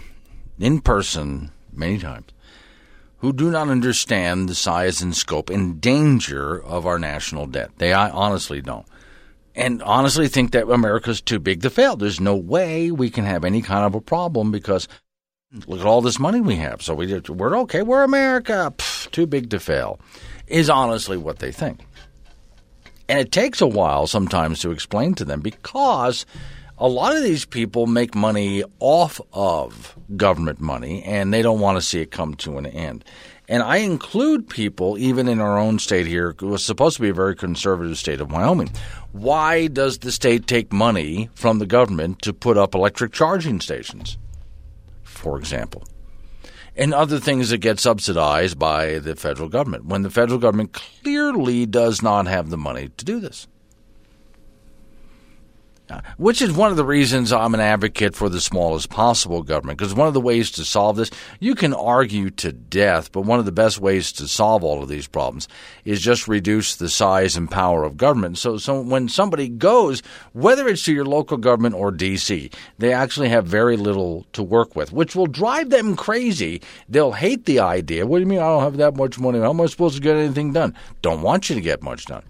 in 0.59 0.81
person 0.81 1.51
many 1.73 1.99
times 1.99 2.27
who 3.19 3.33
do 3.33 3.51
not 3.51 3.69
understand 3.69 4.49
the 4.49 4.55
size 4.55 5.01
and 5.01 5.17
scope 5.17 5.49
and 5.49 5.81
danger 5.81 6.63
of 6.63 6.85
our 6.87 6.99
national 6.99 7.47
debt. 7.47 7.71
They 7.79 7.93
I 7.93 8.11
honestly 8.11 8.61
don't. 8.61 8.87
And 9.55 9.83
honestly 9.83 10.29
think 10.29 10.51
that 10.51 10.69
America's 10.69 11.21
too 11.21 11.39
big 11.39 11.63
to 11.63 11.71
fail. 11.71 11.97
There's 11.97 12.21
no 12.21 12.35
way 12.35 12.91
we 12.91 13.09
can 13.09 13.25
have 13.25 13.45
any 13.45 13.63
kind 13.63 13.87
of 13.87 13.95
a 13.95 14.01
problem 14.01 14.51
because 14.51 14.89
look 15.67 15.81
at 15.81 15.87
all 15.87 16.01
this 16.01 16.19
money 16.19 16.41
we 16.41 16.57
have. 16.57 16.83
So 16.83 16.95
we, 16.95 17.21
we're 17.29 17.59
okay. 17.61 17.83
We're 17.83 18.03
America. 18.05 18.73
Pff, 18.77 19.11
too 19.11 19.27
big 19.27 19.51
to 19.51 19.61
fail 19.61 20.01
is 20.47 20.69
honestly 20.69 21.17
what 21.17 21.39
they 21.39 21.53
think. 21.53 21.81
And 23.09 23.19
it 23.19 23.33
takes 23.33 23.61
a 23.61 23.67
while 23.67 24.07
sometimes 24.07 24.61
to 24.61 24.71
explain 24.71 25.15
to 25.15 25.25
them 25.25 25.41
because 25.41 26.25
a 26.79 26.89
lot 26.89 27.15
of 27.15 27.23
these 27.23 27.45
people 27.45 27.87
make 27.87 28.15
money 28.15 28.65
off 28.81 29.21
of 29.33 29.97
government 30.17 30.61
money 30.61 31.03
and 31.03 31.33
they 31.33 31.43
don't 31.43 31.61
want 31.61 31.77
to 31.77 31.83
see 31.83 32.01
it 32.01 32.11
come 32.11 32.35
to 32.37 32.59
an 32.59 32.67
end. 32.67 33.05
And 33.47 33.63
I 33.63 33.77
include 33.77 34.49
people, 34.49 34.97
even 34.97 35.29
in 35.29 35.39
our 35.39 35.59
own 35.59 35.79
state 35.79 36.07
here, 36.07 36.35
who 36.39 36.49
was 36.49 36.65
supposed 36.65 36.97
to 36.97 37.03
be 37.03 37.11
a 37.11 37.15
very 37.15 37.37
conservative 37.37 37.99
state 37.99 38.23
of 38.23 38.33
Wyoming. 38.33 38.71
Why 39.13 39.67
does 39.67 39.99
the 39.99 40.11
state 40.11 40.47
take 40.47 40.73
money 40.73 41.29
from 41.35 41.59
the 41.59 41.67
government 41.67 42.23
to 42.23 42.33
put 42.33 42.57
up 42.57 42.75
electric 42.75 43.13
charging 43.13 43.61
stations, 43.61 44.17
for 45.25 45.39
example? 45.39 45.83
and 46.77 46.93
other 46.93 47.21
things 47.21 47.51
that 47.51 47.59
get 47.59 47.79
subsidized 47.79 48.59
by 48.59 48.99
the 48.99 49.15
federal 49.15 49.49
government 49.49 49.87
when 49.87 50.03
the 50.03 50.11
federal 50.11 50.39
government 50.39 50.73
clearly 50.73 51.67
does 51.67 52.03
not 52.03 52.27
have 52.27 52.51
the 52.51 52.57
money 52.57 52.91
to 52.97 53.05
do 53.05 53.21
this. 53.21 53.47
Which 56.17 56.41
is 56.41 56.53
one 56.53 56.71
of 56.71 56.79
the 56.79 56.85
reasons 56.85 57.31
I'm 57.31 57.53
an 57.53 57.61
advocate 57.61 58.17
for 58.17 58.31
the 58.31 58.41
smallest 58.41 58.89
possible 58.89 59.43
government. 59.43 59.79
Because 59.79 59.95
one 59.95 60.09
of 60.09 60.15
the 60.15 60.21
ways 60.21 60.51
to 60.53 60.65
solve 60.65 60.97
this, 60.97 61.11
you 61.41 61.55
can 61.55 61.75
argue 61.75 62.31
to 62.31 62.53
death, 62.53 63.13
but 63.13 63.23
one 63.23 63.39
of 63.39 63.45
the 63.45 63.53
best 63.53 63.79
ways 63.79 64.11
to 64.13 64.27
solve 64.27 64.65
all 64.65 64.83
of 64.83 64.89
these 64.89 65.07
problems 65.07 65.47
is 65.85 66.01
just 66.01 66.27
reduce 66.27 66.77
the 66.77 66.89
size 66.89 67.37
and 67.37 67.51
power 67.51 67.85
of 67.85 67.99
government. 67.99 68.39
So, 68.39 68.57
so 68.57 68.81
when 68.81 69.11
somebody 69.11 69.49
goes, 69.49 70.03
whether 70.33 70.67
it's 70.69 70.85
to 70.85 70.95
your 70.95 71.05
local 71.05 71.37
government 71.37 71.75
or 71.75 71.93
DC, 71.93 72.53
they 72.79 72.93
actually 72.93 73.29
have 73.29 73.47
very 73.47 73.77
little 73.77 74.25
to 74.33 74.43
work 74.43 74.75
with, 74.75 74.91
which 74.91 75.15
will 75.15 75.27
drive 75.27 75.69
them 75.69 75.97
crazy. 75.97 76.63
They'll 76.89 77.13
hate 77.13 77.45
the 77.45 77.61
idea. 77.61 78.07
What 78.07 78.19
do 78.19 78.21
you 78.23 78.29
mean 78.29 78.39
I 78.39 78.49
don't 78.49 78.63
have 78.63 78.79
that 78.79 78.97
much 78.97 79.19
money? 79.19 79.39
How 79.39 79.51
am 79.51 79.61
I 79.61 79.67
supposed 79.67 79.97
to 79.97 80.03
get 80.03 80.17
anything 80.17 80.55
done? 80.55 80.75
Don't 81.03 81.21
want 81.21 81.51
you 81.51 81.55
to 81.57 81.61
get 81.61 81.83
much 81.83 82.07
done 82.07 82.23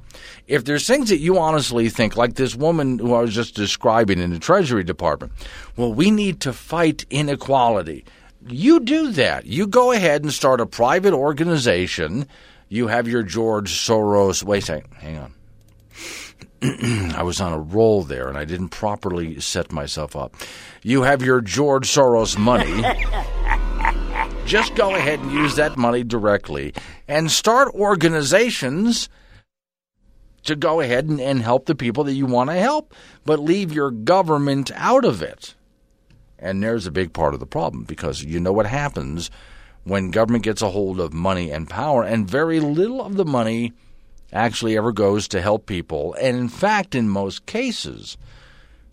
if 0.46 0.64
there's 0.64 0.86
things 0.86 1.08
that 1.08 1.18
you 1.18 1.38
honestly 1.38 1.88
think, 1.88 2.16
like 2.16 2.34
this 2.34 2.54
woman 2.54 2.98
who 2.98 3.14
I 3.14 3.20
was 3.20 3.34
just 3.34 3.54
describing 3.54 4.18
in 4.18 4.30
the 4.30 4.38
Treasury 4.38 4.84
Department, 4.84 5.32
well, 5.76 5.92
we 5.92 6.10
need 6.10 6.40
to 6.40 6.52
fight 6.52 7.06
inequality. 7.10 8.04
You 8.46 8.80
do 8.80 9.12
that. 9.12 9.46
You 9.46 9.66
go 9.66 9.92
ahead 9.92 10.22
and 10.22 10.32
start 10.32 10.60
a 10.60 10.66
private 10.66 11.14
organization. 11.14 12.26
You 12.68 12.88
have 12.88 13.08
your 13.08 13.22
George 13.22 13.72
Soros. 13.72 14.42
Wait 14.42 14.62
a 14.62 14.66
second. 14.66 14.92
Hang 14.94 15.18
on. 15.18 15.34
I 17.14 17.22
was 17.22 17.40
on 17.40 17.52
a 17.52 17.58
roll 17.58 18.02
there 18.02 18.28
and 18.28 18.38
I 18.38 18.44
didn't 18.44 18.70
properly 18.70 19.40
set 19.40 19.72
myself 19.72 20.16
up. 20.16 20.34
You 20.82 21.02
have 21.02 21.22
your 21.22 21.40
George 21.40 21.88
Soros 21.88 22.38
money. 22.38 22.82
Just 24.46 24.74
go 24.74 24.94
ahead 24.94 25.20
and 25.20 25.32
use 25.32 25.56
that 25.56 25.76
money 25.76 26.04
directly 26.04 26.74
and 27.08 27.30
start 27.30 27.68
organizations 27.74 29.08
to 30.44 30.56
go 30.56 30.80
ahead 30.80 31.06
and, 31.06 31.20
and 31.20 31.42
help 31.42 31.66
the 31.66 31.74
people 31.74 32.04
that 32.04 32.14
you 32.14 32.26
want 32.26 32.50
to 32.50 32.56
help, 32.56 32.94
but 33.24 33.40
leave 33.40 33.72
your 33.72 33.90
government 33.90 34.70
out 34.74 35.04
of 35.04 35.22
it. 35.22 35.54
And 36.38 36.62
there's 36.62 36.86
a 36.86 36.90
big 36.90 37.12
part 37.12 37.34
of 37.34 37.40
the 37.40 37.46
problem 37.46 37.84
because 37.84 38.22
you 38.22 38.38
know 38.38 38.52
what 38.52 38.66
happens 38.66 39.30
when 39.84 40.10
government 40.10 40.44
gets 40.44 40.62
a 40.62 40.70
hold 40.70 40.98
of 40.98 41.12
money 41.12 41.50
and 41.50 41.68
power, 41.68 42.02
and 42.02 42.28
very 42.28 42.58
little 42.58 43.02
of 43.02 43.16
the 43.16 43.24
money 43.24 43.72
actually 44.32 44.76
ever 44.76 44.92
goes 44.92 45.28
to 45.28 45.42
help 45.42 45.66
people. 45.66 46.14
And 46.14 46.36
in 46.36 46.48
fact, 46.48 46.94
in 46.94 47.08
most 47.08 47.46
cases, 47.46 48.16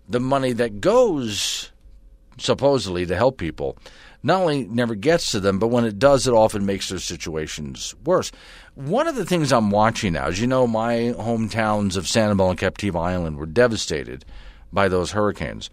the 0.08 0.20
money 0.20 0.52
that 0.52 0.80
goes 0.80 1.72
supposedly 2.38 3.06
to 3.06 3.16
help 3.16 3.38
people 3.38 3.76
not 4.22 4.40
only 4.40 4.64
never 4.64 4.94
gets 4.94 5.30
to 5.32 5.40
them, 5.40 5.58
but 5.58 5.68
when 5.68 5.84
it 5.84 5.98
does, 5.98 6.26
it 6.26 6.32
often 6.34 6.64
makes 6.64 6.88
their 6.88 6.98
situations 6.98 7.94
worse. 8.04 8.30
One 8.74 9.08
of 9.08 9.16
the 9.16 9.24
things 9.24 9.52
I'm 9.52 9.70
watching 9.70 10.14
now 10.14 10.28
is, 10.28 10.40
you 10.40 10.46
know, 10.46 10.66
my 10.66 11.14
hometowns 11.18 11.96
of 11.96 12.04
Sanibel 12.04 12.50
and 12.50 12.58
Captiva 12.58 13.00
Island 13.00 13.36
were 13.36 13.46
devastated 13.46 14.24
by 14.72 14.88
those 14.88 15.12
hurricanes. 15.12 15.70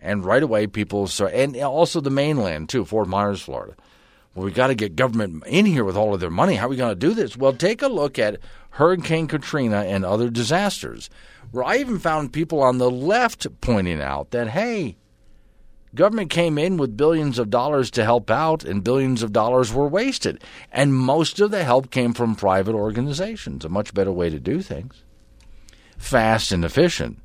And 0.00 0.24
right 0.24 0.42
away, 0.42 0.66
people 0.66 1.06
start, 1.06 1.32
and 1.32 1.56
also 1.56 2.00
the 2.00 2.10
mainland 2.10 2.68
too, 2.68 2.84
Fort 2.84 3.08
Myers, 3.08 3.40
Florida. 3.40 3.74
Well, 4.34 4.44
we 4.44 4.50
got 4.50 4.66
to 4.66 4.74
get 4.74 4.96
government 4.96 5.44
in 5.46 5.64
here 5.64 5.84
with 5.84 5.96
all 5.96 6.12
of 6.12 6.20
their 6.20 6.30
money. 6.30 6.56
How 6.56 6.66
are 6.66 6.70
we 6.70 6.76
going 6.76 6.90
to 6.90 6.94
do 6.96 7.14
this? 7.14 7.36
Well, 7.36 7.52
take 7.52 7.82
a 7.82 7.88
look 7.88 8.18
at 8.18 8.40
Hurricane 8.70 9.28
Katrina 9.28 9.84
and 9.84 10.04
other 10.04 10.28
disasters, 10.28 11.08
where 11.52 11.64
I 11.64 11.76
even 11.76 12.00
found 12.00 12.32
people 12.32 12.60
on 12.60 12.78
the 12.78 12.90
left 12.90 13.46
pointing 13.60 14.02
out 14.02 14.32
that, 14.32 14.48
hey, 14.48 14.96
government 15.94 16.30
came 16.30 16.58
in 16.58 16.76
with 16.76 16.96
billions 16.96 17.38
of 17.38 17.50
dollars 17.50 17.90
to 17.92 18.04
help 18.04 18.30
out, 18.30 18.64
and 18.64 18.84
billions 18.84 19.22
of 19.22 19.32
dollars 19.32 19.72
were 19.72 19.88
wasted. 19.88 20.42
And 20.72 20.94
most 20.94 21.40
of 21.40 21.50
the 21.50 21.64
help 21.64 21.90
came 21.90 22.12
from 22.12 22.34
private 22.34 22.74
organizations, 22.74 23.64
a 23.64 23.68
much 23.68 23.94
better 23.94 24.12
way 24.12 24.30
to 24.30 24.40
do 24.40 24.62
things. 24.62 25.02
Fast 25.96 26.52
and 26.52 26.64
efficient, 26.64 27.18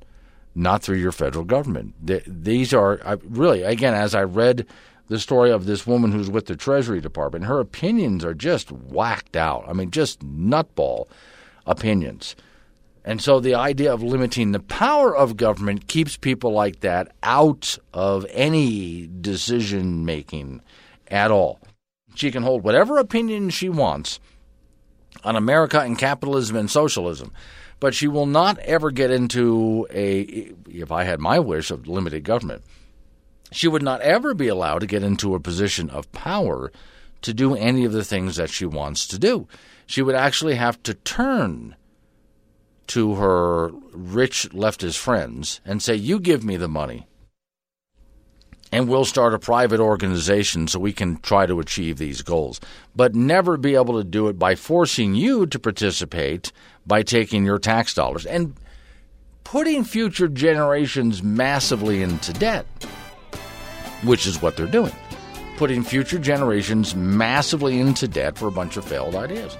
not 0.55 0.83
through 0.83 0.97
your 0.97 1.11
federal 1.11 1.45
government. 1.45 1.93
These 2.27 2.73
are 2.73 3.19
really, 3.23 3.63
again, 3.63 3.93
as 3.93 4.13
I 4.15 4.23
read 4.23 4.65
the 5.07 5.19
story 5.19 5.51
of 5.51 5.65
this 5.65 5.87
woman 5.87 6.11
who's 6.11 6.29
with 6.29 6.45
the 6.45 6.55
Treasury 6.55 7.01
Department, 7.01 7.45
her 7.45 7.59
opinions 7.59 8.23
are 8.23 8.35
just 8.35 8.71
whacked 8.71 9.35
out. 9.35 9.65
I 9.67 9.73
mean, 9.73 9.89
just 9.89 10.19
nutball 10.19 11.07
opinions. 11.65 12.35
And 13.09 13.19
so 13.19 13.39
the 13.39 13.55
idea 13.55 13.91
of 13.91 14.03
limiting 14.03 14.51
the 14.51 14.59
power 14.59 15.17
of 15.17 15.35
government 15.35 15.87
keeps 15.87 16.15
people 16.15 16.51
like 16.51 16.81
that 16.81 17.11
out 17.23 17.79
of 17.91 18.23
any 18.29 19.07
decision 19.07 20.05
making 20.05 20.61
at 21.07 21.31
all. 21.31 21.59
She 22.13 22.29
can 22.29 22.43
hold 22.43 22.63
whatever 22.63 22.99
opinion 22.99 23.49
she 23.49 23.67
wants 23.67 24.19
on 25.23 25.35
America 25.35 25.79
and 25.79 25.97
capitalism 25.97 26.55
and 26.55 26.69
socialism, 26.69 27.31
but 27.79 27.95
she 27.95 28.07
will 28.07 28.27
not 28.27 28.59
ever 28.59 28.91
get 28.91 29.09
into 29.09 29.87
a, 29.89 30.53
if 30.69 30.91
I 30.91 31.03
had 31.03 31.19
my 31.19 31.39
wish 31.39 31.71
of 31.71 31.87
limited 31.87 32.23
government, 32.23 32.61
she 33.51 33.67
would 33.67 33.81
not 33.81 34.01
ever 34.01 34.35
be 34.35 34.49
allowed 34.49 34.81
to 34.81 34.85
get 34.85 35.01
into 35.01 35.33
a 35.33 35.39
position 35.39 35.89
of 35.89 36.11
power 36.11 36.71
to 37.23 37.33
do 37.33 37.55
any 37.55 37.85
of 37.85 37.91
the 37.91 38.05
things 38.05 38.35
that 38.35 38.51
she 38.51 38.67
wants 38.67 39.07
to 39.07 39.17
do. 39.17 39.47
She 39.87 40.03
would 40.03 40.13
actually 40.13 40.57
have 40.57 40.83
to 40.83 40.93
turn 40.93 41.75
to 42.89 43.15
her 43.15 43.69
rich 43.93 44.49
leftist 44.51 44.97
friends 44.97 45.61
and 45.65 45.81
say, 45.81 45.95
You 45.95 46.19
give 46.19 46.43
me 46.43 46.57
the 46.57 46.67
money, 46.67 47.07
and 48.71 48.89
we'll 48.89 49.05
start 49.05 49.33
a 49.33 49.39
private 49.39 49.79
organization 49.79 50.67
so 50.67 50.79
we 50.79 50.93
can 50.93 51.17
try 51.17 51.45
to 51.45 51.59
achieve 51.59 51.97
these 51.97 52.21
goals, 52.21 52.59
but 52.95 53.15
never 53.15 53.57
be 53.57 53.75
able 53.75 53.97
to 53.97 54.03
do 54.03 54.27
it 54.27 54.37
by 54.37 54.55
forcing 54.55 55.15
you 55.15 55.45
to 55.47 55.59
participate 55.59 56.51
by 56.85 57.03
taking 57.03 57.45
your 57.45 57.59
tax 57.59 57.93
dollars 57.93 58.25
and 58.25 58.55
putting 59.43 59.83
future 59.83 60.27
generations 60.27 61.21
massively 61.21 62.01
into 62.01 62.33
debt, 62.33 62.65
which 64.03 64.25
is 64.25 64.41
what 64.41 64.57
they're 64.57 64.67
doing. 64.67 64.93
Putting 65.57 65.83
future 65.83 66.19
generations 66.19 66.95
massively 66.95 67.79
into 67.79 68.07
debt 68.07 68.37
for 68.37 68.47
a 68.47 68.51
bunch 68.51 68.77
of 68.77 68.85
failed 68.85 69.15
ideas. 69.15 69.57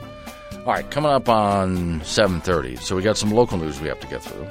All 0.70 0.76
right, 0.76 0.92
coming 0.92 1.10
up 1.10 1.28
on 1.28 2.00
7:30. 2.02 2.78
So 2.78 2.96
we 2.96 3.02
got 3.02 3.18
some 3.18 3.32
local 3.32 3.58
news 3.58 3.82
we 3.82 3.88
have 3.88 4.00
to 4.02 4.06
get 4.06 4.22
through. 4.22 4.46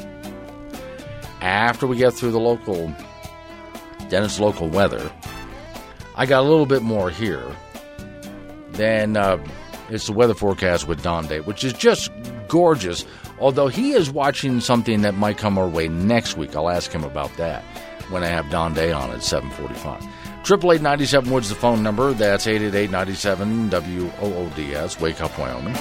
After 1.40 1.86
we 1.86 1.96
get 1.96 2.12
through 2.12 2.32
the 2.32 2.40
local 2.40 2.92
Dennis 4.08 4.40
local 4.40 4.68
weather, 4.68 5.12
I 6.16 6.26
got 6.26 6.40
a 6.40 6.48
little 6.48 6.66
bit 6.66 6.82
more 6.82 7.08
here. 7.08 7.44
Then 8.72 9.16
uh, 9.16 9.38
it's 9.90 10.08
the 10.08 10.12
weather 10.12 10.34
forecast 10.34 10.88
with 10.88 11.04
Don 11.04 11.28
Day, 11.28 11.38
which 11.38 11.62
is 11.62 11.72
just 11.72 12.10
gorgeous. 12.48 13.04
Although 13.38 13.68
he 13.68 13.92
is 13.92 14.10
watching 14.10 14.58
something 14.58 15.02
that 15.02 15.14
might 15.14 15.38
come 15.38 15.56
our 15.56 15.68
way 15.68 15.86
next 15.86 16.36
week. 16.36 16.56
I'll 16.56 16.68
ask 16.68 16.90
him 16.90 17.04
about 17.04 17.32
that 17.36 17.62
when 18.10 18.24
I 18.24 18.26
have 18.26 18.50
Don 18.50 18.74
Day 18.74 18.90
on 18.90 19.12
at 19.12 19.22
745. 19.22 20.04
Triple 20.42 20.72
eight 20.72 20.82
ninety 20.82 21.06
seven 21.06 21.30
Woods 21.30 21.48
the 21.48 21.54
phone 21.54 21.84
number. 21.84 22.12
That's 22.12 22.48
eight 22.48 22.62
eight 22.62 22.74
eight 22.74 22.90
ninety 22.90 23.14
seven 23.14 23.68
W 23.68 24.10
O 24.20 24.34
O 24.34 24.48
D 24.56 24.74
S. 24.74 24.98
Wake 24.98 25.20
up, 25.20 25.38
Wyoming. 25.38 25.76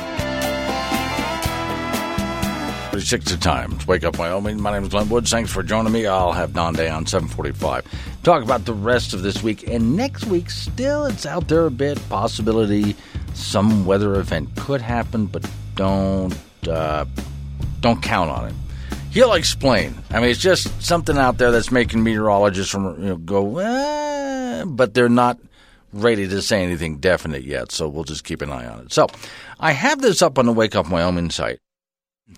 Six 3.00 3.26
to 3.26 3.39
time. 3.39 3.74
It's 3.74 3.88
Wake 3.88 4.04
Up 4.04 4.18
Wyoming. 4.18 4.60
My 4.60 4.72
name 4.72 4.84
is 4.84 4.89
Glenn 4.89 5.08
Woods. 5.08 5.30
Thanks 5.30 5.52
for 5.52 5.62
joining 5.62 5.93
me. 5.93 6.08
I'll 6.08 6.32
have 6.32 6.54
Don 6.54 6.74
Day 6.74 6.89
on 6.89 7.06
745. 7.06 7.86
Talk 8.24 8.43
about 8.43 8.66
the 8.66 8.74
rest 8.74 9.14
of 9.14 9.22
this 9.22 9.43
week. 9.43 9.68
And 9.68 9.95
next 9.95 10.26
week, 10.26 10.50
still, 10.50 11.06
it's 11.06 11.26
out 11.26 11.48
there 11.48 11.66
a 11.66 11.72
bit. 11.72 11.98
Possibility 12.10 12.95
some 13.34 13.86
weather 13.86 14.16
event 14.16 14.50
could 14.56 14.82
happen, 14.82 15.28
but 15.28 15.50
don't 15.76 16.36
uh, 16.68 17.06
don't 17.82 18.02
count 18.02 18.32
on 18.32 18.50
it. 18.50 18.56
He'll 19.12 19.34
explain. 19.34 19.95
I 20.10 20.20
mean, 20.20 20.30
it's 20.30 20.39
just 20.39 20.82
something 20.82 21.18
out 21.18 21.38
there 21.38 21.52
that's 21.52 21.72
making 21.72 22.04
meteorologists 22.04 22.72
from, 22.72 23.02
you 23.02 23.10
know, 23.10 23.18
go, 23.18 23.58
eh, 23.60 24.64
but 24.66 24.93
they're 24.93 25.08
not 25.08 25.39
ready 25.93 26.28
to 26.28 26.41
say 26.41 26.64
anything 26.64 26.98
definite 26.98 27.43
yet. 27.43 27.72
So 27.72 27.88
we'll 27.88 28.04
just 28.04 28.24
keep 28.24 28.41
an 28.41 28.52
eye 28.52 28.68
on 28.68 28.80
it. 28.80 28.93
So 28.93 29.08
I 29.60 29.72
have 29.72 30.02
this 30.02 30.22
up 30.22 30.38
on 30.38 30.45
the 30.45 30.54
Wake 30.54 30.76
Up 30.76 30.89
Wyoming 30.89 31.30
site 31.30 31.60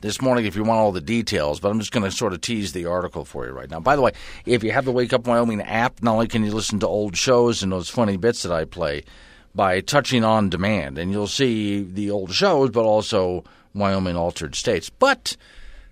this 0.02 0.22
morning 0.22 0.46
if 0.46 0.56
you 0.56 0.64
want 0.64 0.80
all 0.80 0.92
the 0.92 1.02
details, 1.02 1.60
but 1.60 1.70
I'm 1.70 1.80
just 1.80 1.92
going 1.92 2.04
to 2.04 2.12
sort 2.12 2.34
of 2.34 2.42
tease 2.42 2.74
the 2.74 2.86
article 2.86 3.26
for 3.26 3.46
you 3.46 3.52
right 3.52 3.70
now. 3.70 3.80
By 3.80 3.96
the 3.96 4.02
way, 4.02 4.12
if 4.46 4.64
you 4.64 4.72
have 4.72 4.86
the 4.86 4.92
Wake 4.92 5.14
Up 5.14 5.28
Wyoming 5.28 5.62
app, 5.62 6.02
not 6.04 6.14
only 6.14 6.28
can 6.28 6.44
you 6.44 6.52
listen 6.52 6.80
to 6.80 6.88
old 6.88 7.18
shows 7.18 7.64
and 7.64 7.72
those 7.72 7.90
funny 7.90 8.18
bits 8.18 8.44
that 8.44 8.52
I 8.52 8.66
play 8.66 9.04
by 9.56 9.82
touching 9.82 10.24
on 10.24 10.50
demand, 10.50 10.98
and 10.98 11.12
you'll 11.12 11.28
see 11.28 11.82
the 11.82 12.12
old 12.12 12.34
shows, 12.34 12.70
but 12.70 12.84
also 12.84 13.44
Wyoming 13.74 14.16
altered 14.16 14.56
states. 14.56 14.90
But 14.90 15.36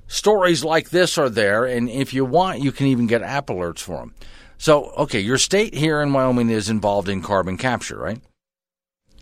stories 0.08 0.64
like 0.64 0.91
this 0.91 1.18
are 1.18 1.30
there, 1.30 1.66
and 1.66 1.89
if 1.89 2.14
you 2.14 2.24
want, 2.24 2.62
you 2.62 2.72
can 2.72 2.88
even 2.88 3.08
get 3.08 3.24
app 3.24 3.48
alerts 3.48 3.80
for 3.80 3.98
them. 3.98 4.14
So, 4.60 4.91
okay, 4.91 5.20
your 5.20 5.38
state 5.38 5.74
here 5.74 6.02
in 6.02 6.14
Wyoming 6.14 6.50
is 6.50 6.70
involved 6.70 7.10
in 7.10 7.22
carbon 7.22 7.58
capture, 7.58 7.98
right? 7.98 8.20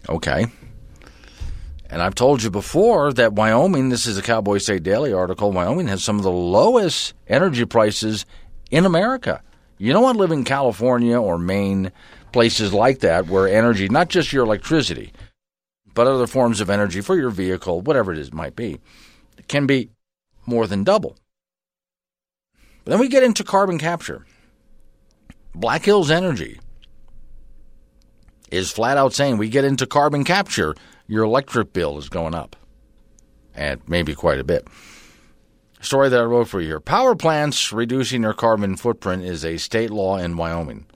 Okay. 0.07 0.47
And 1.95 2.03
I've 2.03 2.13
told 2.13 2.43
you 2.43 2.49
before 2.49 3.13
that 3.13 3.31
Wyoming, 3.31 3.87
this 3.87 4.05
is 4.05 4.17
a 4.17 4.21
Cowboy 4.21 4.57
State 4.57 4.83
Daily 4.83 5.13
article, 5.13 5.53
Wyoming 5.53 5.87
has 5.87 6.03
some 6.03 6.17
of 6.17 6.23
the 6.23 6.29
lowest 6.29 7.13
energy 7.25 7.63
prices 7.63 8.25
in 8.69 8.85
America. 8.85 9.41
You 9.77 9.93
don't 9.93 10.03
want 10.03 10.17
to 10.17 10.19
live 10.19 10.33
in 10.33 10.43
California 10.43 11.17
or 11.17 11.37
Maine, 11.37 11.93
places 12.33 12.73
like 12.73 12.99
that, 12.99 13.27
where 13.27 13.47
energy, 13.47 13.87
not 13.87 14.09
just 14.09 14.33
your 14.33 14.43
electricity, 14.43 15.13
but 15.93 16.05
other 16.05 16.27
forms 16.27 16.59
of 16.59 16.69
energy 16.69 16.99
for 16.99 17.15
your 17.15 17.29
vehicle, 17.29 17.79
whatever 17.79 18.11
it 18.11 18.19
is 18.19 18.33
might 18.33 18.57
be, 18.57 18.77
can 19.47 19.65
be 19.65 19.89
more 20.45 20.67
than 20.67 20.83
double. 20.83 21.15
But 22.83 22.91
then 22.91 22.99
we 22.99 23.07
get 23.07 23.23
into 23.23 23.45
carbon 23.45 23.77
capture. 23.77 24.25
Black 25.55 25.85
Hills 25.85 26.11
Energy 26.11 26.59
is 28.51 28.69
flat 28.69 28.97
out 28.97 29.13
saying 29.13 29.37
we 29.37 29.47
get 29.47 29.63
into 29.63 29.87
carbon 29.87 30.25
capture 30.25 30.75
your 31.07 31.23
electric 31.23 31.73
bill 31.73 31.97
is 31.97 32.09
going 32.09 32.35
up, 32.35 32.55
and 33.53 33.81
maybe 33.87 34.15
quite 34.15 34.39
a 34.39 34.43
bit. 34.43 34.67
Story 35.81 36.09
that 36.09 36.19
I 36.19 36.23
wrote 36.23 36.47
for 36.47 36.61
you 36.61 36.67
here. 36.67 36.79
Power 36.79 37.15
plants 37.15 37.71
reducing 37.71 38.21
their 38.21 38.33
carbon 38.33 38.75
footprint 38.75 39.23
is 39.23 39.45
a 39.45 39.57
state 39.57 39.91
law 39.91 40.17
in 40.17 40.35
Wyoming. 40.35 40.87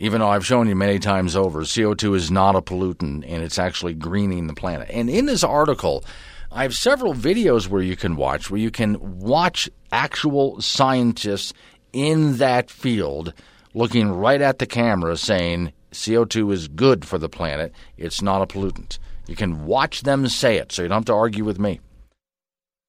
Even 0.00 0.20
though 0.20 0.28
I've 0.28 0.46
shown 0.46 0.68
you 0.68 0.76
many 0.76 0.98
times 0.98 1.34
over, 1.34 1.62
CO2 1.62 2.14
is 2.14 2.30
not 2.30 2.54
a 2.54 2.62
pollutant 2.62 3.24
and 3.26 3.42
it's 3.42 3.58
actually 3.58 3.94
greening 3.94 4.46
the 4.46 4.54
planet. 4.54 4.88
And 4.90 5.08
in 5.08 5.26
this 5.26 5.42
article, 5.42 6.04
I 6.52 6.62
have 6.62 6.74
several 6.76 7.14
videos 7.14 7.68
where 7.68 7.82
you 7.82 7.96
can 7.96 8.16
watch, 8.16 8.50
where 8.50 8.60
you 8.60 8.70
can 8.70 9.18
watch 9.18 9.68
actual 9.90 10.60
scientists 10.60 11.52
in 11.92 12.36
that 12.36 12.70
field 12.70 13.32
looking 13.74 14.10
right 14.10 14.40
at 14.40 14.58
the 14.58 14.66
camera 14.66 15.16
saying, 15.16 15.72
CO2 15.92 16.52
is 16.52 16.68
good 16.68 17.04
for 17.04 17.18
the 17.18 17.28
planet. 17.28 17.72
It's 17.96 18.22
not 18.22 18.42
a 18.42 18.46
pollutant. 18.46 18.98
You 19.26 19.36
can 19.36 19.66
watch 19.66 20.02
them 20.02 20.28
say 20.28 20.56
it, 20.56 20.72
so 20.72 20.82
you 20.82 20.88
don't 20.88 20.98
have 20.98 21.04
to 21.06 21.14
argue 21.14 21.44
with 21.44 21.58
me. 21.58 21.80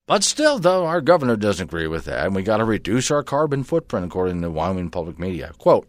But 0.08 0.24
still, 0.24 0.58
though, 0.58 0.86
our 0.86 1.02
governor 1.02 1.36
doesn't 1.36 1.68
agree 1.70 1.88
with 1.88 2.06
that, 2.06 2.26
and 2.26 2.36
we 2.36 2.42
got 2.42 2.58
to 2.58 2.66
reduce 2.66 3.12
our 3.12 3.22
carbon 3.22 3.64
footprint, 3.64 4.06
according 4.06 4.42
to 4.42 4.50
Wyoming 4.50 4.90
Public 4.90 5.20
Media. 5.20 5.52
Quote 5.60 5.88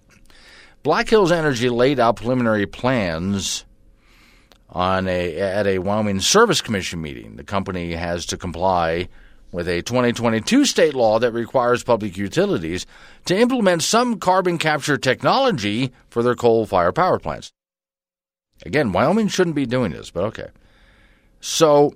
Black 0.83 1.09
Hills 1.09 1.33
Energy 1.33 1.71
laid 1.71 1.99
out 1.99 2.17
preliminary 2.17 2.67
plans 2.67 3.65
on 4.69 5.09
a 5.09 5.37
at 5.37 5.67
a 5.67 5.79
Wyoming 5.79 6.21
Service 6.21 6.61
Commission 6.61 7.01
meeting. 7.01 7.37
The 7.37 7.45
company 7.45 7.93
has 7.93 8.27
to 8.27 8.37
comply 8.37 9.09
with 9.53 9.69
a 9.69 9.83
2022 9.83 10.65
state 10.65 10.95
law 10.95 11.19
that 11.19 11.33
requires 11.33 11.83
public 11.83 12.17
utilities 12.17 12.87
to 13.25 13.37
implement 13.37 13.83
some 13.83 14.19
carbon 14.19 14.59
capture 14.59 14.97
technology 14.97 15.93
for 16.09 16.23
their 16.23 16.35
coal 16.35 16.67
fired 16.67 16.95
power 16.95 17.19
plants. 17.19 17.53
Again, 18.65 18.93
Wyoming 18.93 19.29
shouldn't 19.29 19.57
be 19.57 19.67
doing 19.67 19.93
this, 19.93 20.11
but 20.11 20.25
okay. 20.25 20.49
So, 21.41 21.95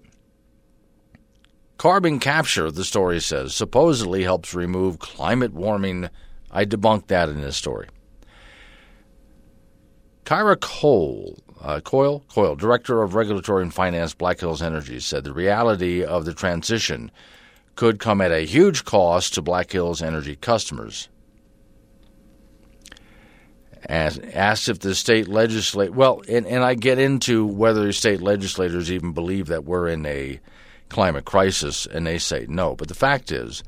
carbon 1.76 2.18
capture, 2.18 2.70
the 2.70 2.84
story 2.84 3.20
says, 3.20 3.55
supposedly 3.55 4.22
helps 4.22 4.55
remove 4.55 4.98
climate 4.98 5.52
warming. 5.52 6.09
I 6.50 6.64
debunked 6.64 7.09
that 7.09 7.28
in 7.28 7.42
this 7.42 7.57
story. 7.57 7.88
Kyra 10.24 10.59
Cole, 10.59 11.38
uh, 11.61 11.80
Coyle, 11.80 12.24
Coyle, 12.30 12.57
director 12.57 13.02
of 13.02 13.14
regulatory 13.14 13.62
and 13.62 13.74
finance, 13.74 14.14
Black 14.14 14.40
Hills 14.40 14.62
Energy, 14.62 15.00
said 15.00 15.24
the 15.24 15.34
reality 15.34 16.02
of 16.02 16.24
the 16.24 16.32
transition 16.32 17.11
could 17.75 17.99
come 17.99 18.20
at 18.20 18.31
a 18.31 18.47
huge 18.47 18.85
cost 18.85 19.35
to 19.35 19.43
Black 19.43 19.72
Hills 19.72 20.03
Energy 20.03 20.37
customers. 20.37 21.09
As, 23.87 24.18
asked 24.18 24.68
if 24.68 24.79
the 24.79 24.95
state 24.95 25.29
legislature, 25.29 25.93
well, 25.93 26.22
and, 26.29 26.47
and 26.47 26.64
I 26.64 26.75
get 26.75 26.99
into 26.99 27.45
whether 27.45 27.93
state 27.93 28.22
legislators 28.22 28.91
even 28.91 29.12
believe 29.12 29.47
that 29.49 29.64
we're 29.64 29.89
in 29.89 30.07
a 30.07 30.41
climate 30.89 31.27
crisis, 31.27 31.87
and 31.87 32.07
they 32.07 32.18
say 32.18 32.47
no. 32.49 32.75
But 32.77 32.89
the 32.89 32.95
fact 32.95 33.31
is, 33.31 33.62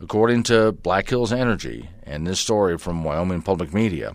according 0.00 0.42
to 0.44 0.72
Black 0.72 1.08
Hills 1.08 1.32
Energy 1.32 1.88
and 2.02 2.26
this 2.26 2.40
story 2.40 2.76
from 2.76 3.04
Wyoming 3.04 3.42
Public 3.42 3.72
Media, 3.72 4.14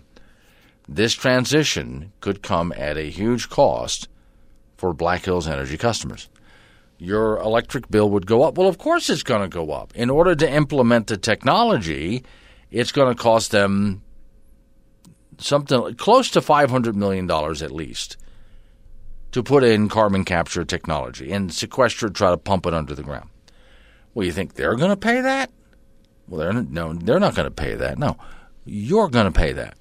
this 0.86 1.14
transition 1.14 2.12
could 2.20 2.42
come 2.42 2.72
at 2.76 2.96
a 2.96 3.10
huge 3.10 3.48
cost 3.48 4.08
for 4.76 4.92
Black 4.92 5.24
Hills 5.24 5.48
Energy 5.48 5.76
customers 5.76 6.28
your 6.98 7.38
electric 7.38 7.88
bill 7.90 8.10
would 8.10 8.26
go 8.26 8.42
up. 8.42 8.58
Well, 8.58 8.68
of 8.68 8.78
course 8.78 9.08
it's 9.08 9.22
going 9.22 9.42
to 9.42 9.48
go 9.48 9.70
up. 9.70 9.94
In 9.94 10.10
order 10.10 10.34
to 10.34 10.50
implement 10.50 11.06
the 11.06 11.16
technology, 11.16 12.24
it's 12.70 12.92
going 12.92 13.14
to 13.14 13.20
cost 13.20 13.52
them 13.52 14.02
something 15.38 15.94
close 15.94 16.30
to 16.30 16.40
$500 16.40 16.94
million 16.94 17.30
at 17.30 17.70
least 17.70 18.16
to 19.30 19.42
put 19.42 19.62
in 19.62 19.88
carbon 19.88 20.24
capture 20.24 20.64
technology 20.64 21.32
and 21.32 21.52
sequester, 21.52 22.08
try 22.08 22.30
to 22.30 22.36
pump 22.36 22.66
it 22.66 22.74
under 22.74 22.94
the 22.94 23.02
ground. 23.02 23.28
Well, 24.14 24.26
you 24.26 24.32
think 24.32 24.54
they're 24.54 24.74
going 24.74 24.90
to 24.90 24.96
pay 24.96 25.20
that? 25.20 25.50
Well, 26.26 26.40
they're, 26.40 26.62
no, 26.62 26.94
they're 26.94 27.20
not 27.20 27.34
going 27.34 27.46
to 27.46 27.54
pay 27.54 27.74
that. 27.74 27.98
No, 27.98 28.16
you're 28.64 29.08
going 29.08 29.30
to 29.30 29.38
pay 29.38 29.52
that. 29.52 29.76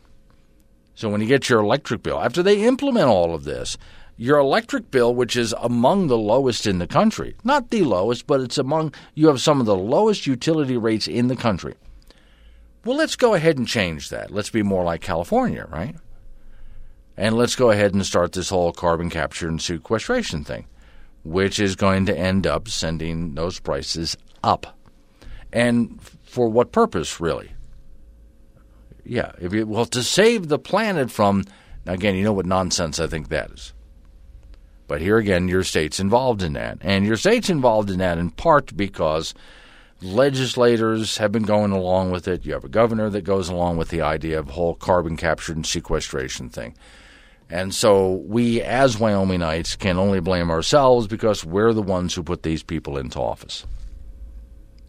So 0.96 1.10
when 1.10 1.22
you 1.22 1.28
get 1.28 1.50
your 1.50 1.62
electric 1.62 2.04
bill, 2.04 2.20
after 2.20 2.44
they 2.44 2.64
implement 2.64 3.08
all 3.08 3.34
of 3.34 3.44
this, 3.44 3.78
your 4.18 4.40
electric 4.40 4.90
bill, 4.90 5.14
which 5.14 5.36
is 5.36 5.54
among 5.60 6.08
the 6.08 6.18
lowest 6.18 6.66
in 6.66 6.80
the 6.80 6.88
country, 6.88 7.36
not 7.44 7.70
the 7.70 7.84
lowest, 7.84 8.26
but 8.26 8.42
it's 8.42 8.58
among, 8.58 8.94
you 9.14 9.28
have 9.28 9.40
some 9.40 9.60
of 9.60 9.68
the 9.68 9.76
lowest 9.76 10.26
utility 10.26 10.76
rates 10.76 11.08
in 11.08 11.28
the 11.28 11.36
country. 11.36 11.76
Well, 12.84 12.98
let's 12.98 13.16
go 13.16 13.36
ahead 13.36 13.58
and 13.58 13.68
change 13.68 14.10
that. 14.10 14.32
Let's 14.32 14.50
be 14.50 14.64
more 14.64 14.84
like 14.84 15.02
California, 15.02 15.68
right? 15.70 15.96
And 17.16 17.36
let's 17.36 17.56
go 17.56 17.72
ahead 17.72 17.94
and 17.94 18.06
start 18.06 18.32
this 18.32 18.50
whole 18.50 18.72
carbon 18.72 19.10
capture 19.10 19.48
and 19.48 19.62
sequestration 19.62 20.44
thing, 20.44 20.68
which 21.24 21.60
is 21.60 21.76
going 21.76 22.06
to 22.08 22.18
end 22.18 22.48
up 22.48 22.68
sending 22.68 23.36
those 23.36 23.60
prices 23.60 24.18
up. 24.44 24.78
And 25.54 26.02
for 26.24 26.50
what 26.50 26.72
purpose, 26.72 27.20
really? 27.20 27.52
Yeah. 29.04 29.32
If 29.40 29.54
you, 29.54 29.66
well, 29.66 29.86
to 29.86 30.04
save 30.04 30.48
the 30.48 30.60
planet 30.60 31.10
from, 31.12 31.44
again, 31.86 32.16
you 32.16 32.24
know 32.24 32.34
what 32.34 32.46
nonsense 32.46 33.00
I 33.00 33.08
think 33.08 33.30
that 33.30 33.52
is. 33.52 33.74
But 34.88 35.02
here 35.02 35.18
again, 35.18 35.48
your 35.48 35.64
state's 35.64 36.00
involved 36.00 36.42
in 36.42 36.54
that. 36.54 36.78
And 36.82 37.06
your 37.06 37.18
state's 37.18 37.50
involved 37.50 37.90
in 37.90 38.00
that 38.00 38.18
in 38.18 38.32
part 38.32 38.76
because 38.76 39.34
legislators 40.02 41.18
have 41.18 41.32
been 41.32 41.44
going 41.44 41.72
along 41.72 42.12
with 42.12 42.28
it. 42.28 42.46
You 42.46 42.54
have 42.54 42.64
a 42.64 42.70
governor 42.70 43.10
that 43.10 43.24
goes 43.24 43.50
along 43.50 43.78
with 43.78 43.90
the 43.90 44.02
idea 44.02 44.40
of 44.40 44.50
whole 44.50 44.76
carbon 44.76 45.18
capture 45.18 45.54
and 45.54 45.66
sequestration 45.66 46.50
thing. 46.50 46.76
And 47.50 47.74
so 47.74 48.24
we, 48.26 48.62
as 48.62 48.98
Wyomingites, 48.98 49.78
can 49.78 49.98
only 49.98 50.20
blame 50.20 50.52
ourselves 50.52 51.08
because 51.08 51.46
we're 51.46 51.74
the 51.74 51.82
ones 51.82 52.14
who 52.14 52.24
put 52.24 52.44
these 52.44 52.64
people 52.64 52.98
into 52.98 53.20
office. 53.20 53.66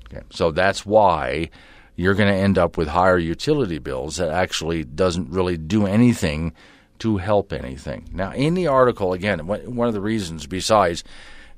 Okay. 0.07 0.25
So 0.31 0.51
that's 0.51 0.85
why 0.85 1.51
you're 1.97 2.15
going 2.15 2.33
to 2.33 2.39
end 2.39 2.59
up 2.59 2.77
with 2.77 2.89
higher 2.89 3.19
utility 3.19 3.79
bills 3.79 4.17
that 4.17 4.31
actually 4.31 4.85
doesn't 4.85 5.31
really 5.31 5.57
do 5.57 5.87
anything 5.87 6.53
to 7.01 7.17
help 7.19 7.53
anything. 7.53 8.09
Now, 8.13 8.33
in 8.33 8.55
the 8.55 8.67
article, 8.67 9.13
again, 9.13 9.47
one 9.47 9.89
of 9.89 9.95
the 9.95 10.01
reasons 10.01 10.47
besides 10.47 11.05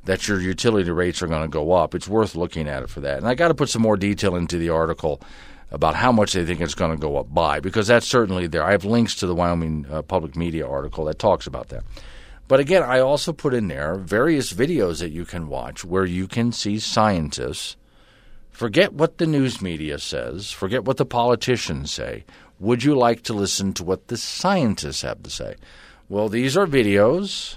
that 0.04 0.26
your 0.26 0.40
utility 0.40 0.90
rates 0.90 1.22
are 1.22 1.26
going 1.26 1.42
to 1.42 1.48
go 1.48 1.72
up, 1.72 1.94
it's 1.94 2.08
worth 2.08 2.34
looking 2.34 2.68
at 2.68 2.82
it 2.82 2.90
for 2.90 3.00
that. 3.00 3.18
And 3.18 3.28
I 3.28 3.34
got 3.34 3.48
to 3.48 3.54
put 3.54 3.68
some 3.68 3.82
more 3.82 3.96
detail 3.96 4.36
into 4.36 4.58
the 4.58 4.70
article 4.70 5.20
about 5.70 5.94
how 5.94 6.10
much 6.10 6.32
they 6.32 6.44
think 6.44 6.60
it's 6.60 6.74
going 6.74 6.90
to 6.90 6.96
go 6.96 7.16
up 7.16 7.32
by, 7.32 7.60
because 7.60 7.86
that's 7.86 8.06
certainly 8.06 8.46
there. 8.46 8.64
I 8.64 8.72
have 8.72 8.84
links 8.84 9.14
to 9.16 9.26
the 9.26 9.34
Wyoming 9.34 9.86
uh, 9.90 10.02
Public 10.02 10.36
Media 10.36 10.66
article 10.66 11.04
that 11.04 11.18
talks 11.18 11.46
about 11.46 11.68
that. 11.68 11.84
But 12.48 12.58
again, 12.58 12.82
I 12.82 12.98
also 12.98 13.32
put 13.32 13.54
in 13.54 13.68
there 13.68 13.94
various 13.94 14.52
videos 14.52 14.98
that 14.98 15.10
you 15.10 15.24
can 15.24 15.48
watch 15.48 15.84
where 15.84 16.04
you 16.04 16.26
can 16.26 16.50
see 16.50 16.80
scientists. 16.80 17.76
Forget 18.50 18.92
what 18.92 19.18
the 19.18 19.26
news 19.26 19.62
media 19.62 19.98
says, 20.00 20.50
forget 20.50 20.84
what 20.84 20.96
the 20.96 21.06
politicians 21.06 21.92
say. 21.92 22.24
Would 22.60 22.84
you 22.84 22.94
like 22.94 23.22
to 23.22 23.32
listen 23.32 23.72
to 23.74 23.84
what 23.84 24.08
the 24.08 24.18
scientists 24.18 25.00
have 25.00 25.22
to 25.22 25.30
say? 25.30 25.56
Well, 26.10 26.28
these 26.28 26.58
are 26.58 26.66
videos 26.66 27.56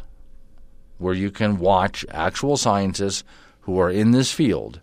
where 0.97 1.13
you 1.13 1.29
can 1.29 1.59
watch 1.59 2.05
actual 2.09 2.55
scientists 2.55 3.25
who 3.61 3.77
are 3.79 3.89
in 3.89 4.11
this 4.11 4.31
field 4.31 4.79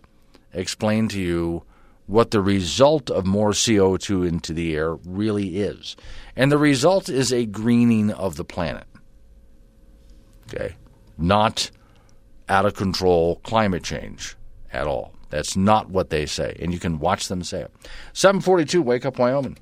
explain 0.53 1.07
to 1.07 1.19
you 1.19 1.63
what 2.05 2.29
the 2.29 2.41
result 2.41 3.09
of 3.09 3.25
more 3.25 3.51
CO2 3.51 4.27
into 4.27 4.53
the 4.53 4.75
air 4.75 4.95
really 5.05 5.57
is. 5.57 5.95
And 6.35 6.51
the 6.51 6.57
result 6.57 7.09
is 7.09 7.33
a 7.33 7.47
greening 7.47 8.11
of 8.11 8.35
the 8.35 8.45
planet. 8.45 8.85
Okay? 10.47 10.75
Not 11.17 11.71
out 12.47 12.67
of 12.67 12.75
control 12.75 13.37
climate 13.37 13.83
change 13.83 14.35
at 14.71 14.85
all. 14.85 15.15
That's 15.29 15.55
not 15.55 15.89
what 15.89 16.11
they 16.11 16.27
say. 16.27 16.57
And 16.59 16.73
you 16.73 16.79
can 16.79 16.99
watch 16.99 17.27
them 17.27 17.43
say 17.43 17.61
it. 17.61 17.71
742, 18.13 18.81
Wake 18.83 19.05
Up 19.05 19.17
Wyoming. 19.17 19.57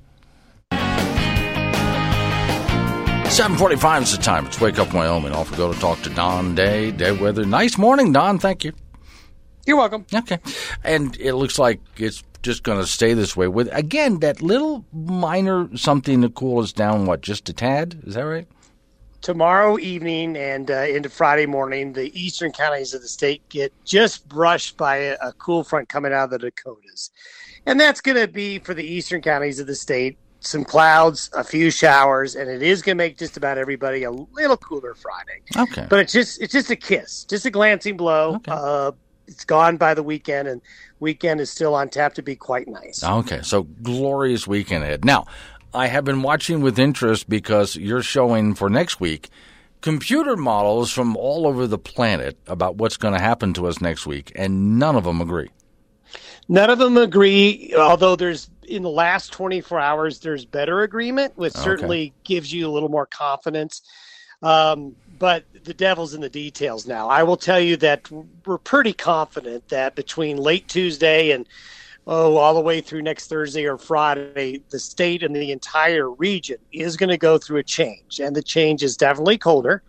745 3.30 4.02
is 4.02 4.16
the 4.16 4.20
time. 4.20 4.44
It's 4.46 4.60
Wake 4.60 4.80
Up 4.80 4.92
Wyoming. 4.92 5.32
Off 5.32 5.52
we 5.52 5.56
go 5.56 5.72
to 5.72 5.78
talk 5.78 6.02
to 6.02 6.10
Don 6.10 6.56
Day, 6.56 6.90
Day 6.90 7.12
Weather. 7.12 7.46
Nice 7.46 7.78
morning, 7.78 8.12
Don. 8.12 8.40
Thank 8.40 8.64
you. 8.64 8.72
You're 9.64 9.76
welcome. 9.76 10.04
Okay. 10.12 10.40
And 10.82 11.16
it 11.20 11.34
looks 11.34 11.56
like 11.56 11.80
it's 11.96 12.24
just 12.42 12.64
going 12.64 12.80
to 12.80 12.86
stay 12.88 13.14
this 13.14 13.36
way 13.36 13.46
with, 13.46 13.68
again, 13.70 14.18
that 14.18 14.42
little 14.42 14.84
minor 14.92 15.68
something 15.76 16.22
to 16.22 16.28
cool 16.28 16.60
us 16.60 16.72
down, 16.72 17.06
what, 17.06 17.20
just 17.20 17.48
a 17.48 17.52
tad? 17.52 18.00
Is 18.04 18.14
that 18.14 18.22
right? 18.22 18.48
Tomorrow 19.20 19.78
evening 19.78 20.36
and 20.36 20.68
uh, 20.68 20.80
into 20.80 21.08
Friday 21.08 21.46
morning, 21.46 21.92
the 21.92 22.10
eastern 22.20 22.50
counties 22.50 22.94
of 22.94 23.00
the 23.00 23.08
state 23.08 23.48
get 23.48 23.72
just 23.84 24.28
brushed 24.28 24.76
by 24.76 24.96
a, 24.96 25.16
a 25.22 25.32
cool 25.34 25.62
front 25.62 25.88
coming 25.88 26.12
out 26.12 26.24
of 26.24 26.30
the 26.30 26.38
Dakotas. 26.40 27.10
And 27.64 27.78
that's 27.78 28.00
going 28.00 28.18
to 28.18 28.26
be 28.26 28.58
for 28.58 28.74
the 28.74 28.84
eastern 28.84 29.22
counties 29.22 29.60
of 29.60 29.68
the 29.68 29.76
state 29.76 30.18
some 30.40 30.64
clouds, 30.64 31.30
a 31.34 31.44
few 31.44 31.70
showers, 31.70 32.34
and 32.34 32.50
it 32.50 32.62
is 32.62 32.82
going 32.82 32.96
to 32.96 33.02
make 33.02 33.18
just 33.18 33.36
about 33.36 33.58
everybody 33.58 34.02
a 34.02 34.10
little 34.10 34.56
cooler 34.56 34.94
Friday. 34.94 35.42
Okay. 35.56 35.86
But 35.88 36.00
it's 36.00 36.12
just 36.12 36.40
it's 36.40 36.52
just 36.52 36.70
a 36.70 36.76
kiss, 36.76 37.24
just 37.24 37.46
a 37.46 37.50
glancing 37.50 37.96
blow. 37.96 38.36
Okay. 38.36 38.52
Uh, 38.52 38.92
it's 39.26 39.44
gone 39.44 39.76
by 39.76 39.94
the 39.94 40.02
weekend, 40.02 40.48
and 40.48 40.60
weekend 40.98 41.40
is 41.40 41.50
still 41.50 41.74
on 41.74 41.88
tap 41.88 42.14
to 42.14 42.22
be 42.22 42.34
quite 42.34 42.66
nice. 42.66 43.04
Okay, 43.04 43.42
so 43.42 43.62
glorious 43.62 44.46
weekend 44.46 44.82
ahead. 44.82 45.04
Now, 45.04 45.26
I 45.72 45.86
have 45.86 46.04
been 46.04 46.22
watching 46.22 46.62
with 46.62 46.80
interest 46.80 47.28
because 47.28 47.76
you're 47.76 48.02
showing 48.02 48.54
for 48.54 48.68
next 48.68 48.98
week 48.98 49.30
computer 49.80 50.36
models 50.36 50.90
from 50.90 51.16
all 51.16 51.46
over 51.46 51.66
the 51.66 51.78
planet 51.78 52.36
about 52.46 52.76
what's 52.76 52.96
going 52.96 53.14
to 53.14 53.20
happen 53.20 53.54
to 53.54 53.66
us 53.66 53.80
next 53.80 54.06
week, 54.06 54.32
and 54.34 54.78
none 54.78 54.96
of 54.96 55.04
them 55.04 55.20
agree. 55.20 55.48
None 56.48 56.70
of 56.70 56.78
them 56.78 56.96
agree, 56.96 57.72
although 57.78 58.16
there's 58.16 58.50
in 58.70 58.82
the 58.82 58.90
last 58.90 59.32
24 59.32 59.78
hours 59.78 60.20
there's 60.20 60.44
better 60.44 60.82
agreement, 60.82 61.36
which 61.36 61.52
certainly 61.52 62.02
okay. 62.02 62.12
gives 62.24 62.52
you 62.52 62.66
a 62.66 62.70
little 62.70 62.88
more 62.88 63.06
confidence. 63.06 63.82
Um, 64.42 64.96
but 65.18 65.44
the 65.64 65.74
devil's 65.74 66.14
in 66.14 66.22
the 66.22 66.30
details 66.30 66.86
now. 66.86 67.08
I 67.08 67.22
will 67.22 67.36
tell 67.36 67.60
you 67.60 67.76
that 67.78 68.10
we're 68.46 68.58
pretty 68.58 68.94
confident 68.94 69.68
that 69.68 69.94
between 69.94 70.38
late 70.38 70.66
Tuesday 70.66 71.32
and 71.32 71.46
oh, 72.06 72.36
all 72.38 72.54
the 72.54 72.60
way 72.60 72.80
through 72.80 73.02
next 73.02 73.28
Thursday 73.28 73.66
or 73.66 73.76
Friday, 73.76 74.62
the 74.70 74.78
state 74.78 75.22
and 75.22 75.36
the 75.36 75.52
entire 75.52 76.10
region 76.10 76.56
is 76.72 76.96
going 76.96 77.10
to 77.10 77.18
go 77.18 77.36
through 77.36 77.58
a 77.58 77.62
change, 77.62 78.18
and 78.18 78.34
the 78.34 78.42
change 78.42 78.82
is 78.82 78.96
definitely 78.96 79.36
colder. 79.36 79.82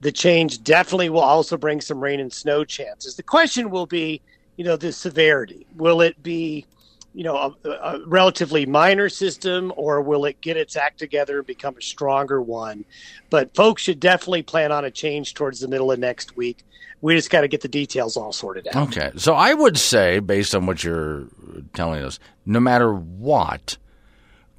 The 0.00 0.10
change 0.10 0.64
definitely 0.64 1.08
will 1.08 1.20
also 1.20 1.56
bring 1.56 1.80
some 1.80 2.00
rain 2.00 2.18
and 2.18 2.32
snow 2.32 2.64
chances. 2.64 3.14
The 3.14 3.22
question 3.22 3.70
will 3.70 3.86
be 3.86 4.20
you 4.56 4.64
know, 4.64 4.76
the 4.76 4.92
severity? 4.92 5.66
Will 5.76 6.00
it 6.00 6.22
be, 6.22 6.66
you 7.14 7.22
know, 7.22 7.54
a, 7.64 7.68
a, 7.70 8.06
relatively 8.06 8.66
minor 8.66 9.08
system, 9.08 9.72
or 9.76 10.02
will 10.02 10.24
it 10.24 10.40
get 10.40 10.56
its 10.56 10.76
act 10.76 10.98
together 10.98 11.38
and 11.38 11.46
become 11.46 11.76
a 11.78 11.82
stronger 11.82 12.42
one? 12.42 12.84
But 13.30 13.54
folks 13.54 13.82
should 13.82 14.00
definitely 14.00 14.42
plan 14.42 14.72
on 14.72 14.84
a 14.84 14.90
change 14.90 15.34
towards 15.34 15.60
the 15.60 15.68
middle 15.68 15.92
of 15.92 15.98
next 16.00 16.36
week. 16.36 16.64
We 17.00 17.14
just 17.14 17.30
got 17.30 17.42
to 17.42 17.48
get 17.48 17.60
the 17.60 17.68
details 17.68 18.16
all 18.16 18.32
sorted 18.32 18.66
out. 18.68 18.88
Okay, 18.88 19.12
so 19.16 19.34
I 19.34 19.54
would 19.54 19.78
say, 19.78 20.18
based 20.18 20.54
on 20.54 20.66
what 20.66 20.82
you're 20.82 21.28
telling 21.72 22.02
us, 22.02 22.18
no 22.44 22.58
matter 22.58 22.92
what, 22.92 23.76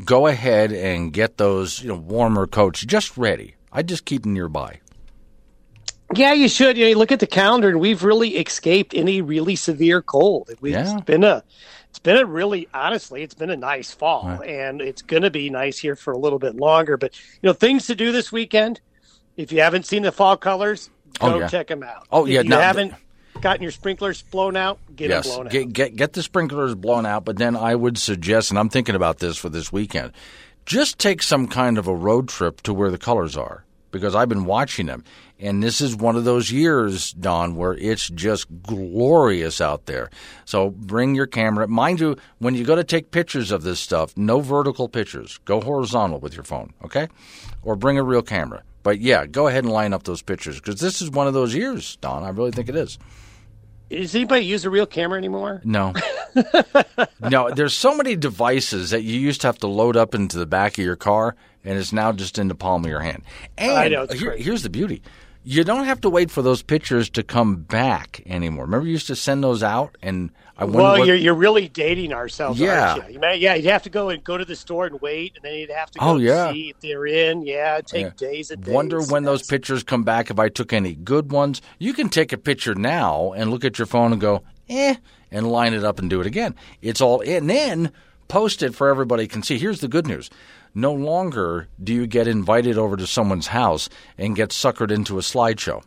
go 0.03 0.27
ahead 0.27 0.71
and 0.71 1.11
get 1.11 1.37
those 1.37 1.81
you 1.81 1.89
know 1.89 1.95
warmer 1.95 2.47
coats 2.47 2.85
just 2.85 3.17
ready. 3.17 3.55
I 3.71 3.83
just 3.83 4.05
keep 4.05 4.23
them 4.23 4.33
nearby. 4.33 4.79
Yeah, 6.13 6.33
you 6.33 6.47
should. 6.47 6.77
You, 6.77 6.85
know, 6.85 6.89
you 6.89 6.97
look 6.97 7.11
at 7.11 7.19
the 7.19 7.27
calendar, 7.27 7.67
and 7.67 7.79
we've 7.79 8.03
really 8.03 8.37
escaped 8.37 8.93
any 8.93 9.21
really 9.21 9.55
severe 9.55 10.01
cold. 10.01 10.51
We've, 10.61 10.73
yeah. 10.73 10.99
Been 11.05 11.23
a, 11.23 11.43
it's 11.95 12.01
been 12.01 12.17
a 12.17 12.25
really, 12.25 12.67
honestly, 12.73 13.23
it's 13.23 13.33
been 13.33 13.49
a 13.49 13.55
nice 13.55 13.89
fall, 13.89 14.27
right. 14.27 14.49
and 14.49 14.81
it's 14.81 15.01
going 15.01 15.23
to 15.23 15.31
be 15.31 15.49
nice 15.49 15.77
here 15.77 15.95
for 15.95 16.11
a 16.11 16.17
little 16.17 16.39
bit 16.39 16.57
longer. 16.57 16.97
But 16.97 17.17
you 17.41 17.47
know, 17.47 17.53
things 17.53 17.87
to 17.87 17.95
do 17.95 18.11
this 18.11 18.33
weekend. 18.33 18.81
If 19.37 19.53
you 19.53 19.61
haven't 19.61 19.85
seen 19.85 20.03
the 20.03 20.11
fall 20.11 20.35
colors, 20.35 20.89
oh, 21.21 21.29
go 21.29 21.35
oh, 21.35 21.39
yeah. 21.39 21.47
check 21.47 21.67
them 21.67 21.83
out. 21.83 22.05
Oh 22.11 22.25
yeah, 22.25 22.39
if 22.39 22.43
you 22.43 22.49
no, 22.49 22.59
haven't 22.59 22.95
gotten 23.39 23.63
your 23.63 23.71
sprinklers 23.71 24.23
blown 24.23 24.57
out, 24.57 24.77
get 24.93 25.09
yes, 25.09 25.25
them 25.25 25.35
blown 25.35 25.47
get, 25.47 25.67
out. 25.67 25.73
Get 25.73 25.95
get 25.95 26.13
the 26.13 26.21
sprinklers 26.21 26.75
blown 26.75 27.05
out. 27.05 27.23
But 27.23 27.37
then 27.37 27.55
I 27.55 27.75
would 27.75 27.97
suggest, 27.97 28.49
and 28.49 28.59
I'm 28.59 28.67
thinking 28.67 28.95
about 28.95 29.19
this 29.19 29.37
for 29.37 29.47
this 29.47 29.71
weekend, 29.71 30.11
just 30.65 30.99
take 30.99 31.23
some 31.23 31.47
kind 31.47 31.77
of 31.77 31.87
a 31.87 31.95
road 31.95 32.27
trip 32.27 32.61
to 32.63 32.73
where 32.73 32.91
the 32.91 32.97
colors 32.97 33.37
are 33.37 33.63
because 33.91 34.15
I've 34.15 34.27
been 34.27 34.43
watching 34.43 34.87
them. 34.87 35.05
And 35.39 35.61
this 35.61 35.81
is 35.81 35.95
one 35.95 36.15
of 36.15 36.23
those 36.23 36.49
years, 36.51 37.11
Don, 37.11 37.55
where 37.55 37.73
it's 37.73 38.07
just 38.09 38.47
glorious 38.63 39.59
out 39.59 39.85
there. 39.85 40.09
So 40.45 40.69
bring 40.69 41.13
your 41.13 41.27
camera. 41.27 41.67
Mind 41.67 41.99
you, 41.99 42.15
when 42.39 42.55
you 42.55 42.63
go 42.63 42.75
to 42.75 42.83
take 42.83 43.11
pictures 43.11 43.51
of 43.51 43.63
this 43.63 43.79
stuff, 43.79 44.15
no 44.15 44.39
vertical 44.39 44.87
pictures. 44.87 45.37
Go 45.43 45.59
horizontal 45.59 46.19
with 46.19 46.35
your 46.35 46.43
phone, 46.45 46.73
okay? 46.83 47.09
Or 47.63 47.75
bring 47.75 47.97
a 47.97 48.03
real 48.03 48.21
camera. 48.21 48.63
But 48.81 48.99
yeah, 48.99 49.25
go 49.25 49.47
ahead 49.47 49.63
and 49.63 49.73
line 49.73 49.93
up 49.93 50.03
those 50.03 50.21
pictures 50.21 50.59
because 50.59 50.79
this 50.79 51.01
is 51.01 51.09
one 51.09 51.27
of 51.27 51.33
those 51.33 51.53
years, 51.53 51.97
Don. 51.97 52.23
I 52.23 52.29
really 52.29 52.51
think 52.51 52.69
it 52.69 52.75
is. 52.75 52.97
Does 53.89 54.15
anybody 54.15 54.45
use 54.45 54.65
a 54.65 54.69
real 54.69 54.85
camera 54.85 55.17
anymore? 55.17 55.61
No. 55.63 55.93
no, 57.19 57.51
there's 57.51 57.73
so 57.73 57.95
many 57.95 58.15
devices 58.15 58.89
that 58.89 59.03
you 59.03 59.19
used 59.19 59.41
to 59.41 59.47
have 59.47 59.59
to 59.59 59.67
load 59.67 59.95
up 59.95 60.15
into 60.15 60.39
the 60.39 60.45
back 60.45 60.77
of 60.77 60.83
your 60.83 60.95
car, 60.95 61.35
and 61.63 61.77
it's 61.77 61.93
now 61.93 62.11
just 62.11 62.39
in 62.39 62.47
the 62.47 62.55
palm 62.55 62.83
of 62.83 62.89
your 62.89 63.01
hand. 63.01 63.23
And 63.57 63.71
I 63.71 63.87
know, 63.89 64.07
here, 64.07 64.35
here's 64.35 64.63
the 64.63 64.69
beauty 64.69 65.03
you 65.47 65.63
don't 65.63 65.85
have 65.85 66.01
to 66.01 66.09
wait 66.09 66.31
for 66.31 66.41
those 66.41 66.63
pictures 66.63 67.07
to 67.11 67.21
come 67.21 67.57
back 67.57 68.21
anymore. 68.25 68.65
Remember, 68.65 68.87
you 68.87 68.93
used 68.93 69.07
to 69.07 69.15
send 69.15 69.43
those 69.43 69.61
out, 69.61 69.95
and 70.01 70.31
I 70.57 70.65
wonder. 70.65 70.79
Well, 70.79 70.97
what... 70.97 71.07
you're 71.07 71.15
you're 71.15 71.35
really 71.35 71.69
dating 71.69 72.13
ourselves, 72.13 72.59
yeah. 72.59 72.95
You? 72.95 73.13
You 73.13 73.19
may, 73.19 73.37
yeah, 73.37 73.53
you'd 73.53 73.69
have 73.71 73.83
to 73.83 73.91
go 73.91 74.09
and 74.09 74.23
go 74.23 74.37
to 74.37 74.43
the 74.43 74.55
store 74.55 74.87
and 74.87 74.99
wait, 75.01 75.33
and 75.35 75.45
then 75.45 75.53
you'd 75.53 75.69
have 75.69 75.91
to 75.91 75.99
go 75.99 76.05
oh, 76.05 76.17
yeah. 76.17 76.51
see 76.51 76.69
if 76.69 76.79
they're 76.79 77.05
in. 77.05 77.45
Yeah, 77.45 77.79
take 77.81 78.05
yeah. 78.05 78.11
days 78.17 78.49
and 78.49 78.63
days. 78.63 78.73
Wonder 78.73 79.01
when 79.03 79.23
those 79.23 79.43
pictures 79.43 79.83
come 79.83 80.03
back. 80.03 80.31
If 80.31 80.39
I 80.39 80.49
took 80.49 80.73
any 80.73 80.95
good 80.95 81.31
ones, 81.31 81.61
you 81.77 81.93
can 81.93 82.09
take 82.09 82.33
a 82.33 82.37
picture 82.37 82.73
now 82.73 83.31
and 83.33 83.51
look 83.51 83.63
at 83.63 83.77
your 83.77 83.85
phone 83.85 84.11
and 84.11 84.19
go, 84.19 84.41
eh, 84.67 84.95
and 85.31 85.51
line 85.51 85.75
it 85.75 85.83
up 85.83 85.99
and 85.99 86.09
do 86.09 86.19
it 86.21 86.25
again. 86.25 86.55
It's 86.81 87.01
all, 87.01 87.21
in. 87.21 87.35
and 87.35 87.49
then 87.49 87.91
post 88.27 88.63
it 88.63 88.73
for 88.73 88.89
everybody 88.89 89.27
can 89.27 89.43
see. 89.43 89.59
Here's 89.59 89.81
the 89.81 89.87
good 89.87 90.07
news 90.07 90.31
no 90.75 90.93
longer 90.93 91.69
do 91.81 91.93
you 91.93 92.05
get 92.05 92.27
invited 92.27 92.77
over 92.77 92.97
to 92.97 93.07
someone's 93.07 93.47
house 93.47 93.89
and 94.17 94.35
get 94.35 94.49
suckered 94.49 94.91
into 94.91 95.17
a 95.17 95.21
slideshow. 95.21 95.81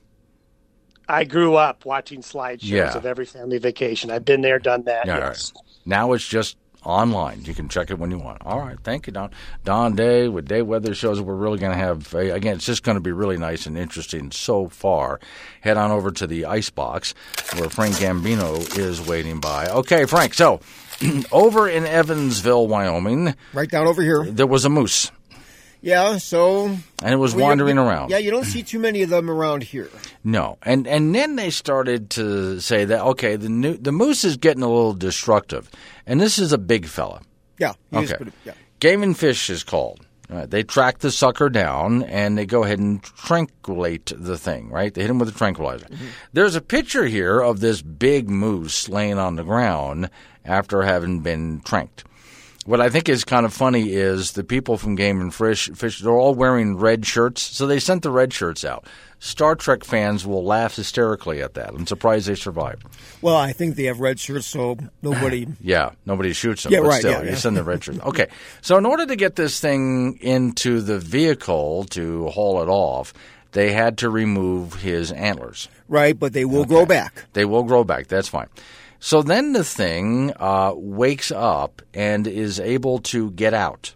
I 1.09 1.25
grew 1.25 1.55
up 1.55 1.85
watching 1.87 2.21
slideshows 2.21 2.63
yeah. 2.63 2.97
of 2.97 3.07
every 3.07 3.25
family 3.25 3.59
vacation. 3.59 4.11
I've 4.11 4.25
been 4.25 4.41
there, 4.41 4.59
done 4.59 4.83
that. 4.85 5.07
Yeah, 5.07 5.19
yes. 5.19 5.53
Right. 5.55 5.65
Now 5.87 6.13
it's 6.13 6.27
just 6.27 6.57
online. 6.85 7.45
You 7.45 7.55
can 7.55 7.69
check 7.69 7.91
it 7.91 7.99
when 7.99 8.11
you 8.11 8.19
want. 8.19 8.43
All 8.45 8.59
right, 8.59 8.79
thank 8.83 9.07
you, 9.07 9.13
Don. 9.13 9.31
Don 9.65 9.95
Day 9.95 10.29
with 10.29 10.47
Day 10.47 10.63
Weather 10.63 10.95
shows 10.95 11.21
we're 11.21 11.35
really 11.35 11.59
going 11.59 11.73
to 11.73 11.79
have 11.79 12.15
eh, 12.15 12.35
again. 12.35 12.57
It's 12.57 12.67
just 12.67 12.83
going 12.83 12.97
to 12.97 13.01
be 13.01 13.13
really 13.13 13.37
nice 13.37 13.67
and 13.67 13.77
interesting 13.77 14.31
so 14.31 14.69
far. 14.69 15.21
Head 15.61 15.77
on 15.77 15.91
over 15.91 16.11
to 16.13 16.27
the 16.27 16.45
ice 16.45 16.71
box 16.71 17.15
where 17.57 17.69
Frank 17.69 17.97
Gambino 17.97 18.79
is 18.79 19.01
waiting 19.01 19.41
by. 19.41 19.67
Okay, 19.67 20.05
Frank. 20.05 20.35
So 20.35 20.61
over 21.33 21.69
in 21.69 21.87
Evansville, 21.87 22.67
Wyoming, 22.67 23.35
right 23.53 23.71
down 23.71 23.87
over 23.87 24.03
here, 24.03 24.25
there 24.25 24.47
was 24.47 24.65
a 24.65 24.71
moose. 24.71 25.11
Yeah, 25.81 26.19
so 26.19 26.67
and 26.67 27.15
it 27.15 27.19
was 27.19 27.35
well, 27.35 27.47
wandering 27.47 27.77
you, 27.77 27.83
around. 27.83 28.11
Yeah, 28.11 28.19
you 28.19 28.31
don't 28.31 28.45
see 28.45 28.63
too 28.63 28.81
many 28.81 29.03
of 29.03 29.11
them 29.11 29.31
around 29.31 29.63
here. 29.63 29.89
No, 30.25 30.59
and 30.63 30.87
and 30.89 31.15
then 31.15 31.37
they 31.37 31.51
started 31.51 32.11
to 32.11 32.61
say 32.61 32.85
that 32.85 33.01
okay, 33.01 33.37
the 33.37 33.49
new, 33.49 33.77
the 33.77 33.93
moose 33.93 34.25
is 34.25 34.37
getting 34.37 34.63
a 34.63 34.69
little 34.69 34.95
destructive, 34.95 35.71
and 36.07 36.21
this 36.21 36.39
is 36.39 36.53
a 36.53 36.59
big 36.59 36.87
fella. 36.87 37.23
Yeah. 37.59 37.75
Okay. 37.93 38.17
Pretty, 38.17 38.33
yeah. 38.45 38.55
Game 38.81 39.03
and 39.03 39.17
Fish 39.17 39.51
is 39.51 39.63
called. 39.63 40.05
Right, 40.31 40.51
they 40.51 40.63
track 40.63 40.99
the 40.99 41.11
sucker 41.11 41.49
down 41.49 42.03
and 42.03 42.37
they 42.37 42.45
go 42.45 42.63
ahead 42.63 42.79
and 42.79 43.03
tranquilate 43.03 44.13
the 44.15 44.37
thing, 44.37 44.69
right? 44.69 44.93
They 44.93 45.01
hit 45.01 45.09
him 45.09 45.19
with 45.19 45.31
a 45.31 45.33
tranquilizer. 45.33 45.87
Mm-hmm. 45.87 46.07
There's 46.35 46.55
a 46.55 46.61
picture 46.61 47.07
here 47.07 47.41
of 47.41 47.61
this 47.61 47.81
big 47.81 48.29
moose 48.29 48.91
laying 48.91 49.19
on 49.19 49.37
the 49.37 49.43
ground 49.43 50.11
after 50.49 50.83
having 50.83 51.21
been 51.21 51.61
tranked. 51.61 52.05
What 52.65 52.81
I 52.83 52.91
think 52.91 53.09
is 53.09 53.25
kind 53.25 53.47
of 53.47 53.55
funny 53.55 53.93
is 53.93 54.33
the 54.33 54.45
people 54.45 54.77
from 54.77 54.95
Game 54.95 55.23
and 55.23 55.35
Fish, 55.35 55.71
Fish 55.71 56.01
they're 56.01 56.13
all 56.13 56.35
wearing 56.35 56.77
red 56.77 57.07
shirts, 57.07 57.41
so 57.41 57.67
they 57.67 57.81
sent 57.81 58.03
the 58.03 58.11
red 58.11 58.33
shirts 58.33 58.63
out. 58.63 58.85
Star 59.21 59.55
Trek 59.55 59.85
fans 59.85 60.27
will 60.27 60.45
laugh 60.45 60.77
hysterically 60.77 61.43
at 61.43 61.55
that. 61.55 61.71
I'm 61.71 61.87
surprised 61.87 62.29
they 62.29 62.35
survived. 62.35 62.85
Well, 63.23 63.37
I 63.37 63.53
think 63.53 63.77
they 63.77 63.85
have 63.85 64.01
red 64.01 64.21
shirts, 64.21 64.47
so 64.47 64.77
nobody. 65.03 65.47
yeah, 65.61 65.93
nobody 66.05 66.33
shoots 66.35 66.65
them. 66.65 66.73
Yeah, 66.73 66.81
but 66.81 66.89
right. 66.89 66.99
Still, 67.01 67.13
yeah, 67.13 67.23
you 67.23 67.29
yeah. 67.31 67.35
send 67.37 67.57
the 67.57 67.65
red 67.65 67.83
shirts. 67.83 68.01
Okay, 68.09 68.29
so 68.61 68.77
in 68.79 68.87
order 68.87 69.07
to 69.07 69.17
get 69.17 69.37
this 69.37 69.61
thing 69.61 70.19
into 70.21 70.81
the 70.81 70.99
vehicle 70.99 71.85
to 71.85 72.29
haul 72.29 72.63
it 72.63 72.69
off, 72.69 73.13
they 73.53 73.73
had 73.73 73.99
to 73.99 74.11
remove 74.11 74.75
his 74.75 75.11
antlers. 75.11 75.69
Right, 75.89 76.19
but 76.19 76.33
they 76.33 76.45
will 76.45 76.61
okay. 76.61 76.69
grow 76.69 76.87
back. 76.87 77.25
They 77.33 77.45
will 77.45 77.65
grow 77.65 77.83
back. 77.83 78.09
That's 78.09 78.29
fine. 78.29 78.49
So 79.01 79.23
then 79.23 79.53
the 79.53 79.65
thing 79.65 80.33
uh, 80.37 80.73
wakes 80.75 81.31
up 81.31 81.83
and 81.95 82.27
is 82.27 82.59
able 82.59 82.99
to 83.01 83.31
get 83.33 83.55
out. 83.55 83.95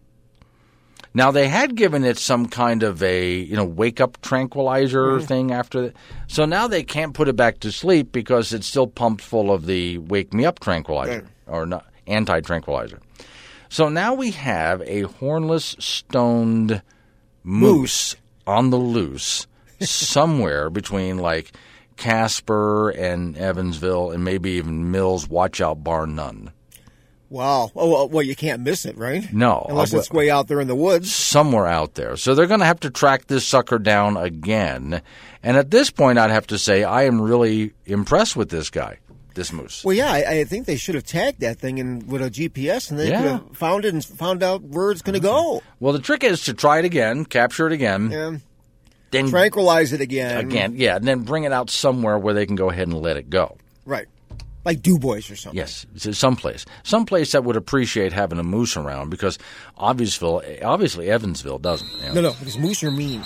Now 1.14 1.30
they 1.30 1.48
had 1.48 1.74
given 1.74 2.04
it 2.04 2.18
some 2.18 2.46
kind 2.46 2.82
of 2.82 3.02
a 3.02 3.34
you 3.34 3.56
know 3.56 3.64
wake 3.64 4.00
up 4.00 4.20
tranquilizer 4.22 5.18
mm. 5.18 5.24
thing 5.24 5.52
after 5.52 5.82
that. 5.82 5.96
So 6.26 6.46
now 6.46 6.68
they 6.68 6.82
can't 6.82 7.12
put 7.12 7.28
it 7.28 7.36
back 7.36 7.60
to 7.60 7.72
sleep 7.72 8.12
because 8.12 8.52
it's 8.52 8.66
still 8.66 8.86
pumped 8.86 9.22
full 9.22 9.52
of 9.52 9.66
the 9.66 9.98
wake 9.98 10.32
me 10.32 10.46
up 10.46 10.60
tranquilizer 10.60 11.26
or 11.46 11.66
not 11.66 11.86
anti 12.06 12.40
tranquilizer. 12.40 13.00
So 13.68 13.88
now 13.88 14.14
we 14.14 14.30
have 14.32 14.82
a 14.82 15.02
hornless 15.02 15.76
stoned 15.82 16.82
moose, 17.42 18.14
moose. 18.14 18.16
on 18.46 18.70
the 18.70 18.78
loose 18.78 19.46
somewhere 19.80 20.70
between 20.70 21.18
like 21.18 21.52
Casper 21.96 22.90
and 22.90 23.36
Evansville 23.36 24.10
and 24.10 24.24
maybe 24.24 24.52
even 24.52 24.90
Mills 24.90 25.28
Watch 25.28 25.60
Out 25.60 25.82
Bar 25.82 26.06
None. 26.06 26.52
Wow. 27.32 27.70
Oh, 27.74 28.06
well, 28.08 28.22
you 28.22 28.36
can't 28.36 28.60
miss 28.60 28.84
it, 28.84 28.98
right? 28.98 29.32
No. 29.32 29.64
Unless 29.70 29.94
uh, 29.94 29.98
it's 29.98 30.10
way 30.10 30.28
out 30.28 30.48
there 30.48 30.60
in 30.60 30.68
the 30.68 30.74
woods. 30.74 31.14
Somewhere 31.14 31.66
out 31.66 31.94
there. 31.94 32.14
So 32.18 32.34
they're 32.34 32.46
going 32.46 32.60
to 32.60 32.66
have 32.66 32.80
to 32.80 32.90
track 32.90 33.26
this 33.26 33.46
sucker 33.46 33.78
down 33.78 34.18
again. 34.18 35.00
And 35.42 35.56
at 35.56 35.70
this 35.70 35.90
point, 35.90 36.18
I'd 36.18 36.30
have 36.30 36.46
to 36.48 36.58
say 36.58 36.84
I 36.84 37.04
am 37.04 37.22
really 37.22 37.72
impressed 37.86 38.36
with 38.36 38.50
this 38.50 38.68
guy, 38.68 38.98
this 39.34 39.50
moose. 39.50 39.82
Well, 39.82 39.94
yeah, 39.96 40.12
I, 40.12 40.40
I 40.40 40.44
think 40.44 40.66
they 40.66 40.76
should 40.76 40.94
have 40.94 41.04
tagged 41.04 41.40
that 41.40 41.58
thing 41.58 41.78
in, 41.78 42.06
with 42.06 42.20
a 42.20 42.28
GPS 42.28 42.90
and 42.90 43.00
they 43.00 43.08
yeah. 43.08 43.22
could 43.22 43.30
have 43.30 43.56
found 43.56 43.86
it 43.86 43.94
and 43.94 44.04
found 44.04 44.42
out 44.42 44.60
where 44.62 44.90
it's 44.90 45.00
going 45.00 45.14
to 45.14 45.20
go. 45.20 45.62
Well, 45.80 45.94
the 45.94 46.00
trick 46.00 46.24
is 46.24 46.44
to 46.44 46.52
try 46.52 46.80
it 46.80 46.84
again, 46.84 47.24
capture 47.24 47.66
it 47.66 47.72
again. 47.72 48.10
Yeah 48.10 48.36
then 49.12 49.28
tranquilize 49.28 49.92
it 49.92 50.00
again. 50.00 50.38
Again, 50.38 50.74
yeah, 50.76 50.96
and 50.96 51.06
then 51.06 51.20
bring 51.20 51.44
it 51.44 51.52
out 51.52 51.70
somewhere 51.70 52.18
where 52.18 52.34
they 52.34 52.46
can 52.46 52.56
go 52.56 52.70
ahead 52.70 52.88
and 52.88 53.00
let 53.00 53.16
it 53.16 53.30
go. 53.30 53.56
Right. 53.86 54.06
Like 54.64 54.80
Dubois 54.80 55.28
or 55.30 55.36
something. 55.36 55.58
Yes, 55.58 55.86
someplace. 55.96 56.64
Someplace 56.84 57.32
that 57.32 57.44
would 57.44 57.56
appreciate 57.56 58.12
having 58.12 58.38
a 58.38 58.44
moose 58.44 58.76
around 58.76 59.10
because 59.10 59.38
obviously, 59.76 60.46
eh, 60.46 60.64
obviously 60.64 61.10
Evansville 61.10 61.58
doesn't. 61.58 61.90
You 62.00 62.06
know? 62.06 62.14
No, 62.14 62.20
no, 62.20 62.32
because 62.38 62.58
moose 62.58 62.82
are 62.82 62.90
mean. 62.90 63.24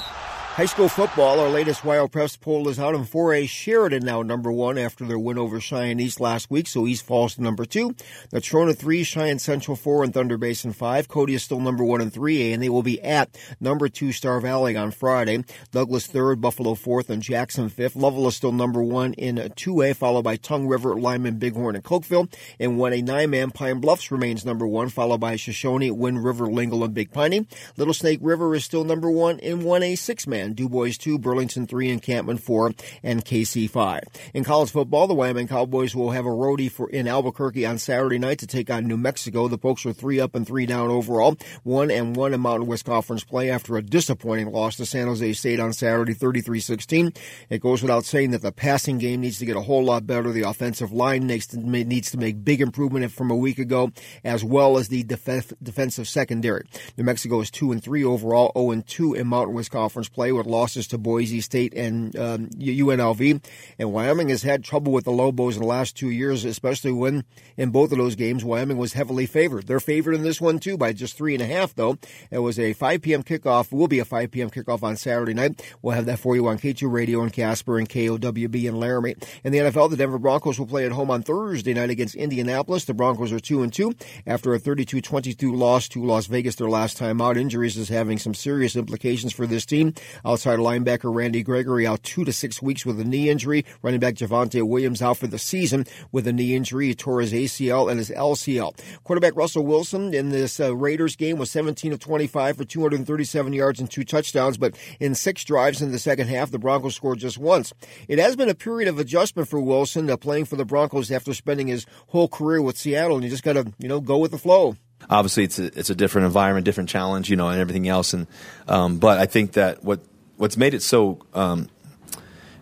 High 0.56 0.64
school 0.64 0.88
football, 0.88 1.38
our 1.38 1.50
latest 1.50 1.82
WyoPreps 1.82 2.40
poll 2.40 2.66
is 2.68 2.78
out 2.78 2.94
in 2.94 3.04
4A. 3.04 3.46
Sheridan 3.46 4.06
now 4.06 4.22
number 4.22 4.50
one 4.50 4.78
after 4.78 5.04
their 5.04 5.18
win 5.18 5.36
over 5.36 5.60
Cheyenne 5.60 6.00
East 6.00 6.18
last 6.18 6.50
week, 6.50 6.66
so 6.66 6.86
East 6.86 7.04
falls 7.04 7.34
to 7.34 7.42
number 7.42 7.66
two. 7.66 7.90
Natrona 8.32 8.74
three, 8.74 9.04
Cheyenne 9.04 9.38
Central 9.38 9.76
four, 9.76 10.02
and 10.02 10.14
Thunder 10.14 10.38
Basin 10.38 10.72
five. 10.72 11.08
Cody 11.08 11.34
is 11.34 11.42
still 11.42 11.60
number 11.60 11.84
one 11.84 12.00
in 12.00 12.10
3A, 12.10 12.54
and 12.54 12.62
they 12.62 12.70
will 12.70 12.82
be 12.82 13.02
at 13.02 13.38
number 13.60 13.86
two 13.90 14.12
Star 14.12 14.40
Valley 14.40 14.74
on 14.78 14.92
Friday. 14.92 15.44
Douglas 15.72 16.06
third, 16.06 16.40
Buffalo 16.40 16.74
fourth, 16.74 17.10
and 17.10 17.22
Jackson 17.22 17.68
fifth. 17.68 17.94
Lovell 17.94 18.26
is 18.26 18.36
still 18.36 18.50
number 18.50 18.82
one 18.82 19.12
in 19.12 19.36
2A, 19.36 19.94
followed 19.94 20.24
by 20.24 20.36
Tongue 20.36 20.66
River, 20.66 20.94
Lyman, 20.94 21.38
Bighorn, 21.38 21.74
and 21.74 21.84
Cokeville. 21.84 22.32
And 22.58 22.78
1A 22.78 23.04
nine-man, 23.04 23.50
Pine 23.50 23.82
Bluffs 23.82 24.10
remains 24.10 24.46
number 24.46 24.66
one, 24.66 24.88
followed 24.88 25.20
by 25.20 25.36
Shoshone, 25.36 25.90
Wind 25.90 26.24
River, 26.24 26.46
Lingle, 26.46 26.82
and 26.82 26.94
Big 26.94 27.12
Piney. 27.12 27.46
Little 27.76 27.92
Snake 27.92 28.20
River 28.22 28.54
is 28.54 28.64
still 28.64 28.84
number 28.84 29.10
one 29.10 29.38
in 29.40 29.60
1A 29.60 29.98
six-man. 30.46 30.54
DuBois 30.54 30.96
2, 30.96 31.18
Burlington 31.18 31.66
3, 31.66 31.90
Encampment 31.90 32.40
4, 32.40 32.72
and 33.02 33.24
Kaycee 33.24 33.68
5. 33.68 34.02
In 34.34 34.44
college 34.44 34.70
football, 34.70 35.06
the 35.06 35.14
Wyoming 35.14 35.48
Cowboys 35.48 35.94
will 35.94 36.10
have 36.10 36.26
a 36.26 36.30
roadie 36.30 36.70
for 36.70 36.88
in 36.90 37.08
Albuquerque 37.08 37.66
on 37.66 37.78
Saturday 37.78 38.18
night 38.18 38.38
to 38.40 38.46
take 38.46 38.70
on 38.70 38.86
New 38.86 38.96
Mexico. 38.96 39.48
The 39.48 39.58
Pokes 39.58 39.86
are 39.86 39.92
three 39.92 40.20
up 40.20 40.34
and 40.34 40.46
three 40.46 40.66
down 40.66 40.90
overall, 40.90 41.36
one 41.62 41.90
and 41.90 42.16
one 42.16 42.34
in 42.34 42.40
Mountain 42.40 42.66
West 42.66 42.84
Conference 42.84 43.24
play 43.24 43.50
after 43.50 43.76
a 43.76 43.82
disappointing 43.82 44.50
loss 44.52 44.76
to 44.76 44.86
San 44.86 45.06
Jose 45.06 45.32
State 45.34 45.60
on 45.60 45.72
Saturday, 45.72 46.14
33-16. 46.14 47.16
It 47.50 47.60
goes 47.60 47.82
without 47.82 48.04
saying 48.04 48.30
that 48.30 48.42
the 48.42 48.52
passing 48.52 48.98
game 48.98 49.20
needs 49.20 49.38
to 49.38 49.46
get 49.46 49.56
a 49.56 49.62
whole 49.62 49.84
lot 49.84 50.06
better. 50.06 50.32
The 50.32 50.42
offensive 50.42 50.92
line 50.92 51.26
needs 51.26 51.46
to, 51.48 51.58
needs 51.58 52.10
to 52.10 52.18
make 52.18 52.44
big 52.44 52.60
improvement 52.60 53.10
from 53.12 53.30
a 53.30 53.36
week 53.36 53.58
ago, 53.58 53.92
as 54.24 54.44
well 54.44 54.78
as 54.78 54.88
the 54.88 55.02
def- 55.02 55.52
defensive 55.62 56.08
secondary. 56.08 56.66
New 56.96 57.04
Mexico 57.04 57.40
is 57.40 57.50
two 57.50 57.72
and 57.72 57.82
three 57.82 58.04
overall, 58.04 58.52
0 58.56 58.70
and 58.70 58.86
two 58.86 59.14
in 59.14 59.26
Mountain 59.26 59.54
West 59.54 59.70
Conference 59.70 60.08
play 60.08 60.32
with 60.36 60.46
losses 60.46 60.86
to 60.88 60.98
Boise 60.98 61.40
State 61.40 61.74
and 61.74 62.16
um, 62.16 62.48
UNLV. 62.50 63.44
And 63.78 63.92
Wyoming 63.92 64.28
has 64.28 64.42
had 64.42 64.64
trouble 64.64 64.92
with 64.92 65.04
the 65.04 65.10
Lobos 65.10 65.56
in 65.56 65.62
the 65.62 65.68
last 65.68 65.96
two 65.96 66.10
years, 66.10 66.44
especially 66.44 66.92
when 66.92 67.24
in 67.56 67.70
both 67.70 67.92
of 67.92 67.98
those 67.98 68.14
games, 68.14 68.44
Wyoming 68.44 68.78
was 68.78 68.92
heavily 68.92 69.26
favored. 69.26 69.66
They're 69.66 69.80
favored 69.80 70.14
in 70.14 70.22
this 70.22 70.40
one 70.40 70.58
too 70.58 70.76
by 70.76 70.92
just 70.92 71.16
three 71.16 71.34
and 71.34 71.42
a 71.42 71.46
half, 71.46 71.74
though. 71.74 71.98
It 72.30 72.38
was 72.38 72.58
a 72.58 72.72
5 72.72 73.02
p.m. 73.02 73.22
kickoff, 73.22 73.72
will 73.72 73.88
be 73.88 73.98
a 73.98 74.04
5 74.04 74.30
p.m. 74.30 74.50
kickoff 74.50 74.82
on 74.82 74.96
Saturday 74.96 75.34
night. 75.34 75.62
We'll 75.82 75.94
have 75.94 76.06
that 76.06 76.18
for 76.18 76.36
you 76.36 76.46
on 76.48 76.58
K2 76.58 76.90
Radio 76.92 77.22
in 77.22 77.30
Casper 77.30 77.78
and 77.78 77.88
KOWB 77.88 78.64
in 78.64 78.76
Laramie. 78.78 79.16
In 79.44 79.52
the 79.52 79.58
NFL, 79.58 79.90
the 79.90 79.96
Denver 79.96 80.18
Broncos 80.18 80.58
will 80.58 80.66
play 80.66 80.84
at 80.84 80.92
home 80.92 81.10
on 81.10 81.22
Thursday 81.22 81.74
night 81.74 81.90
against 81.90 82.14
Indianapolis. 82.14 82.84
The 82.84 82.94
Broncos 82.94 83.32
are 83.32 83.40
2 83.40 83.62
and 83.62 83.72
2 83.72 83.94
after 84.26 84.54
a 84.54 84.58
32 84.58 85.00
22 85.00 85.54
loss 85.54 85.88
to 85.88 86.04
Las 86.04 86.26
Vegas 86.26 86.56
their 86.56 86.68
last 86.68 86.96
time 86.96 87.20
out. 87.20 87.36
Injuries 87.36 87.76
is 87.76 87.88
having 87.88 88.18
some 88.18 88.34
serious 88.34 88.76
implications 88.76 89.32
for 89.32 89.46
this 89.46 89.64
team. 89.64 89.94
Outside 90.26 90.58
linebacker 90.58 91.14
Randy 91.14 91.44
Gregory 91.44 91.86
out 91.86 92.02
two 92.02 92.24
to 92.24 92.32
six 92.32 92.60
weeks 92.60 92.84
with 92.84 92.98
a 92.98 93.04
knee 93.04 93.30
injury. 93.30 93.64
Running 93.80 94.00
back 94.00 94.14
Javonte 94.14 94.66
Williams 94.66 95.00
out 95.00 95.18
for 95.18 95.28
the 95.28 95.38
season 95.38 95.86
with 96.10 96.26
a 96.26 96.32
knee 96.32 96.56
injury. 96.56 96.88
He 96.88 96.94
tore 96.96 97.20
his 97.20 97.32
ACL 97.32 97.88
and 97.88 97.98
his 97.98 98.10
LCL. 98.10 98.76
Quarterback 99.04 99.36
Russell 99.36 99.64
Wilson 99.64 100.12
in 100.12 100.30
this 100.30 100.58
uh, 100.58 100.74
Raiders 100.74 101.14
game 101.14 101.38
was 101.38 101.48
17 101.52 101.92
of 101.92 102.00
25 102.00 102.56
for 102.56 102.64
237 102.64 103.52
yards 103.52 103.78
and 103.78 103.88
two 103.88 104.02
touchdowns, 104.02 104.58
but 104.58 104.76
in 104.98 105.14
six 105.14 105.44
drives 105.44 105.80
in 105.80 105.92
the 105.92 105.98
second 105.98 106.26
half, 106.26 106.50
the 106.50 106.58
Broncos 106.58 106.96
scored 106.96 107.20
just 107.20 107.38
once. 107.38 107.72
It 108.08 108.18
has 108.18 108.34
been 108.34 108.48
a 108.48 108.54
period 108.54 108.88
of 108.88 108.98
adjustment 108.98 109.48
for 109.48 109.60
Wilson 109.60 110.10
uh, 110.10 110.16
playing 110.16 110.46
for 110.46 110.56
the 110.56 110.64
Broncos 110.64 111.12
after 111.12 111.34
spending 111.34 111.68
his 111.68 111.86
whole 112.08 112.26
career 112.28 112.60
with 112.60 112.76
Seattle, 112.76 113.14
and 113.14 113.22
you 113.22 113.30
just 113.30 113.44
got 113.44 113.52
to, 113.52 113.72
you 113.78 113.86
know, 113.88 114.00
go 114.00 114.18
with 114.18 114.32
the 114.32 114.38
flow 114.38 114.76
obviously 115.08 115.44
it's 115.44 115.58
a, 115.58 115.66
it's 115.78 115.90
a 115.90 115.94
different 115.94 116.26
environment, 116.26 116.64
different 116.64 116.88
challenge, 116.88 117.30
you 117.30 117.36
know, 117.36 117.48
and 117.48 117.60
everything 117.60 117.86
else. 117.86 118.12
And 118.12 118.26
um, 118.66 118.98
but 118.98 119.18
I 119.18 119.26
think 119.26 119.52
that 119.52 119.84
what 119.84 120.00
what's 120.36 120.56
made 120.56 120.74
it 120.74 120.82
so 120.82 121.18
um, 121.34 121.68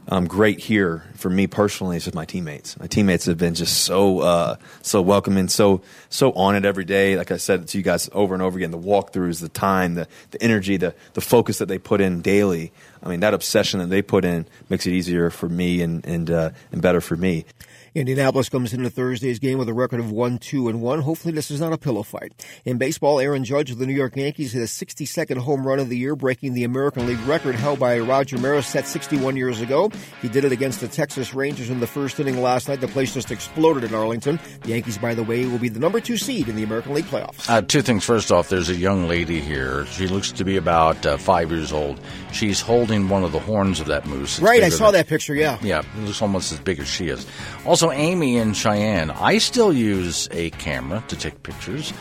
um, 0.08 0.26
great 0.26 0.58
here 0.60 1.02
for 1.14 1.30
me 1.30 1.46
personally 1.46 1.96
is 1.96 2.04
just 2.04 2.14
my 2.14 2.26
teammates. 2.26 2.78
My 2.78 2.86
teammates 2.86 3.24
have 3.24 3.38
been 3.38 3.54
just 3.54 3.84
so 3.84 4.20
uh, 4.20 4.56
so 4.82 5.00
welcoming, 5.00 5.48
so 5.48 5.80
so 6.10 6.32
on 6.32 6.56
it 6.56 6.64
every 6.64 6.84
day. 6.84 7.16
Like 7.16 7.30
I 7.30 7.38
said 7.38 7.66
to 7.68 7.78
you 7.78 7.84
guys 7.84 8.10
over 8.12 8.34
and 8.34 8.42
over 8.42 8.58
again, 8.58 8.70
the 8.70 8.78
walkthroughs, 8.78 9.40
the 9.40 9.48
time, 9.48 9.94
the 9.94 10.06
the 10.30 10.42
energy, 10.42 10.76
the 10.76 10.94
the 11.14 11.22
focus 11.22 11.58
that 11.58 11.66
they 11.66 11.78
put 11.78 12.00
in 12.00 12.20
daily. 12.20 12.72
I 13.02 13.08
mean, 13.08 13.20
that 13.20 13.32
obsession 13.32 13.80
that 13.80 13.88
they 13.88 14.02
put 14.02 14.24
in 14.24 14.46
makes 14.68 14.86
it 14.86 14.92
easier 14.92 15.30
for 15.30 15.48
me 15.48 15.80
and 15.80 16.04
and 16.04 16.30
uh, 16.30 16.50
and 16.70 16.82
better 16.82 17.00
for 17.00 17.16
me. 17.16 17.46
Indianapolis 17.94 18.48
comes 18.48 18.72
into 18.74 18.90
Thursday's 18.90 19.38
game 19.38 19.56
with 19.56 19.68
a 19.68 19.72
record 19.72 20.00
of 20.00 20.10
1 20.10 20.38
2 20.38 20.68
and 20.68 20.82
1. 20.82 21.02
Hopefully, 21.02 21.32
this 21.32 21.48
is 21.48 21.60
not 21.60 21.72
a 21.72 21.78
pillow 21.78 22.02
fight. 22.02 22.32
In 22.64 22.76
baseball, 22.76 23.20
Aaron 23.20 23.44
Judge 23.44 23.70
of 23.70 23.78
the 23.78 23.86
New 23.86 23.94
York 23.94 24.16
Yankees 24.16 24.52
hit 24.52 24.62
a 24.62 24.66
62nd 24.66 25.38
home 25.38 25.64
run 25.64 25.78
of 25.78 25.88
the 25.88 25.96
year, 25.96 26.16
breaking 26.16 26.54
the 26.54 26.64
American 26.64 27.06
League 27.06 27.20
record 27.20 27.54
held 27.54 27.78
by 27.78 28.00
Roger 28.00 28.36
Maris 28.38 28.66
set 28.66 28.88
61 28.88 29.36
years 29.36 29.60
ago. 29.60 29.92
He 30.22 30.28
did 30.28 30.44
it 30.44 30.50
against 30.50 30.80
the 30.80 30.88
Texas 30.88 31.34
Rangers 31.34 31.70
in 31.70 31.78
the 31.78 31.86
first 31.86 32.18
inning 32.18 32.42
last 32.42 32.68
night. 32.68 32.80
The 32.80 32.88
place 32.88 33.14
just 33.14 33.30
exploded 33.30 33.84
in 33.84 33.94
Arlington. 33.94 34.40
The 34.62 34.70
Yankees, 34.70 34.98
by 34.98 35.14
the 35.14 35.22
way, 35.22 35.46
will 35.46 35.60
be 35.60 35.68
the 35.68 35.78
number 35.78 36.00
two 36.00 36.16
seed 36.16 36.48
in 36.48 36.56
the 36.56 36.64
American 36.64 36.94
League 36.94 37.04
playoffs. 37.04 37.48
Uh, 37.48 37.62
two 37.62 37.80
things. 37.80 38.04
First 38.04 38.32
off, 38.32 38.48
there's 38.48 38.70
a 38.70 38.74
young 38.74 39.06
lady 39.06 39.40
here. 39.40 39.86
She 39.86 40.08
looks 40.08 40.32
to 40.32 40.44
be 40.44 40.56
about 40.56 41.06
uh, 41.06 41.16
five 41.16 41.52
years 41.52 41.72
old. 41.72 42.00
She's 42.32 42.60
holding 42.60 43.08
one 43.08 43.22
of 43.22 43.30
the 43.30 43.38
horns 43.38 43.78
of 43.78 43.86
that 43.86 44.04
moose. 44.04 44.38
It's 44.38 44.44
right, 44.44 44.64
I 44.64 44.68
saw 44.68 44.86
than- 44.90 44.94
that 44.94 45.06
picture, 45.06 45.36
yeah. 45.36 45.58
Yeah, 45.62 45.82
it 45.96 46.00
looks 46.00 46.20
almost 46.20 46.50
as 46.50 46.58
big 46.58 46.80
as 46.80 46.88
she 46.88 47.06
is. 47.06 47.24
Also, 47.64 47.83
Amy 47.92 48.36
in 48.36 48.52
Cheyenne. 48.54 49.10
I 49.10 49.38
still 49.38 49.72
use 49.72 50.28
a 50.32 50.50
camera 50.50 51.02
to 51.08 51.16
take 51.16 51.42
pictures. 51.42 51.92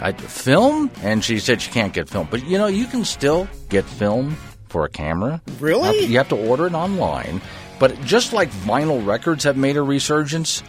I 0.00 0.12
film, 0.12 0.90
and 1.02 1.24
she 1.24 1.38
said 1.38 1.60
she 1.62 1.70
can't 1.70 1.92
get 1.92 2.08
film, 2.08 2.28
but 2.30 2.44
you 2.46 2.58
know 2.58 2.66
you 2.66 2.86
can 2.86 3.04
still 3.04 3.48
get 3.68 3.84
film 3.84 4.36
for 4.68 4.84
a 4.84 4.88
camera. 4.88 5.40
Really? 5.60 5.80
You 5.80 5.84
have 5.86 5.94
to, 5.96 6.06
you 6.12 6.18
have 6.18 6.28
to 6.30 6.48
order 6.48 6.66
it 6.66 6.74
online. 6.74 7.40
But 7.78 8.00
just 8.02 8.32
like 8.32 8.50
vinyl 8.50 9.04
records 9.04 9.44
have 9.44 9.56
made 9.56 9.76
a 9.76 9.82
resurgence, 9.82 10.62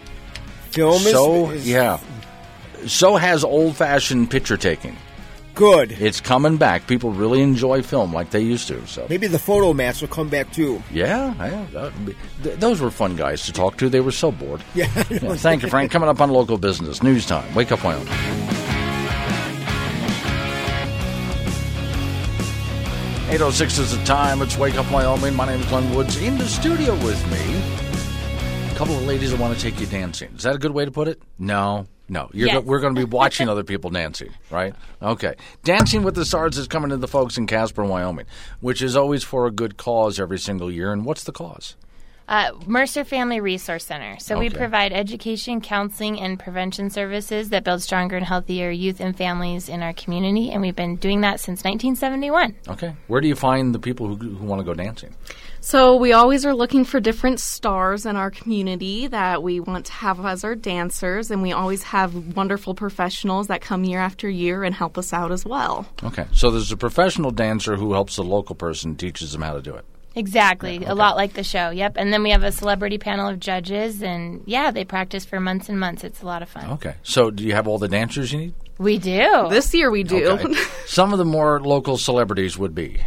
Film 0.71 0.95
is- 0.95 1.11
so 1.11 1.49
is- 1.51 1.67
yeah, 1.67 1.99
so 2.87 3.15
has 3.15 3.43
old-fashioned 3.43 4.29
picture 4.29 4.57
taking. 4.57 4.95
Good. 5.55 5.93
It's 5.93 6.19
coming 6.19 6.57
back. 6.57 6.85
People 6.85 7.11
really 7.11 7.41
enjoy 7.41 7.81
film 7.81 8.11
like 8.13 8.29
they 8.31 8.41
used 8.41 8.67
to. 8.67 8.85
So 8.87 9.07
Maybe 9.09 9.27
the 9.27 9.37
Fotomats 9.37 10.01
will 10.01 10.09
come 10.09 10.27
back 10.27 10.51
too. 10.51 10.83
yeah, 10.91 11.33
yeah 11.73 11.79
uh, 11.79 11.91
be- 12.05 12.15
th- 12.43 12.59
those 12.59 12.81
were 12.81 12.91
fun 12.91 13.15
guys 13.15 13.43
to 13.43 13.53
talk 13.53 13.77
to. 13.77 13.87
They 13.87 14.01
were 14.01 14.11
so 14.11 14.31
bored. 14.31 14.61
Yeah. 14.75 14.87
Yeah, 15.09 15.35
thank 15.35 15.63
you, 15.63 15.69
Frank. 15.69 15.91
Coming 15.91 16.09
up 16.09 16.19
on 16.19 16.29
local 16.29 16.57
business 16.57 17.01
news 17.01 17.25
time. 17.25 17.53
Wake 17.55 17.71
up, 17.71 17.83
Wyoming. 17.85 18.07
Eight 23.27 23.41
oh 23.41 23.49
six 23.51 23.77
is 23.79 23.97
the 23.97 24.03
time. 24.05 24.41
It's 24.41 24.57
Wake 24.57 24.75
Up 24.75 24.89
Wyoming. 24.91 25.33
My 25.35 25.45
name 25.47 25.59
is 25.59 25.65
Glenn 25.67 25.93
Woods. 25.95 26.15
In 26.21 26.37
the 26.37 26.45
studio 26.45 26.93
with 27.03 27.19
me, 27.31 28.71
a 28.71 28.75
couple 28.75 28.95
of 28.95 29.03
ladies 29.03 29.31
that 29.31 29.39
want 29.39 29.55
to 29.57 29.59
take 29.61 29.79
you 29.79 29.87
dancing. 29.87 30.31
Is 30.35 30.43
that 30.43 30.55
a 30.55 30.59
good 30.59 30.71
way 30.71 30.85
to 30.85 30.91
put 30.91 31.07
it? 31.07 31.21
No, 31.39 31.87
no. 32.07 32.29
You're 32.33 32.47
Yes. 32.47 32.55
go- 32.55 32.61
we're 32.61 32.79
going 32.79 32.95
to 32.95 32.99
be 33.05 33.09
watching 33.11 33.49
other 33.49 33.63
people 33.63 33.89
dancing, 33.89 34.29
right? 34.51 34.73
Okay. 35.01 35.35
Dancing 35.63 36.03
with 36.03 36.15
the 36.15 36.25
Stars 36.25 36.57
is 36.57 36.67
coming 36.67 36.89
to 36.91 36.97
the 36.97 37.07
folks 37.07 37.37
in 37.37 37.47
Casper, 37.47 37.83
Wyoming, 37.83 38.25
which 38.59 38.81
is 38.81 38.95
always 38.95 39.23
for 39.23 39.47
a 39.47 39.51
good 39.51 39.77
cause 39.77 40.19
every 40.19 40.39
single 40.39 40.71
year. 40.71 40.91
And 40.91 41.05
what's 41.05 41.23
the 41.23 41.31
cause? 41.31 41.75
Uh, 42.27 42.49
Mercer 42.65 43.03
Family 43.03 43.39
Resource 43.39 43.85
Center. 43.85 44.17
So 44.17 44.39
we 44.39 44.49
provide 44.49 44.91
education, 44.91 45.61
counseling, 45.61 46.19
and 46.19 46.39
prevention 46.39 46.89
services 46.89 47.49
that 47.49 47.63
build 47.63 47.83
stronger 47.83 48.15
and 48.17 48.25
healthier 48.25 48.71
youth 48.71 48.99
and 48.99 49.15
families 49.15 49.69
in 49.69 49.83
our 49.83 49.93
community, 49.93 50.49
and 50.49 50.59
we've 50.59 50.75
been 50.75 50.95
doing 50.95 51.21
that 51.21 51.39
since 51.39 51.63
1971. 51.63 52.55
Okay. 52.67 52.95
Where 53.05 53.21
do 53.21 53.27
you 53.27 53.35
find 53.35 53.75
the 53.75 53.79
people 53.79 54.07
who, 54.07 54.15
who 54.15 54.43
want 54.43 54.59
to 54.59 54.63
go 54.65 54.73
dancing? 54.73 55.13
So 55.65 55.95
we 55.95 56.13
always 56.13 56.45
are 56.45 56.53
looking 56.53 56.85
for 56.85 56.99
different 56.99 57.39
stars 57.39 58.05
in 58.05 58.15
our 58.15 58.29
community 58.29 59.07
that 59.07 59.41
we 59.41 59.59
want 59.59 59.87
to 59.87 59.93
have 59.93 60.23
as 60.23 60.43
our 60.43 60.53
dancers, 60.53 61.31
and 61.31 61.41
we 61.41 61.53
always 61.53 61.81
have 61.81 62.37
wonderful 62.37 62.75
professionals 62.75 63.47
that 63.47 63.61
come 63.61 63.83
year 63.83 63.99
after 63.99 64.29
year 64.29 64.63
and 64.63 64.75
help 64.75 64.95
us 64.95 65.11
out 65.11 65.31
as 65.31 65.43
well. 65.43 65.87
Okay. 66.03 66.27
So 66.33 66.51
there's 66.51 66.71
a 66.71 66.77
professional 66.77 67.31
dancer 67.31 67.77
who 67.77 67.93
helps 67.93 68.17
the 68.17 68.23
local 68.23 68.53
person, 68.53 68.95
teaches 68.95 69.31
them 69.31 69.41
how 69.41 69.53
to 69.53 69.61
do 69.63 69.73
it. 69.73 69.85
Exactly, 70.13 70.85
a 70.85 70.93
lot 70.93 71.15
like 71.15 71.33
the 71.33 71.43
show. 71.43 71.71
Yep. 71.71 71.93
And 71.97 72.13
then 72.13 72.21
we 72.21 72.29
have 72.29 72.43
a 72.43 72.51
celebrity 72.51 72.99
panel 72.99 73.27
of 73.27 73.39
judges, 73.39 74.03
and 74.03 74.43
yeah, 74.45 74.69
they 74.69 74.85
practice 74.85 75.25
for 75.25 75.39
months 75.39 75.67
and 75.67 75.79
months. 75.79 76.03
It's 76.03 76.21
a 76.21 76.27
lot 76.27 76.43
of 76.43 76.49
fun. 76.49 76.73
Okay. 76.73 76.93
So 77.01 77.31
do 77.31 77.43
you 77.43 77.53
have 77.53 77.67
all 77.67 77.79
the 77.79 77.87
dancers 77.87 78.31
you 78.31 78.37
need? 78.37 78.53
We 78.77 78.99
do. 78.99 79.47
This 79.49 79.73
year 79.73 79.89
we 79.89 80.03
do. 80.03 80.27
Okay. 80.27 80.53
Some 80.85 81.11
of 81.11 81.17
the 81.17 81.25
more 81.25 81.59
local 81.59 81.97
celebrities 81.97 82.55
would 82.55 82.75
be. 82.75 82.99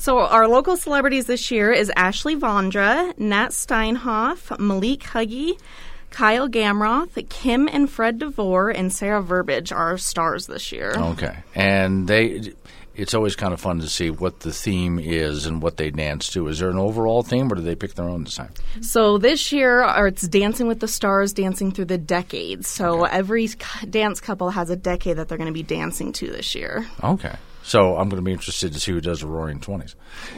So 0.00 0.18
our 0.20 0.48
local 0.48 0.78
celebrities 0.78 1.26
this 1.26 1.50
year 1.50 1.70
is 1.70 1.92
Ashley 1.94 2.34
Vondra, 2.34 3.16
Nat 3.18 3.48
Steinhoff, 3.48 4.58
Malik 4.58 5.00
Huggy, 5.00 5.60
Kyle 6.08 6.48
Gamroth, 6.48 7.28
Kim 7.28 7.68
and 7.68 7.88
Fred 7.88 8.18
DeVore, 8.18 8.70
and 8.70 8.90
Sarah 8.90 9.20
Verbage 9.20 9.72
are 9.72 9.98
stars 9.98 10.46
this 10.46 10.72
year. 10.72 10.94
Okay. 10.96 11.36
And 11.54 12.08
they 12.08 12.54
it's 12.94 13.12
always 13.12 13.36
kind 13.36 13.52
of 13.52 13.60
fun 13.60 13.80
to 13.80 13.88
see 13.88 14.08
what 14.08 14.40
the 14.40 14.52
theme 14.52 14.98
is 14.98 15.44
and 15.44 15.60
what 15.60 15.76
they 15.76 15.90
dance 15.90 16.30
to. 16.30 16.48
Is 16.48 16.60
there 16.60 16.70
an 16.70 16.78
overall 16.78 17.22
theme 17.22 17.52
or 17.52 17.56
do 17.56 17.60
they 17.60 17.74
pick 17.74 17.92
their 17.92 18.08
own 18.08 18.24
this 18.24 18.36
time? 18.36 18.54
So 18.80 19.18
this 19.18 19.52
year, 19.52 19.84
it's 20.06 20.26
Dancing 20.26 20.66
with 20.66 20.80
the 20.80 20.88
Stars, 20.88 21.34
dancing 21.34 21.72
through 21.72 21.84
the 21.84 21.98
decades. 21.98 22.68
So 22.68 23.04
every 23.04 23.48
dance 23.88 24.18
couple 24.20 24.48
has 24.48 24.70
a 24.70 24.76
decade 24.76 25.18
that 25.18 25.28
they're 25.28 25.38
going 25.38 25.46
to 25.46 25.52
be 25.52 25.62
dancing 25.62 26.12
to 26.14 26.26
this 26.28 26.54
year. 26.54 26.86
Okay. 27.04 27.34
So 27.62 27.96
I'm 27.96 28.08
going 28.08 28.22
to 28.22 28.24
be 28.24 28.32
interested 28.32 28.72
to 28.72 28.80
see 28.80 28.92
who 28.92 29.00
does 29.00 29.20
the 29.20 29.26
Roaring 29.26 29.60
Twenties. 29.60 29.94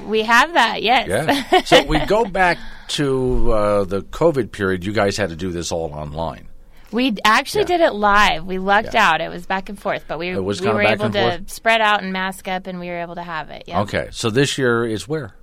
We 0.07 0.23
have 0.23 0.53
that, 0.55 0.83
yes. 0.83 1.09
Yeah. 1.09 1.63
so 1.63 1.85
we 1.85 1.99
go 2.07 2.25
back 2.25 2.59
to 2.89 3.53
uh, 3.53 3.85
the 3.85 4.03
COVID 4.03 4.53
period. 4.53 4.85
You 4.85 4.93
guys 4.93 5.17
had 5.17 5.31
to 5.31 5.37
do 5.37 5.51
this 5.51 5.71
all 5.73 5.93
online. 5.95 6.49
We 6.91 7.17
actually 7.25 7.63
Yeah. 7.63 7.79
did 7.79 7.81
it 7.81 7.93
live. 7.95 8.45
We 8.45 8.59
lucked 8.59 8.93
Yeah. 8.95 9.09
out. 9.13 9.21
It 9.23 9.31
was 9.31 9.47
back 9.47 9.69
and 9.71 9.79
forth, 9.81 10.05
but 10.07 10.19
we, 10.19 10.31
we 10.37 10.41
were 10.41 10.83
able 10.83 11.09
to 11.11 11.21
forth? 11.39 11.51
spread 11.51 11.81
out 11.81 12.03
and 12.03 12.13
mask 12.13 12.49
up, 12.49 12.67
and 12.67 12.79
we 12.79 12.89
were 12.89 13.01
able 13.01 13.15
to 13.15 13.23
have 13.23 13.49
it. 13.51 13.65
Yeah. 13.67 13.81
Okay. 13.83 14.09
So 14.11 14.29
this 14.29 14.59
year 14.59 14.85
is 14.85 15.09
where? 15.09 15.35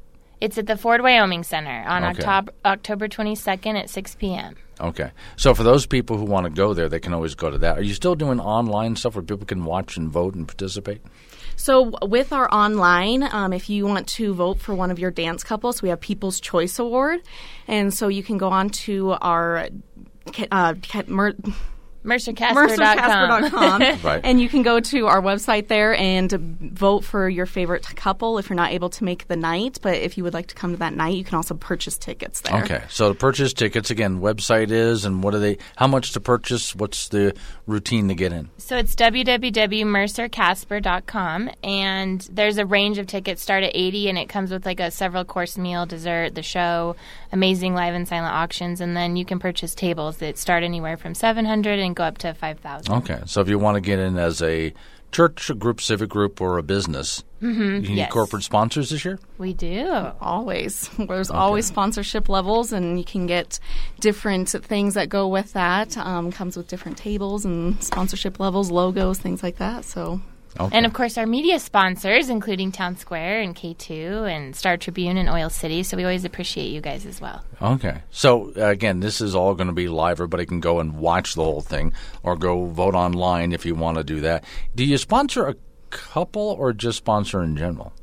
It's 0.41 0.57
at 0.57 0.67
the 0.67 0.77
Ford 0.77 1.01
Wyoming 1.01 1.43
Center 1.43 1.83
on 1.87 2.03
Okay. 2.03 2.23
October 2.23 2.53
October 2.65 3.07
22nd 3.07 3.77
at 3.79 3.89
6 3.89 4.15
p.m. 4.15 4.55
Okay. 4.79 5.11
So 5.37 5.53
for 5.53 5.63
those 5.63 5.85
people 5.85 6.17
who 6.17 6.23
want 6.23 6.45
to 6.45 6.49
go 6.49 6.73
there, 6.73 6.87
they 6.87 6.99
can 7.01 7.13
always 7.13 7.35
go 7.35 7.49
to 7.49 7.57
that. 7.57 7.77
Are 7.79 7.81
you 7.81 7.93
still 7.93 8.15
doing 8.15 8.39
online 8.39 8.95
stuff 8.95 9.15
where 9.15 9.23
people 9.23 9.45
can 9.45 9.65
watch 9.65 9.97
and 9.97 10.09
vote 10.09 10.35
and 10.35 10.47
participate? 10.47 11.01
So 11.59 11.91
with 12.03 12.31
our 12.31 12.51
online, 12.53 13.21
um, 13.21 13.51
if 13.51 13.69
you 13.69 13.85
want 13.85 14.07
to 14.07 14.33
vote 14.33 14.61
for 14.61 14.73
one 14.73 14.91
of 14.91 14.97
your 14.97 15.11
dance 15.11 15.43
couples, 15.43 15.81
we 15.81 15.89
have 15.89 15.99
People's 15.99 16.39
Choice 16.39 16.79
Award, 16.79 17.21
and 17.67 17.93
so 17.93 18.07
you 18.07 18.23
can 18.23 18.37
go 18.37 18.47
on 18.47 18.69
to 18.87 19.11
our 19.19 19.67
uh, 20.51 20.75
mer- 21.07 21.35
MercerCasper.com. 22.03 23.43
MercerCasper.com, 23.43 23.81
Right. 24.03 24.21
and 24.23 24.39
you 24.41 24.49
can 24.49 24.63
go 24.63 24.79
to 24.79 25.07
our 25.07 25.21
website 25.21 25.67
there 25.67 25.93
and 25.95 26.31
vote 26.31 27.03
for 27.03 27.27
your 27.27 27.45
favorite 27.45 27.85
couple 27.95 28.37
if 28.37 28.49
you're 28.49 28.55
not 28.55 28.71
able 28.71 28.89
to 28.91 29.03
make 29.03 29.27
the 29.27 29.35
night. 29.35 29.79
But 29.81 29.95
if 29.95 30.17
you 30.17 30.23
would 30.23 30.33
like 30.33 30.47
to 30.47 30.55
come 30.55 30.71
to 30.71 30.77
that 30.77 30.93
night, 30.93 31.15
you 31.15 31.23
can 31.23 31.35
also 31.35 31.55
purchase 31.55 31.97
tickets 31.97 32.41
there. 32.41 32.63
Okay. 32.63 32.83
So 32.89 33.09
to 33.09 33.15
purchase 33.17 33.53
tickets 33.53 33.89
again, 33.91 34.19
website 34.21 34.71
is 34.71 35.05
and 35.05 35.23
what 35.23 35.33
are 35.35 35.39
they? 35.39 35.57
How 35.75 35.87
much 35.87 36.11
to 36.13 36.19
purchase? 36.19 36.75
What's 36.75 37.09
the 37.09 37.35
routine 37.67 38.07
to 38.07 38.15
get 38.15 38.31
in? 38.33 38.49
So 38.57 38.77
it's 38.77 38.95
www.mercercasper.com, 38.95 41.49
and 41.63 42.21
there's 42.31 42.57
a 42.57 42.65
range 42.65 42.97
of 42.97 43.07
tickets 43.07 43.41
start 43.41 43.63
at 43.63 43.71
80, 43.73 44.09
and 44.09 44.17
it 44.17 44.29
comes 44.29 44.51
with 44.51 44.65
like 44.65 44.79
a 44.79 44.91
several 44.91 45.25
course 45.25 45.57
meal, 45.57 45.85
dessert, 45.85 46.35
the 46.35 46.43
show, 46.43 46.95
amazing 47.31 47.73
live 47.73 47.93
and 47.93 48.07
silent 48.07 48.33
auctions, 48.33 48.81
and 48.81 48.95
then 48.95 49.15
you 49.15 49.25
can 49.25 49.39
purchase 49.39 49.75
tables 49.75 50.17
that 50.17 50.37
start 50.37 50.63
anywhere 50.63 50.97
from 50.97 51.13
700 51.13 51.79
and 51.79 51.88
go 51.93 52.03
up 52.03 52.17
to 52.19 52.33
5,000. 52.33 52.93
Okay. 52.93 53.21
So 53.25 53.41
if 53.41 53.49
you 53.49 53.59
want 53.59 53.75
to 53.75 53.81
get 53.81 53.99
in 53.99 54.17
as 54.17 54.41
a 54.41 54.73
church, 55.11 55.49
a 55.49 55.55
group, 55.55 55.81
civic 55.81 56.09
group, 56.09 56.39
or 56.41 56.57
a 56.57 56.63
business, 56.63 57.23
Mhm, 57.41 57.81
you 57.83 57.89
need 57.89 57.97
yes. 57.97 58.11
corporate 58.11 58.43
sponsors 58.43 58.89
this 58.91 59.03
year. 59.05 59.17
We 59.37 59.53
do. 59.53 59.87
Always. 60.21 60.89
There's 60.99 61.31
always 61.31 61.65
sponsorship 61.65 62.29
levels, 62.29 62.71
and 62.73 62.97
you 62.99 63.05
can 63.05 63.25
get 63.25 63.59
different 63.99 64.49
things 64.49 64.93
that 64.95 65.09
go 65.09 65.27
with 65.27 65.53
that. 65.53 65.97
Um, 65.97 66.31
comes 66.31 66.55
with 66.57 66.67
different 66.67 66.97
tables 66.97 67.45
and 67.45 67.81
sponsorship 67.83 68.39
levels, 68.39 68.69
logos, 68.71 69.17
things 69.19 69.41
like 69.41 69.57
that. 69.57 69.85
So. 69.85 70.21
Okay. 70.59 70.75
And 70.75 70.85
of 70.85 70.93
course, 70.93 71.17
our 71.17 71.25
media 71.25 71.59
sponsors, 71.59 72.29
including 72.29 72.71
Town 72.71 72.97
Square 72.97 73.41
and 73.41 73.55
K2 73.55 74.29
and 74.29 74.55
Star 74.55 74.77
Tribune 74.77 75.17
and 75.17 75.29
Oil 75.29 75.49
City. 75.49 75.83
So 75.83 75.95
we 75.95 76.03
always 76.03 76.25
appreciate 76.25 76.69
you 76.69 76.81
guys 76.81 77.05
as 77.05 77.21
well. 77.21 77.43
Okay. 77.61 78.01
So 78.09 78.51
uh, 78.57 78.65
again, 78.65 78.99
this 78.99 79.21
is 79.21 79.35
all 79.35 79.53
going 79.53 79.67
to 79.67 79.73
be 79.73 79.87
live. 79.87 80.13
Everybody 80.13 80.45
can 80.45 80.59
go 80.59 80.79
and 80.79 80.97
watch 80.97 81.35
the 81.35 81.43
whole 81.43 81.61
thing, 81.61 81.93
or 82.23 82.35
go 82.35 82.65
vote 82.65 82.95
online 82.95 83.51
if 83.51 83.65
you 83.65 83.75
want 83.75 83.97
to 83.97 84.03
do 84.03 84.21
that. 84.21 84.43
Do 84.75 84.83
you 84.83 84.97
sponsor 84.97 85.47
a 85.47 85.55
couple 85.89 86.41
or 86.41 86.73
just 86.73 86.97
sponsor 86.97 87.41
in 87.43 87.55
general? 87.55 87.93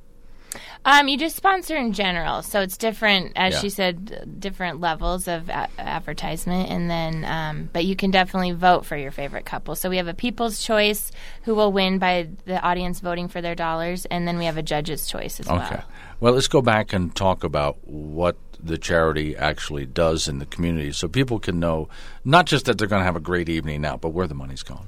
Um, 0.89 1.09
you 1.09 1.18
just 1.18 1.34
sponsor 1.34 1.76
in 1.76 1.93
general, 1.93 2.43
so 2.43 2.61
it's 2.61 2.76
different, 2.76 3.32
as 3.34 3.55
Yeah. 3.55 3.61
she 3.61 3.70
said, 3.70 4.39
different 4.39 4.80
levels 4.80 5.26
of 5.26 5.49
a- 5.49 5.68
advertisement, 5.78 6.70
and 6.70 6.89
then, 6.89 7.24
um, 7.24 7.68
but 7.72 7.84
you 7.84 7.97
can 7.97 8.12
definitely 8.12 8.53
vote 8.53 8.87
for 8.87 8.97
your 8.97 9.11
favorite 9.11 9.45
couple. 9.45 9.74
So 9.74 9.91
we 9.91 9.97
have 9.97 10.07
a 10.07 10.14
people's 10.14 10.62
choice, 10.62 11.11
who 11.43 11.57
will 11.57 11.72
win 11.72 11.99
by 11.99 12.28
the 12.45 12.61
audience 12.62 13.01
voting 13.01 13.26
for 13.26 13.43
their 13.43 13.57
dollars, 13.57 14.05
and 14.07 14.28
then 14.28 14.39
we 14.39 14.45
have 14.45 14.57
a 14.57 14.62
judge's 14.62 15.09
choice 15.09 15.41
as 15.41 15.49
Okay. 15.49 15.57
well. 15.59 15.82
Well, 16.20 16.32
let's 16.34 16.47
go 16.47 16.62
back 16.62 16.93
and 16.93 17.12
talk 17.14 17.43
about 17.43 17.76
what 17.84 18.37
the 18.62 18.78
charity 18.78 19.37
actually 19.37 19.87
does 19.87 20.28
in 20.28 20.39
the 20.39 20.47
community, 20.47 20.93
so 20.93 21.09
people 21.09 21.41
can 21.41 21.59
know 21.59 21.89
not 22.24 22.47
just 22.47 22.64
that 22.66 22.78
they're 22.78 22.87
going 22.89 23.01
to 23.01 23.07
have 23.07 23.16
a 23.16 23.20
great 23.20 23.49
evening 23.49 23.84
out, 23.84 24.01
but 24.01 24.11
where 24.11 24.28
the 24.28 24.34
money's 24.34 24.62
going. 24.62 24.87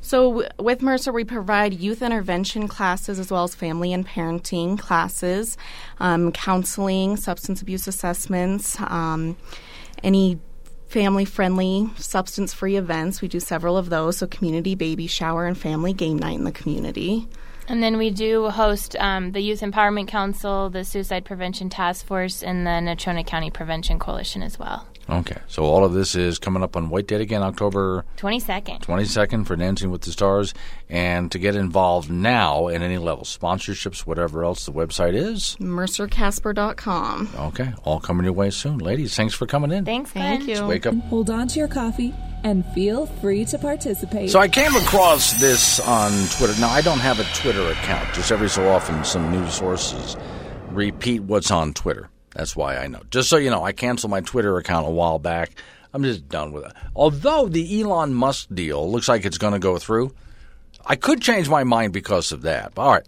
So, 0.00 0.46
with 0.58 0.80
Mercer, 0.80 1.12
we 1.12 1.24
provide 1.24 1.74
youth 1.74 2.02
intervention 2.02 2.68
classes 2.68 3.18
as 3.18 3.30
well 3.30 3.44
as 3.44 3.54
family 3.54 3.92
and 3.92 4.06
parenting 4.06 4.78
classes, 4.78 5.56
um, 5.98 6.32
counseling, 6.32 7.16
substance 7.16 7.60
abuse 7.60 7.86
assessments, 7.88 8.80
um, 8.80 9.36
any 10.02 10.38
family 10.88 11.24
friendly, 11.24 11.90
substance 11.96 12.54
free 12.54 12.76
events. 12.76 13.20
We 13.20 13.28
do 13.28 13.40
several 13.40 13.76
of 13.76 13.90
those, 13.90 14.18
so 14.18 14.26
community 14.26 14.74
baby 14.74 15.06
shower 15.06 15.46
and 15.46 15.56
family 15.56 15.92
game 15.92 16.18
night 16.18 16.38
in 16.38 16.44
the 16.44 16.52
community. 16.52 17.28
And 17.68 17.82
then 17.82 17.98
we 17.98 18.08
do 18.10 18.48
host 18.48 18.96
um, 18.96 19.32
the 19.32 19.40
Youth 19.40 19.60
Empowerment 19.60 20.08
Council, 20.08 20.70
the 20.70 20.84
Suicide 20.84 21.26
Prevention 21.26 21.68
Task 21.68 22.06
Force, 22.06 22.42
and 22.42 22.66
the 22.66 22.70
Natrona 22.70 23.26
County 23.26 23.50
Prevention 23.50 23.98
Coalition 23.98 24.42
as 24.42 24.58
well. 24.58 24.86
Okay, 25.10 25.38
so 25.46 25.64
all 25.64 25.84
of 25.84 25.94
this 25.94 26.14
is 26.14 26.38
coming 26.38 26.62
up 26.62 26.76
on 26.76 26.90
White 26.90 27.06
date 27.06 27.22
again? 27.22 27.42
October 27.42 28.04
22nd. 28.18 28.80
22nd 28.84 29.46
for 29.46 29.56
Dancing 29.56 29.90
with 29.90 30.02
the 30.02 30.12
Stars. 30.12 30.52
And 30.90 31.32
to 31.32 31.38
get 31.38 31.56
involved 31.56 32.10
now 32.10 32.68
at 32.68 32.82
any 32.82 32.98
level, 32.98 33.24
sponsorships, 33.24 34.00
whatever 34.00 34.44
else 34.44 34.66
the 34.66 34.72
website 34.72 35.14
is. 35.14 35.56
MercerCasper.com. 35.60 37.28
Okay, 37.38 37.72
all 37.84 38.00
coming 38.00 38.24
your 38.24 38.34
way 38.34 38.50
soon. 38.50 38.78
Ladies, 38.78 39.16
thanks 39.16 39.34
for 39.34 39.46
coming 39.46 39.72
in. 39.72 39.84
Thanks, 39.84 40.10
Thank 40.10 40.44
Glenn. 40.44 40.56
you. 40.56 40.66
Wake 40.66 40.84
up. 40.84 40.94
Hold 41.04 41.30
on 41.30 41.48
to 41.48 41.58
your 41.58 41.68
coffee 41.68 42.14
and 42.44 42.64
feel 42.66 43.06
free 43.06 43.44
to 43.46 43.58
participate. 43.58 44.30
So 44.30 44.38
I 44.38 44.48
came 44.48 44.74
across 44.76 45.40
this 45.40 45.80
on 45.80 46.12
Twitter. 46.36 46.58
Now, 46.60 46.68
I 46.68 46.82
don't 46.82 47.00
have 47.00 47.18
a 47.18 47.24
Twitter 47.34 47.66
account. 47.70 48.14
Just 48.14 48.30
every 48.30 48.48
so 48.48 48.68
often, 48.68 49.04
some 49.04 49.30
news 49.32 49.54
sources 49.54 50.16
repeat 50.70 51.20
what's 51.22 51.50
on 51.50 51.72
Twitter. 51.72 52.10
That's 52.38 52.54
why 52.54 52.76
I 52.76 52.86
know. 52.86 53.02
Just 53.10 53.28
so 53.28 53.36
you 53.36 53.50
know, 53.50 53.64
I 53.64 53.72
canceled 53.72 54.12
my 54.12 54.20
Twitter 54.20 54.56
account 54.58 54.86
a 54.86 54.90
while 54.90 55.18
back. 55.18 55.50
I'm 55.92 56.04
just 56.04 56.28
done 56.28 56.52
with 56.52 56.66
it. 56.66 56.72
Although 56.94 57.48
the 57.48 57.80
Elon 57.82 58.14
Musk 58.14 58.46
deal 58.54 58.88
looks 58.88 59.08
like 59.08 59.24
it's 59.24 59.38
going 59.38 59.54
to 59.54 59.58
go 59.58 59.76
through, 59.76 60.14
I 60.86 60.94
could 60.94 61.20
change 61.20 61.48
my 61.48 61.64
mind 61.64 61.92
because 61.92 62.30
of 62.30 62.42
that. 62.42 62.72
All 62.76 62.92
right. 62.92 63.06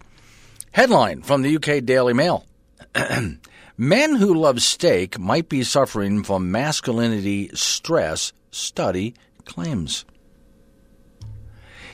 Headline 0.72 1.22
from 1.22 1.42
the 1.42 1.56
UK 1.56 1.84
Daily 1.84 2.12
Mail. 2.12 2.44
Men 3.76 4.16
who 4.16 4.34
love 4.34 4.60
steak 4.62 5.16
might 5.16 5.48
be 5.48 5.62
suffering 5.62 6.24
from 6.24 6.50
masculinity 6.50 7.50
stress, 7.54 8.32
study 8.50 9.14
claims. 9.44 10.04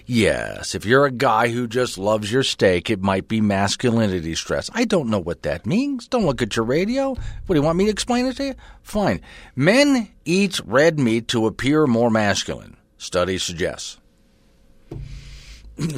Yes, 0.09 0.77
if 0.77 0.87
you're 0.87 1.05
a 1.05 1.11
guy 1.11 1.49
who 1.49 1.67
just 1.67 1.99
loves 1.99 2.31
your 2.31 2.45
steak, 2.45 2.91
it 2.91 3.03
might 3.03 3.27
be 3.27 3.41
masculinity 3.41 4.37
stress. 4.37 4.71
I 4.73 4.85
don't 4.85 5.09
know 5.11 5.19
what 5.19 5.43
that 5.43 5.67
means. 5.67 6.07
Don't 6.07 6.25
look 6.25 6.41
at 6.41 6.55
your 6.55 6.65
radio. 6.65 7.09
What 7.11 7.49
do 7.49 7.55
you 7.57 7.63
want 7.63 7.77
me 7.77 7.87
to 7.87 7.91
explain 7.91 8.27
it 8.27 8.37
to 8.37 8.45
you? 8.45 8.55
Fine. 8.83 9.21
Men 9.57 10.09
eat 10.25 10.61
red 10.65 11.01
meat 11.01 11.27
to 11.29 11.49
appear 11.49 11.89
more 11.89 12.09
masculine, 12.09 12.77
study 12.99 13.37
suggests. 13.37 13.99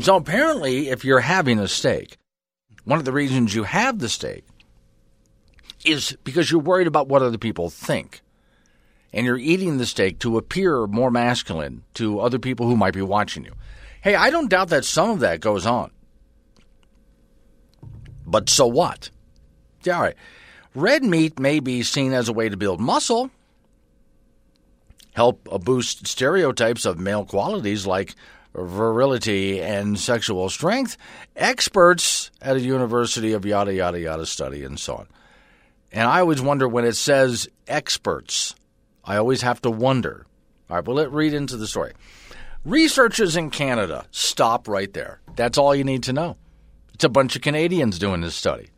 So 0.00 0.16
apparently, 0.16 0.88
if 0.88 1.04
you're 1.04 1.20
having 1.20 1.58
a 1.58 1.68
steak, 1.68 2.16
one 2.84 2.98
of 2.98 3.04
the 3.04 3.12
reasons 3.12 3.54
you 3.54 3.64
have 3.64 3.98
the 3.98 4.08
steak 4.08 4.44
is 5.84 6.16
because 6.24 6.50
you're 6.50 6.62
worried 6.62 6.86
about 6.86 7.08
what 7.08 7.22
other 7.22 7.38
people 7.38 7.68
think. 7.68 8.22
And 9.12 9.26
you're 9.26 9.38
eating 9.38 9.76
the 9.76 9.86
steak 9.86 10.18
to 10.20 10.38
appear 10.38 10.86
more 10.86 11.10
masculine 11.10 11.84
to 11.94 12.20
other 12.20 12.38
people 12.38 12.66
who 12.66 12.76
might 12.76 12.94
be 12.94 13.02
watching 13.02 13.44
you. 13.44 13.52
Hey, 14.00 14.14
I 14.14 14.30
don't 14.30 14.48
doubt 14.48 14.68
that 14.68 14.84
some 14.84 15.10
of 15.10 15.20
that 15.20 15.40
goes 15.40 15.66
on. 15.66 15.90
But 18.26 18.48
so 18.48 18.66
what? 18.66 19.10
Yeah, 19.84 19.96
all 19.96 20.02
right. 20.02 20.16
Red 20.74 21.02
meat 21.02 21.38
may 21.40 21.60
be 21.60 21.82
seen 21.82 22.12
as 22.12 22.28
a 22.28 22.32
way 22.32 22.48
to 22.48 22.56
build 22.56 22.80
muscle, 22.80 23.30
help 25.14 25.44
boost 25.64 26.06
stereotypes 26.06 26.84
of 26.84 26.98
male 26.98 27.24
qualities 27.24 27.86
like 27.86 28.14
virility 28.54 29.60
and 29.60 29.98
sexual 29.98 30.48
strength. 30.50 30.96
Experts 31.36 32.30
at 32.40 32.56
a 32.56 32.60
university 32.60 33.32
of 33.32 33.44
yada, 33.44 33.74
yada, 33.74 33.98
yada 33.98 34.26
study 34.26 34.62
and 34.62 34.78
so 34.78 34.96
on. 34.96 35.08
And 35.90 36.06
I 36.06 36.20
always 36.20 36.42
wonder 36.42 36.68
when 36.68 36.84
it 36.84 36.94
says 36.94 37.48
experts, 37.66 38.54
I 39.04 39.16
always 39.16 39.42
have 39.42 39.62
to 39.62 39.70
wonder. 39.70 40.26
All 40.68 40.76
right, 40.76 40.86
well, 40.86 40.96
let's 40.96 41.10
read 41.10 41.32
into 41.32 41.56
the 41.56 41.66
story. 41.66 41.94
Researchers 42.68 43.34
in 43.34 43.48
Canada, 43.48 44.04
stop 44.10 44.68
right 44.68 44.92
there. 44.92 45.22
That's 45.36 45.56
all 45.56 45.74
you 45.74 45.84
need 45.84 46.02
to 46.02 46.12
know. 46.12 46.36
It's 46.92 47.04
a 47.04 47.08
bunch 47.08 47.34
of 47.34 47.40
Canadians 47.40 47.98
doing 47.98 48.20
this 48.20 48.34
study. 48.34 48.68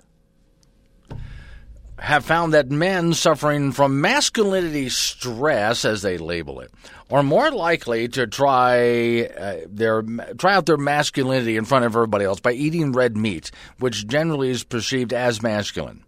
Have 1.99 2.25
found 2.25 2.55
that 2.55 2.71
men 2.71 3.15
suffering 3.15 3.73
from 3.73 4.01
masculinity 4.01 4.91
stress, 4.91 5.85
as 5.85 6.03
they 6.03 6.19
label 6.19 6.61
it, 6.61 6.71
are 7.11 7.25
more 7.25 7.51
likely 7.51 8.07
to 8.11 8.29
try 8.29 9.23
uh, 9.23 9.57
their 9.67 10.03
try 10.39 10.55
out 10.55 10.67
their 10.67 10.77
masculinity 10.77 11.57
in 11.57 11.65
front 11.65 11.85
of 11.85 11.97
everybody 11.97 12.25
else 12.25 12.39
by 12.39 12.53
eating 12.53 12.93
red 12.93 13.17
meat, 13.17 13.51
which 13.81 14.07
generally 14.07 14.51
is 14.51 14.63
perceived 14.63 15.13
as 15.13 15.43
masculine. 15.43 16.05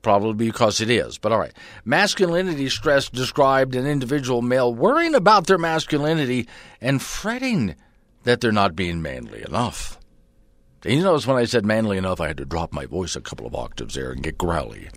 Probably 0.00 0.46
because 0.46 0.80
it 0.80 0.90
is, 0.90 1.18
but 1.18 1.32
all 1.32 1.38
right. 1.38 1.52
Masculinity 1.84 2.68
stress 2.68 3.08
described 3.08 3.74
an 3.74 3.86
individual 3.86 4.42
male 4.42 4.72
worrying 4.72 5.14
about 5.14 5.46
their 5.46 5.58
masculinity 5.58 6.48
and 6.80 7.02
fretting 7.02 7.74
that 8.22 8.40
they're 8.40 8.52
not 8.52 8.76
being 8.76 9.02
manly 9.02 9.42
enough. 9.42 9.98
And 10.84 10.94
you 10.94 11.02
notice 11.02 11.26
when 11.26 11.36
I 11.36 11.44
said 11.44 11.66
manly 11.66 11.98
enough, 11.98 12.20
I 12.20 12.28
had 12.28 12.36
to 12.36 12.44
drop 12.44 12.72
my 12.72 12.86
voice 12.86 13.16
a 13.16 13.20
couple 13.20 13.46
of 13.46 13.54
octaves 13.54 13.94
there 13.94 14.12
and 14.12 14.22
get 14.22 14.38
growly. 14.38 14.88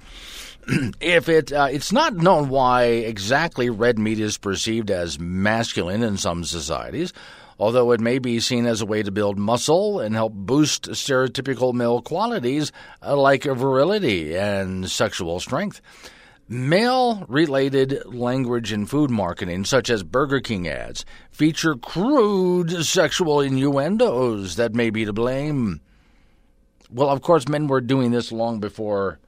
if 1.01 1.27
it 1.27 1.51
uh, 1.51 1.67
it's 1.71 1.91
not 1.91 2.15
known 2.15 2.49
why 2.49 2.83
exactly 2.83 3.69
red 3.69 3.97
meat 3.97 4.19
is 4.19 4.37
perceived 4.37 4.91
as 4.91 5.19
masculine 5.19 6.03
in 6.03 6.17
some 6.17 6.43
societies, 6.43 7.13
although 7.61 7.91
it 7.91 8.01
may 8.01 8.17
be 8.17 8.39
seen 8.39 8.65
as 8.65 8.81
a 8.81 8.85
way 8.87 9.03
to 9.03 9.11
build 9.11 9.37
muscle 9.37 9.99
and 9.99 10.15
help 10.15 10.33
boost 10.33 10.89
stereotypical 10.89 11.75
male 11.75 12.01
qualities 12.01 12.71
like 13.07 13.43
virility 13.43 14.35
and 14.35 14.89
sexual 14.89 15.39
strength. 15.39 15.79
Male 16.49 17.23
related 17.29 18.03
language 18.07 18.71
and 18.71 18.89
food 18.89 19.11
marketing, 19.11 19.63
such 19.63 19.91
as 19.91 20.01
Burger 20.01 20.39
King 20.39 20.67
ads, 20.67 21.05
feature 21.29 21.75
crude 21.75 22.83
sexual 22.83 23.41
innuendos 23.41 24.55
that 24.55 24.73
may 24.73 24.89
be 24.89 25.05
to 25.05 25.13
blame. 25.13 25.81
Well, 26.89 27.09
of 27.09 27.21
course, 27.21 27.47
men 27.47 27.67
were 27.67 27.79
doing 27.79 28.09
this 28.09 28.31
long 28.31 28.59
before 28.59 29.19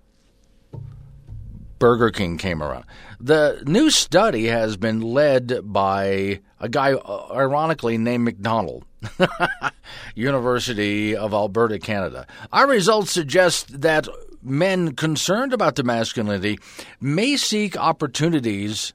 Burger 1.84 2.12
King 2.12 2.38
came 2.38 2.64
around. 2.64 2.86
The 3.20 3.62
new 3.68 3.90
study 3.90 4.46
has 4.46 4.78
been 4.78 5.02
led 5.02 5.60
by 5.64 6.40
a 6.62 6.70
guy, 6.70 6.94
uh, 6.94 7.28
ironically 7.34 7.98
named 7.98 8.24
McDonald, 8.24 8.86
University 10.16 11.14
of 11.14 11.34
Alberta, 11.34 11.80
Canada. 11.80 12.26
Our 12.54 12.70
results 12.70 13.12
suggest 13.12 13.82
that 13.82 14.08
men 14.42 14.96
concerned 14.96 15.52
about 15.52 15.76
their 15.76 15.84
masculinity 15.84 16.58
may 17.02 17.36
seek 17.36 17.76
opportunities 17.76 18.94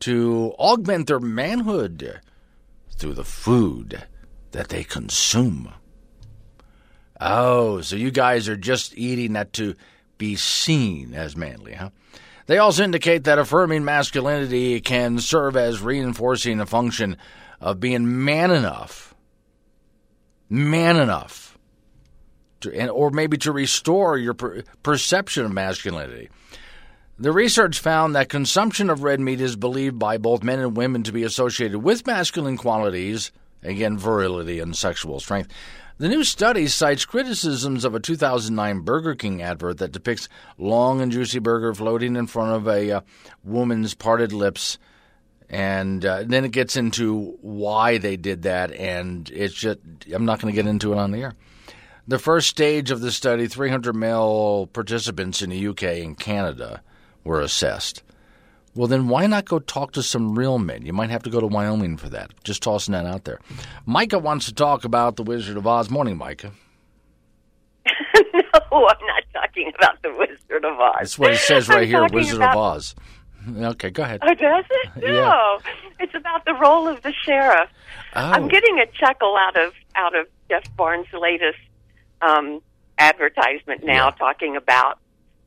to 0.00 0.54
augment 0.58 1.06
their 1.06 1.20
manhood 1.20 2.20
through 2.96 3.14
the 3.14 3.22
food 3.22 4.02
that 4.50 4.70
they 4.70 4.82
consume. 4.82 5.72
Oh, 7.20 7.80
so 7.80 7.94
you 7.94 8.10
guys 8.10 8.48
are 8.48 8.56
just 8.56 8.98
eating 8.98 9.34
that 9.34 9.52
to 9.52 9.76
be 10.18 10.34
seen 10.34 11.14
as 11.14 11.36
manly, 11.36 11.74
huh? 11.74 11.90
They 12.48 12.56
also 12.56 12.82
indicate 12.82 13.24
that 13.24 13.38
affirming 13.38 13.84
masculinity 13.84 14.80
can 14.80 15.18
serve 15.18 15.54
as 15.54 15.82
reinforcing 15.82 16.56
the 16.56 16.64
function 16.64 17.18
of 17.60 17.78
being 17.78 18.24
man 18.24 18.50
enough, 18.50 19.14
man 20.48 20.96
enough, 20.96 21.58
to, 22.60 22.74
and, 22.74 22.90
or 22.90 23.10
maybe 23.10 23.36
to 23.38 23.52
restore 23.52 24.16
your 24.16 24.32
per, 24.32 24.62
perception 24.82 25.44
of 25.44 25.52
masculinity. 25.52 26.30
The 27.18 27.32
research 27.32 27.80
found 27.80 28.14
that 28.14 28.30
consumption 28.30 28.88
of 28.88 29.02
red 29.02 29.20
meat 29.20 29.42
is 29.42 29.54
believed 29.54 29.98
by 29.98 30.16
both 30.16 30.42
men 30.42 30.58
and 30.58 30.74
women 30.74 31.02
to 31.02 31.12
be 31.12 31.24
associated 31.24 31.80
with 31.80 32.06
masculine 32.06 32.56
qualities, 32.56 33.30
again, 33.62 33.98
virility 33.98 34.58
and 34.58 34.74
sexual 34.74 35.20
strength. 35.20 35.50
The 35.98 36.08
new 36.08 36.22
study 36.22 36.68
cites 36.68 37.04
criticisms 37.04 37.84
of 37.84 37.92
a 37.92 37.98
2009 37.98 38.82
Burger 38.82 39.16
King 39.16 39.42
advert 39.42 39.78
that 39.78 39.90
depicts 39.90 40.28
long 40.56 41.00
and 41.00 41.10
juicy 41.10 41.40
burger 41.40 41.74
floating 41.74 42.14
in 42.14 42.28
front 42.28 42.52
of 42.52 42.68
a 42.68 42.92
uh, 42.92 43.00
woman's 43.42 43.94
parted 43.94 44.32
lips, 44.32 44.78
and 45.50 46.06
uh, 46.06 46.22
then 46.24 46.44
it 46.44 46.52
gets 46.52 46.76
into 46.76 47.36
why 47.40 47.98
they 47.98 48.16
did 48.16 48.42
that, 48.42 48.70
and 48.70 49.28
it's 49.30 49.54
just 49.54 49.80
I'm 50.14 50.24
not 50.24 50.40
going 50.40 50.54
to 50.54 50.56
get 50.56 50.70
into 50.70 50.92
it 50.92 50.98
on 50.98 51.10
the 51.10 51.22
air. 51.22 51.34
The 52.06 52.20
first 52.20 52.48
stage 52.48 52.92
of 52.92 53.00
the 53.00 53.10
study, 53.10 53.48
300 53.48 53.92
male 53.92 54.68
participants 54.68 55.42
in 55.42 55.50
the 55.50 55.66
UK 55.66 55.82
and 55.82 56.16
Canada 56.16 56.80
were 57.24 57.40
assessed. 57.40 58.04
Well, 58.78 58.86
then 58.86 59.08
why 59.08 59.26
not 59.26 59.44
go 59.44 59.58
talk 59.58 59.90
to 59.94 60.04
some 60.04 60.38
real 60.38 60.60
men? 60.60 60.86
You 60.86 60.92
might 60.92 61.10
have 61.10 61.24
to 61.24 61.30
go 61.30 61.40
to 61.40 61.48
Wyoming 61.48 61.96
for 61.96 62.08
that. 62.10 62.30
Just 62.44 62.62
tossing 62.62 62.92
that 62.92 63.06
out 63.06 63.24
there. 63.24 63.40
Micah 63.86 64.20
wants 64.20 64.46
to 64.46 64.54
talk 64.54 64.84
about 64.84 65.16
The 65.16 65.24
Wizard 65.24 65.56
of 65.56 65.66
Oz. 65.66 65.90
Morning, 65.90 66.16
Micah. 66.16 66.52
no, 67.88 67.92
I'm 68.14 68.70
not 68.72 69.24
talking 69.32 69.72
about 69.76 70.00
The 70.02 70.14
Wizard 70.16 70.64
of 70.64 70.78
Oz. 70.78 70.94
That's 71.00 71.18
what 71.18 71.32
it 71.32 71.38
says 71.38 71.68
right 71.68 71.82
I'm 71.82 71.88
here, 71.88 72.06
Wizard 72.12 72.36
about- 72.36 72.52
of 72.52 72.56
Oz. 72.76 72.94
Okay, 73.52 73.90
go 73.90 74.04
ahead. 74.04 74.20
Oh, 74.22 74.32
does 74.34 74.64
it? 74.70 74.90
No, 75.02 75.12
Yeah. 75.12 75.58
it's 75.98 76.14
about 76.14 76.44
the 76.44 76.54
role 76.54 76.86
of 76.86 77.02
the 77.02 77.12
sheriff. 77.24 77.68
Oh. 78.14 78.20
I'm 78.20 78.46
getting 78.46 78.78
a 78.78 78.86
chuckle 78.86 79.34
out 79.40 79.56
of 79.56 79.72
out 79.96 80.14
of 80.14 80.28
Jeff 80.48 80.62
Barnes' 80.76 81.06
latest 81.12 81.58
um, 82.22 82.60
advertisement 82.98 83.82
now, 83.84 84.10
talking 84.10 84.54
about 84.54 85.00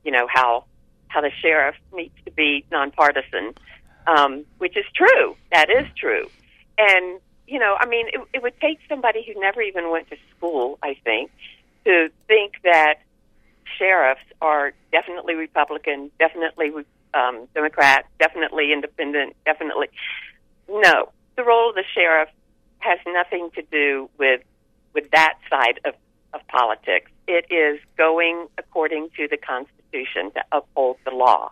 you 0.03 0.11
know 0.11 0.27
how 0.29 0.65
how 1.12 1.22
the 1.22 1.32
sheriff 1.41 1.76
needs 1.93 2.16
to 2.26 2.32
be 2.32 2.64
nonpartisan. 2.72 3.53
um, 4.07 4.45
which 4.57 4.78
is 4.78 4.86
true. 4.95 5.36
That 5.51 5.70
is 5.70 5.86
true. 5.95 6.30
And, 6.78 7.20
you 7.47 7.59
know, 7.59 7.76
I 7.80 7.86
mean, 7.86 8.07
it, 8.07 8.22
it 8.34 8.41
would 8.43 8.59
take 8.59 8.80
somebody 8.89 9.24
who 9.26 9.39
never 9.39 9.62
even 9.62 9.91
went 9.91 10.09
to 10.09 10.18
school, 10.36 10.80
I 10.82 10.95
think, 11.03 11.32
to 11.86 12.09
think 12.28 12.53
that 12.64 12.95
sheriffs 13.78 14.22
are 14.41 14.74
definitely 14.91 15.36
Republican, 15.36 16.12
definitely 16.20 16.72
um, 17.14 17.47
Democrat, 17.53 18.05
definitely 18.20 18.72
independent, 18.74 19.36
definitely. 19.45 19.88
No, 20.70 21.09
the 21.36 21.43
role 21.43 21.70
of 21.70 21.76
the 21.76 21.84
sheriff 21.93 22.30
has 22.80 22.99
nothing 23.07 23.49
to 23.55 23.62
do 23.72 24.09
with 24.18 24.41
with 24.93 25.09
that 25.12 25.36
side 25.49 25.80
of, 25.86 25.93
of 26.34 26.45
politics. 26.47 27.09
It 27.26 27.45
is 27.49 27.80
going 27.97 28.47
according 28.57 29.09
to 29.16 29.28
the 29.30 29.38
Constitution 29.38 29.80
to 29.91 30.43
uphold 30.51 30.97
the 31.05 31.11
law. 31.11 31.51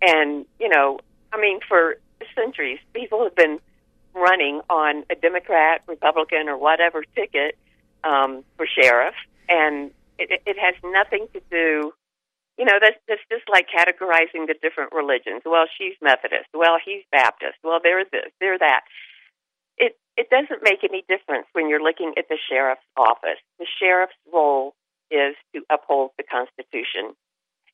And, 0.00 0.46
you 0.60 0.68
know, 0.68 1.00
I 1.32 1.40
mean, 1.40 1.60
for 1.68 1.96
centuries, 2.34 2.78
people 2.94 3.22
have 3.24 3.34
been 3.34 3.58
running 4.14 4.60
on 4.70 5.04
a 5.10 5.14
Democrat, 5.14 5.82
Republican, 5.86 6.48
or 6.48 6.56
whatever 6.56 7.04
ticket 7.14 7.56
um, 8.04 8.44
for 8.56 8.66
sheriff, 8.66 9.14
and 9.48 9.90
it, 10.18 10.42
it 10.46 10.56
has 10.58 10.74
nothing 10.84 11.26
to 11.32 11.40
do. 11.50 11.92
You 12.58 12.64
know, 12.64 12.78
that's 12.80 12.96
that's 13.06 13.22
just 13.30 13.44
like 13.50 13.66
categorizing 13.70 14.46
the 14.46 14.54
different 14.60 14.92
religions. 14.92 15.42
Well, 15.44 15.66
she's 15.78 15.94
Methodist. 16.02 16.50
Well, 16.52 16.78
he's 16.84 17.04
Baptist. 17.12 17.58
Well, 17.62 17.78
they're 17.82 18.04
this, 18.04 18.32
they're 18.40 18.58
that. 18.58 18.80
It 19.76 19.96
it 20.16 20.28
doesn't 20.30 20.62
make 20.62 20.82
any 20.82 21.04
difference 21.08 21.46
when 21.52 21.68
you're 21.68 21.82
looking 21.82 22.14
at 22.16 22.26
the 22.28 22.38
sheriff's 22.50 22.82
office. 22.96 23.38
The 23.58 23.66
sheriff's 23.78 24.18
role 24.32 24.74
is 25.10 25.36
to 25.54 25.62
uphold 25.70 26.10
the 26.18 26.24
Constitution 26.24 27.14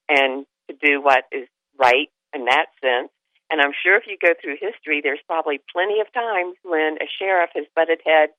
and 0.09 0.47
to 0.69 0.77
do 0.81 1.01
what 1.01 1.25
is 1.33 1.49
right 1.79 2.11
in 2.35 2.45
that 2.47 2.67
sense. 2.81 3.11
And 3.51 3.61
I'm 3.61 3.73
sure 3.83 3.97
if 3.97 4.05
you 4.07 4.17
go 4.21 4.35
through 4.41 4.57
history, 4.61 5.01
there's 5.03 5.21
probably 5.27 5.61
plenty 5.73 6.01
of 6.01 6.13
times 6.13 6.57
when 6.63 6.97
a 7.01 7.07
sheriff 7.19 7.51
has 7.55 7.67
butted 7.75 8.01
heads 8.05 8.33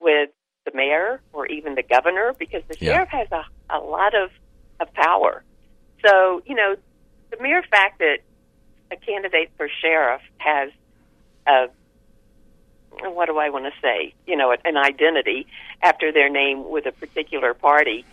with 0.00 0.30
the 0.64 0.72
mayor 0.74 1.20
or 1.32 1.46
even 1.46 1.74
the 1.74 1.82
governor 1.82 2.34
because 2.38 2.62
the 2.68 2.76
yeah. 2.80 2.94
sheriff 2.94 3.08
has 3.10 3.28
a, 3.30 3.44
a 3.70 3.78
lot 3.78 4.14
of, 4.14 4.30
of 4.80 4.92
power. 4.94 5.44
So, 6.04 6.42
you 6.46 6.54
know, 6.54 6.76
the 7.30 7.42
mere 7.42 7.62
fact 7.62 7.98
that 8.00 8.18
a 8.90 8.96
candidate 8.96 9.50
for 9.56 9.68
sheriff 9.80 10.22
has 10.38 10.70
a 11.46 11.66
what 13.02 13.26
do 13.26 13.38
I 13.38 13.50
want 13.50 13.66
to 13.66 13.72
say? 13.82 14.14
You 14.26 14.36
know, 14.36 14.54
an 14.64 14.76
identity 14.76 15.46
after 15.82 16.12
their 16.12 16.28
name 16.28 16.68
with 16.70 16.86
a 16.86 16.92
particular 16.92 17.54
party. 17.54 18.04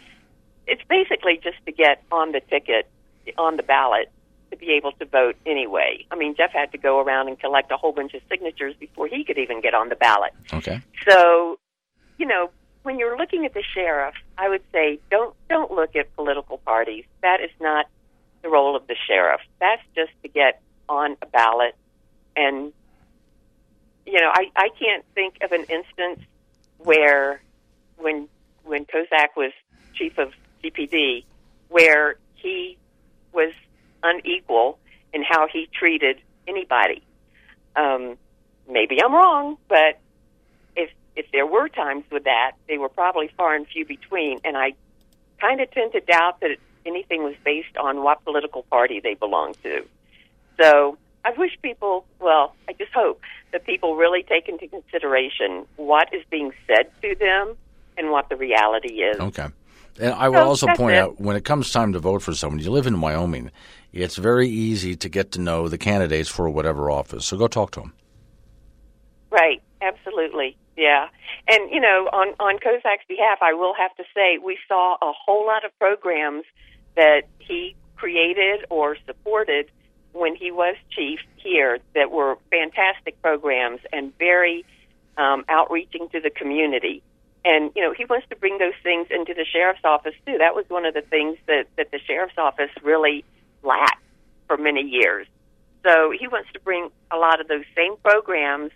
It's 0.68 0.82
basically 0.89 1.39
just 1.41 1.58
to 1.66 1.72
get 1.72 2.04
on 2.12 2.32
the 2.32 2.41
ticket, 2.41 2.89
on 3.38 3.57
the 3.57 3.63
ballot, 3.63 4.11
to 4.51 4.57
be 4.57 4.71
able 4.74 4.91
to 4.93 5.05
vote 5.05 5.36
anyway. 5.45 6.05
I 6.11 6.15
mean, 6.15 6.36
Jeff 6.36 6.51
had 6.51 6.71
to 6.71 6.78
go 6.78 6.99
around 6.99 7.28
and 7.28 7.39
collect 7.39 7.71
a 7.71 7.78
whole 7.78 7.91
bunch 7.91 8.13
of 8.13 8.21
signatures 8.30 8.76
before 8.80 9.07
he 9.07 9.24
could 9.24 9.38
even 9.38 9.61
get 9.61 9.74
on 9.74 9.89
the 9.89 9.95
ballot. 9.95 10.32
Okay. 10.53 10.82
So, 11.07 11.59
you 12.17 12.26
know, 12.26 12.51
when 12.84 12.99
you're 12.99 13.17
looking 13.17 13.45
at 13.45 13.53
the 13.53 13.63
sheriff, 13.74 14.15
I 14.38 14.49
would 14.49 14.63
say 14.71 14.99
don't 15.09 15.36
don't 15.49 15.71
look 15.71 15.95
at 15.95 16.13
political 16.15 16.57
parties. 16.59 17.05
That 17.21 17.39
is 17.41 17.51
not 17.59 17.88
the 18.41 18.49
role 18.49 18.76
of 18.76 18.86
the 18.88 18.95
sheriff. 19.07 19.41
That's 19.59 19.82
just 19.95 20.11
to 20.21 20.28
get 20.28 20.61
on 20.89 21.15
a 21.21 21.26
ballot 21.26 21.76
and 22.36 22.74
you 24.05 24.19
know, 24.19 24.30
I, 24.34 24.51
I 24.55 24.69
can't 24.78 25.05
think 25.15 25.36
of 25.41 25.51
an 25.51 25.63
instance 25.69 26.19
where 26.78 27.41
when 27.97 28.28
when 28.63 28.86
Kozak 28.86 29.30
was 29.38 29.51
chief 29.93 30.17
of 30.17 30.34
CPD 30.63 31.24
where 31.69 32.15
he 32.36 32.78
was 33.34 33.53
unequal 34.01 34.79
in 35.13 35.23
how 35.23 35.47
he 35.51 35.69
treated 35.73 36.19
anybody. 36.47 37.03
Um, 37.75 38.17
maybe 38.69 39.01
I'm 39.03 39.13
wrong, 39.13 39.57
but 39.67 39.99
if 40.75 40.89
if 41.15 41.25
there 41.31 41.45
were 41.45 41.69
times 41.69 42.03
with 42.11 42.25
that, 42.25 42.53
they 42.67 42.77
were 42.77 42.89
probably 42.89 43.29
far 43.38 43.55
and 43.55 43.67
few 43.67 43.86
between. 43.86 44.39
And 44.43 44.57
I 44.57 44.73
kind 45.39 45.61
of 45.61 45.71
tend 45.71 45.93
to 45.93 45.99
doubt 46.01 46.39
that 46.41 46.57
anything 46.86 47.23
was 47.23 47.36
based 47.43 47.77
on 47.77 48.03
what 48.03 48.23
political 48.23 48.63
party 48.63 48.99
they 48.99 49.13
belonged 49.13 49.57
to. 49.63 49.86
So 50.59 50.97
I 51.25 51.31
wish 51.38 51.51
people, 51.61 52.05
well, 52.19 52.55
I 52.67 52.73
just 52.73 52.91
hope 52.93 53.21
that 53.51 53.65
people 53.65 53.95
really 53.95 54.23
take 54.23 54.49
into 54.49 54.67
consideration 54.67 55.65
what 55.77 56.13
is 56.13 56.23
being 56.29 56.51
said 56.67 56.91
to 57.01 57.15
them 57.15 57.55
and 57.97 58.11
what 58.11 58.29
the 58.29 58.36
reality 58.36 59.01
is. 59.01 59.19
Okay. 59.19 59.47
And 59.99 60.13
I 60.13 60.29
will 60.29 60.37
so 60.39 60.47
also 60.47 60.67
point 60.75 60.95
it. 60.95 60.99
out 60.99 61.21
when 61.21 61.35
it 61.35 61.45
comes 61.45 61.71
time 61.71 61.93
to 61.93 61.99
vote 61.99 62.21
for 62.21 62.33
someone, 62.33 62.59
you 62.59 62.71
live 62.71 62.87
in 62.87 62.99
Wyoming, 62.99 63.51
it's 63.91 64.15
very 64.15 64.49
easy 64.49 64.95
to 64.95 65.09
get 65.09 65.31
to 65.33 65.41
know 65.41 65.67
the 65.67 65.77
candidates 65.77 66.29
for 66.29 66.49
whatever 66.49 66.89
office. 66.89 67.25
So 67.25 67.37
go 67.37 67.47
talk 67.47 67.71
to 67.71 67.81
them. 67.81 67.93
Right. 69.29 69.61
Absolutely. 69.81 70.57
Yeah. 70.77 71.09
And, 71.47 71.69
you 71.69 71.79
know, 71.79 72.09
on, 72.11 72.29
on 72.39 72.57
Kozak's 72.57 73.05
behalf, 73.07 73.39
I 73.41 73.53
will 73.53 73.73
have 73.75 73.95
to 73.97 74.03
say 74.15 74.37
we 74.37 74.57
saw 74.67 74.95
a 74.95 75.11
whole 75.13 75.45
lot 75.45 75.65
of 75.65 75.77
programs 75.77 76.45
that 76.95 77.23
he 77.39 77.75
created 77.95 78.65
or 78.69 78.97
supported 79.05 79.69
when 80.13 80.35
he 80.35 80.51
was 80.51 80.75
chief 80.89 81.19
here 81.35 81.79
that 81.95 82.11
were 82.11 82.37
fantastic 82.49 83.21
programs 83.21 83.81
and 83.91 84.17
very 84.17 84.65
um, 85.17 85.43
outreaching 85.49 86.07
to 86.09 86.19
the 86.21 86.29
community. 86.29 87.03
And 87.45 87.71
you 87.75 87.81
know 87.81 87.93
he 87.93 88.05
wants 88.05 88.27
to 88.29 88.35
bring 88.35 88.57
those 88.57 88.73
things 88.83 89.07
into 89.09 89.33
the 89.33 89.45
sheriff's 89.45 89.83
office 89.83 90.15
too. 90.25 90.37
That 90.37 90.55
was 90.55 90.65
one 90.69 90.85
of 90.85 90.93
the 90.93 91.01
things 91.01 91.37
that 91.47 91.67
that 91.77 91.91
the 91.91 91.99
sheriff's 91.99 92.37
office 92.37 92.71
really 92.81 93.25
lacked 93.63 94.03
for 94.47 94.57
many 94.57 94.81
years. 94.81 95.27
So 95.83 96.11
he 96.17 96.27
wants 96.27 96.49
to 96.53 96.59
bring 96.61 96.89
a 97.11 97.17
lot 97.17 97.41
of 97.41 97.47
those 97.47 97.65
same 97.75 97.97
programs 97.97 98.71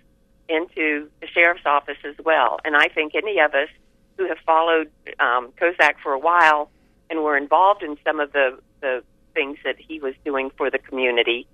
into 0.49 1.09
the 1.21 1.27
sheriff's 1.27 1.65
office 1.65 1.97
as 2.03 2.15
well. 2.23 2.59
And 2.65 2.75
I 2.75 2.87
think 2.87 3.15
any 3.15 3.39
of 3.39 3.53
us 3.53 3.69
who 4.17 4.27
have 4.27 4.37
followed 4.45 4.89
um, 5.19 5.51
Kozak 5.59 5.95
for 6.01 6.13
a 6.13 6.19
while 6.19 6.69
and 7.09 7.23
were 7.23 7.37
involved 7.37 7.83
in 7.83 7.97
some 8.05 8.19
of 8.19 8.33
the 8.33 8.59
the 8.81 9.03
things 9.33 9.57
that 9.63 9.75
he 9.77 9.99
was 9.99 10.13
doing 10.25 10.51
for 10.57 10.69
the 10.69 10.79
community, 10.79 11.47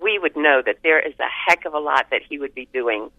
we 0.00 0.18
would 0.18 0.36
know 0.36 0.62
that 0.64 0.76
there 0.82 1.00
is 1.00 1.14
a 1.18 1.28
heck 1.28 1.64
of 1.64 1.74
a 1.74 1.78
lot 1.78 2.06
that 2.10 2.20
he 2.28 2.38
would 2.38 2.54
be 2.54 2.68
doing 2.72 3.10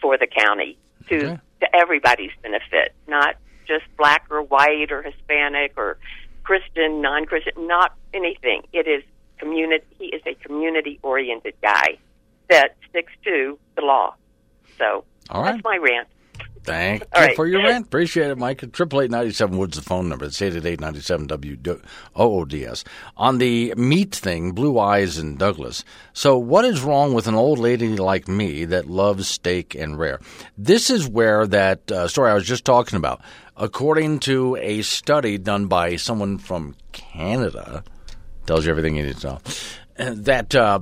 for 0.00 0.18
the 0.18 0.26
county 0.26 0.76
to 1.08 1.16
okay. 1.16 1.38
To 1.64 1.76
everybody's 1.76 2.30
benefit, 2.42 2.94
not 3.06 3.36
just 3.66 3.84
black 3.96 4.26
or 4.30 4.42
white 4.42 4.92
or 4.92 5.02
Hispanic 5.02 5.72
or 5.76 5.98
Christian, 6.42 7.00
non-Christian, 7.00 7.66
not 7.66 7.94
anything. 8.12 8.62
It 8.72 8.86
is 8.86 9.02
community. 9.38 9.84
He 9.98 10.06
is 10.06 10.22
a 10.26 10.34
community-oriented 10.34 11.54
guy 11.62 11.98
that 12.50 12.76
sticks 12.88 13.12
to 13.24 13.58
the 13.76 13.82
law. 13.82 14.14
So 14.78 15.04
All 15.30 15.42
right. 15.42 15.52
that's 15.52 15.64
my 15.64 15.78
rant. 15.78 16.08
Thank 16.64 17.02
you 17.02 17.08
right. 17.14 17.36
for 17.36 17.46
your 17.46 17.62
rant. 17.62 17.86
Appreciate 17.86 18.30
it, 18.30 18.38
Mike. 18.38 18.72
Triple 18.72 19.02
eight 19.02 19.10
ninety 19.10 19.32
seven 19.32 19.58
Woods 19.58 19.76
the 19.76 19.82
phone 19.82 20.08
number. 20.08 20.24
It's 20.24 20.40
eight 20.40 20.56
eight 20.56 20.64
eight 20.64 20.80
ninety 20.80 21.00
seven 21.00 21.26
W 21.26 21.56
O 22.16 22.40
O 22.40 22.44
D 22.44 22.64
S. 22.64 22.84
On 23.16 23.38
the 23.38 23.74
meat 23.76 24.14
thing, 24.14 24.52
blue 24.52 24.78
eyes 24.78 25.18
and 25.18 25.38
Douglas. 25.38 25.84
So, 26.14 26.38
what 26.38 26.64
is 26.64 26.82
wrong 26.82 27.12
with 27.12 27.26
an 27.26 27.34
old 27.34 27.58
lady 27.58 27.88
like 27.96 28.28
me 28.28 28.64
that 28.64 28.88
loves 28.88 29.28
steak 29.28 29.74
and 29.74 29.98
rare? 29.98 30.20
This 30.56 30.88
is 30.88 31.06
where 31.06 31.46
that 31.46 31.92
uh, 31.92 32.08
story 32.08 32.30
I 32.30 32.34
was 32.34 32.46
just 32.46 32.64
talking 32.64 32.96
about, 32.96 33.20
according 33.56 34.20
to 34.20 34.56
a 34.56 34.80
study 34.82 35.36
done 35.36 35.66
by 35.66 35.96
someone 35.96 36.38
from 36.38 36.76
Canada, 36.92 37.84
tells 38.46 38.64
you 38.64 38.70
everything 38.70 38.96
you 38.96 39.04
need 39.04 39.18
to 39.18 39.26
know. 39.26 39.40
That 39.96 40.54
uh, 40.54 40.80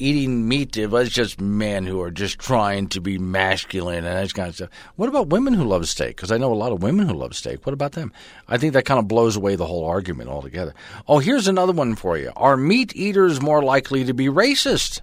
eating 0.00 0.48
meat, 0.48 0.76
it 0.76 0.90
was 0.90 1.10
just 1.10 1.40
men 1.40 1.86
who 1.86 2.00
are 2.00 2.10
just 2.10 2.38
trying 2.38 2.88
to 2.88 3.00
be 3.00 3.18
masculine 3.18 4.04
and 4.04 4.16
that 4.16 4.34
kind 4.34 4.48
of 4.48 4.54
stuff. 4.54 4.70
What 4.96 5.08
about 5.08 5.28
women 5.28 5.54
who 5.54 5.64
love 5.64 5.88
steak? 5.88 6.16
Because 6.16 6.32
I 6.32 6.38
know 6.38 6.52
a 6.52 6.54
lot 6.54 6.72
of 6.72 6.82
women 6.82 7.08
who 7.08 7.14
love 7.14 7.34
steak. 7.34 7.64
What 7.66 7.72
about 7.72 7.92
them? 7.92 8.12
I 8.48 8.58
think 8.58 8.72
that 8.72 8.84
kind 8.84 8.98
of 8.98 9.08
blows 9.08 9.36
away 9.36 9.56
the 9.56 9.66
whole 9.66 9.84
argument 9.84 10.30
altogether. 10.30 10.74
Oh, 11.06 11.18
here's 11.18 11.48
another 11.48 11.72
one 11.72 11.94
for 11.94 12.16
you. 12.16 12.32
Are 12.36 12.56
meat 12.56 12.94
eaters 12.96 13.40
more 13.40 13.62
likely 13.62 14.04
to 14.04 14.14
be 14.14 14.26
racist? 14.26 15.00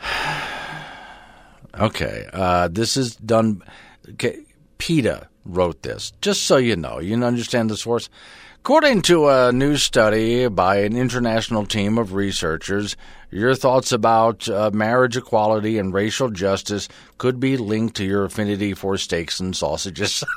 okay, 1.78 2.28
uh, 2.32 2.68
this 2.68 2.96
is 2.96 3.16
done. 3.16 3.62
Okay, 4.10 4.44
PETA 4.78 5.28
wrote 5.44 5.82
this, 5.82 6.12
just 6.20 6.44
so 6.44 6.56
you 6.56 6.76
know. 6.76 6.98
You 6.98 7.22
understand 7.22 7.70
the 7.70 7.76
source? 7.76 8.08
According 8.64 9.02
to 9.02 9.28
a 9.28 9.52
new 9.52 9.76
study 9.76 10.48
by 10.48 10.76
an 10.76 10.96
international 10.96 11.66
team 11.66 11.98
of 11.98 12.14
researchers, 12.14 12.96
your 13.30 13.54
thoughts 13.54 13.92
about 13.92 14.48
uh, 14.48 14.70
marriage 14.72 15.18
equality 15.18 15.76
and 15.76 15.92
racial 15.92 16.30
justice 16.30 16.88
could 17.18 17.38
be 17.38 17.58
linked 17.58 17.94
to 17.96 18.06
your 18.06 18.24
affinity 18.24 18.72
for 18.72 18.96
steaks 18.96 19.38
and 19.38 19.54
sausages. 19.54 20.24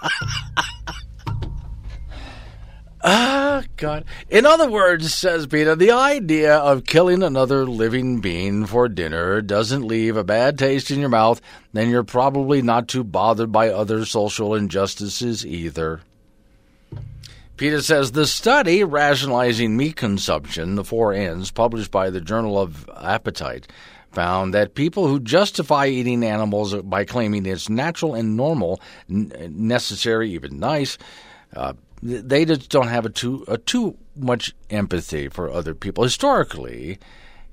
Ah, 3.01 3.63
God. 3.77 4.03
In 4.27 4.45
other 4.45 4.69
words, 4.69 5.13
says 5.13 5.47
PETA, 5.47 5.77
the 5.77 5.91
idea 5.91 6.57
of 6.57 6.83
killing 6.83 7.23
another 7.23 7.65
living 7.65 8.19
being 8.19 8.65
for 8.65 8.89
dinner 8.89 9.41
doesn't 9.41 9.87
leave 9.87 10.17
a 10.17 10.25
bad 10.25 10.57
taste 10.57 10.91
in 10.91 10.99
your 10.99 11.07
mouth, 11.07 11.39
then 11.71 11.89
you're 11.89 12.03
probably 12.03 12.61
not 12.61 12.89
too 12.89 13.05
bothered 13.05 13.53
by 13.53 13.69
other 13.69 14.03
social 14.03 14.53
injustices 14.53 15.45
either. 15.45 16.01
PETA 17.57 17.81
says 17.81 18.11
the 18.11 18.27
study, 18.27 18.83
Rationalizing 18.83 19.75
Meat 19.75 19.95
Consumption, 19.95 20.75
the 20.75 20.83
four 20.83 21.11
N's, 21.11 21.49
published 21.49 21.89
by 21.89 22.11
the 22.11 22.21
Journal 22.21 22.59
of 22.59 22.87
Appetite, 22.95 23.67
found 24.11 24.53
that 24.53 24.75
people 24.75 25.07
who 25.07 25.19
justify 25.19 25.87
eating 25.87 26.23
animals 26.23 26.75
by 26.83 27.03
claiming 27.03 27.47
it's 27.47 27.67
natural 27.67 28.13
and 28.13 28.37
normal, 28.37 28.79
necessary, 29.07 30.31
even 30.31 30.59
nice, 30.59 30.99
uh, 31.55 31.73
they 32.03 32.45
just 32.45 32.69
don't 32.69 32.89
have 32.89 33.07
a 33.07 33.09
too 33.09 33.43
a 33.47 33.57
too 33.57 33.97
much 34.15 34.53
empathy 34.69 35.27
for 35.27 35.49
other 35.49 35.73
people. 35.73 36.03
Historically, 36.03 36.99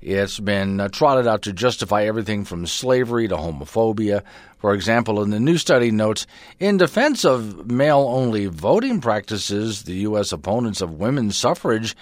it's 0.01 0.39
been 0.39 0.79
uh, 0.79 0.89
trotted 0.89 1.27
out 1.27 1.41
to 1.43 1.53
justify 1.53 2.03
everything 2.03 2.45
from 2.45 2.67
slavery 2.67 3.27
to 3.27 3.35
homophobia. 3.35 4.21
For 4.59 4.73
example, 4.73 5.21
in 5.23 5.29
the 5.29 5.39
new 5.39 5.57
study 5.57 5.91
notes, 5.91 6.27
in 6.59 6.77
defense 6.77 7.25
of 7.25 7.69
male 7.69 8.05
only 8.07 8.45
voting 8.47 9.01
practices, 9.01 9.83
the 9.83 9.95
U.S. 10.09 10.31
opponents 10.31 10.81
of 10.81 10.99
women's 10.99 11.35
suffrage 11.37 11.95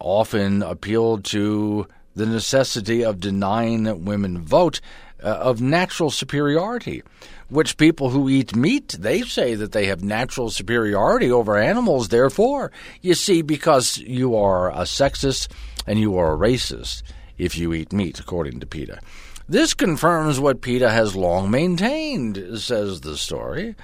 often 0.00 0.62
appealed 0.62 1.24
to 1.26 1.86
the 2.14 2.26
necessity 2.26 3.04
of 3.04 3.20
denying 3.20 4.04
women 4.04 4.38
vote 4.38 4.80
uh, 5.22 5.26
of 5.26 5.60
natural 5.60 6.10
superiority 6.10 7.02
which 7.48 7.76
people 7.76 8.10
who 8.10 8.28
eat 8.28 8.56
meat 8.56 8.96
they 8.98 9.22
say 9.22 9.54
that 9.54 9.72
they 9.72 9.86
have 9.86 10.02
natural 10.02 10.50
superiority 10.50 11.30
over 11.30 11.56
animals 11.56 12.08
therefore 12.08 12.72
you 13.02 13.14
see 13.14 13.42
because 13.42 13.98
you 13.98 14.34
are 14.34 14.70
a 14.70 14.82
sexist 14.82 15.48
and 15.86 15.98
you 15.98 16.16
are 16.16 16.32
a 16.32 16.38
racist 16.38 17.02
if 17.40 17.56
you 17.56 17.72
eat 17.72 17.92
meat 17.92 18.20
according 18.20 18.60
to 18.60 18.66
PETA 18.66 19.00
this 19.48 19.74
confirms 19.74 20.38
what 20.38 20.60
PETA 20.60 20.90
has 20.90 21.16
long 21.16 21.50
maintained 21.50 22.58
says 22.58 23.00
the 23.00 23.16
story 23.16 23.74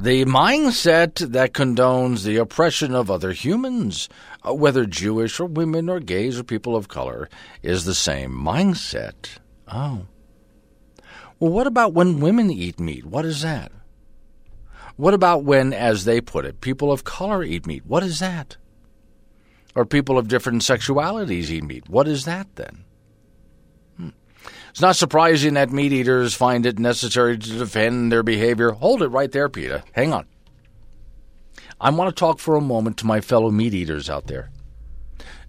the 0.00 0.24
mindset 0.26 1.32
that 1.32 1.52
condones 1.52 2.22
the 2.22 2.36
oppression 2.36 2.94
of 2.94 3.10
other 3.10 3.32
humans, 3.32 4.08
uh, 4.46 4.54
whether 4.54 4.86
Jewish 4.86 5.40
or 5.40 5.46
women 5.46 5.88
or 5.88 5.98
gays 5.98 6.38
or 6.38 6.44
people 6.44 6.76
of 6.76 6.86
color, 6.86 7.28
is 7.64 7.84
the 7.84 7.96
same 7.96 8.30
mindset. 8.30 9.38
Oh. 9.66 10.06
Well, 11.40 11.50
what 11.50 11.66
about 11.66 11.94
when 11.94 12.20
women 12.20 12.48
eat 12.48 12.78
meat? 12.78 13.06
What 13.06 13.24
is 13.24 13.42
that? 13.42 13.72
What 14.94 15.14
about 15.14 15.42
when, 15.42 15.72
as 15.72 16.04
they 16.04 16.20
put 16.20 16.44
it, 16.44 16.60
people 16.60 16.92
of 16.92 17.02
color 17.02 17.42
eat 17.42 17.66
meat? 17.66 17.84
What 17.84 18.04
is 18.04 18.20
that? 18.20 18.56
Or 19.74 19.84
people 19.84 20.16
of 20.16 20.28
different 20.28 20.62
sexualities 20.62 21.50
eat 21.50 21.64
meat? 21.64 21.88
What 21.88 22.06
is 22.06 22.24
that 22.24 22.54
then? 22.54 22.84
It's 24.70 24.80
not 24.80 24.96
surprising 24.96 25.54
that 25.54 25.70
meat 25.70 25.92
eaters 25.92 26.34
find 26.34 26.66
it 26.66 26.78
necessary 26.78 27.38
to 27.38 27.58
defend 27.58 28.12
their 28.12 28.22
behavior. 28.22 28.72
Hold 28.72 29.02
it 29.02 29.08
right 29.08 29.32
there, 29.32 29.48
PETA. 29.48 29.84
Hang 29.92 30.12
on. 30.12 30.26
I 31.80 31.90
want 31.90 32.14
to 32.14 32.18
talk 32.18 32.38
for 32.38 32.56
a 32.56 32.60
moment 32.60 32.96
to 32.98 33.06
my 33.06 33.20
fellow 33.20 33.50
meat 33.50 33.74
eaters 33.74 34.10
out 34.10 34.26
there. 34.26 34.50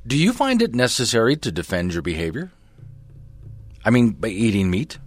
Do 0.06 0.18
you 0.18 0.32
find 0.32 0.62
it 0.62 0.74
necessary 0.74 1.36
to 1.38 1.52
defend 1.52 1.94
your 1.94 2.02
behavior? 2.02 2.52
I 3.84 3.90
mean, 3.90 4.12
by 4.12 4.30
eating 4.30 4.70
meat? 4.70 5.00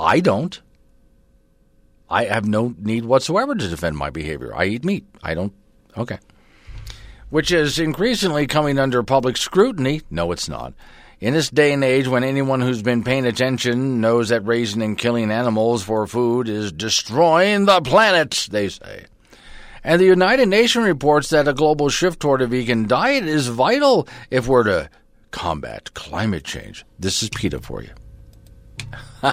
I 0.00 0.20
don't. 0.20 0.60
I 2.10 2.24
have 2.24 2.46
no 2.46 2.74
need 2.78 3.04
whatsoever 3.04 3.54
to 3.54 3.68
defend 3.68 3.96
my 3.96 4.10
behavior. 4.10 4.54
I 4.54 4.64
eat 4.66 4.84
meat. 4.84 5.06
I 5.22 5.34
don't. 5.34 5.52
Okay. 5.96 6.18
Which 7.30 7.52
is 7.52 7.78
increasingly 7.78 8.46
coming 8.46 8.78
under 8.78 9.02
public 9.02 9.36
scrutiny. 9.36 10.00
No, 10.10 10.32
it's 10.32 10.48
not. 10.48 10.72
In 11.20 11.34
this 11.34 11.50
day 11.50 11.72
and 11.72 11.82
age, 11.82 12.06
when 12.06 12.22
anyone 12.22 12.60
who's 12.60 12.80
been 12.80 13.02
paying 13.02 13.26
attention 13.26 14.00
knows 14.00 14.28
that 14.28 14.46
raising 14.46 14.82
and 14.82 14.96
killing 14.96 15.32
animals 15.32 15.82
for 15.82 16.06
food 16.06 16.48
is 16.48 16.70
destroying 16.70 17.64
the 17.64 17.80
planet, 17.80 18.46
they 18.52 18.68
say. 18.68 19.06
And 19.82 20.00
the 20.00 20.06
United 20.06 20.48
Nations 20.48 20.84
reports 20.84 21.30
that 21.30 21.48
a 21.48 21.52
global 21.52 21.88
shift 21.88 22.20
toward 22.20 22.40
a 22.40 22.46
vegan 22.46 22.86
diet 22.86 23.24
is 23.24 23.48
vital 23.48 24.06
if 24.30 24.46
we're 24.46 24.62
to 24.64 24.90
combat 25.32 25.92
climate 25.94 26.44
change. 26.44 26.84
This 27.00 27.20
is 27.22 27.30
PETA 27.30 27.62
for 27.62 27.82
you. 27.82 27.90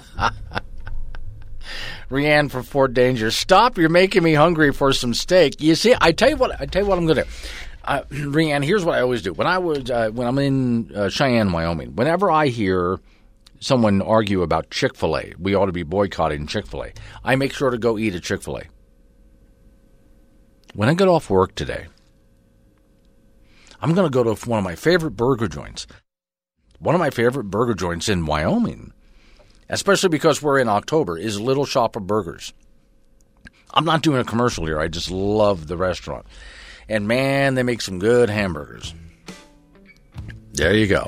Rianne 2.10 2.50
from 2.50 2.64
Fort 2.64 2.94
Danger. 2.94 3.30
Stop! 3.32 3.78
You're 3.78 3.90
making 3.90 4.24
me 4.24 4.34
hungry 4.34 4.72
for 4.72 4.94
some 4.94 5.14
steak. 5.14 5.62
You 5.62 5.76
see, 5.76 5.96
I 6.00 6.12
tell 6.12 6.30
you 6.30 6.38
what. 6.38 6.60
I 6.60 6.66
tell 6.66 6.84
you 6.84 6.88
what 6.88 6.98
I'm 6.98 7.08
to 7.08 7.16
do. 7.16 7.24
Uh, 7.86 8.02
Rianne, 8.10 8.66
here's 8.66 8.84
what 8.84 8.96
I 8.96 9.02
always 9.02 9.22
do 9.22 9.34
when 9.34 9.48
I 9.48 9.60
was 9.60 9.90
uh, 9.90 10.10
when 10.10 10.28
I'm 10.28 10.38
in 10.40 10.92
uh, 10.94 11.10
Cheyenne, 11.10 11.52
Wyoming. 11.52 11.96
Whenever 11.96 12.30
I 12.32 12.48
hear 12.48 13.00
someone 13.60 14.02
argue 14.02 14.42
about 14.42 14.70
Chick 14.72 14.96
Fil 14.96 15.18
A, 15.18 15.34
we 15.40 15.56
ought 15.56 15.68
to 15.68 15.72
be 15.72 15.84
boycotting 15.84 16.48
Chick 16.48 16.68
Fil 16.68 16.86
A. 16.86 16.94
I 17.24 17.36
make 17.36 17.54
sure 17.54 17.70
to 17.70 17.78
go 17.78 17.98
eat 17.98 18.16
at 18.16 18.24
Chick 18.24 18.42
Fil 18.42 18.58
A. 18.58 18.64
When 20.74 20.90
I 20.90 20.94
get 20.94 21.08
off 21.08 21.30
work 21.30 21.56
today, 21.56 21.86
I'm 23.82 23.94
going 23.94 24.12
to 24.12 24.14
go 24.14 24.24
to 24.24 24.50
one 24.50 24.58
of 24.58 24.66
my 24.66 24.76
favorite 24.76 25.12
burger 25.12 25.48
joints. 25.48 25.88
One 26.80 26.96
of 26.96 27.00
my 27.00 27.10
favorite 27.10 27.46
burger 27.46 27.74
joints 27.74 28.10
in 28.10 28.26
Wyoming, 28.26 28.92
especially 29.70 30.10
because 30.10 30.42
we're 30.42 30.60
in 30.60 30.68
October, 30.68 31.18
is 31.18 31.40
Little 31.40 31.66
Shop 31.66 31.96
of 31.96 32.06
Burgers. 32.06 32.52
I'm 33.74 33.86
not 33.86 34.02
doing 34.02 34.20
a 34.20 34.26
commercial 34.26 34.66
here. 34.66 34.80
I 34.80 34.88
just 34.88 35.10
love 35.10 35.68
the 35.68 35.78
restaurant. 35.78 36.26
And 36.88 37.08
man, 37.08 37.56
they 37.56 37.64
make 37.64 37.82
some 37.82 38.00
good 38.00 38.30
hamburgers. 38.30 38.94
There 40.54 40.74
you 40.74 40.88
go. 40.88 41.06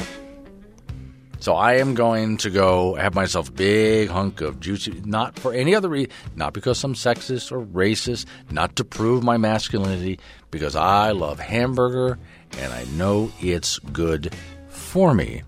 So 1.40 1.54
I 1.54 1.76
am 1.76 1.94
going 1.94 2.38
to 2.38 2.50
go 2.50 2.96
have 2.96 3.14
myself 3.14 3.50
a 3.50 3.52
big 3.52 4.10
hunk 4.10 4.42
of 4.42 4.60
juicy, 4.60 5.02
not 5.06 5.38
for 5.38 5.54
any 5.54 5.76
other 5.76 5.88
reason, 5.88 6.12
not 6.36 6.54
because 6.54 6.84
I'm 6.84 6.96
sexist 6.96 7.52
or 7.52 7.64
racist, 7.64 8.26
not 8.50 8.76
to 8.78 8.84
prove 8.84 9.24
my 9.24 9.38
masculinity, 9.38 10.20
because 10.50 10.76
I 10.76 11.12
love 11.12 11.40
hamburger 11.40 12.18
and 12.58 12.74
I 12.74 12.86
know 12.96 13.32
it's 13.40 13.78
good 13.80 14.36
for 14.68 15.14
me. 15.14 15.44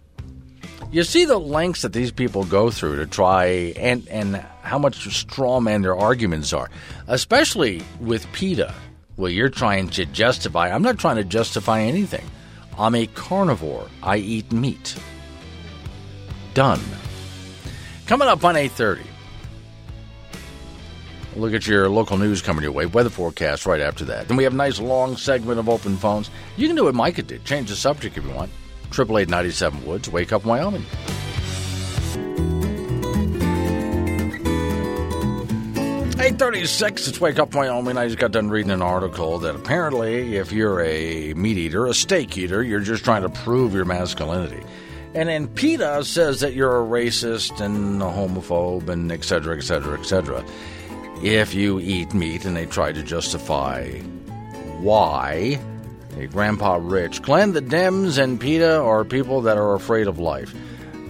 You 0.92 1.04
see 1.04 1.26
the 1.26 1.40
lengths 1.40 1.82
that 1.82 1.94
these 1.94 2.12
people 2.12 2.44
go 2.46 2.72
through 2.72 2.98
to 2.98 3.06
try 3.06 3.46
and, 3.76 4.08
and 4.10 4.38
how 4.62 4.80
much 4.80 5.08
straw 5.16 5.60
man 5.60 5.82
their 5.82 5.96
arguments 5.96 6.54
are, 6.54 6.70
especially 7.08 7.82
with 8.00 8.32
PETA. 8.32 8.74
Well, 9.20 9.30
you're 9.30 9.50
trying 9.50 9.90
to 9.90 10.06
justify. 10.06 10.70
I'm 10.70 10.82
not 10.82 10.98
trying 10.98 11.18
to 11.18 11.26
justify 11.26 11.82
anything. 11.82 12.26
I'm 12.78 12.96
a 12.96 13.06
carnivore. 13.06 13.90
I 14.02 14.16
eat 14.16 14.54
meat. 14.54 14.96
Done. 16.54 16.80
Coming 18.08 18.30
up 18.30 18.46
on 18.46 18.56
8:30. 18.56 19.04
Look 21.36 21.54
at 21.54 21.68
your 21.68 21.90
local 21.90 22.18
news 22.18 22.42
coming 22.42 22.64
your 22.64 22.72
way. 22.72 22.86
Weather 22.86 23.10
forecast 23.10 23.66
right 23.66 23.82
after 23.82 24.06
that. 24.06 24.30
Then 24.30 24.38
we 24.38 24.46
have 24.46 24.54
a 24.54 24.56
nice 24.56 24.80
long 24.80 25.18
segment 25.18 25.60
of 25.60 25.68
open 25.68 25.98
phones. 25.98 26.30
You 26.56 26.68
can 26.68 26.78
do 26.78 26.86
what 26.86 26.96
Micah 26.96 27.24
did. 27.24 27.44
Change 27.44 27.68
the 27.68 27.76
subject 27.76 28.18
if 28.18 28.24
you 28.24 28.32
want. 28.32 28.50
Triple 28.90 29.18
eight 29.18 29.28
ninety 29.28 29.52
seven 29.52 29.86
Woods. 29.86 30.10
Wake 30.10 30.32
up, 30.32 30.46
Wyoming. 30.46 30.86
836, 36.20 37.08
it's 37.08 37.22
Wake 37.22 37.40
Up 37.40 37.56
Wyoming. 37.56 37.98
I 37.98 38.08
just 38.08 38.20
got 38.20 38.34
done 38.34 38.50
reading 38.50 38.72
an 38.72 38.82
article 38.82 39.40
that 39.40 39.56
apparently, 39.56 40.36
if 40.36 40.52
you're 40.52 40.82
a 40.82 41.34
meat 41.36 41.58
eater, 41.58 41.86
a 41.86 41.94
steak 41.94 42.38
eater, 42.38 42.62
you're 42.62 42.82
just 42.82 43.06
trying 43.06 43.22
to 43.22 43.30
prove 43.30 43.74
your 43.74 43.86
masculinity. 43.86 44.62
And 45.14 45.30
then 45.30 45.48
PETA 45.48 46.04
says 46.04 46.42
that 46.42 46.54
you're 46.54 46.84
a 46.84 46.86
racist 46.86 47.62
and 47.62 48.02
a 48.02 48.08
homophobe 48.08 48.90
and 48.90 49.10
et 49.14 49.24
cetera, 49.24 49.56
et 49.56 49.62
cetera, 49.62 49.98
et 49.98 50.04
cetera. 50.04 50.44
If 51.24 51.54
you 51.54 51.80
eat 51.80 52.14
meat 52.14 52.44
and 52.44 52.54
they 52.54 52.66
try 52.66 52.92
to 52.92 53.02
justify 53.02 53.90
why, 54.82 55.58
hey, 56.16 56.28
Grandpa 56.28 56.80
Rich, 56.82 57.22
Glenn, 57.22 57.54
the 57.54 57.62
Dems 57.62 58.22
and 58.22 58.42
PETA 58.42 58.82
are 58.82 59.06
people 59.06 59.40
that 59.44 59.58
are 59.58 59.74
afraid 59.74 60.08
of 60.08 60.20
life. 60.20 60.54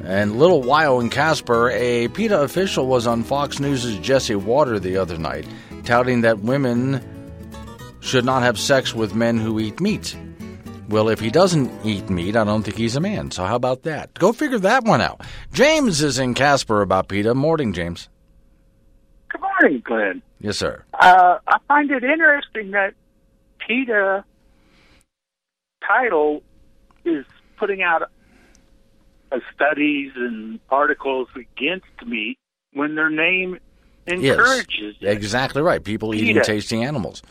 And 0.03 0.38
little 0.38 0.61
while 0.61 0.99
in 0.99 1.09
Casper, 1.09 1.69
a 1.71 2.07
PETA 2.09 2.41
official 2.41 2.88
was 2.88 3.05
on 3.05 3.23
Fox 3.23 3.59
News' 3.59 3.97
Jesse 3.99 4.35
Watters 4.35 4.81
the 4.81 4.97
other 4.97 5.17
night, 5.17 5.45
touting 5.84 6.21
that 6.21 6.39
women 6.39 7.01
should 8.01 8.26
not 8.26 8.43
have 8.43 8.57
sex 8.57 8.93
with 8.93 9.13
men 9.13 9.38
who 9.38 9.59
eat 9.59 9.80
meat. 9.80 10.15
Well, 10.88 11.09
if 11.09 11.19
he 11.19 11.30
doesn't 11.30 11.85
eat 11.85 12.09
meat, 12.09 12.35
I 12.35 12.43
don't 12.43 12.63
think 12.63 12.77
he's 12.77 12.95
a 12.95 12.99
man. 12.99 13.30
So 13.30 13.45
how 13.45 13.55
about 13.55 13.84
that? 13.84 14.13
Go 14.15 14.31
figure 14.34 14.57
that 14.59 14.85
one 14.85 15.01
out. 15.01 15.21
James 15.53 16.01
is 16.01 16.17
in 16.17 16.34
Casper 16.34 16.81
about 16.81 17.07
PETA. 17.07 17.35
Morning, 17.35 17.73
James. 17.73 18.09
Good 19.30 19.41
morning, 19.41 19.81
Glenn. 19.85 20.21
Yes, 20.39 20.57
sir. 20.57 20.84
Uh, 20.93 21.38
I 21.47 21.57
find 21.67 21.91
it 21.91 22.03
interesting 22.03 22.71
that 22.71 22.95
PETA 23.59 24.23
title 25.85 26.41
is 27.05 27.26
putting 27.57 27.84
out 27.84 28.09
Uh, 29.31 29.39
studies 29.53 30.11
and 30.15 30.60
articles 30.69 31.27
against 31.35 31.85
meat 32.06 32.38
when 32.73 32.95
their 32.95 33.10
name 33.10 33.60
encourages 34.07 34.95
yes, 34.99 35.15
exactly 35.15 35.61
right. 35.61 35.84
People 35.84 36.15
eating 36.15 36.41
tasty 36.41 36.81
animals. 36.81 37.22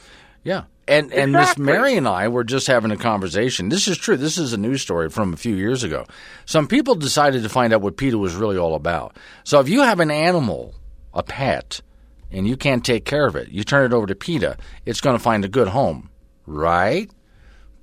Yeah. 0.45 0.65
And 0.87 1.13
and 1.13 1.33
Miss 1.33 1.59
Mary 1.59 1.97
and 1.97 2.09
I 2.09 2.29
were 2.29 2.45
just 2.45 2.67
having 2.67 2.91
a 2.91 2.97
conversation. 2.97 3.69
This 3.69 3.89
is 3.89 3.99
true. 3.99 4.17
This 4.17 4.39
is 4.39 4.55
a 4.55 4.57
news 4.57 4.81
story 4.81 5.11
from 5.11 5.35
a 5.35 5.37
few 5.37 5.55
years 5.55 5.85
ago. 5.85 6.07
Some 6.47 6.67
people 6.67 6.95
decided 6.95 7.43
to 7.43 7.49
find 7.51 7.75
out 7.75 7.83
what 7.83 7.99
PETA 7.99 8.17
was 8.17 8.35
really 8.35 8.57
all 8.57 8.75
about. 8.75 9.17
So 9.45 9.61
if 9.61 9.69
you 9.69 9.83
have 9.83 10.01
an 10.01 10.11
animal, 10.11 10.75
a 11.13 11.23
pet, 11.23 11.83
and 12.31 12.49
you 12.49 12.57
can't 12.57 12.85
take 12.85 13.05
care 13.05 13.27
of 13.27 13.37
it, 13.37 13.49
you 13.49 13.65
turn 13.65 13.85
it 13.85 13.95
over 13.95 14.07
to 14.07 14.15
PETA, 14.15 14.57
it's 14.87 15.03
going 15.03 15.17
to 15.17 15.23
find 15.23 15.45
a 15.45 15.49
good 15.49 15.69
home, 15.69 16.09
right? 16.47 17.11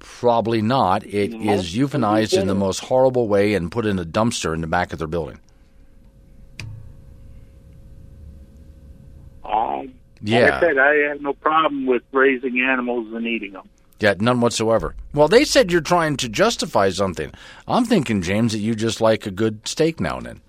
Probably 0.07 0.61
not. 0.61 1.03
It 1.03 1.33
is 1.33 1.75
euthanized 1.75 2.37
in 2.39 2.47
the 2.47 2.55
most 2.55 2.79
horrible 2.79 3.27
way 3.27 3.55
and 3.55 3.71
put 3.71 3.85
in 3.85 3.97
a 3.97 4.05
dumpster 4.05 4.53
in 4.53 4.61
the 4.61 4.67
back 4.67 4.93
of 4.93 4.99
their 4.99 5.07
building. 5.07 5.39
Um, 9.43 9.93
Yeah. 10.21 10.39
Like 10.45 10.53
I 10.53 10.59
said, 10.59 10.77
I 10.77 10.95
have 11.09 11.21
no 11.21 11.33
problem 11.33 11.85
with 11.85 12.03
raising 12.11 12.61
animals 12.61 13.13
and 13.13 13.25
eating 13.25 13.53
them. 13.53 13.67
Yeah, 13.99 14.13
none 14.19 14.41
whatsoever. 14.41 14.95
Well, 15.13 15.27
they 15.27 15.43
said 15.43 15.71
you're 15.71 15.81
trying 15.81 16.17
to 16.17 16.29
justify 16.29 16.89
something. 16.89 17.31
I'm 17.67 17.85
thinking, 17.85 18.21
James, 18.21 18.51
that 18.51 18.59
you 18.59 18.75
just 18.75 19.01
like 19.01 19.25
a 19.25 19.31
good 19.31 19.67
steak 19.67 19.99
now 19.99 20.17
and 20.17 20.25
then. 20.25 20.41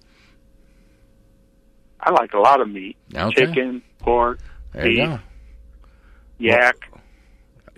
I 2.01 2.11
like 2.13 2.35
a 2.35 2.39
lot 2.39 2.61
of 2.61 2.69
meat: 2.69 2.97
Okay. 3.15 3.47
chicken, 3.47 3.83
pork, 4.01 4.39
There 4.73 4.85
beef, 4.85 4.99
go. 4.99 5.19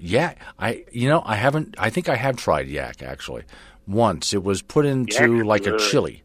Yak. 0.00 0.38
Yeah, 0.38 0.44
I 0.58 0.84
you 0.92 1.08
know 1.08 1.22
I 1.24 1.36
haven't. 1.36 1.74
I 1.78 1.90
think 1.90 2.08
I 2.08 2.16
have 2.16 2.36
tried 2.36 2.68
yak 2.68 3.02
actually. 3.02 3.44
Once 3.86 4.34
it 4.34 4.42
was 4.42 4.60
put 4.62 4.84
into 4.84 5.36
Yak 5.38 5.46
like 5.46 5.66
a 5.66 5.70
good. 5.70 5.80
chili. 5.90 6.22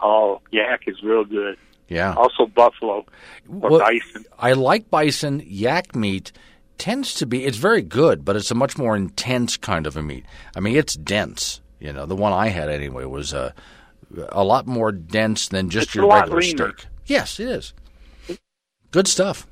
Oh, 0.00 0.40
yak 0.50 0.82
is 0.86 1.02
real 1.02 1.24
good. 1.24 1.56
Yeah. 1.88 2.14
Also 2.14 2.46
buffalo 2.46 3.04
or 3.48 3.70
Well, 3.70 3.78
bison. 3.80 4.24
I 4.38 4.52
like 4.52 4.90
bison. 4.90 5.42
Yak 5.44 5.94
meat 5.94 6.32
tends 6.78 7.14
to 7.14 7.26
be. 7.26 7.44
It's 7.44 7.56
very 7.58 7.82
good, 7.82 8.24
but 8.24 8.36
it's 8.36 8.50
a 8.50 8.54
much 8.54 8.78
more 8.78 8.96
intense 8.96 9.56
kind 9.56 9.86
of 9.86 9.96
a 9.96 10.02
meat. 10.02 10.24
I 10.56 10.60
mean, 10.60 10.76
it's 10.76 10.94
dense. 10.94 11.60
You 11.80 11.92
know, 11.92 12.06
the 12.06 12.14
one 12.16 12.32
I 12.32 12.48
had 12.48 12.68
anyway 12.68 13.04
was 13.06 13.34
uh, 13.34 13.52
a 14.28 14.44
lot 14.44 14.66
more 14.66 14.92
dense 14.92 15.48
than 15.48 15.68
just 15.68 15.88
It's 15.88 15.94
your 15.96 16.04
a 16.04 16.14
regular 16.20 16.40
leaner. 16.40 16.72
steak. 16.76 16.86
Yes, 17.06 17.40
it 17.40 17.48
is. 17.48 17.74
Good 18.92 19.08
stuff. 19.08 19.46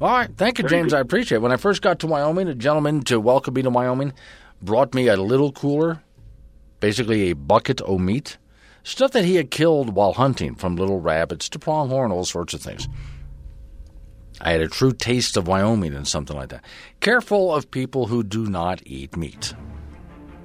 All 0.00 0.08
right, 0.08 0.30
thank 0.36 0.58
you, 0.58 0.68
Very 0.68 0.82
James. 0.82 0.92
good. 0.92 0.98
I 0.98 1.00
appreciate 1.00 1.36
it. 1.36 1.42
When 1.42 1.52
I 1.52 1.56
first 1.56 1.80
got 1.80 2.00
to 2.00 2.06
Wyoming, 2.06 2.48
a 2.48 2.54
gentleman 2.54 3.00
to 3.04 3.18
welcome 3.18 3.54
me 3.54 3.62
to 3.62 3.70
Wyoming 3.70 4.12
brought 4.60 4.94
me 4.94 5.08
a 5.08 5.16
little 5.16 5.52
cooler, 5.52 6.02
basically 6.80 7.30
a 7.30 7.34
bucket 7.34 7.80
of 7.80 7.98
meat, 8.00 8.36
stuff 8.82 9.12
that 9.12 9.24
he 9.24 9.36
had 9.36 9.50
killed 9.50 9.94
while 9.94 10.12
hunting, 10.12 10.54
from 10.54 10.76
little 10.76 11.00
rabbits 11.00 11.48
to 11.50 11.58
pronghorn, 11.58 12.12
all 12.12 12.26
sorts 12.26 12.52
of 12.52 12.60
things. 12.60 12.88
I 14.38 14.52
had 14.52 14.60
a 14.60 14.68
true 14.68 14.92
taste 14.92 15.38
of 15.38 15.48
Wyoming 15.48 15.94
and 15.94 16.06
something 16.06 16.36
like 16.36 16.50
that. 16.50 16.62
Careful 17.00 17.54
of 17.54 17.70
people 17.70 18.08
who 18.08 18.22
do 18.22 18.46
not 18.46 18.82
eat 18.84 19.16
meat. 19.16 19.54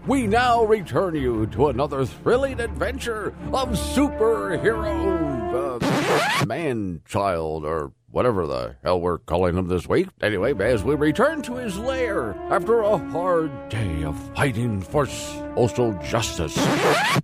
We 0.08 0.28
now 0.28 0.64
return 0.64 1.16
you 1.16 1.46
to 1.48 1.68
another 1.68 2.06
thrilling 2.06 2.62
adventure 2.62 3.36
of 3.54 3.72
superhero 3.72 5.82
uh, 5.82 6.46
man 6.46 7.02
child 7.06 7.66
or 7.66 7.92
whatever 8.12 8.46
the 8.46 8.76
hell 8.84 9.00
we're 9.00 9.18
calling 9.20 9.58
him 9.58 9.68
this 9.68 9.88
week. 9.88 10.08
Anyway, 10.22 10.54
as 10.60 10.84
we 10.84 10.96
return 10.96 11.42
to 11.44 11.56
his 11.56 11.78
lair 11.78 12.34
after 12.50 12.82
a 12.82 12.98
hard 12.98 13.70
day 13.70 14.04
of 14.04 14.18
fighting 14.36 14.82
for 14.82 15.06
social 15.08 15.94
justice. 16.04 16.58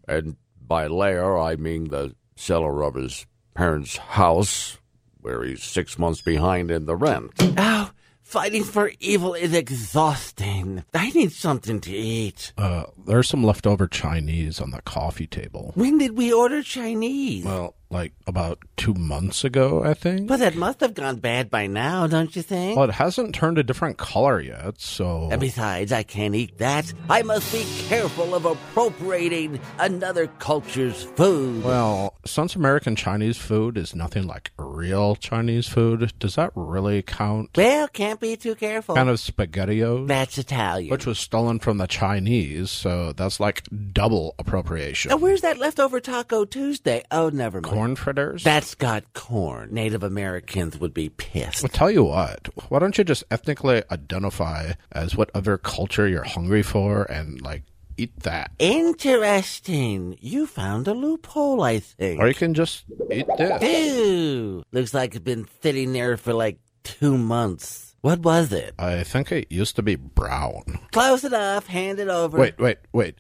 And 0.08 0.36
by 0.62 0.88
lair, 0.88 1.38
I 1.38 1.56
mean 1.56 1.90
the 1.90 2.16
cellar 2.36 2.84
of 2.84 2.96
his 2.96 3.26
parents' 3.54 3.98
house 3.98 4.78
where 5.22 5.44
he's 5.44 5.64
six 5.64 6.00
months 6.00 6.22
behind 6.22 6.72
in 6.72 6.86
the 6.86 6.96
rent. 6.96 7.32
Oh, 7.40 7.92
fighting 8.22 8.64
for 8.64 8.92
evil 9.00 9.34
is 9.34 9.54
exhausting. 9.54 10.86
I 10.94 11.10
need 11.10 11.32
something 11.34 11.82
to 11.82 11.92
eat. 11.92 12.54
Uh, 12.58 12.84
there's 13.06 13.28
some 13.28 13.44
leftover 13.44 13.88
Chinese 13.88 14.62
on 14.62 14.72
the 14.72 14.82
coffee 14.84 15.28
table. 15.28 15.72
When 15.76 15.98
did 15.98 16.18
we 16.18 16.32
order 16.32 16.62
Chinese? 16.64 17.44
Well, 17.44 17.76
like 17.90 18.14
about 18.26 18.60
two 18.76 18.94
months 18.94 19.44
ago, 19.44 19.84
I 19.84 19.94
think. 19.94 20.28
But 20.28 20.42
it 20.42 20.56
must 20.56 20.82
have 20.82 20.94
gone 20.94 21.18
bad 21.18 21.50
by 21.50 21.68
now, 21.68 22.08
don't 22.08 22.36
you 22.36 22.42
think? 22.42 22.78
Well, 22.78 22.90
it 22.90 22.94
hasn't 22.94 23.34
turned 23.34 23.58
a 23.58 23.64
different 23.64 23.98
color 23.98 24.40
yet, 24.40 24.80
so. 24.80 25.30
And 25.32 25.40
besides, 25.40 25.92
I 25.92 26.04
can't 26.04 26.36
eat 26.36 26.58
that. 26.58 26.94
I 27.10 27.22
must 27.22 27.52
be 27.52 27.66
careful 27.88 28.36
of 28.36 28.46
appropriating 28.46 29.60
another 29.80 30.28
culture's 30.40 31.04
food. 31.04 31.64
Well, 31.64 32.16
since 32.26 32.56
American 32.56 32.96
Chinese 32.96 33.38
food 33.38 33.78
is 33.78 33.96
nothing 33.96 34.28
like 34.28 34.52
real 34.58 35.16
Chinese 35.16 35.68
food, 35.68 36.12
does 36.20 36.36
that 36.36 36.52
really 36.56 37.02
count? 37.02 37.52
Well, 37.56 37.88
can't 37.88 38.20
be 38.20 38.36
too 38.36 38.56
careful. 38.56 38.96
Kind 38.96 39.10
of 39.10 39.18
spaghettios? 39.18 40.08
That's 40.08 40.38
Italian. 40.38 40.92
Which 40.92 41.06
was 41.06 41.20
stolen 41.20 41.60
from 41.60 41.78
the 41.78 41.88
Chinese, 41.88 42.70
so 42.70 43.14
that's 43.14 43.40
like 43.40 43.64
double 43.94 44.36
appropriation. 44.40 45.10
Now, 45.10 45.18
where's 45.18 45.42
that 45.42 45.58
leftover 45.58 46.00
Taco 46.00 46.46
Tuesday? 46.46 47.04
Oh, 47.12 47.30
never 47.30 47.62
mind. 47.62 47.77
Corn 47.78 47.96
fritters? 47.96 48.44
That's 48.44 48.74
got 48.74 49.14
corn. 49.14 49.72
Native 49.72 50.02
Americans 50.02 50.80
would 50.80 50.96
be 50.96 51.10
pissed. 51.10 51.62
Well, 51.62 51.70
tell 51.70 51.92
you 51.92 52.04
what, 52.04 52.50
why 52.70 52.80
don't 52.80 52.98
you 52.98 53.04
just 53.04 53.24
ethnically 53.30 53.84
identify 53.92 54.72
as 54.92 55.16
what 55.16 55.30
other 55.36 55.60
culture 55.60 56.08
you're 56.08 56.24
hungry 56.24 56.64
for 56.64 57.04
and, 57.04 57.40
like, 57.40 57.62
eat 57.96 58.20
that? 58.22 58.50
Interesting. 58.58 60.18
You 60.20 60.48
found 60.48 60.88
a 60.88 60.94
loophole, 60.96 61.62
I 61.62 61.78
think. 61.78 62.20
Or 62.20 62.28
you 62.28 62.34
can 62.34 62.56
just 62.56 62.86
eat 63.12 63.28
this. 63.38 63.62
Ew. 63.62 64.64
Looks 64.72 64.96
like 64.96 65.14
it's 65.14 65.24
been 65.24 65.48
sitting 65.62 65.94
there 65.94 66.18
for 66.18 66.34
like 66.34 66.58
two 66.84 67.16
months. 67.16 67.87
What 68.08 68.22
was 68.22 68.54
it? 68.54 68.74
I 68.80 69.04
think 69.04 69.34
it 69.34 69.52
used 69.52 69.76
to 69.76 69.82
be 69.82 69.98
brown. 69.98 70.80
Close 70.94 71.26
enough. 71.26 71.68
Hand 71.68 72.00
it 72.00 72.08
over. 72.08 72.38
Wait, 72.38 72.58
wait, 72.58 72.78
wait. 72.94 73.16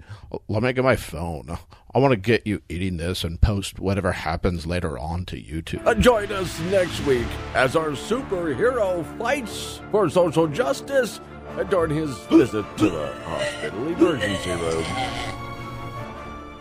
Let 0.47 0.63
me 0.63 0.71
get 0.71 0.85
my 0.85 0.95
phone. 0.95 1.57
I 1.93 1.99
want 1.99 2.13
to 2.13 2.15
get 2.15 2.47
you 2.47 2.61
eating 2.69 2.95
this 2.95 3.25
and 3.25 3.41
post 3.41 3.79
whatever 3.79 4.13
happens 4.13 4.65
later 4.65 4.97
on 4.97 5.25
to 5.25 5.35
YouTube. 5.35 5.85
Uh, 5.85 5.93
join 5.93 6.31
us 6.31 6.57
next 6.71 7.05
week 7.05 7.27
as 7.53 7.75
our 7.75 7.89
superhero 7.89 9.03
fights 9.17 9.81
for 9.91 10.09
social 10.09 10.47
justice 10.47 11.19
during 11.69 11.93
his 11.93 12.17
visit 12.27 12.65
to 12.77 12.89
the 12.89 13.13
hospital 13.25 13.87
emergency 13.89 14.51
room. 14.51 14.85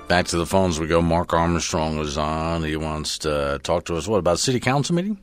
Back 0.09 0.27
to 0.27 0.37
the 0.37 0.47
phones 0.47 0.81
we 0.81 0.89
go. 0.89 1.01
Mark 1.01 1.33
Armstrong 1.33 2.01
is 2.01 2.19
on. 2.19 2.65
He 2.65 2.75
wants 2.75 3.19
to 3.19 3.61
talk 3.63 3.85
to 3.85 3.95
us. 3.95 4.09
What 4.09 4.19
about 4.19 4.41
city 4.41 4.59
council 4.59 4.97
meeting? 4.97 5.21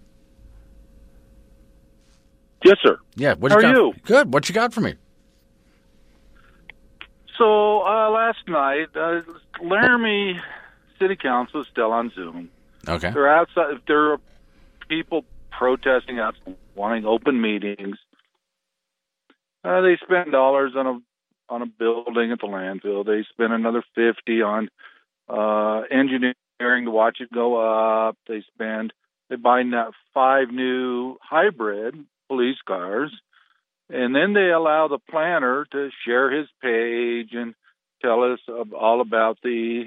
Yes, 2.64 2.78
sir. 2.82 2.98
Yeah. 3.16 3.34
What 3.36 3.52
How 3.52 3.60
you 3.60 3.66
are 3.68 3.74
got? 3.74 3.78
you? 3.78 3.94
Good. 4.06 4.34
What 4.34 4.50
you 4.50 4.56
got 4.56 4.74
for 4.74 4.82
me? 4.82 4.96
So 7.38 7.82
uh, 7.86 8.10
last 8.10 8.48
night, 8.48 8.88
uh, 8.96 9.22
Laramie 9.62 10.40
City 11.00 11.16
Council 11.16 11.62
is 11.62 11.68
still 11.72 11.92
on 11.92 12.12
Zoom. 12.16 12.50
Okay. 12.88 13.12
They're 13.12 13.30
outside. 13.30 13.76
There 13.88 14.14
are 14.14 14.18
people 14.88 15.26
protesting 15.52 16.20
out, 16.20 16.36
wanting 16.76 17.06
open 17.06 17.42
meetings. 17.42 17.98
Uh, 19.64 19.82
they 19.82 19.98
spend 20.04 20.32
dollars 20.32 20.74
on 20.76 20.88
a 20.88 21.00
on 21.50 21.62
a 21.62 21.66
building 21.66 22.32
at 22.32 22.40
the 22.40 22.48
landfill. 22.48 23.06
They 23.06 23.26
spend 23.30 23.54
another 23.54 23.84
fifty 23.96 24.42
on 24.42 24.70
uh, 25.28 25.82
engineering 25.90 26.86
to 26.86 26.92
watch 26.92 27.18
it 27.20 27.32
go 27.34 27.56
up. 28.08 28.18
They 28.28 28.44
spend 28.54 28.94
they 29.30 29.38
buy 29.38 29.64
five 30.14 30.50
new 30.50 31.18
hybrid 31.22 31.96
police 32.34 32.58
cars, 32.66 33.12
and 33.90 34.16
then 34.16 34.34
they 34.34 34.50
allow 34.50 34.88
the 34.88 34.98
planner 34.98 35.66
to 35.72 35.90
share 36.04 36.32
his 36.32 36.48
page 36.62 37.30
and 37.34 37.54
tell 38.02 38.24
us 38.24 38.40
all 38.76 39.02
about 39.02 39.38
the 39.44 39.86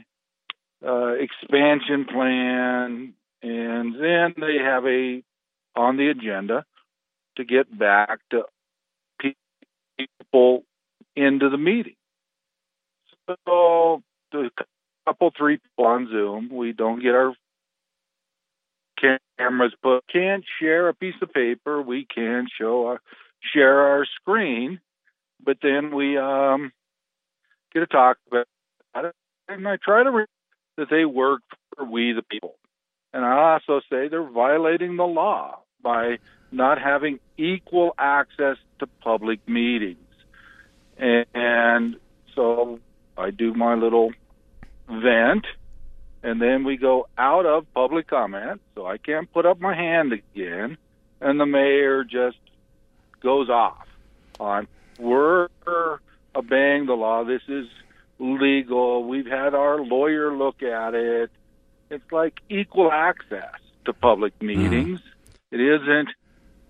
uh, 0.87 1.15
expansion 1.27 2.05
plan, 2.05 3.15
and 3.43 3.95
then 3.95 4.35
they 4.37 4.63
have 4.63 4.87
a 4.87 5.23
on 5.75 5.97
the 5.97 6.09
agenda 6.09 6.65
to 7.37 7.45
get 7.45 7.67
back 7.77 8.21
to 8.31 8.45
people 9.99 10.63
into 11.17 11.51
the 11.51 11.59
meeting. 11.59 11.97
So 13.27 14.03
the 14.31 14.51
couple 15.05 15.33
three 15.37 15.59
people 15.59 15.87
on 15.87 16.09
Zoom, 16.09 16.49
we 16.53 16.73
don't 16.73 17.03
get 17.03 17.15
our 17.15 17.35
cameras 19.39 19.75
put. 19.83 20.05
Can't 20.13 20.45
share 20.61 20.89
a 20.89 20.95
piece 20.95 21.15
of 21.23 21.33
paper. 21.33 21.81
We 21.81 22.07
can 22.07 22.47
show 22.59 22.87
our, 22.87 23.01
share 23.53 23.81
our 23.81 24.07
screen, 24.21 24.81
but 25.45 25.59
then 25.63 25.95
we 25.95 26.17
um 26.17 26.73
get 27.73 27.81
to 27.81 27.87
talk 27.87 28.19
about 28.29 28.47
it, 29.05 29.15
and 29.49 29.69
I 29.69 29.77
try 29.77 30.03
to 30.03 30.11
re- 30.11 30.27
that 30.77 30.89
they 30.91 31.05
work 31.05 31.43
for 31.75 31.85
we 31.85 32.13
the 32.13 32.23
people. 32.23 32.57
And 33.13 33.25
I 33.25 33.53
also 33.55 33.81
say 33.91 34.09
they're 34.09 34.23
violating 34.23 34.97
the 34.97 35.07
law 35.07 35.61
by 35.83 36.19
not 36.51 36.81
having 36.81 37.19
equal 37.37 37.95
access 37.99 38.57
to 38.79 38.87
public 39.03 39.49
meetings. 39.49 39.99
And, 40.99 41.27
and 41.35 41.97
so 42.35 42.81
I 43.17 43.31
do 43.31 43.55
my 43.55 43.75
little 43.75 44.13
vent, 44.89 45.47
and 46.27 46.43
then 46.43 46.65
we 46.65 46.77
go 46.77 47.07
out 47.17 47.47
of 47.47 47.73
public 47.73 48.09
comment, 48.09 48.61
so 48.75 48.85
I 48.85 48.99
can't 48.99 49.33
put 49.33 49.47
up 49.47 49.61
my 49.61 49.77
hand 49.77 50.13
again, 50.13 50.77
and 51.21 51.39
the 51.39 51.47
mayor 51.47 52.03
just 52.03 52.39
goes 53.23 53.49
off 53.49 53.87
on 54.41 54.67
we're 54.99 55.47
obeying 56.35 56.87
the 56.87 56.95
law. 56.95 57.23
This 57.23 57.43
is 57.47 57.69
legal. 58.19 59.05
We've 59.05 59.27
had 59.27 59.55
our 59.55 59.79
lawyer 59.79 60.37
look 60.37 60.65
at 60.65 60.95
it. 60.95 61.31
It's 61.91 62.11
like 62.11 62.41
equal 62.49 62.91
access 62.91 63.55
to 63.85 63.93
public 63.93 64.37
mm-hmm. 64.41 64.63
meetings. 64.63 65.01
It 65.53 65.61
isn't, 65.61 66.09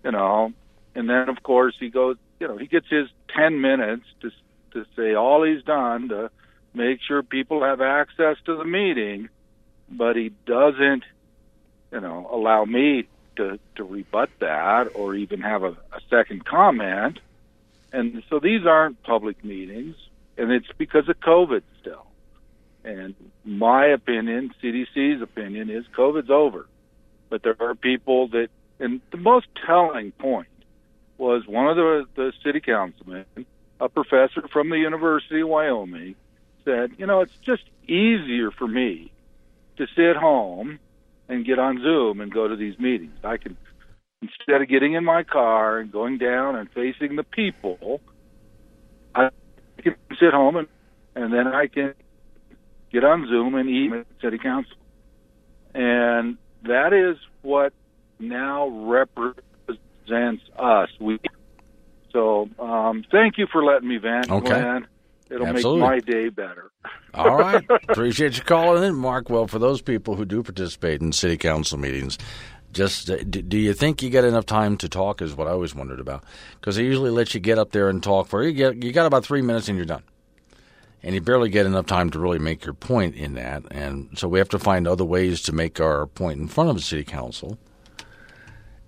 you 0.04 0.10
know, 0.12 0.52
and 0.94 1.08
then 1.08 1.30
of 1.30 1.42
course 1.42 1.76
he 1.80 1.88
goes, 1.88 2.18
you 2.40 2.46
know, 2.46 2.58
he 2.58 2.66
gets 2.66 2.88
his 2.90 3.08
ten 3.34 3.62
minutes 3.62 4.04
to 4.20 4.30
to 4.72 4.84
say 4.94 5.14
all 5.14 5.44
he's 5.44 5.62
done 5.62 6.10
to 6.10 6.30
make 6.74 7.00
sure 7.00 7.22
people 7.22 7.64
have 7.64 7.80
access 7.80 8.36
to 8.44 8.58
the 8.58 8.66
meeting, 8.66 9.30
but 9.88 10.16
he 10.16 10.32
doesn't, 10.46 11.04
you 11.92 12.00
know, 12.00 12.28
allow 12.30 12.64
me 12.64 13.06
to 13.36 13.58
to 13.76 13.84
rebut 13.84 14.30
that 14.40 14.88
or 14.94 15.14
even 15.14 15.40
have 15.40 15.62
a, 15.62 15.70
a 15.70 16.00
second 16.10 16.44
comment. 16.44 17.20
And 17.92 18.22
so 18.28 18.38
these 18.38 18.66
aren't 18.66 19.02
public 19.02 19.44
meetings, 19.44 19.96
and 20.36 20.50
it's 20.50 20.70
because 20.76 21.08
of 21.08 21.18
COVID 21.20 21.62
still. 21.80 22.06
And 22.84 23.14
my 23.44 23.86
opinion, 23.86 24.52
CDC's 24.62 25.22
opinion, 25.22 25.70
is 25.70 25.84
COVID's 25.96 26.30
over. 26.30 26.66
But 27.28 27.42
there 27.42 27.56
are 27.58 27.74
people 27.74 28.28
that, 28.28 28.48
and 28.78 29.00
the 29.10 29.16
most 29.16 29.46
telling 29.66 30.12
point 30.12 30.48
was 31.18 31.46
one 31.46 31.66
of 31.66 31.76
the, 31.76 32.06
the 32.14 32.32
city 32.44 32.60
councilmen, 32.60 33.24
a 33.80 33.88
professor 33.88 34.46
from 34.48 34.70
the 34.70 34.78
University 34.78 35.40
of 35.40 35.48
Wyoming, 35.48 36.14
said, 36.64 36.92
you 36.98 37.06
know, 37.06 37.20
it's 37.22 37.36
just 37.44 37.64
easier 37.88 38.50
for 38.50 38.68
me 38.68 39.10
to 39.76 39.86
sit 39.96 40.16
home 40.16 40.78
and 41.28 41.44
get 41.44 41.58
on 41.58 41.80
Zoom 41.82 42.20
and 42.20 42.32
go 42.32 42.48
to 42.48 42.56
these 42.56 42.78
meetings. 42.78 43.18
I 43.24 43.36
can, 43.36 43.56
instead 44.22 44.62
of 44.62 44.68
getting 44.68 44.94
in 44.94 45.04
my 45.04 45.22
car 45.22 45.78
and 45.78 45.90
going 45.90 46.18
down 46.18 46.56
and 46.56 46.70
facing 46.70 47.16
the 47.16 47.24
people, 47.24 48.00
I 49.14 49.30
can 49.82 49.96
sit 50.20 50.32
home 50.32 50.56
and, 50.56 50.68
and 51.14 51.32
then 51.32 51.46
I 51.46 51.66
can 51.66 51.94
get 52.92 53.04
on 53.04 53.26
Zoom 53.28 53.54
and 53.54 53.68
eat 53.68 53.92
at 53.92 54.06
city 54.22 54.38
council. 54.38 54.76
And 55.74 56.38
that 56.62 56.92
is 56.92 57.18
what 57.42 57.72
now 58.18 58.68
represents 58.68 60.42
us. 60.58 60.88
We 61.00 61.18
so 62.12 62.48
um, 62.58 63.04
thank 63.12 63.36
you 63.36 63.46
for 63.52 63.62
letting 63.62 63.88
me 63.88 63.98
vent, 63.98 64.30
Okay. 64.30 64.48
Glenn. 64.48 64.86
It'll 65.30 65.46
Absolutely. 65.46 65.80
make 65.80 65.90
my 66.06 66.12
day 66.12 66.28
better. 66.28 66.70
All 67.14 67.36
right. 67.36 67.64
Appreciate 67.88 68.36
you 68.36 68.44
calling 68.44 68.84
in, 68.84 68.94
Mark. 68.94 69.28
Well, 69.28 69.46
for 69.46 69.58
those 69.58 69.82
people 69.82 70.14
who 70.14 70.24
do 70.24 70.42
participate 70.42 71.00
in 71.00 71.12
city 71.12 71.36
council 71.36 71.78
meetings, 71.78 72.18
just 72.72 73.10
uh, 73.10 73.16
do, 73.24 73.42
do 73.42 73.58
you 73.58 73.72
think 73.72 74.02
you 74.02 74.10
get 74.10 74.24
enough 74.24 74.46
time 74.46 74.76
to 74.78 74.88
talk? 74.88 75.20
Is 75.20 75.34
what 75.34 75.48
I 75.48 75.52
always 75.52 75.74
wondered 75.74 75.98
about. 75.98 76.22
Because 76.60 76.76
they 76.76 76.84
usually 76.84 77.10
let 77.10 77.34
you 77.34 77.40
get 77.40 77.58
up 77.58 77.72
there 77.72 77.88
and 77.88 78.02
talk 78.02 78.28
for 78.28 78.42
you 78.42 78.52
get 78.52 78.82
you 78.84 78.92
got 78.92 79.06
about 79.06 79.24
three 79.24 79.42
minutes 79.42 79.68
and 79.68 79.76
you're 79.76 79.86
done, 79.86 80.04
and 81.02 81.14
you 81.14 81.20
barely 81.20 81.48
get 81.48 81.66
enough 81.66 81.86
time 81.86 82.10
to 82.10 82.18
really 82.18 82.38
make 82.38 82.64
your 82.64 82.74
point 82.74 83.16
in 83.16 83.34
that. 83.34 83.64
And 83.70 84.10
so 84.16 84.28
we 84.28 84.38
have 84.38 84.50
to 84.50 84.58
find 84.58 84.86
other 84.86 85.04
ways 85.04 85.42
to 85.42 85.52
make 85.52 85.80
our 85.80 86.06
point 86.06 86.38
in 86.38 86.48
front 86.48 86.70
of 86.70 86.76
the 86.76 86.82
city 86.82 87.04
council, 87.04 87.58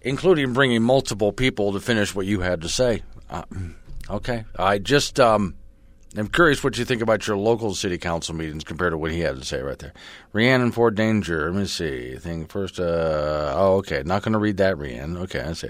including 0.02 0.52
bringing 0.52 0.82
multiple 0.82 1.32
people 1.32 1.72
to 1.72 1.80
finish 1.80 2.14
what 2.14 2.26
you 2.26 2.40
had 2.40 2.60
to 2.60 2.68
say. 2.68 3.02
Uh, 3.30 3.44
okay, 4.10 4.44
I 4.56 4.78
just. 4.78 5.18
Um, 5.18 5.54
I'm 6.16 6.28
curious 6.28 6.64
what 6.64 6.78
you 6.78 6.84
think 6.84 7.02
about 7.02 7.26
your 7.26 7.36
local 7.36 7.74
city 7.74 7.98
council 7.98 8.34
meetings 8.34 8.64
compared 8.64 8.92
to 8.92 8.98
what 8.98 9.10
he 9.10 9.20
had 9.20 9.36
to 9.36 9.44
say 9.44 9.60
right 9.60 9.78
there. 9.78 9.92
Rhiannon 10.32 10.72
Ford 10.72 10.94
Danger. 10.94 11.50
Let 11.50 11.60
me 11.60 11.66
see. 11.66 12.16
Thing 12.16 12.46
first. 12.46 12.80
Uh, 12.80 13.52
oh, 13.54 13.76
okay. 13.76 14.02
Not 14.04 14.22
going 14.22 14.32
to 14.32 14.38
read 14.38 14.56
that, 14.56 14.78
Rhiannon. 14.78 15.18
Okay, 15.18 15.40
I 15.40 15.52
see. 15.52 15.68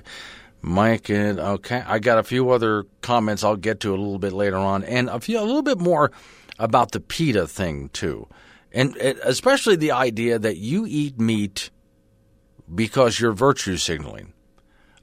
Mike 0.61 1.09
and 1.09 1.39
okay. 1.39 1.83
I 1.87 1.99
got 1.99 2.19
a 2.19 2.23
few 2.23 2.51
other 2.51 2.85
comments 3.01 3.45
I'll 3.45 3.57
get 3.57 3.81
to 3.81 3.91
a 3.91 3.97
little 3.97 4.19
bit 4.19 4.33
later 4.33 4.57
on, 4.57 4.85
and 4.85 5.09
a 5.09 5.21
few 5.21 5.39
a 5.39 5.43
little 5.43 5.63
bit 5.63 5.79
more 5.79 6.11
about 6.59 6.93
the 6.93 7.01
PETA 7.01 7.47
thing 7.47 7.91
too, 7.91 8.27
and 8.73 8.97
especially 8.97 9.77
the 9.77 9.93
idea 9.93 10.39
that 10.39 10.57
you 10.57 10.85
eat 10.87 11.19
meat 11.19 11.71
because 12.75 13.21
you're 13.21 13.33
virtue 13.33 13.77
signaling. 13.77 14.33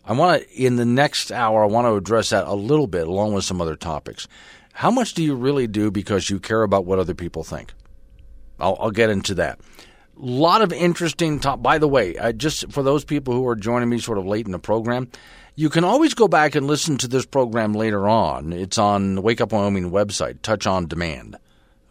I 0.04 0.14
want 0.14 0.44
to 0.44 0.54
in 0.54 0.76
the 0.76 0.86
next 0.86 1.32
hour. 1.32 1.64
I 1.64 1.68
want 1.68 1.88
to 1.88 1.96
address 1.96 2.30
that 2.30 2.48
a 2.48 2.54
little 2.54 2.88
bit, 2.88 3.08
along 3.08 3.34
with 3.34 3.46
some 3.46 3.62
other 3.62 3.76
topics. 3.76 4.28
How 4.76 4.92
much 4.92 5.14
do 5.14 5.24
you 5.24 5.36
really 5.36 5.68
do 5.68 5.90
because 5.90 6.30
you 6.30 6.38
care 6.38 6.62
about 6.62 6.84
what 6.84 7.00
other 7.00 7.14
people 7.14 7.46
think? 7.46 7.74
I'll, 8.60 8.76
I'll 8.78 8.92
get 8.92 9.10
into 9.10 9.34
that. 9.36 9.58
A 9.58 10.26
lot 10.26 10.62
of 10.62 10.74
interesting 10.74 11.40
top. 11.40 11.64
By 11.64 11.78
the 11.78 11.88
way, 11.88 12.18
uh, 12.18 12.34
just 12.34 12.70
for 12.74 12.84
those 12.84 13.06
people 13.06 13.34
who 13.34 13.48
are 13.48 13.56
joining 13.56 13.88
me 13.88 14.00
sort 14.00 14.18
of 14.18 14.26
late 14.26 14.46
in 14.46 14.52
the 14.52 14.60
program, 14.60 15.10
you 15.56 15.70
can 15.70 15.86
always 15.86 16.14
go 16.14 16.28
back 16.28 16.56
and 16.56 16.68
listen 16.68 16.98
to 16.98 17.08
this 17.08 17.26
program 17.26 17.72
later 17.72 18.10
on. 18.10 18.52
It's 18.52 18.78
on 18.78 19.16
the 19.16 19.22
Wake 19.22 19.40
Up 19.40 19.54
Wyoming 19.54 19.92
website, 19.92 20.42
Touch 20.42 20.68
on 20.68 20.88
Demand. 20.88 21.38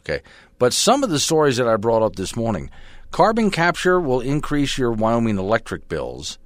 Okay, 0.00 0.20
but 0.58 0.74
some 0.74 1.02
of 1.02 1.08
the 1.08 1.18
stories 1.18 1.56
that 1.56 1.66
I 1.66 1.76
brought 1.76 2.02
up 2.02 2.16
this 2.16 2.36
morning, 2.36 2.68
carbon 3.10 3.50
capture 3.50 3.98
will 3.98 4.20
increase 4.20 4.76
your 4.76 4.92
Wyoming 4.92 5.38
electric 5.38 5.88
bills, 5.88 6.38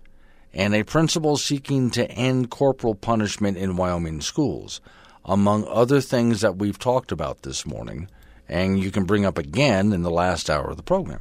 and 0.55 0.73
a 0.73 0.85
principal 0.85 1.37
seeking 1.37 1.91
to 1.91 2.09
end 2.13 2.49
corporal 2.49 2.95
punishment 2.95 3.57
in 3.57 3.77
Wyoming 3.77 4.21
schools 4.21 4.81
among 5.25 5.67
other 5.69 6.01
things 6.01 6.41
that 6.41 6.57
we've 6.57 6.79
talked 6.79 7.13
about 7.13 7.43
this 7.43 7.67
morning, 7.67 8.09
and 8.49 8.79
you 8.79 8.91
can 8.91 9.05
bring 9.05 9.25
up 9.25 9.39
again 9.39 9.93
in 9.93 10.03
the 10.03 10.11
last 10.11 10.49
hour 10.49 10.71
of 10.71 10.77
the 10.77 10.83
program. 10.83 11.21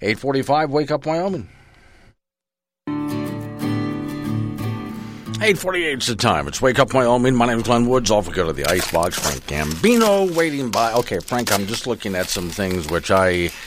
845 0.00 0.70
Wake 0.70 0.90
Up 0.90 1.06
Wyoming. 1.06 1.48
848 5.40 5.98
is 5.98 6.06
the 6.08 6.16
time. 6.16 6.48
It's 6.48 6.60
Wake 6.60 6.80
Up 6.80 6.92
Wyoming. 6.92 7.34
My 7.36 7.46
name 7.46 7.58
is 7.58 7.62
Glenn 7.62 7.86
Woods. 7.86 8.10
Off 8.10 8.26
we 8.26 8.34
go 8.34 8.46
to 8.46 8.52
the 8.52 8.64
Icebox. 8.64 9.20
Frank 9.20 9.46
Gambino 9.46 10.34
waiting 10.34 10.70
by. 10.70 10.92
Okay, 10.94 11.20
Frank, 11.20 11.52
I'm 11.52 11.66
just 11.66 11.86
looking 11.86 12.16
at 12.16 12.26
some 12.26 12.48
things 12.50 12.90
which 12.90 13.10
I. 13.10 13.50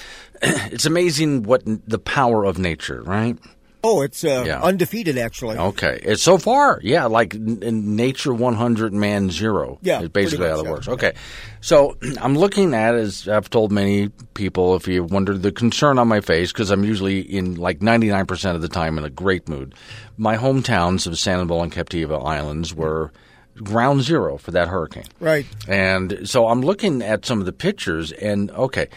It's 0.44 0.86
amazing 0.86 1.44
what 1.44 1.61
the 1.65 1.99
power 1.99 2.45
of 2.45 2.57
nature, 2.57 3.03
right? 3.03 3.38
Oh, 3.84 4.02
it's 4.02 4.24
uh, 4.24 4.44
Yeah. 4.45 4.62
undefeated, 4.62 5.18
actually. 5.18 5.58
Okay, 5.58 5.99
it's 6.03 6.22
so 6.22 6.38
far, 6.38 6.80
yeah, 6.84 7.06
like 7.06 7.34
n- 7.36 7.95
nature 7.95 8.34
100, 8.34 8.94
man 8.94 9.30
zero. 9.32 9.80
Yeah, 9.82 10.02
is 10.02 10.10
basically 10.10 10.48
how 10.48 10.58
much, 10.58 10.64
that 10.64 10.66
yeah. 10.66 10.72
works. 10.72 10.88
Okay, 10.88 11.14
so 11.62 11.98
I'm 12.22 12.38
looking 12.38 12.74
at 12.74 12.95
as 12.95 13.28
I've 13.28 13.49
told 13.49 13.72
many 13.72 14.10
people, 14.36 14.76
if 14.76 14.88
you 14.88 15.03
wondered 15.03 15.41
the 15.41 15.52
concern 15.52 15.98
on 15.99 16.08
my 16.08 16.22
face, 16.22 16.52
because 16.52 16.70
I'm 16.70 16.84
usually 16.84 17.20
in 17.22 17.56
like 17.56 17.80
99% 17.80 18.56
of 18.56 18.62
the 18.62 18.68
time 18.70 18.98
in 18.98 19.03
a 19.03 19.10
great 19.10 19.49
mood. 19.49 19.74
My 20.18 20.38
hometowns 20.38 21.08
of 21.08 21.14
Sanibel 21.14 21.64
and 21.64 21.72
Captiva 21.72 22.24
Islands 22.24 22.76
were 22.76 23.12
ground 23.64 24.02
zero 24.02 24.38
for 24.38 24.52
that 24.52 24.68
hurricane. 24.68 25.06
Right. 25.20 25.45
And 25.68 26.20
so 26.30 26.48
I'm 26.48 26.62
looking 26.62 27.02
at 27.02 27.26
some 27.26 27.40
of 27.40 27.45
the 27.45 27.52
pictures, 27.53 28.12
and 28.12 28.49
okay, 28.52 28.88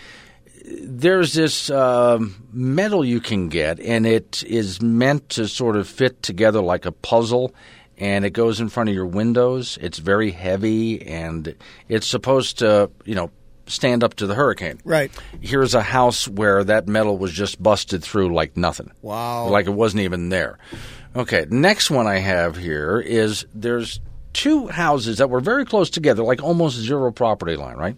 there's 0.65 1.35
this 1.35 1.71
um 1.71 2.47
metal 2.53 3.05
you 3.05 3.21
can 3.21 3.49
get, 3.49 3.81
and 3.81 4.07
it 4.07 4.43
is 4.47 4.81
meant 4.81 5.29
to 5.31 5.47
sort 5.49 5.77
of 5.77 5.89
fit 5.89 6.23
together 6.23 6.61
like 6.61 6.87
a 6.87 6.93
puzzle. 6.93 7.55
And 7.97 8.25
it 8.25 8.31
goes 8.31 8.59
in 8.59 8.71
front 8.71 8.89
of 8.89 8.95
your 8.95 9.07
windows. 9.07 9.79
It's 9.81 9.99
very 9.99 10.33
heavy, 10.33 11.01
and 11.07 11.55
it's 11.89 12.09
supposed 12.09 12.59
to, 12.59 12.91
you 13.05 13.15
know, 13.15 13.31
stand 13.67 14.03
up 14.03 14.15
to 14.15 14.27
the 14.27 14.35
hurricane. 14.35 14.81
Right. 14.85 15.13
Here's 15.41 15.75
a 15.75 15.83
house 15.83 16.27
where 16.27 16.65
that 16.65 16.89
metal 16.89 17.17
was 17.17 17.33
just 17.33 17.63
busted 17.63 18.03
through 18.03 18.35
like 18.35 18.57
nothing. 18.57 18.91
Wow. 19.03 19.49
Like 19.49 19.67
it 19.67 19.71
wasn't 19.71 20.03
even 20.03 20.29
there. 20.29 20.59
Okay, 21.15 21.47
next 21.49 21.91
one 21.91 22.09
I 22.09 22.19
have 22.19 22.57
here 22.57 23.01
is 23.01 23.47
there's 23.55 24.01
two 24.33 24.67
houses 24.67 25.19
that 25.19 25.31
were 25.31 25.41
very 25.41 25.65
close 25.65 25.89
together, 25.89 26.25
like 26.25 26.43
almost 26.43 26.77
zero 26.77 27.13
property 27.13 27.57
line, 27.57 27.77
right? 27.77 27.97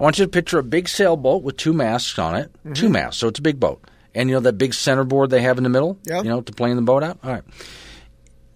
I 0.00 0.02
want 0.02 0.18
you 0.18 0.24
to 0.24 0.30
picture 0.30 0.58
a 0.58 0.62
big 0.62 0.88
sailboat 0.88 1.42
with 1.42 1.58
two 1.58 1.74
masts 1.74 2.18
on 2.18 2.34
it, 2.34 2.50
mm-hmm. 2.52 2.72
two 2.72 2.88
masts, 2.88 3.20
so 3.20 3.28
it's 3.28 3.38
a 3.38 3.42
big 3.42 3.60
boat. 3.60 3.84
And 4.14 4.30
you 4.30 4.34
know 4.34 4.40
that 4.40 4.54
big 4.54 4.72
centerboard 4.72 5.28
they 5.28 5.42
have 5.42 5.58
in 5.58 5.62
the 5.62 5.70
middle? 5.70 5.98
Yep. 6.04 6.24
You 6.24 6.30
know, 6.30 6.40
to 6.40 6.52
plane 6.52 6.76
the 6.76 6.82
boat 6.82 7.02
out? 7.02 7.18
All 7.22 7.30
right. 7.30 7.44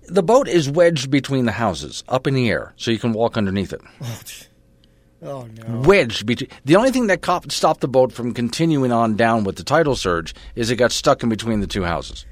The 0.06 0.22
boat 0.22 0.48
is 0.48 0.70
wedged 0.70 1.10
between 1.10 1.44
the 1.44 1.52
houses, 1.52 2.02
up 2.08 2.26
in 2.26 2.34
the 2.34 2.50
air, 2.50 2.72
so 2.76 2.90
you 2.90 2.98
can 2.98 3.12
walk 3.12 3.36
underneath 3.36 3.72
it 3.72 3.80
oh, 5.22 5.28
oh, 5.42 5.46
no. 5.46 5.80
wedged 5.80 6.24
between. 6.24 6.48
The 6.64 6.76
only 6.76 6.90
thing 6.90 7.08
that 7.08 7.20
cop- 7.20 7.52
stopped 7.52 7.82
the 7.82 7.88
boat 7.88 8.12
from 8.12 8.32
continuing 8.32 8.90
on 8.90 9.14
down 9.14 9.44
with 9.44 9.56
the 9.56 9.64
tidal 9.64 9.96
surge 9.96 10.34
is 10.54 10.70
it 10.70 10.76
got 10.76 10.92
stuck 10.92 11.22
in 11.22 11.28
between 11.28 11.60
the 11.60 11.66
two 11.66 11.84
houses. 11.84 12.24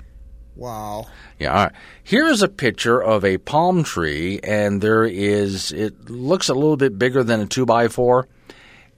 Wow. 0.57 1.07
Yeah. 1.39 1.51
All 1.51 1.65
right. 1.65 1.73
Here 2.03 2.27
is 2.27 2.43
a 2.43 2.49
picture 2.49 3.03
of 3.03 3.25
a 3.25 3.39
palm 3.39 3.85
tree, 3.85 4.41
and 4.43 4.81
there 4.81 5.05
is. 5.05 5.71
It 5.73 6.11
looks 6.11 6.49
a 6.49 6.55
little 6.55 6.77
bit 6.77 6.99
bigger 6.99 7.23
than 7.23 7.41
a 7.41 7.47
two 7.47 7.67
by 7.67 7.89
four, 7.89 8.29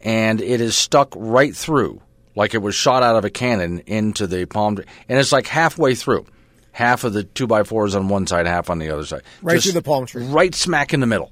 and 0.05 0.40
it 0.40 0.60
is 0.60 0.76
stuck 0.76 1.12
right 1.16 1.56
through, 1.56 2.01
like 2.36 2.55
it 2.55 2.59
was 2.59 2.74
shot 2.74 3.02
out 3.02 3.16
of 3.16 3.24
a 3.24 3.31
cannon 3.31 3.81
into 3.86 4.26
the 4.26 4.44
palm 4.44 4.76
tree, 4.76 4.85
and 5.09 5.18
it's 5.18 5.32
like 5.32 5.47
halfway 5.47 5.94
through. 5.94 6.26
Half 6.72 7.05
of 7.05 7.12
the 7.12 7.22
two 7.22 7.47
by 7.47 7.62
four 7.62 7.86
is 7.86 7.94
on 7.94 8.09
one 8.09 8.26
side, 8.26 8.47
half 8.47 8.68
on 8.68 8.78
the 8.78 8.90
other 8.90 9.05
side. 9.05 9.22
Right 9.43 9.55
Just 9.55 9.66
through 9.66 9.81
the 9.81 9.82
palm 9.82 10.06
tree. 10.06 10.26
Right 10.26 10.55
smack 10.55 10.93
in 10.93 11.01
the 11.01 11.06
middle. 11.06 11.31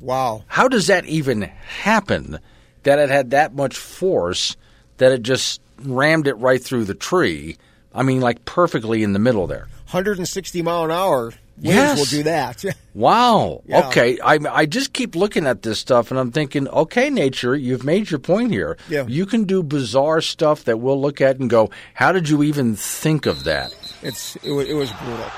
Wow. 0.00 0.44
How 0.46 0.68
does 0.68 0.86
that 0.86 1.06
even 1.06 1.42
happen? 1.42 2.38
That 2.84 3.00
it 3.00 3.08
had 3.10 3.30
that 3.30 3.52
much 3.52 3.76
force 3.76 4.56
that 4.98 5.10
it 5.10 5.22
just 5.22 5.60
rammed 5.78 6.28
it 6.28 6.34
right 6.34 6.62
through 6.62 6.84
the 6.84 6.94
tree. 6.94 7.56
I 7.92 8.04
mean, 8.04 8.20
like 8.20 8.44
perfectly 8.44 9.02
in 9.02 9.12
the 9.12 9.18
middle 9.18 9.48
there. 9.48 9.66
160 9.90 10.62
mile 10.62 10.84
an 10.84 10.92
hour 10.92 11.32
winds 11.58 11.74
Yes. 11.74 11.98
will 11.98 12.18
do 12.18 12.22
that. 12.24 12.64
Wow. 12.96 13.62
Yeah. 13.66 13.88
Okay. 13.88 14.18
I 14.24 14.38
I 14.50 14.64
just 14.64 14.94
keep 14.94 15.14
looking 15.14 15.46
at 15.46 15.60
this 15.60 15.78
stuff 15.78 16.10
and 16.10 16.18
I'm 16.18 16.32
thinking, 16.32 16.66
okay, 16.68 17.10
nature, 17.10 17.54
you've 17.54 17.84
made 17.84 18.10
your 18.10 18.18
point 18.20 18.52
here. 18.52 18.78
Yeah. 18.88 19.04
You 19.06 19.26
can 19.26 19.44
do 19.44 19.62
bizarre 19.62 20.22
stuff 20.22 20.64
that 20.64 20.78
we'll 20.80 20.98
look 20.98 21.20
at 21.20 21.38
and 21.38 21.50
go, 21.50 21.68
how 21.92 22.10
did 22.12 22.30
you 22.30 22.42
even 22.42 22.74
think 22.74 23.26
of 23.26 23.44
that? 23.44 23.70
it's 24.02 24.36
it 24.36 24.50
it 24.50 24.74
was 24.74 24.90
brutal. 24.92 25.30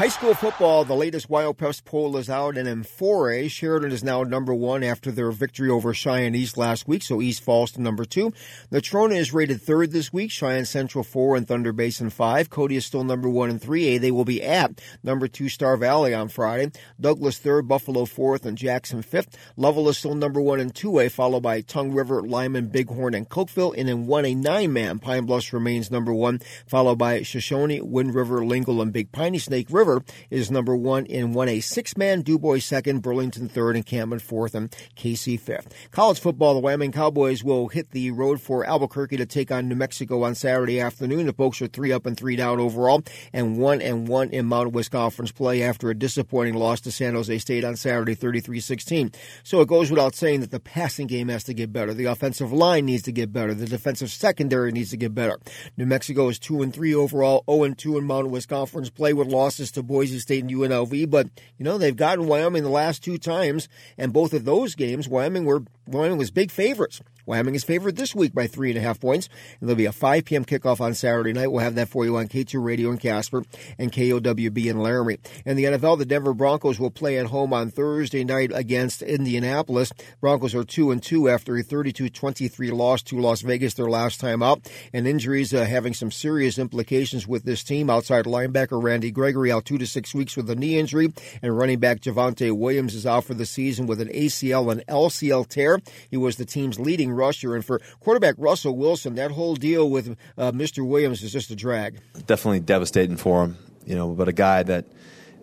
High 0.00 0.08
school 0.08 0.32
football, 0.32 0.86
the 0.86 0.94
latest 0.94 1.28
WyoPreps 1.28 1.84
poll 1.84 2.16
is 2.16 2.30
out, 2.30 2.56
and 2.56 2.66
in 2.66 2.84
4A, 2.84 3.50
Sheridan 3.50 3.92
is 3.92 4.02
now 4.02 4.22
number 4.22 4.54
one 4.54 4.82
after 4.82 5.10
their 5.10 5.30
victory 5.30 5.68
over 5.68 5.92
Cheyenne 5.92 6.34
East 6.34 6.56
last 6.56 6.88
week, 6.88 7.02
so 7.02 7.20
East 7.20 7.42
falls 7.42 7.72
to 7.72 7.82
number 7.82 8.06
two. 8.06 8.32
Natrona 8.72 9.18
is 9.18 9.34
rated 9.34 9.60
third 9.60 9.92
this 9.92 10.10
week, 10.10 10.30
Cheyenne 10.30 10.64
Central 10.64 11.04
four, 11.04 11.36
and 11.36 11.46
Thunder 11.46 11.74
Basin 11.74 12.08
five. 12.08 12.48
Cody 12.48 12.76
is 12.76 12.86
still 12.86 13.04
number 13.04 13.28
one 13.28 13.50
in 13.50 13.58
3A. 13.60 14.00
They 14.00 14.10
will 14.10 14.24
be 14.24 14.42
at 14.42 14.80
number 15.02 15.28
two 15.28 15.50
Star 15.50 15.76
Valley 15.76 16.14
on 16.14 16.30
Friday. 16.30 16.72
Douglas 16.98 17.36
third, 17.36 17.68
Buffalo 17.68 18.06
fourth, 18.06 18.46
and 18.46 18.56
Jackson 18.56 19.02
fifth. 19.02 19.36
Lovell 19.58 19.90
is 19.90 19.98
still 19.98 20.14
number 20.14 20.40
one 20.40 20.60
in 20.60 20.70
2A, 20.70 21.10
followed 21.10 21.42
by 21.42 21.60
Tongue 21.60 21.92
River, 21.92 22.22
Lyman, 22.22 22.68
Bighorn, 22.68 23.12
and 23.12 23.28
Cokeville. 23.28 23.74
And 23.76 23.90
in 23.90 24.06
1A, 24.06 24.34
nine 24.34 24.72
man, 24.72 24.98
Pine 24.98 25.26
Bluffs 25.26 25.52
remains 25.52 25.90
number 25.90 26.14
one, 26.14 26.40
followed 26.66 26.96
by 26.96 27.20
Shoshone, 27.20 27.82
Wind 27.82 28.14
River, 28.14 28.42
Lingle, 28.42 28.80
and 28.80 28.94
Big 28.94 29.12
Piney 29.12 29.38
Snake 29.38 29.66
River 29.68 29.89
is 30.30 30.50
number 30.50 30.76
one 30.76 31.06
in 31.06 31.34
1A. 31.34 31.62
Six 31.62 31.96
man, 31.96 32.22
DuBois 32.22 32.60
second, 32.60 33.00
Burlington 33.00 33.48
third, 33.48 33.76
and 33.76 33.84
Campbell 33.84 34.18
fourth, 34.18 34.54
and 34.54 34.70
Kaycee 34.96 35.38
fifth. 35.38 35.74
College 35.90 36.20
football, 36.20 36.54
the 36.54 36.60
Wyoming 36.60 36.92
Cowboys 36.92 37.42
will 37.42 37.68
hit 37.68 37.90
the 37.90 38.10
road 38.10 38.40
for 38.40 38.64
Albuquerque 38.66 39.16
to 39.16 39.26
take 39.26 39.50
on 39.50 39.68
New 39.68 39.74
Mexico 39.74 40.22
on 40.22 40.34
Saturday 40.34 40.80
afternoon. 40.80 41.26
The 41.26 41.32
Pokes 41.32 41.62
are 41.62 41.66
three 41.66 41.92
up 41.92 42.06
and 42.06 42.16
three 42.16 42.36
down 42.36 42.60
overall, 42.60 43.02
and 43.32 43.58
one 43.58 43.80
and 43.80 44.08
one 44.08 44.30
in 44.30 44.46
Mountain 44.46 44.72
West 44.72 44.90
Conference 44.90 45.32
play 45.32 45.62
after 45.62 45.90
a 45.90 45.94
disappointing 45.94 46.54
loss 46.54 46.80
to 46.82 46.92
San 46.92 47.14
Jose 47.14 47.38
State 47.38 47.64
on 47.64 47.76
Saturday, 47.76 48.14
33-16. 48.14 49.14
So 49.42 49.60
it 49.60 49.68
goes 49.68 49.90
without 49.90 50.14
saying 50.14 50.40
that 50.40 50.50
the 50.50 50.60
passing 50.60 51.06
game 51.06 51.28
has 51.28 51.44
to 51.44 51.54
get 51.54 51.72
better. 51.72 51.94
The 51.94 52.06
offensive 52.06 52.52
line 52.52 52.86
needs 52.86 53.02
to 53.04 53.12
get 53.12 53.32
better. 53.32 53.54
The 53.54 53.66
defensive 53.66 54.10
secondary 54.10 54.72
needs 54.72 54.90
to 54.90 54.96
get 54.96 55.14
better. 55.14 55.38
New 55.76 55.86
Mexico 55.86 56.28
is 56.28 56.38
two 56.38 56.62
and 56.62 56.72
three 56.72 56.94
overall, 56.94 57.44
0 57.50 57.64
and 57.64 57.78
two 57.78 57.98
in 57.98 58.04
Mountain 58.04 58.32
West 58.32 58.48
Conference 58.48 58.90
play 58.90 59.12
with 59.12 59.28
losses 59.28 59.70
to 59.72 59.79
Boise 59.82 60.18
State 60.18 60.44
and 60.44 60.52
UNLV, 60.52 61.10
but 61.10 61.28
you 61.58 61.64
know 61.64 61.78
they've 61.78 61.96
gotten 61.96 62.26
Wyoming 62.26 62.62
the 62.62 62.68
last 62.68 63.02
two 63.02 63.18
times, 63.18 63.68
and 63.96 64.12
both 64.12 64.32
of 64.32 64.44
those 64.44 64.74
games, 64.74 65.08
Wyoming 65.08 65.44
were 65.44 65.64
Wyoming 65.90 66.18
was 66.18 66.30
big 66.30 66.52
favorites. 66.52 67.02
Wyoming 67.26 67.54
is 67.54 67.64
favored 67.64 67.96
this 67.96 68.14
week 68.14 68.32
by 68.34 68.46
three 68.46 68.70
and 68.70 68.78
a 68.78 68.80
half 68.80 69.00
points. 69.00 69.28
And 69.60 69.68
there'll 69.68 69.76
be 69.76 69.86
a 69.86 69.92
5 69.92 70.24
p.m. 70.24 70.44
kickoff 70.44 70.80
on 70.80 70.94
Saturday 70.94 71.32
night. 71.32 71.48
We'll 71.48 71.62
have 71.62 71.74
that 71.74 71.88
for 71.88 72.04
you 72.04 72.16
on 72.16 72.28
K2 72.28 72.62
Radio 72.62 72.90
in 72.90 72.98
Casper 72.98 73.44
and 73.78 73.92
KOWB 73.92 74.66
in 74.66 74.80
Laramie. 74.80 75.18
In 75.44 75.56
the 75.56 75.64
NFL, 75.64 75.98
the 75.98 76.06
Denver 76.06 76.34
Broncos 76.34 76.78
will 76.78 76.90
play 76.90 77.18
at 77.18 77.26
home 77.26 77.52
on 77.52 77.70
Thursday 77.70 78.24
night 78.24 78.50
against 78.54 79.02
Indianapolis. 79.02 79.92
Broncos 80.20 80.54
are 80.54 80.64
2 80.64 80.90
and 80.90 81.02
2 81.02 81.28
after 81.28 81.56
a 81.56 81.62
32-23 81.62 82.72
loss 82.72 83.02
to 83.02 83.18
Las 83.18 83.42
Vegas 83.42 83.74
their 83.74 83.90
last 83.90 84.20
time 84.20 84.42
out. 84.42 84.68
And 84.92 85.06
injuries 85.06 85.52
uh, 85.52 85.64
having 85.64 85.94
some 85.94 86.10
serious 86.10 86.58
implications 86.58 87.26
with 87.26 87.44
this 87.44 87.62
team. 87.62 87.90
Outside 87.90 88.24
linebacker 88.26 88.82
Randy 88.82 89.10
Gregory 89.10 89.52
out 89.52 89.64
two 89.64 89.78
to 89.78 89.86
six 89.86 90.14
weeks 90.14 90.36
with 90.36 90.48
a 90.50 90.56
knee 90.56 90.78
injury. 90.78 91.12
And 91.42 91.56
running 91.56 91.80
back 91.80 92.00
Javonte 92.00 92.56
Williams 92.56 92.94
is 92.94 93.06
out 93.06 93.24
for 93.24 93.34
the 93.34 93.46
season 93.46 93.86
with 93.86 94.00
an 94.00 94.08
ACL 94.08 94.70
and 94.70 94.86
LCL 94.86 95.48
tear. 95.48 95.79
He 96.10 96.16
was 96.16 96.36
the 96.36 96.44
team's 96.44 96.78
leading 96.78 97.10
rusher. 97.10 97.54
And 97.54 97.64
for 97.64 97.80
quarterback 98.00 98.34
Russell 98.38 98.76
Wilson, 98.76 99.14
that 99.14 99.30
whole 99.30 99.54
deal 99.54 99.88
with 99.88 100.16
uh, 100.36 100.52
Mr. 100.52 100.86
Williams 100.86 101.22
is 101.22 101.32
just 101.32 101.50
a 101.50 101.56
drag. 101.56 102.00
Definitely 102.26 102.60
devastating 102.60 103.16
for 103.16 103.44
him, 103.44 103.56
you 103.84 103.94
know, 103.94 104.08
but 104.08 104.28
a 104.28 104.32
guy 104.32 104.62
that 104.62 104.86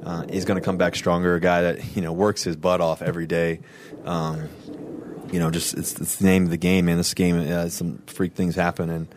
uh, 0.03 0.25
is 0.29 0.45
going 0.45 0.59
to 0.59 0.63
come 0.63 0.77
back 0.77 0.95
stronger, 0.95 1.35
a 1.35 1.39
guy 1.39 1.61
that, 1.63 1.95
you 1.95 2.01
know, 2.01 2.13
works 2.13 2.43
his 2.43 2.55
butt 2.55 2.81
off 2.81 3.01
every 3.01 3.27
day. 3.27 3.59
Um, 4.05 4.49
you 5.31 5.39
know, 5.39 5.51
just 5.51 5.73
it's, 5.73 5.99
it's, 5.99 6.17
the 6.17 6.25
name 6.25 6.43
of 6.45 6.49
the 6.49 6.57
game, 6.57 6.85
man. 6.85 6.97
This 6.97 7.13
game, 7.13 7.39
uh, 7.51 7.69
some 7.69 8.01
freak 8.07 8.33
things 8.33 8.55
happen. 8.55 8.89
And 8.89 9.07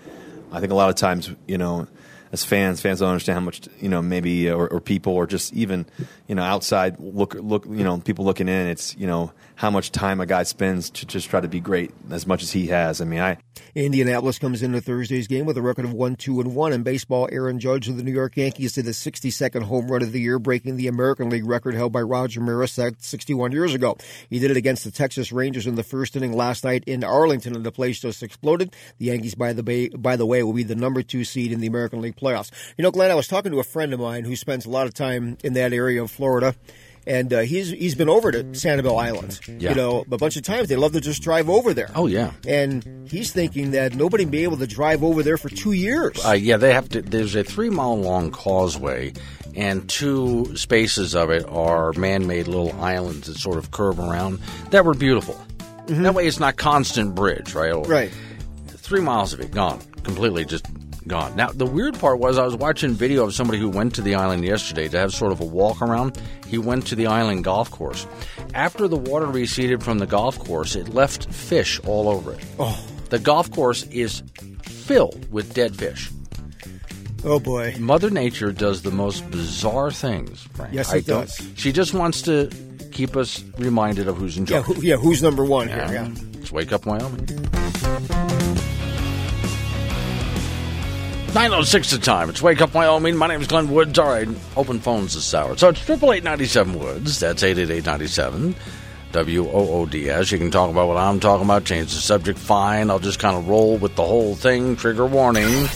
I 0.51 0.61
think 0.61 0.73
a 0.73 0.75
lot 0.75 0.89
of 0.89 0.97
times, 0.97 1.31
you 1.47 1.59
know, 1.59 1.87
as 2.33 2.45
fans, 2.45 2.81
fans 2.81 3.01
don't 3.01 3.09
understand 3.09 3.39
how 3.39 3.45
much 3.45 3.69
you 3.81 3.89
know 3.89 4.01
maybe 4.01 4.49
or, 4.51 4.69
or, 4.69 4.81
people 4.81 5.15
or 5.15 5.27
just 5.27 5.53
even 5.53 5.85
you 6.29 6.35
know 6.35 6.43
outside 6.43 6.99
look 7.01 7.35
look 7.35 7.67
you 7.67 7.83
know 7.85 7.99
people 7.99 8.25
looking 8.25 8.49
in. 8.49 8.69
It's 8.69 8.97
you 8.97 9.07
know 9.07 9.33
how 9.61 9.71
much 9.71 9.93
time 9.93 10.23
a 10.23 10.25
guy 10.25 10.43
spends 10.43 10.89
to 10.89 11.05
just 11.05 11.29
try 11.29 11.39
to 11.39 11.47
be 11.47 11.61
great 11.61 11.91
as 12.11 12.27
much 12.27 12.43
as 12.43 12.51
he 12.51 12.69
has. 12.69 13.03
I 13.03 13.05
mean, 13.05 13.21
I 13.21 13.37
Indianapolis 13.75 14.39
comes 14.39 14.63
into 14.63 14.81
Thursday's 14.81 15.27
game 15.27 15.45
with 15.45 15.59
a 15.59 15.61
record 15.61 15.85
of 15.85 15.93
one, 15.93 16.17
two, 16.17 16.41
and 16.41 16.55
one 16.55 16.73
in 16.73 16.83
baseball. 16.83 17.29
Aaron 17.31 17.61
Judge 17.61 17.87
of 17.87 17.99
the 17.99 18.03
New 18.03 18.11
York 18.11 18.39
Yankees 18.39 18.73
did 18.73 18.87
his 18.87 18.97
62nd 18.97 19.65
home 19.65 19.93
run 19.93 20.01
of 20.01 20.13
the 20.13 20.21
year, 20.21 20.39
breaking 20.39 20.77
the 20.77 20.87
American 20.87 21.29
League 21.29 21.45
record 21.45 21.75
held 21.75 21.93
by 21.93 22.01
Roger 22.01 22.41
Maris 22.41 22.79
61 23.01 23.53
years 23.53 23.75
ago. 23.75 23.99
He 24.31 24.39
did 24.39 24.51
it 24.51 24.57
against 24.57 24.85
the 24.85 24.91
Texas 24.91 25.31
Rangers 25.31 25.67
in 25.67 25.75
the 25.75 25.83
first 25.83 26.17
inning 26.17 26.33
last 26.33 26.65
night 26.65 26.83
in 26.87 27.05
Arlington, 27.05 27.55
and 27.55 27.63
the 27.63 27.71
place 27.71 28.01
just 28.01 28.23
exploded. 28.23 28.75
The 28.97 29.07
Yankees, 29.07 29.35
by 29.35 29.53
the 29.53 29.63
bay, 29.63 29.91
by 29.91 30.17
the 30.17 30.25
way, 30.25 30.43
will 30.43 30.55
be 30.55 30.63
the 30.63 30.75
number 30.75 31.03
two 31.03 31.23
seed 31.23 31.53
in 31.53 31.61
the 31.61 31.67
American 31.67 32.01
League 32.01 32.17
playoffs. 32.17 32.51
You 32.79 32.83
know, 32.83 32.91
Glenn, 32.91 33.11
I 33.11 33.15
was 33.15 33.29
talking 33.29 33.53
to 33.53 33.61
a 33.61 33.65
friend 33.65 33.93
of 33.93 34.01
mine 34.01 34.25
who 34.25 34.37
spends 34.37 34.65
a 34.65 34.71
lot 34.71 34.87
of 34.87 34.95
time 34.95 35.37
in 35.45 35.53
that 35.53 35.75
area 35.75 36.03
of 36.03 36.11
Florida 36.11 36.55
and 37.11 37.33
uh, 37.33 37.41
he's 37.41 37.71
he's 37.71 37.97
been 37.97 38.09
over 38.09 38.31
to 38.31 38.45
Sanibel 38.45 39.03
Island. 39.03 39.41
Yeah. 39.49 39.71
You 39.71 39.75
know, 39.75 40.05
a 40.11 40.17
bunch 40.17 40.37
of 40.37 40.45
times 40.45 40.69
they 40.69 40.77
love 40.77 40.93
to 40.93 41.01
just 41.01 41.23
drive 41.23 41.51
over 41.51 41.75
there. 41.75 41.91
Oh 41.97 42.07
yeah, 42.07 42.33
and 42.47 43.09
he's 43.11 43.33
thinking 43.33 43.73
that 43.73 43.95
nobody 43.95 44.25
be 44.25 44.45
able 44.45 44.59
to 44.59 44.67
drive 44.67 45.03
over 45.03 45.23
there 45.23 45.37
for 45.37 45.49
two 45.49 45.73
years. 45.73 46.25
Uh, 46.25 46.33
yeah, 46.33 46.57
they 46.57 46.73
have 46.73 46.89
to. 46.91 47.03
There's 47.03 47.35
a 47.35 47.43
three 47.43 47.69
mile 47.69 47.99
long 47.99 48.31
causeway, 48.31 49.13
and 49.57 49.89
two 49.89 50.57
spaces 50.57 51.17
of 51.17 51.31
it 51.31 51.45
are 51.49 51.93
man 51.95 52.29
made 52.29 52.47
little 52.47 52.73
islands 52.81 53.27
that 53.27 53.37
sort 53.37 53.59
of 53.59 53.73
curve 53.73 53.99
around 53.99 54.39
that 54.71 54.85
were 54.85 54.95
beautiful. 54.95 55.35
Mm-hmm. 55.87 56.05
That 56.05 56.15
way, 56.15 56.29
it's 56.29 56.39
not 56.39 56.57
constant 56.57 57.17
bridge, 57.17 57.55
right? 57.55 57.75
Right. 57.75 58.13
Three 58.69 59.01
miles 59.01 59.33
of 59.33 59.41
it 59.41 59.51
gone 59.51 59.81
completely, 60.05 60.45
just 60.45 60.65
gone. 61.11 61.37
Now, 61.37 61.51
the 61.51 61.67
weird 61.67 61.99
part 61.99 62.19
was 62.19 62.39
I 62.39 62.45
was 62.45 62.57
watching 62.57 62.93
video 62.93 63.25
of 63.25 63.35
somebody 63.35 63.59
who 63.59 63.69
went 63.69 63.95
to 63.97 64.01
the 64.03 64.15
island 64.15 64.45
yesterday 64.45 64.89
to 64.89 64.99
have 64.99 65.13
sort 65.13 65.33
of 65.33 65.41
a 65.41 65.45
walk 65.45 65.83
around. 65.83 66.19
He 66.47 66.57
went 66.57 66.87
to 66.87 66.95
the 66.95 67.07
island 67.07 67.45
golf 67.45 67.71
course. 67.71 68.07
After 68.55 68.89
the 68.89 68.97
water 68.97 69.27
receded 69.27 69.83
from 69.83 69.99
the 69.99 70.07
golf 70.07 70.39
course, 70.39 70.75
it 70.77 70.95
left 70.95 71.31
fish 71.31 71.79
all 71.81 72.09
over 72.09 72.33
it. 72.33 72.45
Oh. 72.59 72.83
The 73.11 73.19
golf 73.19 73.51
course 73.51 73.83
is 73.89 74.23
filled 74.63 75.31
with 75.31 75.53
dead 75.53 75.77
fish. 75.77 76.11
Oh 77.25 77.39
boy. 77.39 77.75
Mother 77.79 78.09
Nature 78.09 78.53
does 78.53 78.83
the 78.83 78.91
most 78.91 79.31
bizarre 79.31 79.91
things. 79.91 80.43
Frank. 80.55 80.73
Yes, 80.73 80.95
it 80.95 81.07
does. 81.07 81.39
She 81.57 81.73
just 81.73 81.93
wants 81.93 82.23
to 82.23 82.49
keep 82.93 83.17
us 83.17 83.45
reminded 83.59 84.09
of 84.09 84.17
who's 84.17 84.39
in 84.39 84.47
charge. 84.47 84.67
Yeah, 84.67 84.75
who, 84.75 84.83
yeah 84.83 84.97
who's 84.97 85.23
number 85.23 85.45
one 85.45 85.69
here? 85.69 85.89
Yeah. 85.91 86.09
Let's 86.35 86.53
wake 86.53 86.73
up, 86.73 86.87
Wyoming. 86.87 87.29
906 91.35 91.93
the 91.93 91.99
time. 91.99 92.29
It's 92.29 92.43
Wake 92.43 92.61
Up 92.61 92.75
Wyoming. 92.75 93.17
My 93.17 93.29
name 93.29 93.41
is 93.41 93.47
Glenn 93.47 93.71
Woods. 93.71 93.97
All 94.01 94.09
right, 94.09 94.27
open 94.57 94.81
phones 94.81 95.15
this 95.15 95.33
hour. 95.33 95.57
So 95.57 95.69
it's 95.69 95.89
888 95.89 96.77
Woods. 96.77 97.21
That's 97.21 97.45
888 97.45 98.57
W-O-O-D-S. 99.13 100.33
You 100.33 100.39
can 100.39 100.51
talk 100.51 100.71
about 100.71 100.89
what 100.89 100.97
I'm 100.97 101.21
talking 101.21 101.45
about, 101.45 101.65
change 101.65 101.95
the 101.95 102.01
subject, 102.01 102.37
fine. 102.37 102.91
I'll 102.91 102.99
just 102.99 103.21
kind 103.21 103.37
of 103.37 103.49
roll 103.49 103.77
with 103.77 103.95
the 103.95 104.05
whole 104.05 104.35
thing. 104.35 104.75
Trigger 104.75 105.07
warning. 105.07 105.69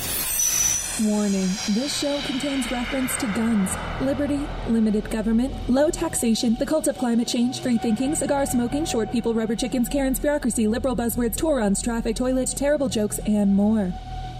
Warning. 1.02 1.48
This 1.70 2.00
show 2.00 2.20
contains 2.22 2.70
reference 2.72 3.14
to 3.16 3.26
guns, 3.28 3.70
liberty, 4.00 4.40
limited 4.68 5.08
government, 5.08 5.54
low 5.70 5.88
taxation, 5.88 6.56
the 6.58 6.66
cult 6.66 6.88
of 6.88 6.98
climate 6.98 7.28
change, 7.28 7.60
free 7.60 7.78
thinking, 7.78 8.16
cigar 8.16 8.44
smoking, 8.46 8.84
short 8.84 9.12
people, 9.12 9.32
rubber 9.32 9.54
chickens, 9.54 9.88
Karen's 9.88 10.18
bureaucracy, 10.18 10.66
liberal 10.66 10.96
buzzwords, 10.96 11.36
Torons, 11.36 11.82
traffic, 11.82 12.16
toilets, 12.16 12.54
terrible 12.54 12.88
jokes, 12.88 13.18
and 13.26 13.54
more. 13.54 13.92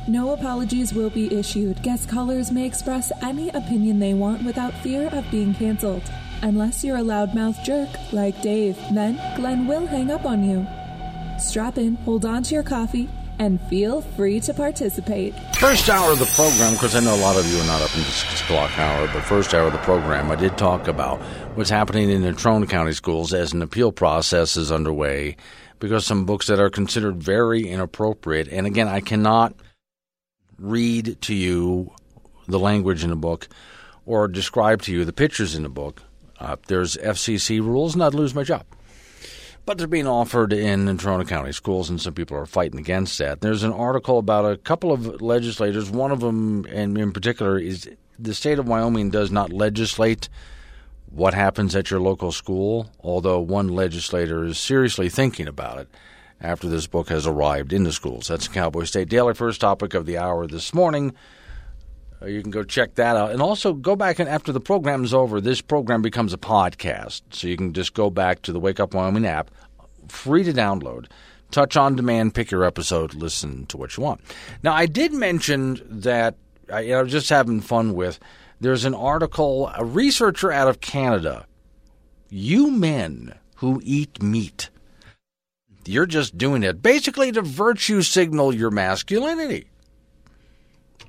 No 0.07 0.33
apologies 0.35 0.93
will 0.93 1.09
be 1.09 1.35
issued. 1.35 1.83
Guest 1.83 2.11
callers 2.11 2.53
may 2.53 2.67
express 2.67 3.11
any 3.23 3.49
opinion 3.51 3.99
they 3.99 4.13
want 4.13 4.45
without 4.45 4.75
fear 4.75 5.09
of 5.09 5.31
being 5.31 5.55
canceled. 5.55 6.03
Unless 6.43 6.85
you're 6.85 6.99
a 6.99 7.01
loudmouth 7.01 7.65
jerk 7.65 7.89
like 8.13 8.43
Dave, 8.43 8.77
then 8.93 9.19
Glenn 9.35 9.67
will 9.67 9.87
hang 9.87 10.11
up 10.11 10.27
on 10.27 10.45
you. 10.45 10.67
Strap 11.39 11.79
in, 11.79 11.95
hold 11.97 12.27
on 12.27 12.43
to 12.43 12.55
your 12.55 12.63
coffee, 12.63 13.09
and 13.39 13.59
feel 13.63 14.03
free 14.03 14.41
to 14.41 14.53
participate. 14.53 15.35
First 15.57 15.89
hour 15.89 16.13
of 16.13 16.19
the 16.19 16.27
program, 16.27 16.75
because 16.75 16.95
I 16.95 17.01
know 17.01 17.15
a 17.15 17.25
lot 17.25 17.39
of 17.39 17.51
you 17.51 17.59
are 17.59 17.67
not 17.67 17.81
up 17.81 17.95
in 17.95 18.03
the 18.03 18.07
6 18.07 18.43
o'clock 18.43 18.79
hour, 18.79 19.09
but 19.11 19.23
first 19.23 19.55
hour 19.55 19.69
of 19.69 19.73
the 19.73 19.79
program, 19.79 20.31
I 20.31 20.37
did 20.37 20.59
talk 20.59 20.87
about 20.87 21.19
what's 21.57 21.71
happening 21.71 22.11
in 22.11 22.21
the 22.21 22.33
Natrona 22.33 22.69
County 22.69 22.93
schools 22.93 23.33
as 23.33 23.55
an 23.55 23.63
appeal 23.63 23.91
process 23.91 24.59
is 24.59 24.71
underway 24.71 25.37
because 25.79 26.05
some 26.05 26.27
books 26.27 26.49
that 26.49 26.61
are 26.61 26.71
considered 26.71 27.23
very 27.23 27.67
inappropriate, 27.67 28.49
and 28.49 28.67
again, 28.67 28.87
I 28.87 29.01
cannot 29.01 29.55
read 30.59 31.21
to 31.23 31.35
you 31.35 31.93
the 32.47 32.59
language 32.59 33.05
in 33.05 33.11
the 33.11 33.17
book 33.17 33.49
or 34.07 34.29
describe 34.29 34.83
to 34.83 34.93
you 34.93 35.05
the 35.05 35.13
pictures 35.13 35.55
in 35.55 35.63
the 35.63 35.69
book. 35.69 36.03
Uh, 36.39 36.57
there's 36.67 36.97
FCC 36.97 37.61
rules, 37.61 37.95
and 37.95 38.03
I'd 38.03 38.15
lose 38.15 38.35
my 38.35 38.43
job. 38.43 38.65
But 39.67 39.79
they're 39.79 39.87
being 39.87 40.07
offered 40.07 40.53
in 40.53 40.85
Natrona 40.85 41.27
County 41.27 41.53
schools, 41.53 41.89
and 41.89 41.99
some 42.01 42.13
people 42.13 42.37
are 42.37 42.45
fighting 42.45 42.79
against 42.79 43.17
that. 43.19 43.41
There's 43.41 43.63
an 43.63 43.73
article 43.73 44.19
about 44.19 44.45
a 44.45 44.59
couple 44.59 44.93
of 44.93 45.23
legislators. 45.23 45.91
One 45.91 46.11
of 46.11 46.21
them, 46.21 46.67
and 46.69 46.99
in 46.99 47.13
particular, 47.13 47.59
is 47.59 47.89
the 48.19 48.35
state 48.35 48.59
of 48.59 48.69
Wyoming 48.69 49.11
does 49.11 49.31
not 49.31 49.53
legislate 49.53 50.29
what 51.07 51.33
happens 51.33 51.75
at 51.75 51.91
your 51.91 52.01
local 52.01 52.31
school, 52.31 52.91
although 53.01 53.41
one 53.41 53.69
legislator 53.69 54.45
is 54.45 54.59
seriously 54.59 55.09
thinking 55.09 55.49
about 55.49 55.79
it 55.79 55.89
after 56.41 56.69
this 56.69 56.87
book 56.87 57.09
has 57.09 57.27
arrived 57.27 57.73
in 57.73 57.85
the 57.85 57.93
schools. 57.93 58.29
That's 58.29 58.49
Cowboy 58.49 58.85
State 58.85 59.09
Daily. 59.09 59.35
First 59.35 59.61
topic 59.61 59.95
of 59.95 60.07
the 60.07 60.19
hour 60.19 60.47
this 60.47 60.75
morning. 60.75 61.15
Uh, 62.21 62.27
you 62.27 62.43
can 62.43 62.51
go 62.51 62.63
check 62.63 62.95
that 62.95 63.17
out. 63.17 63.33
And 63.33 63.43
also 63.43 63.73
go 63.73 63.97
back 63.97 64.19
and 64.19 64.29
after 64.29 64.53
the 64.53 64.61
program 64.61 65.05
is 65.05 65.15
over, 65.15 65.41
this 65.41 65.61
program 65.61 66.03
becomes 66.03 66.33
a 66.33 66.39
podcast. 66.39 67.23
So 67.31 67.49
you 67.49 67.57
can 67.57 67.73
just 67.73 67.95
go 67.95 68.11
back 68.11 68.43
to 68.43 68.53
the 68.53 68.61
Wake 68.61 68.81
Up 68.81 68.95
Wyoming 68.95 69.27
app, 69.27 69.51
free 70.09 70.45
to 70.45 70.53
download. 70.53 71.07
Touch 71.51 71.77
on 71.77 71.95
demand, 71.95 72.35
pick 72.35 72.51
your 72.51 72.65
episode, 72.65 73.15
listen 73.15 73.67
to 73.67 73.77
what 73.77 73.97
you 73.97 74.03
want. 74.03 74.21
Now, 74.63 74.73
I 74.73 74.87
did 74.87 75.13
mention 75.13 75.81
that 75.89 76.35
I, 76.73 76.93
I 76.93 77.03
was 77.03 77.13
just 77.13 77.29
having 77.29 77.61
fun 77.61 77.95
with. 77.95 78.19
There's 78.61 78.85
an 78.85 78.95
article, 78.95 79.71
a 79.77 79.85
researcher 79.85 80.51
out 80.51 80.69
of 80.69 80.81
Canada. 80.81 81.47
You 82.29 82.71
men 82.71 83.35
who 83.57 83.81
eat 83.85 84.23
meat, 84.23 84.71
you're 85.89 86.07
just 86.07 86.37
doing 86.39 86.63
it 86.63 86.83
basically 86.83 87.33
to 87.33 87.43
virtue 87.43 88.03
signal 88.03 88.55
your 88.55 88.71
masculinity. 88.71 89.67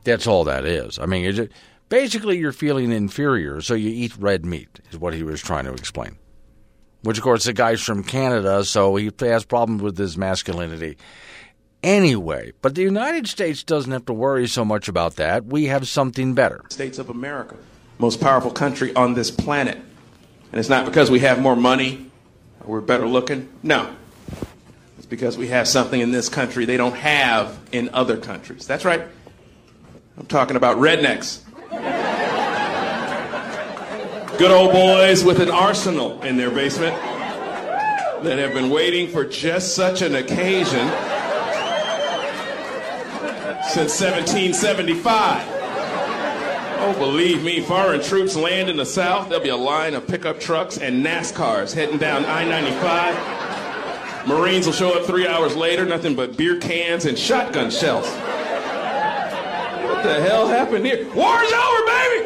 That's 0.04 0.28
all 0.28 0.44
that 0.44 0.66
is. 0.66 1.00
I 1.00 1.06
mean, 1.06 1.26
it, 1.26 1.52
basically, 1.90 2.38
you're 2.38 2.52
feeling 2.52 2.92
inferior, 2.92 3.62
so 3.62 3.74
you 3.74 3.90
eat 3.90 4.16
red 4.18 4.46
meat, 4.46 4.80
is 4.92 5.00
what 5.00 5.14
he 5.14 5.24
was 5.24 5.42
trying 5.42 5.66
to 5.66 5.74
explain. 5.74 6.18
Which, 7.02 7.18
of 7.18 7.24
course, 7.24 7.46
the 7.46 7.54
guy's 7.54 7.82
from 7.82 8.04
Canada, 8.04 8.64
so 8.66 8.96
he 8.96 9.12
has 9.20 9.46
problems 9.46 9.82
with 9.82 9.98
his 9.98 10.18
masculinity 10.18 10.98
anyway. 11.86 12.52
But 12.62 12.76
the 12.76 12.82
United 12.82 13.28
States 13.28 13.64
doesn't 13.64 13.92
have 13.92 14.06
to 14.06 14.14
worry 14.14 14.48
so 14.48 14.66
much 14.66 14.88
about 14.88 15.16
that. 15.16 15.46
We 15.46 15.66
have 15.66 15.88
something 15.88 16.34
better. 16.34 16.64
States 16.70 16.98
of 16.98 17.10
America, 17.10 17.56
most 18.00 18.20
powerful 18.20 18.52
country 18.52 18.94
on 18.96 19.14
this 19.14 19.32
planet. 19.32 19.78
And 19.78 20.60
it's 20.60 20.70
not 20.70 20.86
because 20.86 21.12
we 21.12 21.20
have 21.20 21.42
more 21.42 21.56
money 21.56 22.10
or 22.62 22.74
we're 22.74 22.82
better 22.82 23.08
looking. 23.08 23.50
No. 23.64 23.96
It's 25.06 25.10
because 25.12 25.38
we 25.38 25.50
have 25.50 25.68
something 25.68 26.02
in 26.02 26.10
this 26.10 26.30
country 26.30 26.66
they 26.66 26.78
don't 26.78 26.96
have 26.96 27.60
in 27.72 27.92
other 27.94 28.18
countries. 28.18 28.66
That's 28.66 28.84
right. 28.84 29.04
I'm 30.18 30.26
talking 30.26 30.56
about 30.56 30.78
rednecks. 30.78 31.44
Good 34.40 34.50
old 34.50 34.72
boys 34.72 35.24
with 35.24 35.42
an 35.42 35.52
arsenal 35.52 36.24
in 36.24 36.38
their 36.38 36.50
basement 36.50 36.96
that 38.24 38.40
have 38.40 38.56
been 38.56 38.72
waiting 38.72 39.08
for 39.08 39.24
just 39.24 39.76
such 39.76 40.02
an 40.02 40.16
occasion 40.16 40.88
since 43.70 44.02
1775. 44.02 45.44
Oh, 46.78 46.96
believe 46.98 47.44
me, 47.44 47.62
foreign 47.62 48.02
troops 48.02 48.36
land 48.36 48.72
in 48.72 48.78
the 48.78 48.88
South, 48.88 49.30
there'll 49.30 49.44
be 49.44 49.50
a 49.50 49.56
line 49.56 49.94
of 49.94 50.08
pickup 50.08 50.40
trucks 50.40 50.80
and 50.80 51.06
NASCARs 51.06 51.76
heading 51.76 52.00
down 52.00 52.26
I 52.26 52.44
95. 52.44 53.45
Marines 54.28 54.66
will 54.66 54.74
show 54.74 54.98
up 54.98 55.06
three 55.06 55.28
hours 55.28 55.56
later, 55.56 55.86
nothing 55.86 56.16
but 56.16 56.36
beer 56.36 56.60
cans 56.60 57.06
and 57.06 57.18
shotgun 57.18 57.70
shells. 57.70 58.08
What 59.84 60.04
the 60.04 60.20
hell 60.22 60.48
happened 60.48 60.86
here? 60.86 61.06
War's 61.14 61.52
over, 61.52 61.86
baby! 61.86 62.26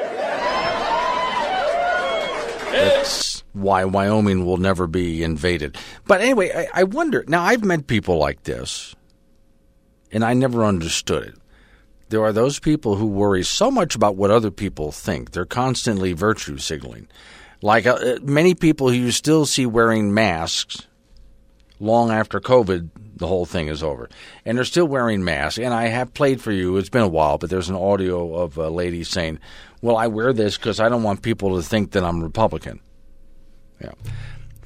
That's 2.72 3.44
why 3.52 3.84
Wyoming 3.84 4.46
will 4.46 4.58
never 4.58 4.88
be 4.88 5.24
invaded. 5.24 5.78
But 6.06 6.22
anyway, 6.22 6.52
I, 6.56 6.82
I 6.82 6.84
wonder. 6.84 7.26
Now, 7.28 7.44
I've 7.44 7.66
met 7.66 7.88
people 7.88 8.18
like 8.18 8.44
this, 8.44 8.96
and 10.12 10.24
I 10.24 10.34
never 10.34 10.64
understood 10.64 11.24
it. 11.24 11.36
There 12.10 12.24
are 12.24 12.34
those 12.34 12.60
people 12.60 12.96
who 12.96 13.08
worry 13.08 13.44
so 13.44 13.70
much 13.70 13.96
about 13.96 14.16
what 14.16 14.32
other 14.32 14.52
people 14.52 14.92
think. 14.94 15.32
They're 15.32 15.46
constantly 15.46 16.14
virtue 16.14 16.58
signaling. 16.58 17.08
Like 17.62 17.86
uh, 17.86 18.20
many 18.24 18.56
people 18.56 18.88
who 18.88 18.96
you 18.96 19.12
still 19.12 19.46
see 19.46 19.66
wearing 19.66 20.14
masks 20.14 20.88
long 21.80 22.12
after 22.12 22.40
COVID, 22.40 22.90
the 23.16 23.28
whole 23.28 23.46
thing 23.46 23.68
is 23.68 23.84
over. 23.84 24.10
And 24.46 24.58
they're 24.58 24.66
still 24.66 24.88
wearing 24.88 25.24
masks. 25.24 25.60
And 25.60 25.74
I 25.74 25.88
have 25.88 26.14
played 26.14 26.42
for 26.42 26.52
you, 26.52 26.78
it's 26.78 26.90
been 26.90 27.02
a 27.02 27.08
while, 27.08 27.38
but 27.38 27.50
there's 27.50 27.70
an 27.70 27.76
audio 27.76 28.36
of 28.36 28.58
a 28.58 28.70
lady 28.70 29.04
saying, 29.04 29.40
Well, 29.82 29.98
I 29.98 30.08
wear 30.08 30.34
this 30.34 30.58
because 30.58 30.80
I 30.80 30.90
don't 30.90 31.04
want 31.04 31.22
people 31.22 31.56
to 31.56 31.62
think 31.62 31.92
that 31.92 32.04
I'm 32.04 32.24
Republican. 32.24 32.80
Yeah. 33.82 33.94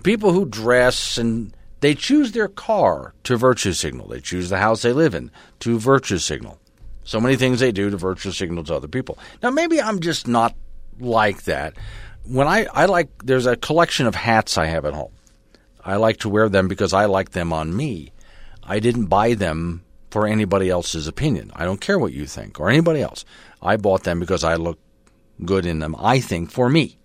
People 0.04 0.32
who 0.32 0.46
dress 0.46 1.18
and 1.18 1.56
they 1.82 1.96
choose 1.96 2.32
their 2.32 2.48
car 2.48 3.14
to 3.24 3.38
virtue 3.38 3.74
signal, 3.74 4.08
they 4.08 4.20
choose 4.20 4.50
the 4.50 4.58
house 4.58 4.82
they 4.82 4.94
live 4.94 5.14
in 5.14 5.32
to 5.60 5.78
virtue 5.78 6.18
signal. 6.18 6.60
So 7.04 7.20
many 7.20 7.36
things 7.36 7.60
they 7.60 7.72
do 7.72 7.90
to 7.90 7.98
virtue 7.98 8.32
signal 8.32 8.64
to 8.66 8.76
other 8.76 8.88
people. 8.88 9.18
Now, 9.42 9.50
maybe 9.50 9.82
I'm 9.82 10.00
just 10.00 10.28
not 10.28 10.56
like 11.00 11.44
that. 11.44 11.74
When 12.26 12.48
I, 12.48 12.68
I 12.74 12.86
like, 12.86 13.10
there's 13.24 13.46
a 13.46 13.58
collection 13.58 14.08
of 14.08 14.16
hats 14.16 14.58
I 14.58 14.68
have 14.68 14.86
at 14.86 14.94
home. 14.94 15.12
I 15.86 15.96
like 15.98 16.18
to 16.18 16.30
wear 16.30 16.50
them 16.50 16.68
because 16.68 16.94
I 16.94 17.06
like 17.06 17.32
them 17.32 17.52
on 17.52 17.76
me. 17.76 18.12
I 18.64 18.80
didn't 18.80 19.08
buy 19.08 19.34
them 19.34 19.84
for 20.10 20.28
anybody 20.28 20.70
else's 20.70 21.08
opinion. 21.08 21.52
I 21.56 21.66
don't 21.66 21.82
care 21.82 22.00
what 22.00 22.14
you 22.14 22.26
think 22.26 22.60
or 22.60 22.70
anybody 22.70 23.02
else. 23.02 23.26
I 23.62 23.78
bought 23.78 24.04
them 24.04 24.20
because 24.20 24.44
I 24.44 24.56
look 24.56 24.80
good 25.44 25.66
in 25.66 25.80
them, 25.80 25.96
I 25.98 26.20
think, 26.20 26.52
for 26.52 26.70
me. 26.70 26.98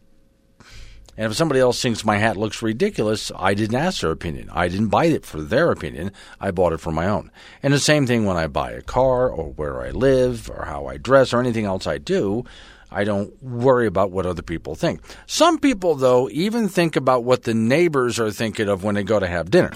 And 1.17 1.33
if 1.33 1.37
somebody 1.37 1.59
else 1.59 1.83
thinks 1.83 2.05
my 2.05 2.19
hat 2.19 2.37
looks 2.37 2.63
ridiculous, 2.63 3.33
I 3.35 3.55
didn't 3.55 3.75
ask 3.75 4.03
their 4.03 4.13
opinion. 4.13 4.49
I 4.53 4.69
didn't 4.69 4.89
buy 4.89 5.07
it 5.07 5.27
for 5.27 5.41
their 5.41 5.73
opinion. 5.73 6.13
I 6.41 6.53
bought 6.53 6.73
it 6.73 6.81
for 6.81 6.93
my 6.93 7.09
own. 7.09 7.33
And 7.61 7.75
the 7.75 7.81
same 7.81 8.07
thing 8.07 8.25
when 8.25 8.37
I 8.37 8.47
buy 8.47 8.71
a 8.71 8.83
car 8.83 9.29
or 9.29 9.51
where 9.51 9.83
I 9.83 9.91
live 9.91 10.49
or 10.49 10.67
how 10.67 10.87
I 10.87 10.97
dress 10.97 11.33
or 11.33 11.41
anything 11.41 11.65
else 11.65 11.89
I 11.89 11.99
do. 11.99 12.45
I 12.91 13.05
don't 13.05 13.43
worry 13.43 13.87
about 13.87 14.11
what 14.11 14.27
other 14.27 14.43
people 14.43 14.75
think. 14.75 15.01
Some 15.27 15.59
people, 15.59 15.95
though, 15.95 16.29
even 16.31 16.69
think 16.69 16.97
about 16.97 17.25
what 17.25 17.43
the 17.43 17.55
neighbors 17.55 18.19
are 18.19 18.31
thinking 18.31 18.69
of 18.69 18.85
when 18.85 18.95
they 18.95 19.03
go 19.03 19.21
to 19.21 19.27
have 19.27 19.51
dinner. 19.51 19.73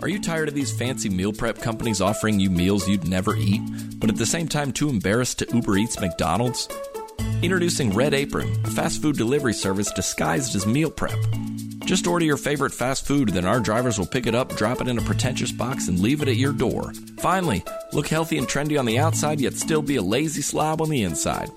Are 0.00 0.08
you 0.08 0.18
tired 0.20 0.48
of 0.48 0.54
these 0.54 0.76
fancy 0.76 1.08
meal 1.08 1.32
prep 1.32 1.60
companies 1.60 2.00
offering 2.00 2.40
you 2.40 2.50
meals 2.50 2.88
you'd 2.88 3.06
never 3.06 3.36
eat, 3.36 3.62
but 3.98 4.10
at 4.10 4.16
the 4.16 4.26
same 4.26 4.48
time 4.48 4.72
too 4.72 4.88
embarrassed 4.88 5.38
to 5.38 5.54
Uber 5.54 5.78
Eats 5.78 6.00
McDonald's? 6.00 6.68
Introducing 7.40 7.94
Red 7.94 8.12
Apron, 8.12 8.50
a 8.64 8.70
fast 8.70 9.00
food 9.00 9.16
delivery 9.16 9.54
service 9.54 9.92
disguised 9.92 10.56
as 10.56 10.66
meal 10.66 10.90
prep. 10.90 11.18
Just 11.84 12.06
order 12.06 12.24
your 12.24 12.36
favorite 12.36 12.72
fast 12.72 13.06
food, 13.06 13.28
then 13.30 13.44
our 13.44 13.60
drivers 13.60 13.98
will 13.98 14.06
pick 14.06 14.26
it 14.26 14.34
up, 14.34 14.54
drop 14.56 14.80
it 14.80 14.88
in 14.88 14.98
a 14.98 15.02
pretentious 15.02 15.52
box, 15.52 15.88
and 15.88 16.00
leave 16.00 16.22
it 16.22 16.28
at 16.28 16.36
your 16.36 16.52
door. 16.52 16.92
Finally, 17.18 17.64
look 17.92 18.08
healthy 18.08 18.38
and 18.38 18.48
trendy 18.48 18.78
on 18.78 18.86
the 18.86 18.98
outside, 18.98 19.40
yet 19.40 19.54
still 19.54 19.82
be 19.82 19.96
a 19.96 20.02
lazy 20.02 20.42
slob 20.42 20.80
on 20.80 20.90
the 20.90 21.02
inside. 21.02 21.50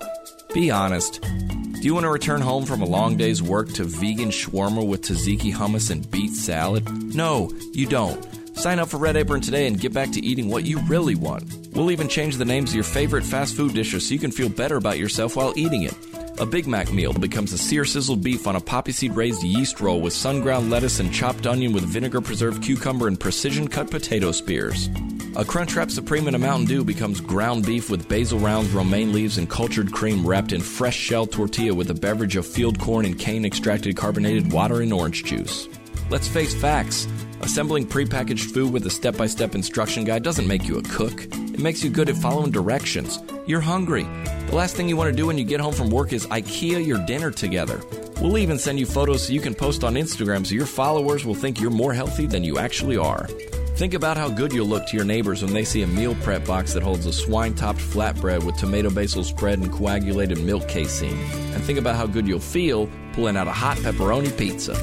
Be 0.56 0.70
honest. 0.70 1.20
Do 1.20 1.82
you 1.82 1.92
want 1.92 2.04
to 2.04 2.10
return 2.10 2.40
home 2.40 2.64
from 2.64 2.80
a 2.80 2.86
long 2.86 3.18
day's 3.18 3.42
work 3.42 3.74
to 3.74 3.84
vegan 3.84 4.30
shawarma 4.30 4.86
with 4.88 5.02
tzatziki 5.02 5.52
hummus 5.52 5.90
and 5.90 6.10
beet 6.10 6.32
salad? 6.32 7.14
No, 7.14 7.52
you 7.74 7.84
don't. 7.84 8.26
Sign 8.56 8.78
up 8.78 8.88
for 8.88 8.96
Red 8.96 9.18
Apron 9.18 9.42
today 9.42 9.66
and 9.66 9.78
get 9.78 9.92
back 9.92 10.12
to 10.12 10.24
eating 10.24 10.48
what 10.48 10.64
you 10.64 10.78
really 10.88 11.14
want. 11.14 11.44
We'll 11.74 11.90
even 11.90 12.08
change 12.08 12.38
the 12.38 12.46
names 12.46 12.70
of 12.70 12.74
your 12.74 12.84
favorite 12.84 13.24
fast 13.24 13.54
food 13.54 13.74
dishes 13.74 14.08
so 14.08 14.14
you 14.14 14.18
can 14.18 14.30
feel 14.30 14.48
better 14.48 14.76
about 14.76 14.96
yourself 14.96 15.36
while 15.36 15.52
eating 15.56 15.82
it. 15.82 15.94
A 16.38 16.44
Big 16.44 16.66
Mac 16.66 16.92
meal 16.92 17.14
becomes 17.14 17.54
a 17.54 17.58
sear 17.58 17.86
sizzled 17.86 18.22
beef 18.22 18.46
on 18.46 18.56
a 18.56 18.60
poppy 18.60 18.92
seed 18.92 19.16
raised 19.16 19.42
yeast 19.42 19.80
roll 19.80 20.02
with 20.02 20.12
sun 20.12 20.42
ground 20.42 20.68
lettuce 20.68 21.00
and 21.00 21.10
chopped 21.10 21.46
onion 21.46 21.72
with 21.72 21.84
vinegar 21.84 22.20
preserved 22.20 22.62
cucumber 22.62 23.08
and 23.08 23.18
precision 23.18 23.66
cut 23.66 23.90
potato 23.90 24.32
spears. 24.32 24.88
A 25.36 25.44
Crunchwrap 25.44 25.90
Supreme 25.90 26.28
in 26.28 26.34
a 26.34 26.38
Mountain 26.38 26.66
Dew 26.66 26.84
becomes 26.84 27.22
ground 27.22 27.64
beef 27.64 27.88
with 27.88 28.06
basil 28.06 28.38
rounds, 28.38 28.70
romaine 28.72 29.14
leaves, 29.14 29.38
and 29.38 29.48
cultured 29.48 29.92
cream 29.92 30.26
wrapped 30.26 30.52
in 30.52 30.60
fresh 30.60 30.96
shell 30.96 31.26
tortilla 31.26 31.74
with 31.74 31.88
a 31.90 31.94
beverage 31.94 32.36
of 32.36 32.46
field 32.46 32.78
corn 32.78 33.06
and 33.06 33.18
cane 33.18 33.46
extracted 33.46 33.96
carbonated 33.96 34.52
water 34.52 34.82
and 34.82 34.92
orange 34.92 35.24
juice. 35.24 35.68
Let's 36.08 36.28
face 36.28 36.54
facts. 36.54 37.08
Assembling 37.40 37.86
prepackaged 37.86 38.52
food 38.52 38.72
with 38.72 38.86
a 38.86 38.90
step 38.90 39.16
by 39.16 39.26
step 39.26 39.56
instruction 39.56 40.04
guide 40.04 40.22
doesn't 40.22 40.46
make 40.46 40.64
you 40.64 40.78
a 40.78 40.82
cook. 40.82 41.24
It 41.24 41.58
makes 41.58 41.82
you 41.82 41.90
good 41.90 42.08
at 42.08 42.16
following 42.16 42.52
directions. 42.52 43.18
You're 43.46 43.60
hungry. 43.60 44.04
The 44.46 44.54
last 44.54 44.76
thing 44.76 44.88
you 44.88 44.96
want 44.96 45.10
to 45.10 45.16
do 45.16 45.26
when 45.26 45.36
you 45.36 45.44
get 45.44 45.58
home 45.58 45.74
from 45.74 45.90
work 45.90 46.12
is 46.12 46.26
IKEA 46.28 46.86
your 46.86 47.04
dinner 47.06 47.32
together. 47.32 47.80
We'll 48.20 48.38
even 48.38 48.56
send 48.56 48.78
you 48.78 48.86
photos 48.86 49.26
so 49.26 49.32
you 49.32 49.40
can 49.40 49.54
post 49.54 49.82
on 49.82 49.94
Instagram 49.94 50.46
so 50.46 50.54
your 50.54 50.66
followers 50.66 51.26
will 51.26 51.34
think 51.34 51.60
you're 51.60 51.70
more 51.70 51.92
healthy 51.92 52.26
than 52.26 52.44
you 52.44 52.58
actually 52.58 52.96
are. 52.96 53.26
Think 53.74 53.92
about 53.92 54.16
how 54.16 54.28
good 54.28 54.52
you'll 54.52 54.68
look 54.68 54.86
to 54.86 54.96
your 54.96 55.04
neighbors 55.04 55.42
when 55.42 55.52
they 55.52 55.64
see 55.64 55.82
a 55.82 55.88
meal 55.88 56.14
prep 56.22 56.46
box 56.46 56.72
that 56.74 56.84
holds 56.84 57.04
a 57.06 57.12
swine 57.12 57.54
topped 57.54 57.80
flatbread 57.80 58.44
with 58.44 58.56
tomato 58.56 58.90
basil 58.90 59.24
spread 59.24 59.58
and 59.58 59.72
coagulated 59.72 60.40
milk 60.40 60.68
casein. 60.68 61.18
And 61.52 61.62
think 61.64 61.80
about 61.80 61.96
how 61.96 62.06
good 62.06 62.28
you'll 62.28 62.38
feel 62.38 62.88
pulling 63.12 63.36
out 63.36 63.48
a 63.48 63.52
hot 63.52 63.76
pepperoni 63.78 64.34
pizza. 64.38 64.74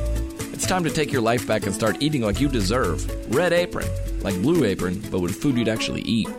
It's 0.64 0.70
time 0.70 0.86
to 0.86 0.90
take 0.90 1.12
your 1.12 1.22
life 1.22 1.46
back 1.46 1.66
and 1.66 1.76
start 1.76 1.98
eating 2.00 2.22
like 2.22 2.40
you 2.40 2.48
deserve. 2.48 3.06
Red 3.36 3.52
Apron, 3.52 3.86
like 4.22 4.42
Blue 4.42 4.64
Apron, 4.64 5.04
but 5.12 5.20
with 5.20 5.36
food 5.36 5.58
you'd 5.58 5.68
actually 5.68 6.04
eat. 6.04 6.30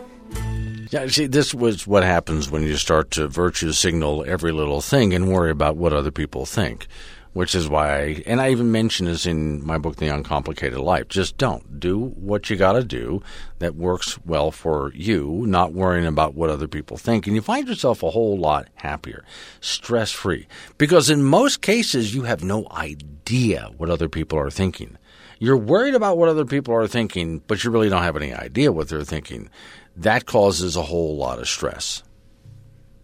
Yeah, 0.89 1.05
see, 1.09 1.27
this 1.27 1.53
was 1.53 1.85
what 1.85 2.01
happens 2.01 2.49
when 2.49 2.63
you 2.63 2.75
start 2.75 3.11
to 3.11 3.27
virtue 3.27 3.71
signal 3.71 4.25
every 4.25 4.51
little 4.51 4.81
thing 4.81 5.13
and 5.13 5.31
worry 5.31 5.51
about 5.51 5.77
what 5.77 5.93
other 5.93 6.09
people 6.09 6.47
think. 6.47 6.87
Which 7.35 7.53
is 7.53 7.67
why, 7.67 8.23
and 8.25 8.39
I 8.39 8.51
even 8.51 8.71
mention 8.71 9.07
this 9.07 9.25
in 9.25 9.61
my 9.65 9.77
book, 9.77 9.97
The 9.97 10.07
Uncomplicated 10.07 10.79
Life. 10.79 11.09
Just 11.09 11.35
don't 11.35 11.81
do 11.81 11.99
what 12.15 12.49
you 12.49 12.55
got 12.55 12.73
to 12.79 12.83
do 12.85 13.21
that 13.59 13.75
works 13.75 14.17
well 14.25 14.51
for 14.51 14.93
you, 14.95 15.43
not 15.45 15.73
worrying 15.73 16.05
about 16.05 16.33
what 16.33 16.49
other 16.49 16.69
people 16.69 16.95
think, 16.95 17.27
and 17.27 17.35
you 17.35 17.41
find 17.41 17.67
yourself 17.67 18.03
a 18.03 18.11
whole 18.11 18.37
lot 18.37 18.69
happier, 18.75 19.25
stress 19.59 20.11
free. 20.13 20.47
Because 20.77 21.09
in 21.09 21.23
most 21.23 21.59
cases, 21.61 22.15
you 22.15 22.23
have 22.23 22.41
no 22.41 22.67
idea 22.71 23.69
what 23.75 23.89
other 23.89 24.07
people 24.07 24.39
are 24.39 24.49
thinking. 24.49 24.97
You're 25.37 25.57
worried 25.57 25.93
about 25.93 26.17
what 26.17 26.29
other 26.29 26.45
people 26.45 26.73
are 26.73 26.87
thinking, 26.87 27.39
but 27.47 27.65
you 27.65 27.69
really 27.69 27.89
don't 27.89 28.03
have 28.03 28.15
any 28.15 28.33
idea 28.33 28.71
what 28.71 28.87
they're 28.87 29.03
thinking. 29.03 29.49
That 29.97 30.25
causes 30.25 30.77
a 30.77 30.83
whole 30.83 31.17
lot 31.17 31.39
of 31.39 31.49
stress. 31.49 32.01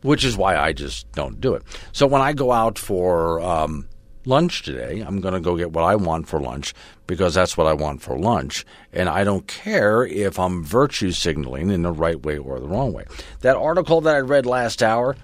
which 0.03 0.23
is 0.23 0.35
why 0.37 0.57
I 0.57 0.73
just 0.73 1.11
don't 1.11 1.39
do 1.39 1.53
it. 1.53 1.63
So 1.91 2.07
when 2.07 2.21
I 2.21 2.33
go 2.33 2.51
out 2.51 2.79
for 2.79 3.39
um, 3.41 3.87
lunch 4.25 4.63
today, 4.63 5.01
I'm 5.01 5.19
going 5.19 5.33
to 5.33 5.39
go 5.39 5.57
get 5.57 5.71
what 5.71 5.83
I 5.83 5.95
want 5.95 6.27
for 6.27 6.39
lunch 6.39 6.73
because 7.07 7.33
that's 7.33 7.57
what 7.57 7.67
I 7.67 7.73
want 7.73 8.01
for 8.01 8.17
lunch. 8.17 8.65
And 8.93 9.09
I 9.09 9.23
don't 9.23 9.47
care 9.47 10.03
if 10.05 10.39
I'm 10.39 10.63
virtue 10.63 11.11
signaling 11.11 11.69
in 11.69 11.81
the 11.81 11.91
right 11.91 12.21
way 12.21 12.37
or 12.37 12.59
the 12.59 12.67
wrong 12.67 12.93
way. 12.93 13.05
That 13.41 13.57
article 13.57 14.01
that 14.01 14.15
I 14.15 14.19
read 14.19 14.45
last 14.45 14.83
hour, 14.83 15.15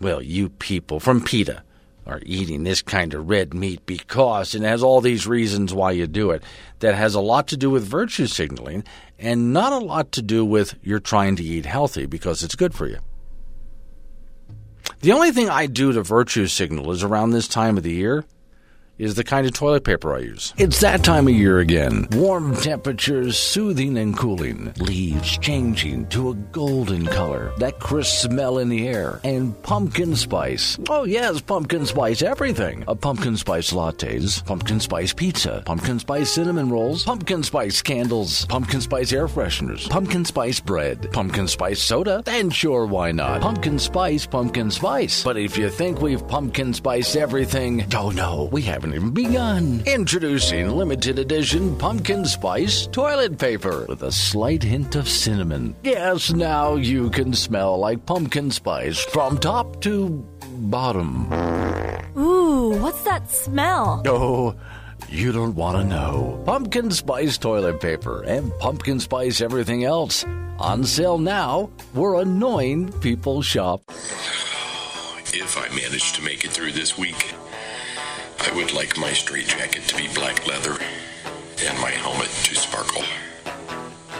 well, 0.00 0.22
you 0.22 0.48
people 0.48 1.00
from 1.00 1.22
PETA 1.22 1.62
are 2.06 2.22
eating 2.24 2.64
this 2.64 2.80
kind 2.80 3.12
of 3.12 3.28
red 3.28 3.52
meat 3.52 3.84
because 3.84 4.54
it 4.54 4.62
has 4.62 4.82
all 4.82 5.02
these 5.02 5.26
reasons 5.26 5.74
why 5.74 5.92
you 5.92 6.06
do 6.06 6.30
it 6.30 6.42
that 6.78 6.94
has 6.94 7.14
a 7.14 7.20
lot 7.20 7.46
to 7.48 7.56
do 7.56 7.68
with 7.68 7.84
virtue 7.84 8.26
signaling 8.26 8.82
and 9.18 9.52
not 9.52 9.72
a 9.74 9.84
lot 9.84 10.10
to 10.12 10.22
do 10.22 10.44
with 10.44 10.74
you're 10.82 11.00
trying 11.00 11.36
to 11.36 11.44
eat 11.44 11.66
healthy 11.66 12.06
because 12.06 12.42
it's 12.42 12.54
good 12.54 12.74
for 12.74 12.86
you. 12.86 12.98
The 15.00 15.12
only 15.12 15.30
thing 15.30 15.48
I 15.48 15.66
do 15.66 15.92
to 15.92 16.02
virtue 16.02 16.46
signal 16.48 16.90
is 16.90 17.04
around 17.04 17.30
this 17.30 17.46
time 17.46 17.76
of 17.76 17.84
the 17.84 17.92
year 17.92 18.24
is 18.98 19.14
the 19.14 19.24
kind 19.24 19.46
of 19.46 19.52
toilet 19.52 19.84
paper 19.84 20.14
I 20.14 20.20
use. 20.20 20.52
It's 20.58 20.80
that 20.80 21.04
time 21.04 21.28
of 21.28 21.34
year 21.34 21.58
again. 21.60 22.08
Warm 22.12 22.56
temperatures, 22.56 23.38
soothing 23.38 23.96
and 23.96 24.16
cooling. 24.16 24.72
Leaves 24.78 25.38
changing 25.38 26.08
to 26.08 26.30
a 26.30 26.34
golden 26.34 27.06
color. 27.06 27.52
That 27.58 27.78
crisp 27.78 28.22
smell 28.22 28.58
in 28.58 28.68
the 28.68 28.88
air. 28.88 29.20
And 29.24 29.60
pumpkin 29.62 30.16
spice. 30.16 30.78
Oh, 30.88 31.04
yes, 31.04 31.40
pumpkin 31.40 31.86
spice 31.86 32.22
everything. 32.22 32.84
A 32.88 32.94
pumpkin 32.94 33.36
spice 33.36 33.72
lattes, 33.72 34.44
pumpkin 34.44 34.80
spice 34.80 35.12
pizza, 35.12 35.62
pumpkin 35.64 35.98
spice 35.98 36.32
cinnamon 36.32 36.70
rolls, 36.70 37.04
pumpkin 37.04 37.42
spice 37.42 37.80
candles, 37.82 38.46
pumpkin 38.46 38.80
spice 38.80 39.12
air 39.12 39.28
fresheners, 39.28 39.88
pumpkin 39.88 40.24
spice 40.24 40.60
bread, 40.60 41.10
pumpkin 41.12 41.46
spice 41.46 41.82
soda. 41.82 42.22
Then 42.24 42.50
sure, 42.50 42.86
why 42.86 43.12
not? 43.12 43.40
Pumpkin 43.40 43.78
spice, 43.78 44.26
pumpkin 44.26 44.70
spice. 44.70 45.22
But 45.22 45.36
if 45.36 45.56
you 45.56 45.68
think 45.70 46.00
we've 46.00 46.26
pumpkin 46.26 46.74
spice 46.74 47.14
everything, 47.14 47.86
oh 47.94 48.10
no, 48.10 48.48
we 48.50 48.62
haven't 48.62 48.87
even 48.94 49.10
begun. 49.10 49.82
Introducing 49.86 50.70
limited 50.70 51.18
edition 51.18 51.76
pumpkin 51.76 52.24
spice 52.24 52.86
toilet 52.86 53.38
paper 53.38 53.86
with 53.88 54.02
a 54.02 54.12
slight 54.12 54.62
hint 54.62 54.96
of 54.96 55.08
cinnamon. 55.08 55.74
Yes, 55.82 56.32
now 56.32 56.76
you 56.76 57.10
can 57.10 57.32
smell 57.34 57.78
like 57.78 58.04
pumpkin 58.06 58.50
spice 58.50 59.00
from 59.04 59.38
top 59.38 59.80
to 59.82 60.08
bottom. 60.70 61.32
Ooh, 62.16 62.78
what's 62.80 63.02
that 63.02 63.30
smell? 63.30 64.02
Oh, 64.06 64.54
you 65.08 65.32
don't 65.32 65.54
want 65.54 65.78
to 65.78 65.84
know. 65.84 66.42
Pumpkin 66.44 66.90
spice 66.90 67.38
toilet 67.38 67.80
paper 67.80 68.22
and 68.24 68.52
pumpkin 68.58 69.00
spice 69.00 69.40
everything 69.40 69.84
else. 69.84 70.24
On 70.58 70.84
sale 70.84 71.18
now 71.18 71.70
we're 71.94 72.20
annoying 72.20 72.92
people 73.00 73.42
shop. 73.42 73.82
If 75.30 75.58
I 75.58 75.68
manage 75.76 76.14
to 76.14 76.22
make 76.22 76.44
it 76.46 76.50
through 76.50 76.72
this 76.72 76.96
week, 76.96 77.34
I 78.40 78.52
would 78.54 78.72
like 78.72 78.96
my 78.96 79.12
straitjacket 79.12 79.82
to 79.88 79.96
be 79.96 80.08
black 80.14 80.46
leather 80.46 80.78
and 81.60 81.78
my 81.80 81.90
helmet 81.90 82.28
to 82.28 82.54
sparkle. 82.54 83.02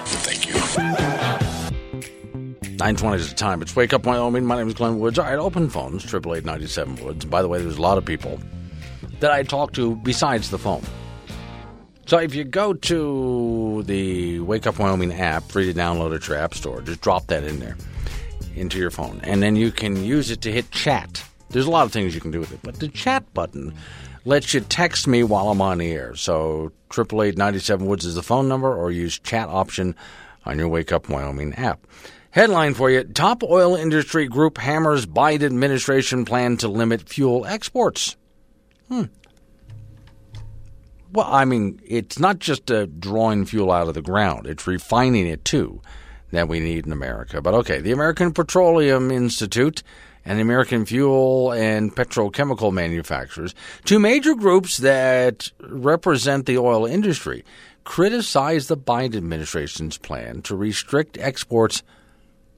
Thank 0.05 0.47
you. 0.49 0.55
920 2.79 3.17
is 3.17 3.29
the 3.29 3.35
time. 3.35 3.63
It's 3.63 3.75
Wake 3.75 3.93
Up 3.93 4.07
Wyoming. 4.07 4.45
My 4.45 4.57
name 4.57 4.69
is 4.69 4.75
Glenn 4.75 4.99
Woods. 4.99 5.19
All 5.19 5.25
right, 5.25 5.39
open 5.39 5.69
phones, 5.71 6.05
888 6.05 7.03
Woods. 7.05 7.25
By 7.25 7.43
the 7.43 7.49
way, 7.49 7.61
there's 7.61 7.79
a 7.79 7.83
lot 7.83 7.99
of 7.99 8.05
people 8.05 8.39
that 9.21 9.31
I 9.31 9.43
talk 9.43 9.73
to 9.73 9.97
besides 9.97 10.51
the 10.51 10.59
phone. 10.59 10.83
So 12.07 12.19
if 12.19 12.35
you 12.35 12.45
go 12.45 12.73
to 12.73 13.83
the 13.85 14.41
Wake 14.41 14.67
Up 14.67 14.79
Wyoming 14.79 15.13
app, 15.13 15.45
free 15.45 15.73
to 15.73 15.79
download 15.79 16.15
at 16.15 16.27
your 16.27 16.39
app 16.39 16.55
store, 16.55 16.81
just 16.83 17.01
drop 17.01 17.27
that 17.29 17.45
in 17.45 17.59
there 17.61 17.77
into 18.57 18.79
your 18.79 18.91
phone. 18.91 19.21
And 19.23 19.43
then 19.43 19.57
you 19.57 19.71
can 19.71 20.03
use 20.05 20.31
it 20.31 20.41
to 20.43 20.53
hit 20.53 20.71
chat. 20.71 21.23
There's 21.51 21.67
a 21.67 21.71
lot 21.71 21.85
of 21.85 21.93
things 21.93 22.15
you 22.15 22.21
can 22.21 22.31
do 22.31 22.41
with 22.41 22.53
it, 22.53 22.61
but 22.63 22.77
the 22.77 22.89
chat 22.89 23.33
button 23.35 23.75
lets 24.29 24.53
you 24.53 24.61
text 24.61 25.07
me 25.07 25.23
while 25.23 25.49
I'm 25.49 25.63
on 25.63 25.79
the 25.79 25.91
air. 25.91 26.15
So 26.15 26.71
888 26.93 27.81
Woods 27.81 28.05
is 28.05 28.15
the 28.15 28.23
phone 28.23 28.47
number, 28.47 28.73
or 28.73 28.91
use 28.91 29.19
chat 29.19 29.49
option 29.49 29.97
on 30.45 30.59
your 30.59 30.69
Wake 30.69 30.93
Up 30.93 31.09
Wyoming 31.09 31.55
app. 31.55 31.87
Headline 32.31 32.75
for 32.75 32.91
you 32.91 33.05
Top 33.05 33.43
oil 33.43 33.75
industry 33.75 34.29
group 34.29 34.59
hammers 34.59 35.07
Biden 35.07 35.45
administration 35.47 36.27
plan 36.27 36.59
to 36.59 36.69
limit 36.69 37.09
fuel 37.09 37.47
exports. 37.47 38.17
Hmm. 38.89 39.05
Well, 41.11 41.27
I 41.27 41.47
mean, 41.47 41.81
it's 41.87 42.19
not 42.19 42.39
just 42.39 42.71
uh, 42.71 42.85
drawing 42.99 43.47
fuel 43.47 43.73
out 43.73 43.89
of 43.89 43.95
the 43.95 44.03
ground, 44.03 44.47
it's 44.47 44.67
refining 44.67 45.27
it 45.27 45.43
too 45.47 45.81
that 46.33 46.49
we 46.49 46.61
need 46.61 46.85
in 46.85 46.93
America. 46.93 47.41
But 47.41 47.55
okay, 47.55 47.81
the 47.81 47.93
American 47.93 48.35
Petroleum 48.35 49.11
Institute 49.11 49.83
and 50.29 50.41
American 50.41 50.85
Fuel 50.85 51.53
and 51.53 51.97
Petrochemical 51.97 52.71
Manufacturers, 52.71 53.55
two 53.87 53.99
major 53.99 54.35
groups 54.35 54.77
that 54.77 55.51
represent 55.61 56.45
the 56.45 56.59
oil 56.59 56.85
industry, 56.85 57.45
criticized 57.85 58.69
the 58.69 58.77
Biden 58.77 59.17
administration's 59.17 59.97
plan 59.97 60.43
to 60.43 60.55
restrict 60.55 61.17
exports 61.17 61.83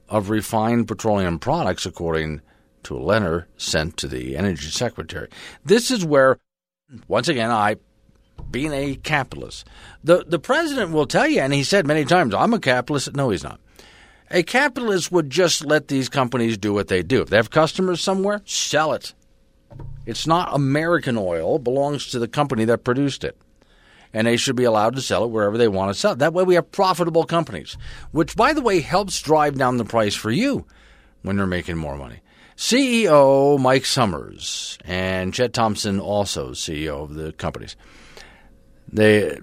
of 0.09 0.29
refined 0.29 0.89
petroleum 0.89 1.39
products, 1.39 1.85
according 1.85 2.41
to 2.83 2.97
a 2.97 2.99
letter 2.99 3.47
sent 3.55 3.95
to 3.95 4.07
the 4.09 4.35
Energy 4.35 4.67
Secretary. 4.67 5.29
This 5.63 5.91
is 5.91 6.03
where, 6.03 6.39
once 7.07 7.29
again, 7.29 7.51
I, 7.51 7.77
being 8.51 8.73
a 8.73 8.95
capitalist, 8.95 9.65
the, 10.03 10.25
the 10.27 10.39
president 10.39 10.91
will 10.91 11.05
tell 11.05 11.27
you, 11.27 11.39
and 11.39 11.53
he 11.53 11.63
said 11.63 11.87
many 11.87 12.03
times, 12.03 12.33
I'm 12.33 12.53
a 12.53 12.59
capitalist. 12.59 13.15
No, 13.15 13.29
he's 13.29 13.43
not. 13.45 13.61
A 14.31 14.43
capitalist 14.43 15.11
would 15.11 15.29
just 15.29 15.65
let 15.65 15.87
these 15.87 16.09
companies 16.09 16.57
do 16.57 16.73
what 16.73 16.87
they 16.87 17.03
do. 17.03 17.21
If 17.21 17.29
they 17.29 17.35
have 17.37 17.49
customers 17.49 18.01
somewhere, 18.01 18.41
sell 18.45 18.93
it. 18.93 19.13
It's 20.05 20.25
not 20.25 20.55
American 20.55 21.17
oil, 21.17 21.57
it 21.57 21.63
belongs 21.63 22.07
to 22.07 22.19
the 22.19 22.27
company 22.27 22.65
that 22.65 22.83
produced 22.83 23.23
it 23.23 23.37
and 24.13 24.27
they 24.27 24.37
should 24.37 24.55
be 24.55 24.63
allowed 24.63 24.95
to 24.95 25.01
sell 25.01 25.23
it 25.23 25.29
wherever 25.29 25.57
they 25.57 25.67
want 25.67 25.93
to 25.93 25.99
sell 25.99 26.13
it. 26.13 26.19
That 26.19 26.33
way 26.33 26.43
we 26.43 26.55
have 26.55 26.71
profitable 26.71 27.23
companies, 27.23 27.77
which, 28.11 28.35
by 28.35 28.53
the 28.53 28.61
way, 28.61 28.81
helps 28.81 29.21
drive 29.21 29.57
down 29.57 29.77
the 29.77 29.85
price 29.85 30.15
for 30.15 30.31
you 30.31 30.65
when 31.21 31.37
they're 31.37 31.47
making 31.47 31.77
more 31.77 31.97
money. 31.97 32.19
CEO 32.57 33.59
Mike 33.59 33.85
Summers 33.85 34.77
and 34.85 35.33
Chet 35.33 35.53
Thompson, 35.53 35.99
also 35.99 36.51
CEO 36.51 37.03
of 37.03 37.13
the 37.13 37.31
companies, 37.33 37.75
they 38.91 39.39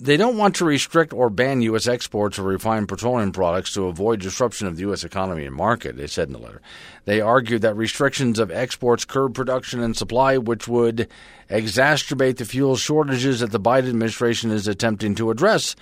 they 0.00 0.16
don't 0.16 0.36
want 0.36 0.54
to 0.56 0.64
restrict 0.64 1.12
or 1.12 1.28
ban 1.28 1.60
U.S. 1.62 1.88
exports 1.88 2.38
of 2.38 2.44
refined 2.44 2.88
petroleum 2.88 3.32
products 3.32 3.72
to 3.74 3.86
avoid 3.86 4.20
disruption 4.20 4.68
of 4.68 4.76
the 4.76 4.82
U.S. 4.82 5.02
economy 5.02 5.44
and 5.44 5.54
market, 5.54 5.96
they 5.96 6.06
said 6.06 6.28
in 6.28 6.32
the 6.32 6.38
letter. 6.38 6.62
They 7.04 7.20
argued 7.20 7.62
that 7.62 7.76
restrictions 7.76 8.38
of 8.38 8.50
exports 8.52 9.04
curb 9.04 9.34
production 9.34 9.82
and 9.82 9.96
supply, 9.96 10.38
which 10.38 10.68
would 10.68 11.08
exacerbate 11.50 12.36
the 12.36 12.44
fuel 12.44 12.76
shortages 12.76 13.40
that 13.40 13.50
the 13.50 13.58
Biden 13.58 13.88
administration 13.88 14.52
is 14.52 14.68
attempting 14.68 15.16
to 15.16 15.30
address. 15.30 15.74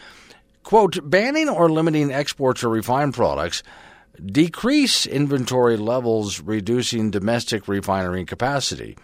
Quote, 0.62 0.98
banning 1.08 1.48
or 1.48 1.70
limiting 1.70 2.10
exports 2.10 2.62
of 2.62 2.70
refined 2.70 3.12
products 3.14 3.62
decrease 4.24 5.04
inventory 5.04 5.76
levels, 5.76 6.40
reducing 6.40 7.10
domestic 7.10 7.68
refinery 7.68 8.24
capacity 8.24 8.96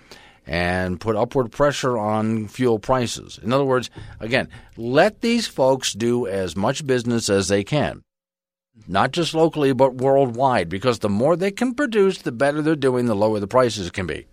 and 0.46 1.00
put 1.00 1.16
upward 1.16 1.52
pressure 1.52 1.96
on 1.96 2.48
fuel 2.48 2.78
prices. 2.78 3.38
In 3.42 3.52
other 3.52 3.64
words, 3.64 3.90
again, 4.20 4.48
let 4.76 5.20
these 5.20 5.46
folks 5.46 5.92
do 5.92 6.26
as 6.26 6.56
much 6.56 6.86
business 6.86 7.28
as 7.28 7.48
they 7.48 7.64
can. 7.64 8.02
Not 8.88 9.12
just 9.12 9.34
locally, 9.34 9.72
but 9.72 9.96
worldwide, 9.96 10.68
because 10.68 10.98
the 10.98 11.08
more 11.08 11.36
they 11.36 11.50
can 11.50 11.74
produce, 11.74 12.18
the 12.18 12.32
better 12.32 12.62
they're 12.62 12.74
doing, 12.74 13.06
the 13.06 13.14
lower 13.14 13.38
the 13.38 13.46
prices 13.46 13.90
can 13.90 14.06
be. 14.06 14.26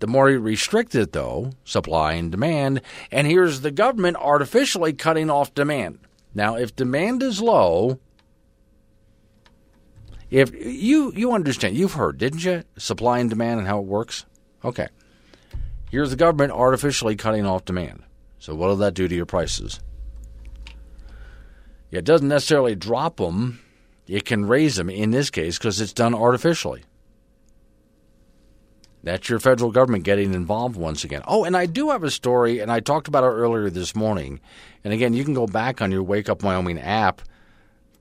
The 0.00 0.06
more 0.06 0.28
you 0.28 0.40
restrict 0.40 0.94
it, 0.94 1.12
though, 1.12 1.52
supply 1.64 2.14
and 2.14 2.30
demand, 2.30 2.82
and 3.10 3.26
here's 3.26 3.60
the 3.60 3.70
government 3.70 4.16
artificially 4.18 4.92
cutting 4.92 5.30
off 5.30 5.54
demand. 5.54 6.00
Now, 6.34 6.56
if 6.56 6.76
demand 6.76 7.22
is 7.22 7.40
low, 7.40 8.00
if 10.34 10.52
you 10.52 11.12
you 11.14 11.32
understand, 11.32 11.76
you've 11.76 11.92
heard, 11.92 12.18
didn't 12.18 12.44
you? 12.44 12.64
Supply 12.76 13.20
and 13.20 13.30
demand 13.30 13.60
and 13.60 13.68
how 13.68 13.78
it 13.78 13.84
works. 13.84 14.26
Okay. 14.64 14.88
Here's 15.92 16.10
the 16.10 16.16
government 16.16 16.50
artificially 16.50 17.14
cutting 17.14 17.46
off 17.46 17.64
demand. 17.64 18.02
So 18.40 18.52
what 18.52 18.68
will 18.68 18.76
that 18.78 18.94
do 18.94 19.06
to 19.06 19.14
your 19.14 19.26
prices? 19.26 19.78
It 21.92 22.04
doesn't 22.04 22.26
necessarily 22.26 22.74
drop 22.74 23.18
them. 23.18 23.60
It 24.08 24.24
can 24.24 24.46
raise 24.46 24.74
them 24.74 24.90
in 24.90 25.12
this 25.12 25.30
case 25.30 25.56
because 25.56 25.80
it's 25.80 25.92
done 25.92 26.16
artificially. 26.16 26.82
That's 29.04 29.28
your 29.28 29.38
federal 29.38 29.70
government 29.70 30.02
getting 30.02 30.34
involved 30.34 30.74
once 30.74 31.04
again. 31.04 31.22
Oh, 31.28 31.44
and 31.44 31.56
I 31.56 31.66
do 31.66 31.90
have 31.90 32.02
a 32.02 32.10
story, 32.10 32.58
and 32.58 32.72
I 32.72 32.80
talked 32.80 33.06
about 33.06 33.22
it 33.22 33.28
earlier 33.28 33.70
this 33.70 33.94
morning. 33.94 34.40
And 34.82 34.92
again, 34.92 35.14
you 35.14 35.22
can 35.22 35.34
go 35.34 35.46
back 35.46 35.80
on 35.80 35.92
your 35.92 36.02
Wake 36.02 36.28
Up 36.28 36.42
Wyoming 36.42 36.80
app 36.80 37.22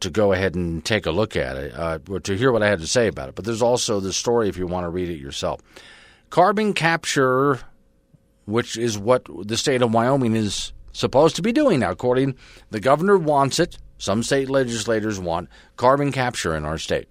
to 0.03 0.09
go 0.09 0.31
ahead 0.31 0.55
and 0.55 0.83
take 0.85 1.05
a 1.05 1.11
look 1.11 1.35
at 1.35 1.57
it, 1.57 1.73
uh, 1.75 1.99
to 2.23 2.37
hear 2.37 2.51
what 2.51 2.63
I 2.63 2.67
had 2.67 2.79
to 2.79 2.87
say 2.87 3.07
about 3.07 3.29
it. 3.29 3.35
But 3.35 3.45
there's 3.45 3.61
also 3.61 3.99
the 3.99 4.13
story 4.13 4.47
if 4.47 4.57
you 4.57 4.67
want 4.67 4.85
to 4.85 4.89
read 4.89 5.09
it 5.09 5.19
yourself. 5.19 5.61
Carbon 6.29 6.73
capture, 6.73 7.59
which 8.45 8.77
is 8.77 8.97
what 8.97 9.25
the 9.47 9.57
state 9.57 9.81
of 9.81 9.93
Wyoming 9.93 10.35
is 10.35 10.73
supposed 10.91 11.35
to 11.37 11.41
be 11.41 11.51
doing 11.51 11.79
now, 11.79 11.91
according 11.91 12.35
the 12.69 12.79
governor 12.79 13.17
wants 13.17 13.59
it. 13.59 13.77
Some 13.97 14.23
state 14.23 14.49
legislators 14.49 15.19
want 15.19 15.49
carbon 15.77 16.11
capture 16.11 16.55
in 16.55 16.65
our 16.65 16.77
state. 16.77 17.09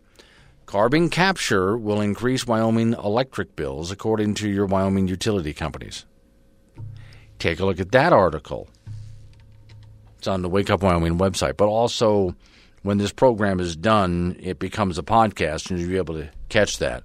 Carbon 0.67 1.11
capture 1.11 1.77
will 1.77 2.01
increase 2.01 2.47
Wyoming 2.47 2.93
electric 2.95 3.57
bills, 3.57 3.91
according 3.91 4.35
to 4.35 4.49
your 4.49 4.67
Wyoming 4.67 5.09
utility 5.09 5.53
companies. 5.53 6.07
Take 7.39 7.61
a 7.61 7.65
look 7.65 7.81
at 7.81 7.93
that 7.93 8.13
article. 8.13 8.69
It's 10.19 10.29
on 10.29 10.43
the 10.43 10.49
Wake 10.49 10.71
Up 10.71 10.83
Wyoming 10.83 11.19
website. 11.19 11.57
But 11.57 11.67
also, 11.67 12.37
when 12.83 12.99
this 12.99 13.13
program 13.13 13.61
is 13.61 13.77
done, 13.77 14.37
it 14.41 14.59
becomes 14.59 14.99
a 14.99 15.03
podcast, 15.03 15.71
and 15.71 15.79
you'll 15.79 15.89
be 15.89 15.97
able 15.97 16.15
to 16.15 16.29
catch 16.49 16.79
that 16.79 17.05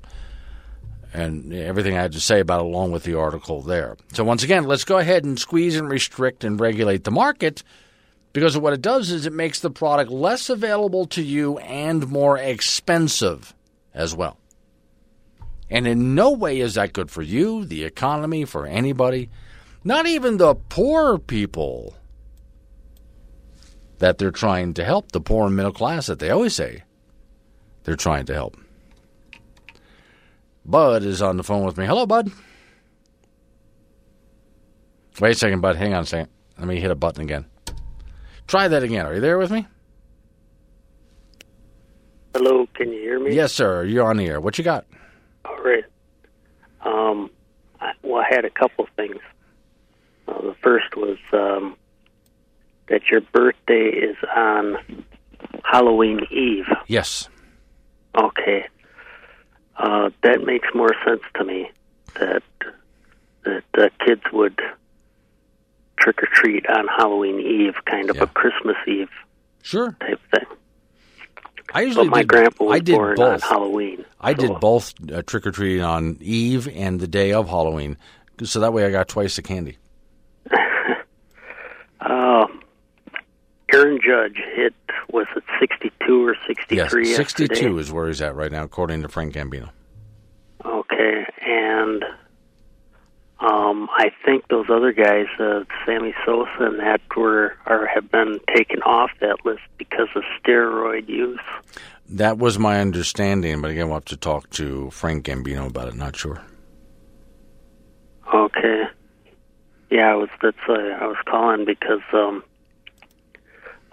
and 1.14 1.54
everything 1.54 1.98
I 1.98 2.02
had 2.02 2.12
to 2.14 2.20
say 2.20 2.40
about 2.40 2.62
it, 2.62 2.66
along 2.66 2.92
with 2.92 3.04
the 3.04 3.16
article 3.16 3.62
there. 3.62 3.98
So, 4.14 4.24
once 4.24 4.44
again, 4.44 4.66
let's 4.66 4.84
go 4.84 4.98
ahead 4.98 5.24
and 5.24 5.40
squeeze 5.40 5.76
and 5.76 5.90
restrict 5.90 6.44
and 6.44 6.60
regulate 6.60 7.04
the 7.04 7.12
market 7.12 7.64
because 8.34 8.58
what 8.58 8.74
it 8.74 8.82
does 8.82 9.10
is 9.10 9.26
it 9.26 9.34
makes 9.34 9.60
the 9.60 9.72
product 9.72 10.12
less 10.12 10.50
available 10.50 11.06
to 11.08 11.24
you 11.24 11.58
and 11.60 12.08
more 12.08 12.38
expensive 12.38 13.54
as 13.94 14.16
well. 14.16 14.38
And 15.70 15.88
in 15.88 16.16
no 16.16 16.32
way 16.32 16.60
is 16.60 16.76
that 16.76 16.94
good 16.94 17.12
for 17.12 17.22
you, 17.22 17.66
the 17.66 17.84
economy, 17.84 18.46
for 18.46 18.66
anybody, 18.66 19.30
not 19.84 20.06
even 20.06 20.38
the 20.38 20.56
poor 20.56 21.18
people 21.18 21.96
that 24.00 24.18
they're 24.18 24.32
trying 24.32 24.74
to 24.76 24.84
help, 24.84 25.12
the 25.12 25.22
poor 25.22 25.48
and 25.48 25.56
middle 25.56 25.72
class 25.72 26.08
that 26.08 26.20
they 26.20 26.30
always 26.30 26.54
say 26.54 26.84
they're 27.84 27.96
trying 27.96 28.26
to 28.26 28.34
help. 28.34 28.58
Bud 30.66 31.04
is 31.04 31.22
on 31.22 31.38
the 31.38 31.44
phone 31.44 31.64
with 31.66 31.78
me. 31.78 31.86
Hello, 31.86 32.06
Bud. 32.06 32.32
Wait 35.20 35.32
a 35.32 35.36
second, 35.36 35.62
Bud. 35.62 35.78
Hang 35.78 35.94
on 35.94 36.04
a 36.04 36.06
second. 36.06 36.30
Let 36.58 36.68
me 36.68 36.80
hit 36.80 36.92
a 36.92 36.96
button 36.96 37.24
again. 37.24 37.46
Try 38.48 38.68
that 38.68 38.84
again. 38.84 39.06
Are 39.06 39.16
you 39.16 39.22
there 39.22 39.38
with 39.38 39.52
me? 39.52 39.66
Hello, 42.34 42.68
can 42.76 42.92
you 42.92 43.00
hear 43.00 43.20
me? 43.20 43.34
Yes, 43.34 43.54
sir. 43.54 43.84
You're 43.84 44.06
on 44.06 44.18
the 44.18 44.28
air. 44.28 44.40
What 44.40 44.58
you 44.58 44.64
got? 44.64 44.86
All 45.46 45.58
right. 45.64 45.86
Um, 46.82 47.32
I, 47.80 47.94
well, 48.04 48.22
I 48.22 48.28
had 48.34 48.46
a 48.46 48.50
couple 48.50 48.88
things. 48.96 49.20
Uh, 50.28 50.42
the 50.42 50.56
first 50.62 50.96
was 50.96 51.18
um, 51.34 51.76
that 52.90 53.02
your 53.12 53.22
birthday 53.22 53.90
is 53.90 54.16
on 54.36 54.78
Halloween 55.64 56.22
Eve. 56.32 56.66
Yes. 56.88 57.30
Okay. 58.18 58.66
Uh, 59.76 60.10
that 60.24 60.44
makes 60.44 60.68
more 60.74 60.96
sense 61.06 61.22
to 61.36 61.44
me. 61.44 61.70
That 62.20 62.44
that 63.44 63.64
uh, 63.78 63.90
kids 64.06 64.24
would 64.34 64.60
trick 65.98 66.22
or 66.24 66.28
treat 66.32 66.68
on 66.70 66.88
Halloween 66.88 67.40
Eve, 67.40 67.76
kind 67.86 68.10
of 68.10 68.20
a 68.22 68.28
Christmas 68.28 68.76
Eve 68.88 69.10
sure 69.62 69.96
type 70.00 70.20
thing. 70.32 70.46
I 71.74 71.82
usually 71.82 72.08
but 72.08 72.12
my 72.12 72.22
did, 72.22 72.28
grandpa 72.30 72.64
was 72.64 72.76
I 72.76 72.80
did 72.80 72.96
born 72.96 73.16
both. 73.16 73.44
on 73.44 73.50
Halloween. 73.50 74.06
I 74.22 74.34
so- 74.34 74.48
did 74.48 74.60
both 74.60 74.94
uh, 75.12 75.22
trick 75.24 75.46
or 75.46 75.52
treating 75.52 75.84
on 75.84 76.18
Eve 76.22 76.68
and 76.74 77.00
the 77.00 77.08
day 77.08 77.34
of 77.34 77.50
Halloween, 77.50 77.98
so 78.44 78.60
that 78.62 78.74
way 78.74 78.86
I 78.86 78.90
got 78.92 79.08
twice 79.08 79.36
the 79.36 79.42
candy. 79.42 79.78
Uh, 82.00 82.48
Aaron 83.74 84.00
Judge 84.06 84.38
hit 84.56 84.74
was 85.10 85.28
it 85.36 85.44
sixty 85.60 85.92
two 86.06 86.26
or 86.26 86.36
63? 86.48 86.78
Yes, 86.78 86.92
three? 86.92 87.06
sixty-two 87.06 87.78
is 87.80 87.92
where 87.92 88.08
he's 88.08 88.22
at 88.22 88.36
right 88.36 88.52
now, 88.52 88.64
according 88.64 89.02
to 89.02 89.10
Frank 89.10 89.34
Gambino. 89.34 89.70
Okay, 90.66 91.26
and 91.46 92.04
um, 93.40 93.88
I 93.96 94.10
think 94.26 94.48
those 94.48 94.66
other 94.70 94.92
guys, 94.92 95.28
uh, 95.40 95.64
Sammy 95.86 96.14
Sosa 96.26 96.50
and 96.60 96.80
that, 96.80 97.02
were 97.16 97.56
or 97.66 97.88
have 97.88 98.10
been 98.12 98.40
taken 98.56 98.82
off 98.84 99.12
that 99.22 99.46
list 99.46 99.62
because 99.78 100.08
of 100.16 100.24
steroid 100.42 101.08
use. 101.08 101.40
That 102.10 102.38
was 102.38 102.58
my 102.58 102.80
understanding, 102.80 103.62
but 103.62 103.72
again, 103.72 103.88
we'll 103.88 103.98
have 103.98 104.06
to 104.06 104.18
talk 104.18 104.50
to 104.52 104.90
Frank 104.92 105.26
Gambino 105.26 105.68
about 105.68 105.90
it. 105.90 105.96
Not 105.96 106.16
sure. 106.16 106.42
Okay. 108.34 108.84
Yeah, 109.90 110.12
I 110.12 110.16
was. 110.16 110.30
That's. 110.42 110.58
Uh, 110.68 110.74
I 110.74 111.06
was 111.06 111.18
calling 111.30 111.66
because 111.66 112.02
um, 112.14 112.44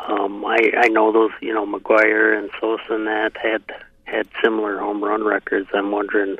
um, 0.06 0.44
I 0.44 0.72
I 0.76 0.89
know 0.89 1.12
those. 1.12 1.31
You 1.40 1.55
know, 1.55 1.66
McGwire 1.66 2.36
and 2.39 2.51
Sosa 2.60 2.94
and 2.94 3.06
that 3.06 3.36
had 3.36 3.62
had 4.05 4.28
similar 4.43 4.78
home 4.78 5.02
run 5.02 5.24
records. 5.24 5.68
I'm 5.72 5.90
wondering 5.90 6.36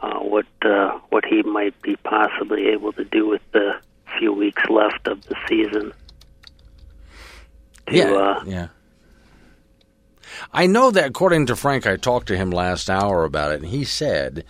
uh, 0.00 0.18
what 0.18 0.46
uh, 0.62 0.98
what 1.10 1.24
he 1.24 1.42
might 1.42 1.80
be 1.82 1.96
possibly 1.96 2.68
able 2.68 2.92
to 2.92 3.04
do 3.04 3.26
with 3.26 3.42
the 3.52 3.76
few 4.18 4.32
weeks 4.32 4.62
left 4.68 5.06
of 5.06 5.22
the 5.26 5.36
season. 5.48 5.92
To, 7.86 7.96
yeah, 7.96 8.12
uh, 8.12 8.44
yeah. 8.46 8.68
I 10.52 10.66
know 10.66 10.90
that 10.90 11.06
according 11.06 11.46
to 11.46 11.56
Frank, 11.56 11.86
I 11.86 11.96
talked 11.96 12.28
to 12.28 12.36
him 12.36 12.50
last 12.50 12.90
hour 12.90 13.24
about 13.24 13.52
it, 13.52 13.62
and 13.62 13.66
he 13.66 13.84
said 13.84 14.44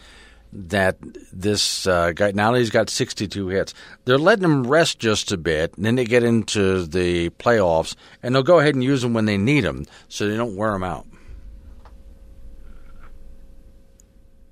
that 0.52 0.97
this 1.32 1.86
uh, 1.86 2.12
guy 2.12 2.31
now 2.32 2.52
that 2.52 2.59
he's 2.59 2.70
got 2.70 2.89
62 2.89 3.48
hits, 3.48 3.74
they're 4.05 4.18
letting 4.18 4.44
him 4.44 4.66
rest 4.66 4.98
just 4.98 5.32
a 5.32 5.36
bit, 5.36 5.77
and 5.77 5.85
then 5.85 5.97
they 5.97 6.05
get 6.05 6.23
into 6.23 6.86
the 6.86 7.31
playoffs, 7.31 7.94
and 8.23 8.35
they'll 8.35 8.43
go 8.43 8.59
ahead 8.59 8.74
and 8.74 8.82
use 8.82 9.05
him 9.05 9.12
when 9.14 9.27
they 9.27 9.36
need 9.36 9.64
him, 9.64 9.86
so 10.09 10.28
they 10.28 10.36
don't 10.36 10.56
wear 10.56 10.74
him 10.74 10.82
out. 10.85 11.06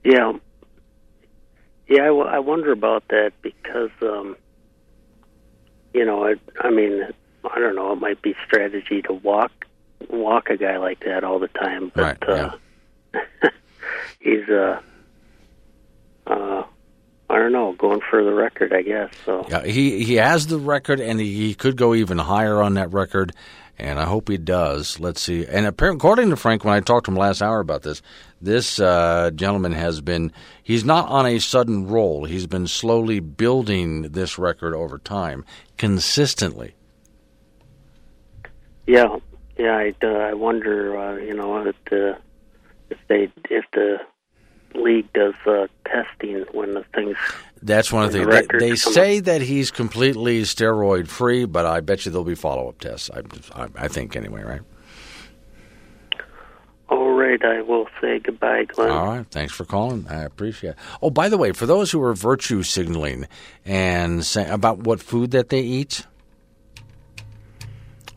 Yeah, 0.05 0.33
yeah. 1.89 2.03
I, 2.03 2.07
w- 2.09 2.27
I 2.27 2.39
wonder 2.39 2.73
about 2.73 3.09
that 3.09 3.33
because, 3.41 3.91
um, 4.03 4.37
you 5.95 6.05
know, 6.05 6.27
I, 6.27 6.35
I 6.61 6.71
mean, 6.71 7.05
I 7.45 7.59
don't 7.59 7.75
know. 7.75 7.93
It 7.93 8.01
might 8.01 8.21
be 8.21 8.35
strategy 8.47 9.01
to 9.03 9.15
walk 9.15 9.51
walk 10.11 10.51
a 10.51 10.57
guy 10.59 10.77
like 10.77 11.01
that 11.05 11.25
all 11.25 11.39
the 11.39 11.49
time, 11.49 11.91
but 11.95 12.29
Right, 12.29 12.29
uh, 12.29 12.57
he's 14.21 14.47
uh, 14.49 14.81
uh, 16.27 16.63
I 17.31 17.39
don't 17.39 17.53
know, 17.53 17.73
going 17.73 18.01
for 18.11 18.23
the 18.23 18.33
record, 18.33 18.73
I 18.73 18.83
guess. 18.83 19.11
So 19.25 19.47
Yeah, 19.49 19.65
he 19.65 20.05
he 20.05 20.15
has 20.15 20.47
the 20.47 20.59
record, 20.59 21.01
and 21.01 21.19
he, 21.19 21.49
he 21.49 21.55
could 21.55 21.77
go 21.77 21.95
even 21.95 22.19
higher 22.19 22.63
on 22.63 22.75
that 22.75 22.93
record, 22.93 23.33
and 23.79 23.99
I 23.99 24.05
hope 24.05 24.29
he 24.29 24.37
does. 24.37 25.01
Let's 25.01 25.23
see. 25.23 25.47
And 25.47 25.67
apparently, 25.67 25.99
according 25.99 26.31
to 26.31 26.37
Frank, 26.37 26.65
when 26.65 26.75
I 26.75 26.81
talked 26.81 27.07
to 27.07 27.11
him 27.11 27.17
last 27.17 27.43
hour 27.43 27.61
about 27.61 27.83
this, 27.83 28.03
this 28.41 28.79
uh, 28.79 29.31
gentleman 29.35 29.73
has 29.73 30.01
been 30.01 30.33
he's 30.63 30.85
not 30.85 31.09
on 31.09 31.27
a 31.27 31.39
sudden 31.39 31.89
roll. 31.89 32.25
He's 32.25 32.47
been 32.47 32.67
slowly 32.67 33.21
building 33.21 34.03
this 34.03 34.39
record 34.39 34.75
over 34.75 34.99
time, 34.99 35.45
consistently. 35.79 36.75
yeah, 38.87 39.17
yeah. 39.59 39.77
I 39.77 39.95
uh, 40.03 40.09
I 40.09 40.35
wonder, 40.35 40.97
uh, 40.97 41.17
you 41.17 41.35
know, 41.35 41.67
if 41.67 41.77
the 41.91 42.19
if 42.91 42.99
they 43.09 43.33
if 43.51 43.65
the 43.73 43.99
league 44.75 45.13
does 45.13 45.35
uh, 45.47 45.67
testing 45.87 46.45
when 46.53 46.75
the 46.75 46.85
things 46.95 47.17
That's 47.63 47.93
one 47.93 48.05
of 48.05 48.13
the 48.13 48.25
things. 48.25 48.47
the 48.49 48.59
They, 48.59 48.71
they 48.71 48.77
say 48.77 49.21
that 49.21 49.41
he's 49.43 49.71
completely 49.71 50.43
steroid 50.43 51.09
free, 51.09 51.45
but 51.45 51.67
I 51.67 51.81
bet 51.81 52.05
you 52.05 52.13
there'll 52.13 52.25
be 52.25 52.35
follow 52.35 52.69
up 52.69 52.79
tests. 52.79 53.11
I, 53.11 53.23
I, 53.63 53.69
I 53.77 53.89
think 53.89 54.17
anyway, 54.17 54.43
right? 54.43 54.61
All 56.91 57.13
right, 57.13 57.43
I 57.43 57.63
will 57.63 57.87
say 58.01 58.19
goodbye, 58.19 58.65
Glenn. 58.65 58.91
All 58.91 59.07
right. 59.07 59.27
Thanks 59.31 59.55
for 59.55 59.65
calling. 59.65 60.07
I 60.09 60.23
appreciate 60.23 60.71
it. 60.71 60.77
Oh, 61.01 61.11
by 61.11 61.29
the 61.31 61.39
way, 61.39 61.53
for 61.53 61.65
those 61.65 61.91
who 61.91 62.03
are 62.03 62.13
virtue 62.15 62.63
signaling 62.63 63.27
and 63.65 64.25
saying 64.25 64.51
about 64.51 64.79
what 64.81 65.01
food 65.01 65.31
that 65.31 65.49
they 65.49 65.61
eat, 65.61 66.07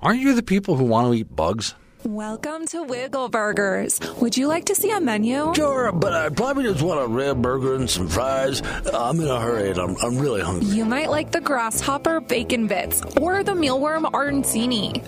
aren't 0.01 0.19
you 0.19 0.35
the 0.35 0.43
people 0.43 0.75
who 0.75 0.83
want 0.83 1.07
to 1.07 1.13
eat 1.13 1.33
bugs? 1.33 1.75
Welcome 2.07 2.65
to 2.67 2.83
Wiggle 2.83 3.27
Burgers. 3.27 3.99
Would 4.21 4.37
you 4.37 4.47
like 4.47 4.63
to 4.67 4.75
see 4.75 4.91
a 4.91 5.01
menu? 5.01 5.53
Sure, 5.53 5.91
but 5.91 6.13
I 6.13 6.29
probably 6.29 6.63
just 6.63 6.81
want 6.81 7.01
a 7.01 7.07
rib 7.07 7.41
burger 7.41 7.75
and 7.75 7.89
some 7.89 8.07
fries. 8.07 8.61
Uh, 8.61 8.91
I'm 8.93 9.19
in 9.19 9.27
a 9.27 9.37
hurry 9.37 9.71
and 9.71 9.77
I'm, 9.77 9.97
I'm 10.01 10.17
really 10.17 10.39
hungry. 10.39 10.69
You 10.69 10.85
might 10.85 11.09
like 11.09 11.33
the 11.33 11.41
grasshopper 11.41 12.21
bacon 12.21 12.67
bits 12.67 13.01
or 13.19 13.43
the 13.43 13.51
mealworm 13.51 14.09
arancini. 14.13 15.03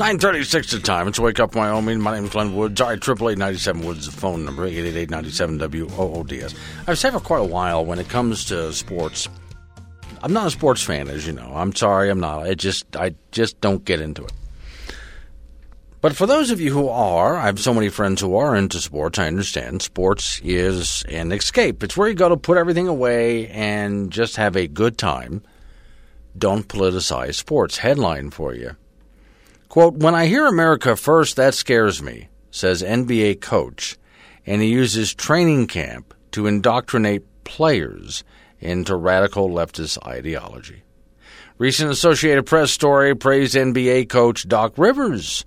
Nine 0.00 0.18
thirty-six 0.18 0.70
the 0.70 0.78
time. 0.78 1.08
It's 1.08 1.20
Wake 1.20 1.40
Up 1.40 1.54
Wyoming. 1.54 2.00
My 2.00 2.14
name 2.14 2.24
is 2.24 2.30
Glenn 2.30 2.56
Woods. 2.56 2.80
All 2.80 2.88
right, 2.88 2.98
triple 2.98 3.28
eight 3.28 3.36
ninety 3.36 3.58
seven 3.58 3.84
Woods. 3.84 4.06
The 4.06 4.12
phone 4.12 4.46
number 4.46 4.64
eight 4.64 4.78
eight 4.78 4.96
eight 4.96 5.10
ninety 5.10 5.28
seven 5.28 5.58
W 5.58 5.86
O 5.98 6.14
O 6.14 6.24
D 6.24 6.40
S. 6.40 6.54
I've 6.86 6.98
said 6.98 7.12
for 7.12 7.20
quite 7.20 7.42
a 7.42 7.44
while 7.44 7.84
when 7.84 7.98
it 7.98 8.08
comes 8.08 8.46
to 8.46 8.72
sports. 8.72 9.28
I'm 10.22 10.32
not 10.32 10.46
a 10.46 10.50
sports 10.50 10.82
fan, 10.82 11.08
as 11.08 11.26
you 11.26 11.34
know. 11.34 11.52
I'm 11.54 11.74
sorry, 11.74 12.08
I'm 12.08 12.18
not. 12.18 12.44
I 12.44 12.54
just 12.54 12.96
I 12.96 13.14
just 13.30 13.60
don't 13.60 13.84
get 13.84 14.00
into 14.00 14.24
it. 14.24 14.32
But 16.00 16.16
for 16.16 16.24
those 16.24 16.50
of 16.50 16.62
you 16.62 16.72
who 16.72 16.88
are, 16.88 17.36
I 17.36 17.44
have 17.44 17.60
so 17.60 17.74
many 17.74 17.90
friends 17.90 18.22
who 18.22 18.36
are 18.36 18.56
into 18.56 18.80
sports. 18.80 19.18
I 19.18 19.26
understand 19.26 19.82
sports 19.82 20.40
is 20.42 21.04
an 21.10 21.30
escape. 21.30 21.82
It's 21.82 21.94
where 21.94 22.08
you 22.08 22.14
go 22.14 22.30
to 22.30 22.38
put 22.38 22.56
everything 22.56 22.88
away 22.88 23.48
and 23.48 24.10
just 24.10 24.36
have 24.36 24.56
a 24.56 24.66
good 24.66 24.96
time. 24.96 25.42
Don't 26.38 26.66
politicize 26.66 27.34
sports. 27.34 27.76
Headline 27.76 28.30
for 28.30 28.54
you. 28.54 28.76
Quote, 29.70 29.94
when 29.94 30.16
I 30.16 30.26
hear 30.26 30.46
America 30.46 30.96
first, 30.96 31.36
that 31.36 31.54
scares 31.54 32.02
me, 32.02 32.28
says 32.50 32.82
NBA 32.82 33.40
coach, 33.40 33.96
and 34.44 34.60
he 34.60 34.66
uses 34.66 35.14
training 35.14 35.68
camp 35.68 36.12
to 36.32 36.48
indoctrinate 36.48 37.22
players 37.44 38.24
into 38.58 38.96
radical 38.96 39.48
leftist 39.48 40.04
ideology. 40.04 40.82
Recent 41.56 41.88
Associated 41.88 42.46
Press 42.46 42.72
story 42.72 43.14
praised 43.14 43.54
NBA 43.54 44.08
coach 44.08 44.48
Doc 44.48 44.72
Rivers 44.76 45.44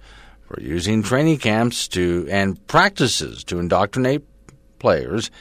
for 0.48 0.58
using 0.62 1.04
training 1.04 1.40
camps 1.40 1.90
to 1.90 2.26
and 2.32 2.66
practices 2.66 3.44
to 3.44 3.60
indoctrinate 3.60 4.24
players 4.80 5.32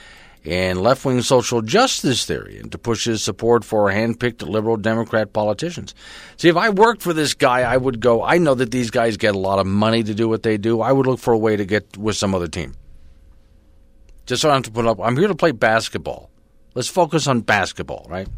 in 0.44 0.82
left 0.82 1.04
wing 1.04 1.22
social 1.22 1.62
justice 1.62 2.24
theory 2.24 2.58
and 2.58 2.72
to 2.72 2.78
push 2.78 3.04
his 3.04 3.22
support 3.22 3.64
for 3.64 3.90
hand-picked 3.90 4.42
liberal 4.42 4.76
Democrat 4.76 5.32
politicians. 5.32 5.94
See, 6.36 6.48
if 6.48 6.56
I 6.56 6.70
worked 6.70 7.02
for 7.02 7.12
this 7.12 7.34
guy, 7.34 7.60
I 7.60 7.76
would 7.76 8.00
go, 8.00 8.22
I 8.22 8.38
know 8.38 8.54
that 8.54 8.70
these 8.70 8.90
guys 8.90 9.16
get 9.16 9.34
a 9.34 9.38
lot 9.38 9.58
of 9.58 9.66
money 9.66 10.02
to 10.02 10.14
do 10.14 10.28
what 10.28 10.42
they 10.42 10.56
do. 10.56 10.80
I 10.80 10.92
would 10.92 11.06
look 11.06 11.20
for 11.20 11.32
a 11.32 11.38
way 11.38 11.56
to 11.56 11.64
get 11.64 11.96
with 11.96 12.16
some 12.16 12.34
other 12.34 12.48
team. 12.48 12.74
Just 14.26 14.42
so 14.42 14.48
I 14.48 14.52
don't 14.52 14.64
have 14.64 14.72
to 14.72 14.80
put 14.80 14.86
up, 14.86 15.00
I'm 15.00 15.16
here 15.16 15.28
to 15.28 15.34
play 15.34 15.52
basketball. 15.52 16.30
Let's 16.74 16.88
focus 16.88 17.26
on 17.26 17.40
basketball, 17.40 18.06
right? 18.08 18.28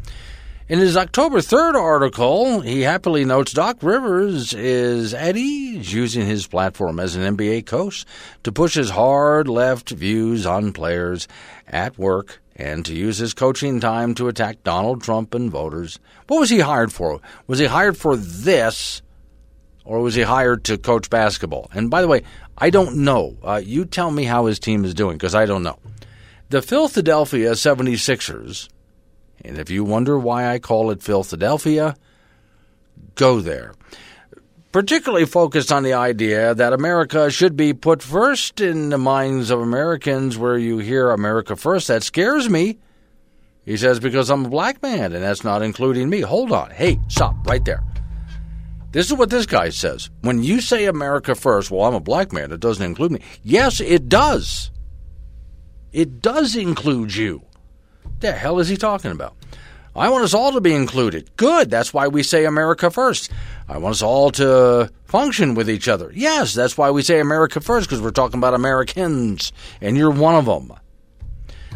In 0.67 0.79
his 0.79 0.97
October 0.97 1.41
3rd 1.41 1.75
article, 1.75 2.61
he 2.61 2.81
happily 2.81 3.23
notes 3.23 3.53
Doc 3.53 3.77
Rivers 3.83 4.51
is 4.51 5.13
at 5.13 5.37
ease 5.37 5.93
using 5.93 6.25
his 6.25 6.47
platform 6.47 6.99
as 6.99 7.15
an 7.15 7.37
NBA 7.37 7.67
coach 7.67 8.03
to 8.41 8.51
push 8.51 8.73
his 8.73 8.89
hard 8.89 9.47
left 9.47 9.91
views 9.91 10.47
on 10.47 10.73
players 10.73 11.27
at 11.67 11.97
work 11.97 12.41
and 12.55 12.85
to 12.85 12.95
use 12.95 13.17
his 13.17 13.33
coaching 13.33 13.79
time 13.79 14.15
to 14.15 14.27
attack 14.27 14.63
Donald 14.63 15.03
Trump 15.03 15.33
and 15.33 15.51
voters. 15.51 15.99
What 16.27 16.39
was 16.39 16.49
he 16.49 16.59
hired 16.59 16.93
for? 16.93 17.19
Was 17.47 17.59
he 17.59 17.65
hired 17.65 17.97
for 17.97 18.15
this 18.15 19.01
or 19.83 19.99
was 19.99 20.15
he 20.15 20.21
hired 20.21 20.63
to 20.65 20.77
coach 20.77 21.09
basketball? 21.09 21.69
And 21.73 21.89
by 21.89 22.01
the 22.01 22.07
way, 22.07 22.23
I 22.57 22.69
don't 22.69 22.97
know. 22.97 23.37
Uh, 23.43 23.61
you 23.63 23.85
tell 23.85 24.11
me 24.11 24.23
how 24.23 24.45
his 24.45 24.59
team 24.59 24.85
is 24.85 24.93
doing 24.93 25.17
because 25.17 25.35
I 25.35 25.45
don't 25.45 25.63
know. 25.63 25.79
The 26.49 26.61
Philadelphia 26.61 27.51
76ers 27.51 28.69
and 29.45 29.59
if 29.59 29.69
you 29.69 29.83
wonder 29.83 30.17
why 30.17 30.47
I 30.47 30.59
call 30.59 30.89
it 30.89 31.03
Philadelphia, 31.03 31.95
go 33.13 33.39
there. 33.39 33.73
Particularly 34.75 35.25
focused 35.25 35.71
on 35.71 35.83
the 35.83 35.93
idea 35.93 36.53
that 36.53 36.73
America 36.73 37.31
should 37.31 37.55
be 37.55 37.73
put 37.73 38.03
first 38.03 38.59
in 38.59 38.89
the 38.89 38.97
minds 38.97 39.49
of 39.49 39.61
Americans, 39.61 40.37
where 40.37 40.57
you 40.57 40.79
hear 40.79 41.11
America 41.11 41.55
first. 41.55 41.87
That 41.87 42.03
scares 42.03 42.49
me. 42.49 42.79
He 43.63 43.77
says, 43.77 44.01
because 44.01 44.29
I'm 44.29 44.47
a 44.47 44.49
black 44.49 44.83
man, 44.83 45.13
and 45.13 45.23
that's 45.23 45.45
not 45.45 45.61
including 45.61 46.09
me. 46.09 46.19
Hold 46.19 46.51
on. 46.51 46.71
Hey, 46.71 46.99
stop 47.07 47.37
right 47.47 47.63
there. 47.63 47.85
This 48.91 49.05
is 49.05 49.13
what 49.13 49.29
this 49.29 49.45
guy 49.45 49.69
says. 49.69 50.09
When 50.19 50.43
you 50.43 50.59
say 50.59 50.87
America 50.87 51.35
first, 51.35 51.71
well, 51.71 51.85
I'm 51.85 51.95
a 51.95 52.01
black 52.01 52.33
man, 52.33 52.51
it 52.51 52.59
doesn't 52.59 52.85
include 52.85 53.13
me. 53.13 53.21
Yes, 53.43 53.79
it 53.79 54.09
does. 54.09 54.71
It 55.93 56.21
does 56.21 56.57
include 56.57 57.15
you. 57.15 57.43
The 58.19 58.33
hell 58.33 58.59
is 58.59 58.67
he 58.67 58.75
talking 58.75 59.11
about? 59.11 59.37
I 59.95 60.09
want 60.09 60.25
us 60.25 60.33
all 60.33 60.51
to 60.51 60.59
be 60.59 60.73
included. 60.73 61.37
Good. 61.37 61.69
That's 61.69 61.93
why 61.93 62.09
we 62.09 62.21
say 62.21 62.43
America 62.43 62.91
first. 62.91 63.31
I 63.67 63.77
want 63.79 63.93
us 63.93 64.01
all 64.01 64.29
to 64.31 64.91
function 65.05 65.55
with 65.55 65.69
each 65.69 65.87
other. 65.87 66.11
Yes, 66.13 66.53
that's 66.53 66.77
why 66.77 66.91
we 66.91 67.01
say 67.01 67.19
America 67.19 67.59
first, 67.59 67.87
because 67.87 68.01
we're 68.01 68.11
talking 68.11 68.37
about 68.37 68.53
Americans, 68.53 69.51
and 69.81 69.97
you're 69.97 70.11
one 70.11 70.35
of 70.35 70.45
them. 70.45 70.71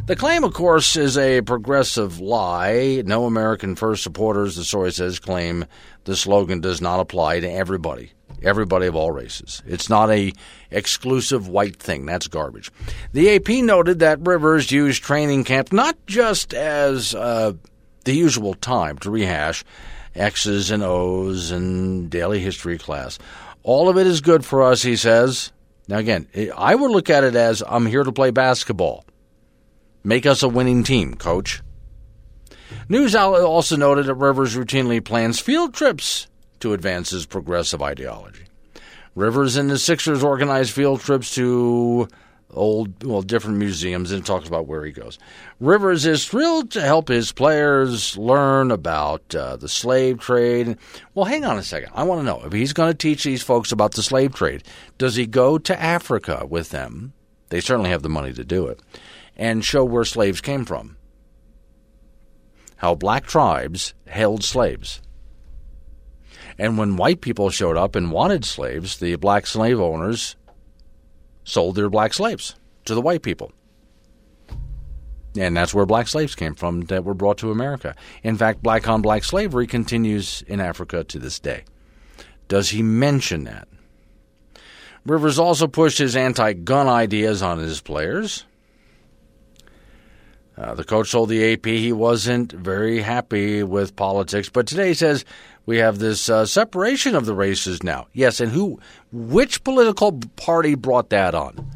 The 0.06 0.16
claim, 0.16 0.44
of 0.44 0.54
course, 0.54 0.96
is 0.96 1.18
a 1.18 1.42
progressive 1.42 2.20
lie. 2.20 3.04
No 3.06 3.26
American 3.26 3.76
First 3.76 4.02
supporters, 4.02 4.56
the 4.56 4.64
story 4.64 4.92
says, 4.92 5.20
claim 5.20 5.66
the 6.06 6.16
slogan 6.16 6.62
does 6.62 6.82
not 6.82 7.00
apply 7.00 7.42
to 7.42 7.52
everybody, 7.52 8.12
everybody 8.42 8.88
of 8.88 8.96
all 8.96 9.12
races. 9.12 9.62
It's 9.68 9.90
not 9.90 10.10
a 10.10 10.34
exclusive 10.72 11.48
white 11.48 11.76
thing. 11.76 12.08
That's 12.08 12.28
garbage. 12.28 12.72
The 13.14 13.36
AP 13.36 13.50
noted 13.64 14.00
that 14.00 14.26
Rivers 14.26 14.72
used 14.72 15.04
training 15.04 15.44
camp 15.44 15.72
not 15.72 15.96
just 16.08 16.56
as 16.56 17.14
uh, 17.14 17.54
the 18.06 18.14
usual 18.14 18.56
time 18.56 18.98
to 19.00 19.12
rehash 19.12 19.64
X's 20.20 20.70
and 20.70 20.84
O's 20.84 21.52
and 21.52 22.10
daily 22.10 22.40
history 22.40 22.78
class. 22.78 23.18
All 23.64 23.90
of 23.90 23.98
it 23.98 24.06
is 24.06 24.22
good 24.22 24.46
for 24.46 24.64
us, 24.64 24.82
he 24.82 24.96
says. 24.96 25.52
Now, 25.88 25.98
again, 25.98 26.28
I 26.56 26.76
would 26.76 26.92
look 26.92 27.10
at 27.10 27.24
it 27.24 27.36
as 27.36 27.64
I'm 27.68 27.86
here 27.86 28.04
to 28.04 28.12
play 28.12 28.32
basketball. 28.32 29.06
Make 30.04 30.26
us 30.26 30.44
a 30.44 30.50
winning 30.50 30.84
team, 30.84 31.16
coach. 31.16 31.62
News 32.88 33.16
outlet 33.16 33.44
also 33.44 33.76
noted 33.76 34.06
that 34.06 34.16
Rivers 34.16 34.56
routinely 34.56 35.04
plans 35.04 35.40
field 35.40 35.74
trips 35.74 36.28
to 36.60 36.74
advance 36.74 37.10
his 37.10 37.26
progressive 37.26 37.82
ideology. 37.82 38.46
Rivers 39.16 39.56
and 39.56 39.70
the 39.70 39.80
Sixers 39.80 40.24
organize 40.24 40.70
field 40.70 41.02
trips 41.02 41.34
to 41.36 42.08
old, 42.52 43.04
well, 43.04 43.22
different 43.22 43.58
museums 43.58 44.12
and 44.12 44.26
talks 44.26 44.48
about 44.48 44.68
where 44.68 44.84
he 44.86 44.92
goes. 44.92 45.20
Rivers 45.60 46.06
is 46.06 46.26
thrilled 46.26 46.72
to 46.72 46.82
help 46.82 47.08
his 47.08 47.32
players 47.32 48.18
learn 48.18 48.72
about 48.72 49.36
uh, 49.36 49.56
the 49.56 49.70
slave 49.70 50.20
trade. 50.20 50.78
Well, 51.14 51.26
hang 51.26 51.46
on 51.46 51.58
a 51.58 51.64
second. 51.64 51.92
I 51.94 52.04
want 52.04 52.22
to 52.22 52.26
know 52.26 52.42
if 52.46 52.54
he's 52.54 52.74
going 52.74 52.92
to 52.92 52.98
teach 52.98 53.24
these 53.24 53.44
folks 53.44 53.72
about 53.72 53.94
the 53.94 54.04
slave 54.04 54.34
trade. 54.34 54.64
Does 54.98 55.16
he 55.16 55.28
go 55.28 55.58
to 55.58 55.82
Africa 55.82 56.46
with 56.50 56.70
them? 56.70 57.14
They 57.50 57.62
certainly 57.62 57.90
have 57.90 58.04
the 58.04 58.10
money 58.10 58.34
to 58.34 58.44
do 58.44 58.68
it 58.68 58.82
and 59.36 59.64
show 59.64 59.84
where 59.86 60.06
slaves 60.06 60.42
came 60.42 60.66
from. 60.66 60.98
How 62.78 62.96
black 62.96 63.26
tribes 63.26 63.94
held 64.08 64.44
slaves. 64.44 65.02
And 66.58 66.78
when 66.78 66.98
white 66.98 67.22
people 67.22 67.50
showed 67.50 67.78
up 67.78 67.96
and 67.96 68.12
wanted 68.12 68.44
slaves, 68.44 68.98
the 68.98 69.16
black 69.16 69.48
slave 69.48 69.80
owners 69.80 70.36
sold 71.44 71.76
their 71.76 71.90
black 71.90 72.14
slaves 72.14 72.56
to 72.86 72.96
the 72.96 73.02
white 73.02 73.22
people. 73.22 73.52
And 75.38 75.56
that's 75.56 75.74
where 75.74 75.86
black 75.86 76.08
slaves 76.08 76.36
came 76.36 76.56
from 76.56 76.82
that 76.82 77.04
were 77.04 77.14
brought 77.14 77.38
to 77.40 77.52
America. 77.52 77.96
In 78.24 78.36
fact, 78.36 78.64
black 78.64 78.88
on 78.88 79.02
black 79.02 79.24
slavery 79.24 79.68
continues 79.68 80.42
in 80.48 80.60
Africa 80.60 81.04
to 81.04 81.20
this 81.20 81.40
day. 81.40 81.64
Does 82.48 82.70
he 82.70 82.82
mention 82.82 83.44
that? 83.44 83.68
Rivers 85.06 85.40
also 85.40 85.68
pushed 85.68 86.00
his 86.00 86.16
anti 86.16 86.54
gun 86.54 86.88
ideas 86.88 87.42
on 87.42 87.60
his 87.60 87.80
players. 87.80 88.46
Uh, 90.58 90.74
the 90.74 90.84
coach 90.84 91.12
told 91.12 91.30
the 91.30 91.54
AP 91.54 91.66
he 91.66 91.94
wasn't 91.94 92.52
very 92.52 93.00
happy 93.00 93.64
with 93.64 93.96
politics, 93.96 94.50
but 94.50 94.68
today 94.68 94.90
he 94.90 94.94
says 94.94 95.24
we 95.70 95.78
have 95.78 96.00
this 96.00 96.30
uh, 96.30 96.48
separation 96.48 97.14
of 97.14 97.28
the 97.28 97.36
races 97.36 97.84
now. 97.84 98.08
Yes, 98.12 98.40
and 98.40 98.52
who, 98.52 98.80
which 99.12 99.64
political 99.64 100.20
party 100.36 100.74
brought 100.74 101.12
that 101.12 101.36
on? 101.36 101.70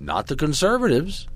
Not 0.00 0.28
the 0.28 0.34
conservatives. 0.34 1.28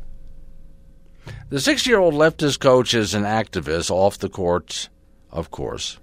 The 1.50 1.60
six-year-old 1.60 2.14
leftist 2.14 2.60
coach 2.60 2.94
is 2.94 3.12
an 3.12 3.24
activist 3.24 3.90
off 3.90 4.16
the 4.16 4.30
court, 4.30 4.88
of 5.30 5.50
course. 5.50 5.98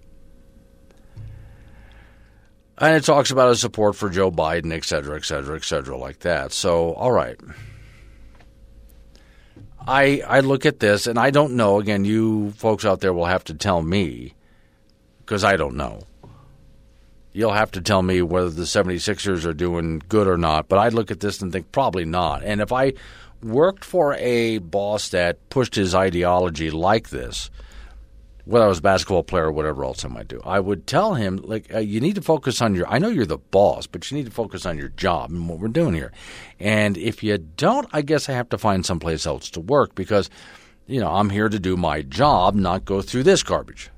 And 2.77 2.95
it 2.95 3.03
talks 3.03 3.31
about 3.31 3.49
his 3.49 3.59
support 3.59 3.95
for 3.95 4.11
Joe 4.11 4.29
Biden, 4.29 4.71
et 4.71 4.85
cetera, 4.85 5.17
et 5.17 5.25
cetera, 5.25 5.55
et 5.55 5.63
cetera, 5.63 5.97
like 5.97 6.19
that. 6.19 6.51
So, 6.51 6.93
all 6.93 7.11
right. 7.11 7.39
I 9.87 10.21
I 10.27 10.41
look 10.41 10.67
at 10.67 10.81
this 10.81 11.07
and 11.07 11.17
I 11.17 11.31
don't 11.31 11.55
know. 11.55 11.79
Again, 11.79 12.05
you 12.05 12.51
folks 12.51 12.85
out 12.85 12.99
there 12.99 13.11
will 13.11 13.25
have 13.25 13.45
to 13.45 13.55
tell 13.55 13.81
me 13.81 14.35
because 15.29 15.43
I 15.43 15.57
don't 15.57 15.75
know. 15.75 16.01
You'll 17.33 17.53
have 17.53 17.69
to 17.73 17.81
tell 17.81 18.01
me 18.01 18.23
whether 18.23 18.49
the 18.49 18.63
76ers 18.63 19.45
are 19.45 19.53
doing 19.53 20.01
good 20.09 20.27
or 20.27 20.37
not, 20.37 20.67
but 20.67 20.79
I 20.79 20.89
look 20.89 21.11
at 21.11 21.19
this 21.19 21.39
and 21.39 21.51
think 21.51 21.71
probably 21.71 22.03
not. 22.03 22.43
And 22.43 22.61
if 22.61 22.73
I 22.73 22.93
worked 23.43 23.85
for 23.85 24.15
a 24.15 24.57
boss 24.57 25.09
that 25.09 25.51
pushed 25.51 25.75
his 25.75 25.93
ideology 25.93 26.71
like 26.71 27.09
this, 27.09 27.51
whether 28.45 28.65
I 28.65 28.69
was 28.69 28.79
a 28.79 28.81
basketball 28.81 29.21
player 29.21 29.49
or 29.49 29.51
whatever 29.51 29.83
else 29.83 30.03
I 30.03 30.07
might 30.07 30.29
do, 30.29 30.41
I 30.43 30.59
would 30.59 30.87
tell 30.87 31.13
him 31.13 31.37
like 31.43 31.71
uh, 31.71 31.77
you 31.77 32.01
need 32.01 32.15
to 32.15 32.23
focus 32.23 32.59
on 32.59 32.73
your. 32.73 32.87
I 32.87 32.97
know 32.97 33.09
you're 33.09 33.27
the 33.27 33.37
boss, 33.37 33.85
but 33.85 34.09
you 34.09 34.17
need 34.17 34.25
to 34.25 34.31
focus 34.31 34.65
on 34.65 34.79
your 34.79 34.89
job 34.89 35.29
and 35.29 35.47
what 35.47 35.59
we're 35.59 35.67
doing 35.67 35.93
here. 35.93 36.11
And 36.59 36.97
if 36.97 37.21
you 37.21 37.37
don't, 37.37 37.87
I 37.93 38.01
guess 38.01 38.29
I 38.29 38.31
have 38.31 38.49
to 38.49 38.57
find 38.57 38.83
someplace 38.83 39.27
else 39.27 39.51
to 39.51 39.59
work 39.59 39.93
because, 39.93 40.31
you 40.87 40.99
know, 40.99 41.11
I'm 41.11 41.29
here 41.29 41.49
to 41.49 41.59
do 41.59 41.77
my 41.77 42.01
job, 42.01 42.55
not 42.55 42.83
go 42.83 43.03
through 43.03 43.23
this 43.23 43.43
garbage. 43.43 43.91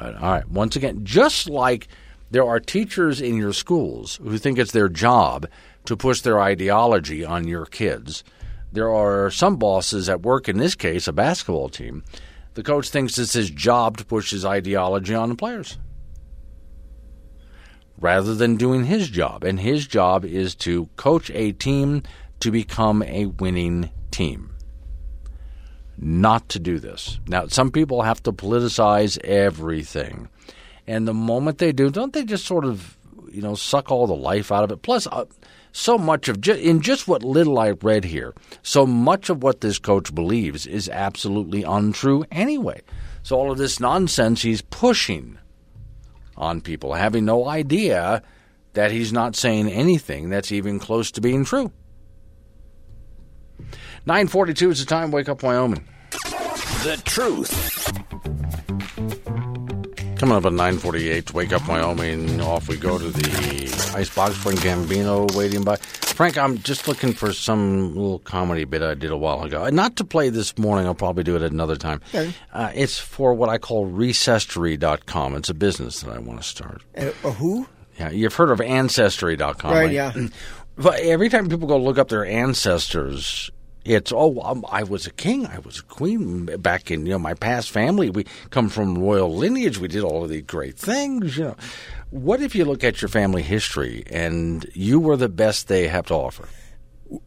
All 0.00 0.12
right. 0.12 0.48
Once 0.48 0.76
again, 0.76 1.04
just 1.04 1.48
like 1.48 1.88
there 2.30 2.44
are 2.44 2.60
teachers 2.60 3.20
in 3.20 3.36
your 3.36 3.52
schools 3.52 4.20
who 4.22 4.38
think 4.38 4.58
it's 4.58 4.72
their 4.72 4.88
job 4.88 5.46
to 5.86 5.96
push 5.96 6.20
their 6.20 6.40
ideology 6.40 7.24
on 7.24 7.48
your 7.48 7.66
kids, 7.66 8.22
there 8.72 8.92
are 8.92 9.30
some 9.30 9.56
bosses 9.56 10.08
at 10.08 10.22
work. 10.22 10.48
In 10.48 10.58
this 10.58 10.74
case, 10.74 11.08
a 11.08 11.12
basketball 11.12 11.68
team 11.68 12.04
the 12.54 12.64
coach 12.64 12.90
thinks 12.90 13.18
it's 13.18 13.34
his 13.34 13.50
job 13.50 13.98
to 13.98 14.04
push 14.04 14.32
his 14.32 14.44
ideology 14.44 15.14
on 15.14 15.28
the 15.28 15.36
players 15.36 15.78
rather 18.00 18.34
than 18.34 18.56
doing 18.56 18.84
his 18.84 19.08
job. 19.08 19.44
And 19.44 19.60
his 19.60 19.86
job 19.86 20.24
is 20.24 20.54
to 20.56 20.86
coach 20.96 21.30
a 21.34 21.52
team 21.52 22.02
to 22.40 22.50
become 22.50 23.02
a 23.02 23.26
winning 23.26 23.90
team. 24.10 24.47
Not 26.00 26.48
to 26.50 26.58
do 26.58 26.78
this. 26.78 27.18
Now, 27.26 27.48
some 27.48 27.70
people 27.70 28.02
have 28.02 28.22
to 28.22 28.32
politicize 28.32 29.18
everything. 29.24 30.28
And 30.86 31.06
the 31.06 31.14
moment 31.14 31.58
they 31.58 31.72
do, 31.72 31.90
don't 31.90 32.12
they 32.12 32.24
just 32.24 32.46
sort 32.46 32.64
of, 32.64 32.96
you 33.30 33.42
know, 33.42 33.54
suck 33.54 33.90
all 33.90 34.06
the 34.06 34.14
life 34.14 34.52
out 34.52 34.64
of 34.64 34.70
it? 34.70 34.82
Plus, 34.82 35.06
uh, 35.08 35.24
so 35.72 35.98
much 35.98 36.28
of 36.28 36.46
in 36.48 36.80
just 36.80 37.08
what 37.08 37.22
little 37.22 37.58
I 37.58 37.70
read 37.70 38.04
here, 38.04 38.34
so 38.62 38.86
much 38.86 39.28
of 39.28 39.42
what 39.42 39.60
this 39.60 39.78
coach 39.78 40.14
believes 40.14 40.66
is 40.66 40.88
absolutely 40.88 41.62
untrue 41.62 42.24
anyway. 42.30 42.80
So 43.22 43.36
all 43.36 43.50
of 43.52 43.58
this 43.58 43.80
nonsense 43.80 44.42
he's 44.42 44.62
pushing 44.62 45.38
on 46.36 46.60
people, 46.60 46.94
having 46.94 47.24
no 47.24 47.48
idea 47.48 48.22
that 48.72 48.90
he's 48.90 49.12
not 49.12 49.36
saying 49.36 49.68
anything 49.68 50.30
that's 50.30 50.52
even 50.52 50.78
close 50.78 51.10
to 51.12 51.20
being 51.20 51.44
true. 51.44 51.72
942 54.08 54.70
is 54.70 54.80
the 54.80 54.86
time. 54.86 55.10
Wake 55.10 55.28
up, 55.28 55.42
Wyoming. 55.42 55.84
The 56.82 56.98
truth. 57.04 57.84
Coming 60.16 60.34
up 60.34 60.46
at 60.46 60.52
948, 60.54 61.34
Wake 61.34 61.52
Up 61.52 61.68
Wyoming. 61.68 62.40
Off 62.40 62.68
we 62.68 62.78
go 62.78 62.98
to 62.98 63.10
the 63.10 63.92
Icebox. 63.94 64.34
Frank 64.34 64.60
Gambino 64.60 65.30
waiting 65.36 65.62
by. 65.62 65.76
Frank, 65.76 66.38
I'm 66.38 66.56
just 66.56 66.88
looking 66.88 67.12
for 67.12 67.34
some 67.34 67.94
little 67.94 68.20
comedy 68.20 68.64
bit 68.64 68.80
I 68.80 68.94
did 68.94 69.10
a 69.10 69.16
while 69.16 69.42
ago. 69.42 69.64
And 69.64 69.76
Not 69.76 69.96
to 69.96 70.04
play 70.04 70.30
this 70.30 70.56
morning. 70.56 70.86
I'll 70.86 70.94
probably 70.94 71.22
do 71.22 71.36
it 71.36 71.42
at 71.42 71.52
another 71.52 71.76
time. 71.76 72.00
Okay. 72.08 72.32
Uh, 72.50 72.72
it's 72.74 72.98
for 72.98 73.34
what 73.34 73.50
I 73.50 73.58
call 73.58 73.90
Recesstory.com. 73.90 75.36
It's 75.36 75.50
a 75.50 75.54
business 75.54 76.00
that 76.00 76.16
I 76.16 76.18
want 76.18 76.40
to 76.40 76.48
start. 76.48 76.80
Uh, 76.96 77.10
who? 77.32 77.68
Yeah, 77.98 78.08
you've 78.08 78.34
heard 78.34 78.50
of 78.50 78.62
Ancestry.com. 78.62 79.70
Right, 79.70 79.92
yeah. 79.92 80.14
But 80.78 81.00
every 81.00 81.28
time 81.28 81.48
people 81.48 81.66
go 81.66 81.76
look 81.76 81.98
up 81.98 82.08
their 82.08 82.24
ancestors, 82.24 83.50
it's 83.84 84.12
oh 84.12 84.40
um, 84.42 84.64
I 84.70 84.82
was 84.82 85.06
a 85.06 85.12
king, 85.12 85.46
I 85.46 85.58
was 85.58 85.78
a 85.78 85.82
queen 85.82 86.46
back 86.60 86.90
in 86.90 87.06
you 87.06 87.12
know 87.12 87.18
my 87.18 87.34
past 87.34 87.70
family. 87.70 88.10
We 88.10 88.24
come 88.50 88.68
from 88.68 88.98
royal 88.98 89.34
lineage. 89.34 89.78
We 89.78 89.88
did 89.88 90.02
all 90.02 90.24
of 90.24 90.30
these 90.30 90.42
great 90.42 90.78
things. 90.78 91.38
You 91.38 91.44
know, 91.44 91.56
what 92.10 92.40
if 92.40 92.54
you 92.54 92.64
look 92.64 92.84
at 92.84 93.02
your 93.02 93.08
family 93.08 93.42
history 93.42 94.04
and 94.10 94.66
you 94.74 95.00
were 95.00 95.16
the 95.16 95.28
best 95.28 95.68
they 95.68 95.88
have 95.88 96.06
to 96.06 96.14
offer? 96.14 96.48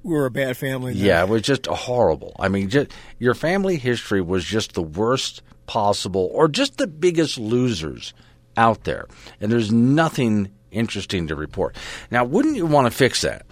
We're 0.04 0.28
a 0.28 0.32
bad 0.32 0.58
family. 0.58 0.94
then. 0.94 1.04
Yeah, 1.04 1.24
it 1.24 1.30
was 1.30 1.42
just 1.42 1.66
horrible. 1.66 2.36
I 2.40 2.50
mean, 2.50 2.70
just, 2.70 2.92
your 3.18 3.34
family 3.34 3.78
history 3.78 4.22
was 4.22 4.46
just 4.46 4.74
the 4.74 4.84
worst 4.84 5.42
possible, 5.66 6.30
or 6.34 6.48
just 6.48 6.78
the 6.78 6.88
biggest 6.88 7.38
losers 7.38 8.14
out 8.58 8.84
there, 8.84 9.08
and 9.40 9.52
there's 9.52 9.72
nothing 9.72 10.52
interesting 10.72 11.28
to 11.28 11.36
report. 11.36 11.76
Now, 12.10 12.24
wouldn't 12.24 12.56
you 12.56 12.66
want 12.66 12.88
to 12.88 12.92
fix 12.92 13.22
that? 13.22 13.46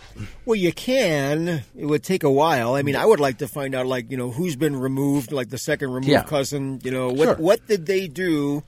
Well, 0.46 0.56
you 0.56 0.72
can. 0.74 1.64
It 1.76 1.86
would 1.86 2.04
take 2.04 2.24
a 2.24 2.32
while. 2.32 2.74
I 2.76 2.82
mean, 2.82 2.96
I 2.96 3.06
would 3.06 3.20
like 3.20 3.38
to 3.40 3.48
find 3.48 3.76
out, 3.76 3.86
like, 3.88 4.10
you 4.10 4.18
know, 4.18 4.32
who's 4.32 4.56
been 4.56 4.76
removed, 4.80 5.32
like 5.32 5.50
the 5.50 5.58
second 5.58 5.90
removed 5.90 6.08
Yeah. 6.10 6.24
cousin. 6.24 6.80
You 6.84 6.92
know, 6.92 7.10
what 7.10 7.26
Sure. 7.26 7.36
what 7.36 7.68
did 7.68 7.86
they 7.86 8.08
do 8.08 8.64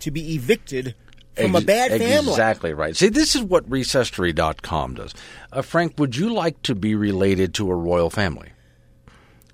to 0.00 0.10
be 0.10 0.34
evicted 0.34 0.94
from 1.36 1.54
a 1.54 1.60
bad 1.60 1.90
family? 1.98 2.30
Exactly 2.30 2.72
right. 2.72 2.96
See, 2.96 3.08
this 3.08 3.34
is 3.34 3.42
what 3.42 3.68
Recesstory.com 3.68 4.94
does. 4.94 5.14
Uh, 5.52 5.62
Frank, 5.62 5.94
would 5.98 6.16
you 6.16 6.32
like 6.32 6.60
to 6.62 6.74
be 6.74 6.94
related 6.94 7.54
to 7.54 7.70
a 7.70 7.74
royal 7.74 8.10
family? 8.10 8.48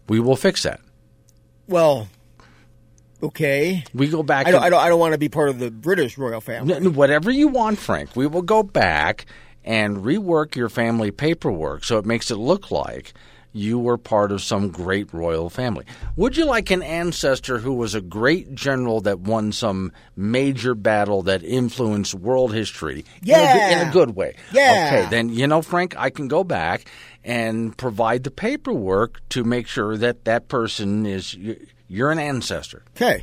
We 0.08 0.20
will 0.20 0.36
fix 0.36 0.62
that. 0.62 0.80
Well, 1.68 2.08
okay. 3.22 3.84
We 3.94 4.08
go 4.08 4.22
back. 4.22 4.46
I 4.46 4.50
don't, 4.50 4.58
and- 4.58 4.66
I 4.66 4.70
don't. 4.70 4.80
I 4.80 4.88
don't 4.88 5.00
want 5.00 5.12
to 5.12 5.18
be 5.18 5.28
part 5.28 5.48
of 5.48 5.58
the 5.58 5.70
British 5.70 6.16
royal 6.18 6.40
family. 6.40 6.74
N- 6.74 6.94
Whatever 6.94 7.30
you 7.30 7.48
want, 7.48 7.78
Frank. 7.78 8.16
We 8.16 8.26
will 8.26 8.42
go 8.42 8.62
back 8.62 9.26
and 9.64 9.98
rework 9.98 10.54
your 10.54 10.68
family 10.68 11.10
paperwork 11.10 11.84
so 11.84 11.98
it 11.98 12.06
makes 12.06 12.30
it 12.30 12.36
look 12.36 12.70
like 12.70 13.12
you 13.52 13.78
were 13.78 13.96
part 13.96 14.30
of 14.30 14.42
some 14.42 14.68
great 14.68 15.10
royal 15.14 15.48
family. 15.48 15.84
Would 16.16 16.36
you 16.36 16.44
like 16.44 16.70
an 16.70 16.82
ancestor 16.82 17.58
who 17.58 17.72
was 17.72 17.94
a 17.94 18.02
great 18.02 18.54
general 18.54 19.00
that 19.00 19.20
won 19.20 19.50
some 19.50 19.92
major 20.14 20.74
battle 20.74 21.22
that 21.22 21.42
influenced 21.42 22.12
world 22.14 22.52
history 22.52 23.04
in, 23.24 23.30
a, 23.34 23.52
good- 23.54 23.72
in 23.82 23.88
a 23.88 23.90
good 23.92 24.14
way? 24.14 24.34
Yeah. 24.52 24.90
Okay, 24.92 25.10
then, 25.10 25.30
you 25.30 25.46
know, 25.46 25.62
Frank, 25.62 25.96
I 25.96 26.10
can 26.10 26.28
go 26.28 26.44
back 26.44 26.84
and 27.24 27.74
provide 27.78 28.24
the 28.24 28.30
paperwork 28.30 29.26
to 29.30 29.42
make 29.42 29.66
sure 29.66 29.96
that 29.96 30.26
that 30.26 30.48
person 30.48 31.06
is, 31.06 31.34
you're 31.88 32.10
an 32.10 32.18
ancestor. 32.18 32.82
Okay. 32.96 33.22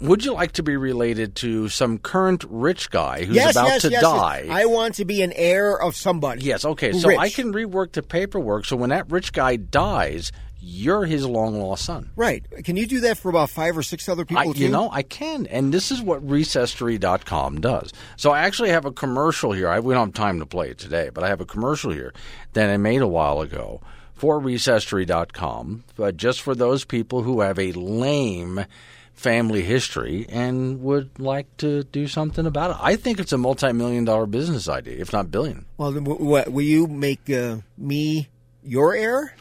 Would 0.00 0.24
you 0.24 0.32
like 0.32 0.52
to 0.52 0.62
be 0.62 0.76
related 0.76 1.36
to 1.36 1.68
some 1.68 1.98
current 1.98 2.44
rich 2.48 2.90
guy 2.90 3.24
who's 3.24 3.36
yes, 3.36 3.52
about 3.52 3.68
yes, 3.68 3.82
to 3.82 3.90
yes, 3.90 4.02
die? 4.02 4.46
I 4.50 4.66
want 4.66 4.96
to 4.96 5.04
be 5.04 5.22
an 5.22 5.32
heir 5.32 5.80
of 5.80 5.94
somebody. 5.94 6.42
yes, 6.42 6.64
okay. 6.64 6.92
So 6.92 7.08
rich. 7.08 7.18
I 7.18 7.28
can 7.28 7.52
rework 7.52 7.92
the 7.92 8.02
paperwork 8.02 8.66
so 8.66 8.76
when 8.76 8.90
that 8.90 9.10
rich 9.10 9.32
guy 9.32 9.56
dies, 9.56 10.32
you're 10.60 11.04
his 11.04 11.26
long 11.26 11.60
lost 11.60 11.84
son. 11.84 12.10
Right. 12.16 12.44
Can 12.64 12.76
you 12.76 12.86
do 12.86 13.00
that 13.00 13.18
for 13.18 13.28
about 13.28 13.50
five 13.50 13.78
or 13.78 13.82
six 13.82 14.08
other 14.08 14.24
people 14.24 14.50
I, 14.50 14.52
you 14.54 14.68
know, 14.68 14.90
I 14.90 15.02
can. 15.02 15.46
And 15.46 15.72
this 15.72 15.92
is 15.92 16.02
what 16.02 16.26
Recesstory.com 16.26 17.60
does. 17.60 17.92
So 18.16 18.30
I 18.30 18.40
actually 18.40 18.70
have 18.70 18.86
a 18.86 18.92
commercial 18.92 19.52
here. 19.52 19.68
I, 19.68 19.80
we 19.80 19.94
don't 19.94 20.08
have 20.08 20.14
time 20.14 20.40
to 20.40 20.46
play 20.46 20.70
it 20.70 20.78
today, 20.78 21.10
but 21.12 21.22
I 21.22 21.28
have 21.28 21.40
a 21.40 21.46
commercial 21.46 21.92
here 21.92 22.12
that 22.54 22.68
I 22.68 22.78
made 22.78 23.02
a 23.02 23.08
while 23.08 23.42
ago 23.42 23.80
for 24.24 24.40
Recesstory.com, 24.40 25.84
but 25.96 26.16
just 26.16 26.40
for 26.40 26.54
those 26.54 26.82
people 26.86 27.24
who 27.24 27.42
have 27.42 27.58
a 27.58 27.72
lame 27.72 28.64
family 29.12 29.60
history 29.60 30.24
and 30.30 30.80
would 30.80 31.20
like 31.20 31.54
to 31.58 31.84
do 31.84 32.06
something 32.06 32.46
about 32.46 32.70
it. 32.70 32.76
I 32.80 32.96
think 32.96 33.20
it's 33.20 33.34
a 33.34 33.36
multi-million 33.36 34.06
dollar 34.06 34.24
business 34.24 34.66
idea, 34.66 34.98
if 34.98 35.12
not 35.12 35.30
billion. 35.30 35.66
Well, 35.76 35.92
what 35.92 36.48
will 36.48 36.64
you 36.64 36.86
make 36.86 37.28
uh, 37.28 37.58
me 37.76 38.30
your 38.62 38.94
heir? 38.94 39.34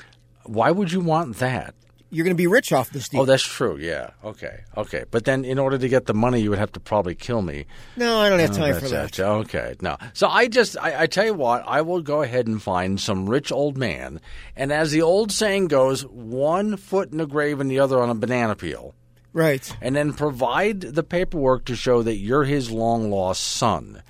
Why 0.44 0.72
would 0.72 0.92
you 0.92 1.00
want 1.00 1.38
that? 1.38 1.76
You're 2.14 2.24
going 2.24 2.36
to 2.36 2.42
be 2.42 2.48
rich 2.48 2.72
off 2.72 2.92
this 2.92 3.10
deal. 3.10 3.22
Oh, 3.22 3.26
that's 3.26 3.44
true. 3.44 3.76
Yeah. 3.78 4.12
Okay. 4.24 4.62
Okay. 4.78 5.04
But 5.10 5.26
then, 5.26 5.44
in 5.44 5.58
order 5.58 5.78
to 5.78 5.90
get 5.90 6.06
the 6.06 6.14
money, 6.14 6.40
you 6.42 6.50
would 6.52 6.60
have 6.60 6.72
to 6.74 6.80
probably 6.80 7.16
kill 7.16 7.42
me. 7.42 7.66
no, 7.98 8.20
I 8.20 8.30
don't 8.30 8.40
have 8.40 8.52
Oh, 8.52 8.54
time 8.54 8.76
for 8.80 8.88
that. 8.90 9.18
it. 9.18 9.24
Okay, 9.24 9.76
no. 9.82 9.98
So 10.14 10.28
I 10.28 10.48
just, 10.48 10.78
I, 10.78 11.04
I 11.04 11.08
tell 11.08 11.26
you 11.26 11.34
what, 11.34 11.64
I 11.68 11.82
will 11.82 12.02
go 12.02 12.22
ahead 12.22 12.48
and 12.48 12.62
find 12.62 13.00
some 13.02 13.28
rich 13.30 13.52
old 13.52 13.78
man, 13.78 14.22
and 14.56 14.72
as 14.72 14.92
the 14.92 15.02
old 15.02 15.32
saying 15.32 15.68
goes, 15.70 16.04
one 16.06 16.78
foot 16.78 17.12
in 17.12 17.18
the 17.18 17.26
grave 17.26 17.60
and 17.60 17.70
the 17.72 17.80
other 17.80 18.00
on 18.00 18.10
a 18.10 18.16
banana 18.16 18.56
peel, 18.56 18.94
Right. 19.34 19.76
and 19.82 19.96
then 19.96 20.14
provide 20.14 20.82
the 20.82 21.04
paperwork 21.04 21.66
to 21.66 21.76
show 21.76 22.04
that 22.04 22.18
you're 22.18 22.44
his 22.44 22.70
long 22.70 23.10
lost 23.10 23.42
son. 23.44 24.04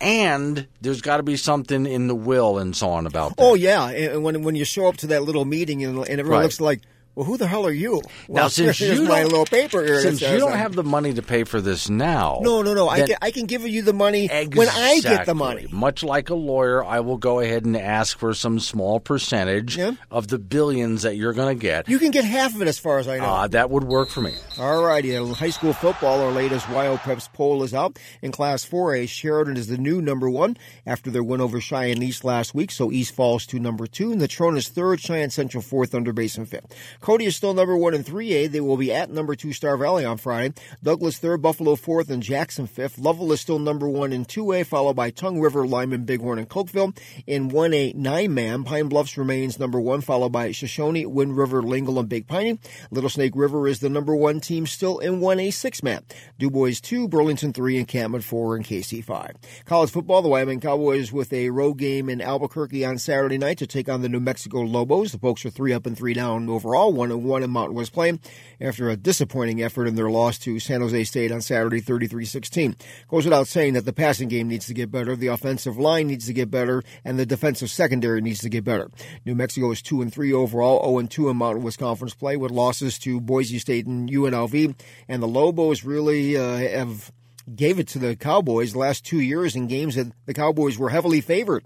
And 0.00 0.68
there's 0.80 1.00
got 1.00 1.16
to 1.16 1.24
be 1.24 1.36
something 1.36 1.84
in 1.84 2.06
the 2.06 2.14
will 2.14 2.58
and 2.58 2.76
so 2.76 2.90
on 2.90 3.04
about 3.06 3.32
oh, 3.32 3.34
that. 3.36 3.42
Oh 3.50 3.54
yeah, 3.54 3.88
and 3.90 4.22
when 4.22 4.42
when 4.44 4.54
you 4.54 4.64
show 4.64 4.86
up 4.86 4.96
to 4.98 5.08
that 5.08 5.24
little 5.24 5.44
meeting 5.44 5.82
and, 5.84 5.98
and 5.98 6.20
everyone 6.20 6.38
Right. 6.38 6.42
looks 6.44 6.60
like, 6.60 6.82
well, 7.18 7.24
who 7.26 7.36
the 7.36 7.48
hell 7.48 7.66
are 7.66 7.72
you? 7.72 8.00
now, 8.28 8.42
Well, 8.42 8.48
since 8.50 8.78
here's 8.78 8.96
you 9.00 9.06
my 9.08 9.22
don't- 9.22 9.30
little 9.32 9.44
paper 9.44 9.82
here. 9.84 10.00
since 10.00 10.20
you 10.20 10.38
don't 10.38 10.52
have 10.56 10.76
the 10.76 10.84
money 10.84 11.12
to 11.14 11.22
pay 11.22 11.42
for 11.42 11.60
this 11.60 11.90
now, 11.90 12.38
No, 12.42 12.62
no, 12.62 12.74
no. 12.74 12.88
I 12.88 13.00
can, 13.06 13.16
I 13.20 13.32
can 13.32 13.46
give 13.46 13.66
you 13.66 13.82
the 13.82 13.92
money 13.92 14.28
when 14.54 14.68
I 14.68 15.00
get 15.00 15.26
the 15.26 15.34
money. 15.34 15.66
Much 15.72 16.04
like 16.04 16.30
a 16.30 16.36
lawyer, 16.36 16.84
I 16.84 17.00
will 17.00 17.16
go 17.16 17.40
ahead 17.40 17.64
and 17.64 17.76
ask 17.76 18.16
for 18.16 18.34
some 18.34 18.60
small 18.60 19.00
percentage 19.00 19.76
of 20.12 20.28
the 20.28 20.38
billions 20.38 21.02
that 21.02 21.16
you're 21.16 21.32
going 21.32 21.58
to 21.58 21.60
get. 21.60 21.88
You 21.88 21.98
can 21.98 22.12
get 22.12 22.24
half 22.24 22.54
of 22.54 22.62
it, 22.62 22.68
as 22.68 22.78
far 22.78 23.00
as 23.00 23.08
I 23.08 23.18
know. 23.18 23.24
Uh, 23.24 23.48
that 23.48 23.68
would 23.70 23.82
work 23.84 24.10
for 24.10 24.20
me. 24.20 24.34
All 24.58 24.84
righty. 24.84 25.14
High 25.16 25.50
school 25.50 25.72
football, 25.72 26.20
our 26.20 26.30
latest 26.30 26.66
WyoPreps 26.66 27.32
poll 27.32 27.64
is 27.64 27.74
out. 27.74 27.98
In 28.22 28.30
Class 28.30 28.64
4A, 28.64 29.08
Sheridan 29.08 29.56
is 29.56 29.66
the 29.66 29.76
new 29.78 30.00
number 30.00 30.30
one 30.30 30.56
after 30.86 31.10
their 31.10 31.24
win 31.24 31.40
over 31.40 31.60
Cheyenne 31.60 32.02
East 32.02 32.22
last 32.24 32.54
week, 32.54 32.70
so 32.70 32.92
East 32.92 33.14
falls 33.14 33.44
to 33.46 33.58
number 33.58 33.86
two. 33.88 34.12
And 34.12 34.20
Natrona 34.20 34.58
is 34.58 34.68
third, 34.68 35.00
Cheyenne 35.00 35.30
Central 35.30 35.62
fourth, 35.62 35.90
Thunder 35.92 36.12
Basin 36.12 36.46
fifth. 36.46 36.74
Cody 37.08 37.24
is 37.24 37.36
still 37.36 37.54
number 37.54 37.74
one 37.74 37.94
in 37.94 38.04
3A. 38.04 38.50
They 38.50 38.60
will 38.60 38.76
be 38.76 38.92
at 38.92 39.08
number 39.08 39.34
two 39.34 39.54
Star 39.54 39.78
Valley 39.78 40.04
on 40.04 40.18
Friday. 40.18 40.52
Douglas 40.82 41.16
third, 41.16 41.40
Buffalo 41.40 41.74
fourth, 41.74 42.10
and 42.10 42.22
Jackson 42.22 42.66
fifth. 42.66 42.98
Lovell 42.98 43.32
is 43.32 43.40
still 43.40 43.58
number 43.58 43.88
one 43.88 44.12
in 44.12 44.26
2A, 44.26 44.66
followed 44.66 44.96
by 44.96 45.08
Tongue 45.08 45.40
River, 45.40 45.66
Lyman, 45.66 46.04
Bighorn, 46.04 46.38
and 46.38 46.50
Cokeville. 46.50 46.94
In 47.26 47.50
1A, 47.50 47.94
nine 47.94 48.34
man, 48.34 48.62
Pine 48.62 48.90
Bluffs 48.90 49.16
remains 49.16 49.58
number 49.58 49.80
one, 49.80 50.02
followed 50.02 50.32
by 50.32 50.52
Shoshone, 50.52 51.06
Wind 51.06 51.34
River, 51.38 51.62
Lingle, 51.62 51.98
and 51.98 52.10
Big 52.10 52.26
Piney. 52.26 52.58
Little 52.90 53.08
Snake 53.08 53.32
River 53.34 53.66
is 53.66 53.80
the 53.80 53.88
number 53.88 54.14
one 54.14 54.38
team 54.38 54.66
still 54.66 54.98
in 54.98 55.18
1A 55.18 55.50
six 55.54 55.82
man. 55.82 56.02
Dubois 56.38 56.78
two, 56.78 57.08
Burlington 57.08 57.54
three, 57.54 57.82
Cameron 57.86 58.20
four, 58.20 58.54
and 58.54 58.66
Kaycee 58.66 59.02
five. 59.02 59.34
College 59.64 59.90
football, 59.90 60.20
the 60.20 60.28
Wyoming 60.28 60.60
Cowboys 60.60 61.10
with 61.10 61.32
a 61.32 61.48
road 61.48 61.78
game 61.78 62.10
in 62.10 62.20
Albuquerque 62.20 62.84
on 62.84 62.98
Saturday 62.98 63.38
night 63.38 63.56
to 63.56 63.66
take 63.66 63.88
on 63.88 64.02
the 64.02 64.10
New 64.10 64.20
Mexico 64.20 64.60
Lobos. 64.60 65.12
The 65.12 65.18
Pokes 65.18 65.46
are 65.46 65.50
three 65.50 65.72
up 65.72 65.86
and 65.86 65.96
three 65.96 66.12
down 66.12 66.50
overall, 66.50 66.97
one 66.98 67.10
and 67.10 67.24
one 67.24 67.42
in 67.42 67.50
Mountain 67.50 67.76
West 67.76 67.92
Plain 67.92 68.20
after 68.60 68.90
a 68.90 68.96
disappointing 68.96 69.62
effort 69.62 69.86
in 69.86 69.94
their 69.94 70.10
loss 70.10 70.38
to 70.40 70.58
San 70.58 70.80
Jose 70.80 71.04
State 71.04 71.32
on 71.32 71.40
Saturday 71.40 71.80
33-16. 71.80 72.74
Goes 73.08 73.24
without 73.24 73.48
saying 73.48 73.74
that 73.74 73.84
the 73.84 73.92
passing 73.92 74.28
game 74.28 74.48
needs 74.48 74.66
to 74.66 74.74
get 74.74 74.90
better, 74.90 75.16
the 75.16 75.28
offensive 75.28 75.78
line 75.78 76.08
needs 76.08 76.26
to 76.26 76.32
get 76.32 76.50
better, 76.50 76.82
and 77.04 77.18
the 77.18 77.24
defensive 77.24 77.70
secondary 77.70 78.20
needs 78.20 78.40
to 78.40 78.48
get 78.48 78.64
better. 78.64 78.90
New 79.24 79.34
Mexico 79.34 79.70
is 79.70 79.80
2 79.80 80.02
and 80.02 80.12
3 80.12 80.32
overall, 80.32 80.84
0 80.84 80.98
and 80.98 81.10
2 81.10 81.28
in 81.30 81.36
Mountain 81.36 81.62
West 81.62 81.78
Conference 81.78 82.14
play 82.14 82.36
with 82.36 82.50
losses 82.50 82.98
to 82.98 83.20
Boise 83.20 83.58
State 83.58 83.86
and 83.86 84.10
UNLV, 84.10 84.74
and 85.08 85.22
the 85.22 85.28
Lobos 85.28 85.84
really 85.84 86.36
uh, 86.36 86.56
have 86.56 87.12
gave 87.54 87.78
it 87.78 87.88
to 87.88 87.98
the 87.98 88.16
Cowboys 88.16 88.72
the 88.72 88.78
last 88.78 89.04
two 89.04 89.20
years 89.20 89.56
in 89.56 89.66
games 89.66 89.94
that 89.94 90.12
the 90.26 90.34
Cowboys 90.34 90.78
were 90.78 90.90
heavily 90.90 91.20
favored. 91.20 91.64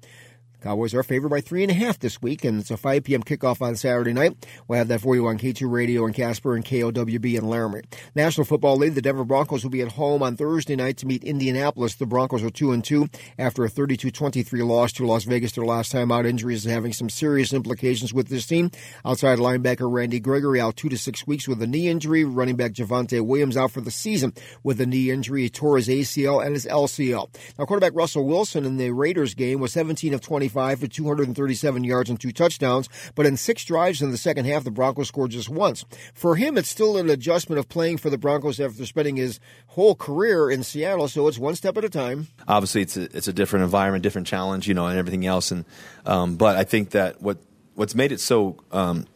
Cowboys 0.63 0.95
are 0.95 1.03
favored 1.03 1.31
by 1.31 1.41
three 1.41 1.63
and 1.63 1.73
a 1.73 1.75
half 1.75 1.99
this 1.99 2.23
week, 2.23 2.45
and 2.45 2.61
it's 2.61 2.71
a 2.71 2.77
5 2.77 3.03
p.m. 3.03 3.25
kickoff 3.25 3.61
on 3.61 3.75
Saturday 3.75 4.13
night. 4.13 4.47
We'll 4.69 4.79
have 4.79 4.89
that 4.89 5.01
for 5.01 5.17
you 5.17 5.27
on 5.27 5.37
K2 5.37 5.69
Radio 5.69 6.07
in 6.07 6.13
Casper 6.13 6.55
and 6.55 6.65
KOWB 6.65 7.37
in 7.37 7.49
Laramie. 7.49 7.83
National 8.15 8.45
Football 8.45 8.77
League, 8.77 8.95
the 8.95 9.03
Denver 9.03 9.25
Broncos 9.25 9.65
will 9.65 9.71
be 9.71 9.83
at 9.83 9.93
home 9.93 10.23
on 10.23 10.37
Thursday 10.37 10.77
night 10.77 10.99
to 10.99 11.07
meet 11.07 11.25
Indianapolis. 11.25 11.97
The 11.97 12.07
Broncos 12.07 12.45
are 12.45 12.51
2 12.51 12.71
and 12.71 12.85
2 12.85 13.09
after 13.39 13.65
a 13.65 13.69
32-23 13.69 14.65
loss 14.65 14.93
to 14.93 15.07
Las 15.07 15.25
Vegas 15.25 15.53
their 15.53 15.65
last 15.65 15.91
time 15.91 16.13
out. 16.13 16.27
Injuries 16.27 16.63
having 16.63 16.93
some 16.93 17.11
serious 17.11 17.53
implications 17.53 18.15
with 18.15 18.29
this 18.29 18.47
team. 18.47 18.71
Outside 19.05 19.41
linebacker 19.41 19.91
Randy 19.93 20.21
Gregory 20.21 20.61
out 20.61 20.77
two 20.77 20.89
to 20.89 20.97
six 20.97 21.27
weeks 21.27 21.49
with 21.49 21.61
a 21.61 21.67
knee 21.67 21.89
injury. 21.89 22.23
Running 22.23 22.57
back 22.57 22.73
Javonte 22.73 23.21
Williams 23.21 23.57
out 23.57 23.73
for 23.73 23.81
the 23.81 23.91
season 23.91 24.33
with 24.63 24.81
a 24.81 24.87
knee 24.87 25.11
injury. 25.11 25.43
He 25.43 25.51
tore 25.51 25.77
his 25.77 25.89
ACL 25.89 26.45
and 26.45 26.55
his 26.55 26.67
LCL. 26.67 27.35
Now, 27.59 27.65
quarterback 27.65 27.95
Russell 27.95 28.27
Wilson 28.27 28.65
in 28.65 28.77
the 28.77 28.91
Raiders 28.91 29.35
game 29.35 29.59
was 29.59 29.73
17 29.73 30.15
of 30.15 30.21
25 30.53 30.81
for 30.81 30.87
237 30.87 31.85
yards 31.85 32.11
and 32.11 32.21
two 32.21 32.33
touchdowns, 32.33 32.89
but 33.15 33.27
in 33.27 33.37
six 33.37 33.65
drives 33.65 34.03
in 34.03 34.11
the 34.11 34.19
second 34.19 34.45
half, 34.45 34.65
the 34.65 34.71
Broncos 34.71 35.09
scored 35.09 35.31
just 35.31 35.49
once. 35.49 35.85
For 36.15 36.37
him, 36.37 36.59
it's 36.59 36.69
still 36.69 36.97
an 36.99 37.11
adjustment 37.11 37.59
of 37.59 37.69
playing 37.69 37.99
for 37.99 38.11
the 38.11 38.19
Broncos 38.19 38.61
after 38.61 38.85
spending 38.87 39.17
his 39.17 39.41
whole 39.69 39.95
career 39.95 40.51
in 40.51 40.63
Seattle, 40.63 41.09
so 41.09 41.27
it's 41.29 41.39
one 41.39 41.55
step 41.55 41.77
at 41.77 41.85
a 41.85 41.89
time. 41.89 42.29
Obviously, 42.47 42.83
it's 42.83 42.97
a, 42.97 43.05
it's 43.17 43.29
a 43.29 43.33
different 43.33 43.65
environment, 43.65 44.03
different 44.03 44.27
challenge, 44.27 44.69
you 44.69 44.75
know, 44.75 44.87
and 44.87 44.99
everything 44.99 45.27
else. 45.27 45.51
And 45.51 45.65
um, 46.05 46.37
but 46.37 46.57
I 46.57 46.65
think 46.65 46.91
that 46.91 47.23
what 47.23 47.39
what's 47.75 47.95
made 47.95 48.13
it 48.13 48.21
so 48.21 48.59
um, 48.71 49.07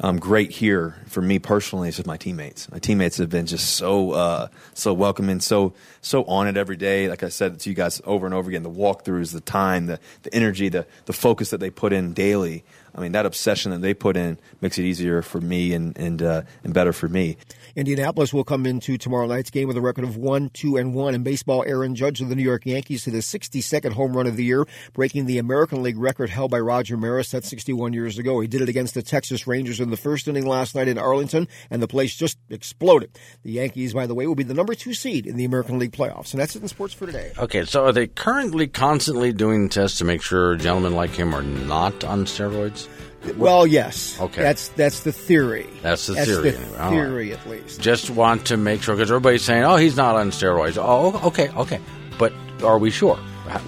um, 0.00 0.18
great 0.18 0.50
here 0.50 0.96
for 1.06 1.22
me 1.22 1.38
personally 1.38 1.88
is 1.88 1.98
with 1.98 2.06
my 2.06 2.16
teammates. 2.16 2.70
My 2.70 2.78
teammates 2.78 3.18
have 3.18 3.30
been 3.30 3.46
just 3.46 3.76
so 3.76 4.12
uh, 4.12 4.48
so 4.74 4.92
welcoming, 4.92 5.40
so 5.40 5.72
so 6.00 6.24
on 6.24 6.48
it 6.48 6.56
every 6.56 6.76
day. 6.76 7.08
Like 7.08 7.22
I 7.22 7.28
said 7.28 7.60
to 7.60 7.70
you 7.70 7.76
guys 7.76 8.02
over 8.04 8.26
and 8.26 8.34
over 8.34 8.48
again, 8.48 8.64
the 8.64 8.70
walkthroughs, 8.70 9.32
the 9.32 9.40
time, 9.40 9.86
the 9.86 10.00
the 10.22 10.34
energy, 10.34 10.68
the 10.68 10.86
the 11.04 11.12
focus 11.12 11.50
that 11.50 11.58
they 11.58 11.70
put 11.70 11.92
in 11.92 12.12
daily. 12.12 12.64
I 12.94 13.00
mean, 13.00 13.12
that 13.12 13.26
obsession 13.26 13.72
that 13.72 13.82
they 13.82 13.94
put 13.94 14.16
in 14.16 14.38
makes 14.60 14.78
it 14.78 14.84
easier 14.84 15.22
for 15.22 15.40
me 15.40 15.72
and 15.72 15.96
and 15.96 16.22
uh, 16.22 16.42
and 16.64 16.74
better 16.74 16.92
for 16.92 17.08
me. 17.08 17.36
Indianapolis 17.76 18.32
will 18.32 18.44
come 18.44 18.66
into 18.66 18.96
tomorrow 18.96 19.26
night's 19.26 19.50
game 19.50 19.66
with 19.66 19.76
a 19.76 19.80
record 19.80 20.04
of 20.04 20.16
one, 20.16 20.48
two, 20.50 20.76
and 20.76 20.94
one. 20.94 21.14
In 21.14 21.22
baseball, 21.22 21.64
Aaron 21.66 21.94
Judge 21.94 22.20
of 22.20 22.28
the 22.28 22.36
New 22.36 22.42
York 22.42 22.66
Yankees 22.66 23.04
hit 23.04 23.14
his 23.14 23.26
62nd 23.26 23.92
home 23.92 24.16
run 24.16 24.26
of 24.26 24.36
the 24.36 24.44
year, 24.44 24.66
breaking 24.92 25.26
the 25.26 25.38
American 25.38 25.82
League 25.82 25.98
record 25.98 26.30
held 26.30 26.50
by 26.50 26.60
Roger 26.60 26.96
Maris. 26.96 27.30
That's 27.30 27.48
61 27.48 27.92
years 27.92 28.18
ago. 28.18 28.38
He 28.40 28.46
did 28.46 28.60
it 28.60 28.68
against 28.68 28.94
the 28.94 29.02
Texas 29.02 29.46
Rangers 29.46 29.80
in 29.80 29.90
the 29.90 29.96
first 29.96 30.28
inning 30.28 30.46
last 30.46 30.74
night 30.74 30.88
in 30.88 30.98
Arlington, 30.98 31.48
and 31.70 31.82
the 31.82 31.88
place 31.88 32.14
just 32.14 32.38
exploded. 32.48 33.10
The 33.42 33.52
Yankees, 33.52 33.92
by 33.92 34.06
the 34.06 34.14
way, 34.14 34.26
will 34.26 34.34
be 34.34 34.44
the 34.44 34.54
number 34.54 34.74
two 34.74 34.94
seed 34.94 35.26
in 35.26 35.36
the 35.36 35.44
American 35.44 35.78
League 35.78 35.92
playoffs. 35.92 36.32
And 36.32 36.40
that's 36.40 36.54
it 36.54 36.62
in 36.62 36.68
sports 36.68 36.94
for 36.94 37.06
today. 37.06 37.32
Okay, 37.38 37.64
so 37.64 37.84
are 37.84 37.92
they 37.92 38.06
currently 38.06 38.68
constantly 38.68 39.32
doing 39.32 39.68
tests 39.68 39.98
to 39.98 40.04
make 40.04 40.22
sure 40.22 40.56
gentlemen 40.56 40.94
like 40.94 41.10
him 41.10 41.34
are 41.34 41.42
not 41.42 42.04
on 42.04 42.24
steroids? 42.24 42.88
Well, 43.36 43.66
yes. 43.66 44.20
Okay. 44.20 44.42
That's 44.42 44.68
that's 44.70 45.00
the 45.00 45.12
theory. 45.12 45.68
That's 45.82 46.06
the 46.06 46.14
that's 46.14 46.26
theory. 46.28 46.50
The 46.50 46.58
anyway. 46.58 46.90
Theory, 46.90 47.30
right. 47.30 47.40
at 47.40 47.48
least. 47.48 47.80
Just 47.80 48.10
want 48.10 48.46
to 48.46 48.56
make 48.56 48.82
sure 48.82 48.94
because 48.94 49.10
everybody's 49.10 49.42
saying, 49.44 49.64
"Oh, 49.64 49.76
he's 49.76 49.96
not 49.96 50.16
on 50.16 50.30
steroids." 50.30 50.76
Oh, 50.80 51.20
okay, 51.28 51.48
okay. 51.50 51.80
But 52.18 52.32
are 52.62 52.78
we 52.78 52.90
sure? 52.90 53.16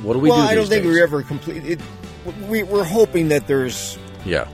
What 0.03 0.15
do 0.15 0.19
we 0.19 0.31
well, 0.31 0.41
do? 0.43 0.49
I 0.49 0.55
don't 0.55 0.67
think 0.67 0.85
days? 0.85 0.93
we're 0.93 1.03
ever 1.03 1.23
complete. 1.23 1.65
It, 1.65 1.81
we, 2.49 2.63
we're 2.63 2.85
hoping 2.85 3.29
that 3.29 3.47
there's 3.47 3.99
Yeah. 4.25 4.49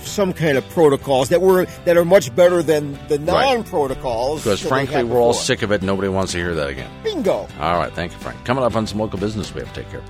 some 0.00 0.32
kind 0.32 0.58
of 0.58 0.68
protocols 0.70 1.28
that 1.30 1.40
were 1.40 1.66
that 1.84 1.96
are 1.96 2.04
much 2.04 2.34
better 2.34 2.62
than 2.62 2.98
the 3.08 3.18
non-protocols. 3.18 4.42
Because 4.42 4.62
that 4.62 4.68
frankly, 4.68 5.04
we're 5.04 5.20
all 5.20 5.32
sick 5.34 5.62
of 5.62 5.72
it. 5.72 5.82
Nobody 5.82 6.08
wants 6.08 6.32
to 6.32 6.38
hear 6.38 6.54
that 6.54 6.68
again. 6.68 6.90
Bingo. 7.02 7.48
All 7.60 7.78
right, 7.78 7.92
thank 7.92 8.12
you, 8.12 8.18
Frank. 8.18 8.44
Coming 8.44 8.64
up 8.64 8.74
on 8.76 8.86
some 8.86 8.98
local 8.98 9.18
business 9.18 9.54
we 9.54 9.60
have 9.60 9.72
to 9.72 9.82
take 9.82 9.90
care 9.90 10.00
of. 10.00 10.06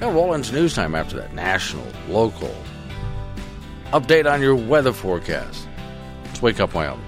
We'll 0.00 0.12
roll 0.12 0.34
into 0.34 0.52
news 0.52 0.74
time 0.74 0.94
after 0.94 1.16
that. 1.16 1.32
National, 1.34 1.86
local. 2.08 2.54
Update 3.92 4.30
on 4.30 4.42
your 4.42 4.56
weather 4.56 4.92
forecast. 4.92 5.68
Let's 6.24 6.42
wake 6.42 6.58
up, 6.58 6.74
Wyoming. 6.74 7.04